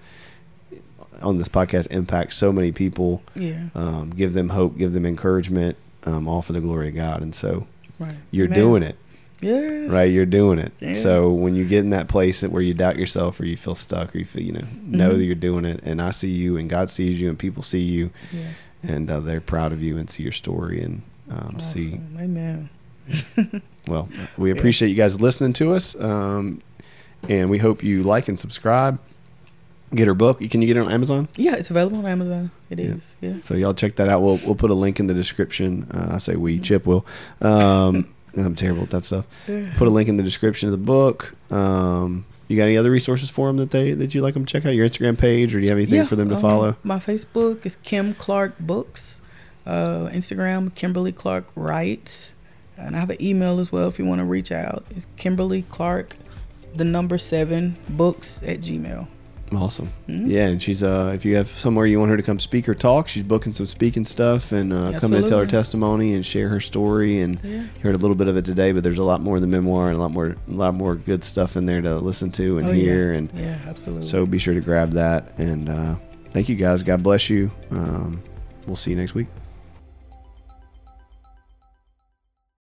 on 1.22 1.38
this 1.38 1.48
podcast 1.50 1.88
impact 1.92 2.34
so 2.34 2.52
many 2.52 2.72
people 2.72 3.24
Yeah, 3.36 3.70
um, 3.76 4.12
give 4.12 4.34
them 4.34 4.50
hope, 4.50 4.78
give 4.78 4.94
them 4.94 5.04
encouragement, 5.06 5.76
um, 6.04 6.28
all 6.28 6.44
for 6.44 6.54
the 6.54 6.62
glory 6.62 6.90
of 6.90 6.96
God. 6.96 7.24
And 7.24 7.34
so 7.34 7.66
right. 7.98 8.14
you're 8.30 8.46
Amen. 8.46 8.60
doing 8.60 8.84
it, 8.84 8.96
Yes. 9.42 9.92
right? 9.92 10.04
You're 10.12 10.28
doing 10.28 10.60
it. 10.60 10.74
Yeah. 10.80 10.94
So 10.94 11.32
when 11.34 11.56
you 11.56 11.66
get 11.66 11.80
in 11.80 11.90
that 11.90 12.08
place 12.08 12.44
where 12.44 12.62
you 12.62 12.76
doubt 12.76 12.98
yourself 12.98 13.40
or 13.40 13.46
you 13.46 13.58
feel 13.58 13.74
stuck 13.74 14.16
or 14.16 14.20
you 14.20 14.26
feel, 14.26 14.44
you 14.44 14.52
know, 14.54 14.68
know 14.86 15.10
Mhm. 15.10 15.18
that 15.18 15.24
you're 15.26 15.34
doing 15.36 15.66
it, 15.66 15.80
and 15.84 16.02
I 16.04 16.12
see 16.12 16.30
you, 16.30 16.56
and 16.58 16.70
God 16.70 16.92
sees 16.92 17.20
you, 17.20 17.30
and 17.30 17.38
people 17.40 17.64
see 17.64 17.80
you, 17.84 18.12
Yeah. 18.32 18.42
and 18.84 19.10
uh, 19.10 19.20
they're 19.20 19.42
proud 19.42 19.72
of 19.74 19.82
you 19.82 19.98
and 19.98 20.08
see 20.10 20.22
your 20.22 20.32
story 20.32 20.82
and 20.82 21.02
um, 21.30 21.60
see. 21.60 21.88
Awesome. 21.94 22.18
Amen. 22.20 22.70
Well, 23.88 24.10
we 24.38 24.52
appreciate 24.52 24.90
you 24.90 24.96
guys 24.96 25.20
listening 25.22 25.54
to 25.54 25.74
us, 25.74 26.00
um, 26.00 26.62
and 27.30 27.50
we 27.50 27.58
hope 27.58 27.84
you 27.84 28.04
like 28.04 28.28
and 28.28 28.40
subscribe. 28.40 29.00
get 29.96 30.08
her 30.08 30.14
book. 30.14 30.40
Can 30.50 30.62
you 30.62 30.68
get 30.68 30.78
it 30.78 30.82
on 30.82 30.92
Amazon? 30.92 31.28
Yeah, 31.38 31.56
it's 31.56 31.70
available 31.70 32.00
on 32.00 32.06
Amazon. 32.06 32.52
It 32.70 32.80
is. 32.80 33.16
Yeah. 33.22 33.36
So 33.44 33.54
y'all 33.56 33.74
check 33.74 33.96
that 33.96 34.10
out. 34.10 34.22
We'll 34.22 34.40
we'll 34.46 34.56
put 34.56 34.72
a 34.72 34.76
link 34.76 35.00
in 35.00 35.08
the 35.08 35.14
description. 35.14 35.88
Uh, 35.94 36.16
I 36.16 36.18
say 36.18 36.36
we. 36.36 36.60
Chip 36.60 36.86
will. 36.86 37.06
Um, 37.42 38.14
I'm 38.38 38.54
terrible 38.56 38.84
at 38.84 38.90
that 38.92 39.04
stuff. 39.06 39.26
Put 39.46 39.88
a 39.88 39.90
link 39.92 40.10
in 40.10 40.18
the 40.18 40.24
description 40.24 40.68
of 40.68 40.72
the 40.72 40.78
book. 40.86 41.36
Um, 41.50 42.26
you 42.50 42.56
got 42.56 42.64
any 42.64 42.78
other 42.78 42.92
resources 42.92 43.30
for 43.30 43.48
them 43.48 43.58
that 43.58 43.72
they 43.72 43.94
that 43.94 44.14
you 44.14 44.22
like 44.22 44.34
them 44.36 44.46
to 44.46 44.52
check 44.52 44.66
out? 44.66 44.76
Your 44.76 44.88
Instagram 44.88 45.18
page, 45.18 45.56
or 45.56 45.60
do 45.60 45.64
you 45.66 45.70
have 45.70 45.78
anything 45.78 45.96
Yeah, 46.00 46.06
for 46.06 46.16
them 46.16 46.30
to 46.30 46.36
um, 46.36 46.42
follow? 46.42 46.76
My 46.84 46.98
Facebook 47.00 47.66
is 47.66 47.78
Kim 47.78 48.14
Clark 48.14 48.60
Books. 48.60 49.17
Uh, 49.68 50.10
Instagram 50.14 50.74
Kimberly 50.76 51.12
Clark 51.12 51.46
Writes, 51.56 52.34
and 52.78 52.96
I 52.96 53.00
have 53.00 53.10
an 53.10 53.22
email 53.22 53.60
as 53.60 53.70
well 53.72 53.88
if 53.90 54.00
you 54.00 54.06
want 54.06 54.20
to 54.20 54.26
reach 54.26 54.52
out. 54.52 54.86
It's 54.96 55.08
Kimberly 55.18 55.64
Clark, 55.64 56.16
the 56.74 56.86
number 56.86 57.18
seven 57.18 57.76
books 57.90 58.42
at 58.46 58.62
Gmail. 58.62 59.08
Awesome. 59.54 59.90
Mhm. 60.10 60.30
Yeah, 60.30 60.48
and 60.48 60.62
she's 60.62 60.84
uh, 60.84 61.12
if 61.16 61.24
you 61.26 61.36
have 61.38 61.48
somewhere 61.58 61.86
you 61.86 62.00
want 62.00 62.12
her 62.12 62.18
to 62.18 62.24
come 62.24 62.38
speak 62.40 62.68
or 62.68 62.76
talk, 62.76 63.08
she's 63.08 63.24
booking 63.24 63.52
some 63.54 63.66
speaking 63.66 64.04
stuff 64.06 64.52
and 64.52 64.72
uh, 64.74 64.98
coming 65.00 65.22
to 65.24 65.28
tell 65.30 65.40
her 65.40 65.46
testimony 65.46 66.16
and 66.16 66.26
share 66.26 66.50
her 66.50 66.60
story. 66.60 67.22
And 67.22 67.40
Yeah. 67.44 67.62
you 67.62 67.68
heard 67.82 67.96
a 67.96 68.00
little 68.00 68.16
bit 68.16 68.28
of 68.28 68.36
it 68.36 68.44
today, 68.46 68.74
but 68.74 68.84
there's 68.84 68.98
a 68.98 69.04
lot 69.04 69.22
more 69.22 69.38
in 69.38 69.42
the 69.42 69.48
memoir 69.48 69.88
and 69.90 69.98
a 69.98 70.02
lot 70.02 70.12
more 70.12 70.28
a 70.50 70.54
lot 70.54 70.74
more 70.76 70.96
good 70.96 71.24
stuff 71.24 71.56
in 71.58 71.66
there 71.66 71.82
to 71.82 71.96
listen 71.98 72.30
to 72.32 72.58
and 72.58 72.68
Oh, 72.68 72.72
hear. 72.74 73.12
yeah. 73.14 73.18
And 73.20 73.30
yeah, 73.34 73.58
absolutely. 73.68 74.06
so 74.08 74.26
be 74.26 74.38
sure 74.38 74.54
to 74.54 74.60
grab 74.62 74.92
that. 74.92 75.32
And 75.38 75.70
uh, 75.70 75.96
thank 76.34 76.48
you 76.50 76.56
guys. 76.56 76.84
God 76.84 77.02
bless 77.02 77.30
you. 77.30 77.50
Um, 77.72 78.22
we'll 78.66 78.76
see 78.76 78.92
you 78.92 78.98
next 78.98 79.14
week. 79.14 79.28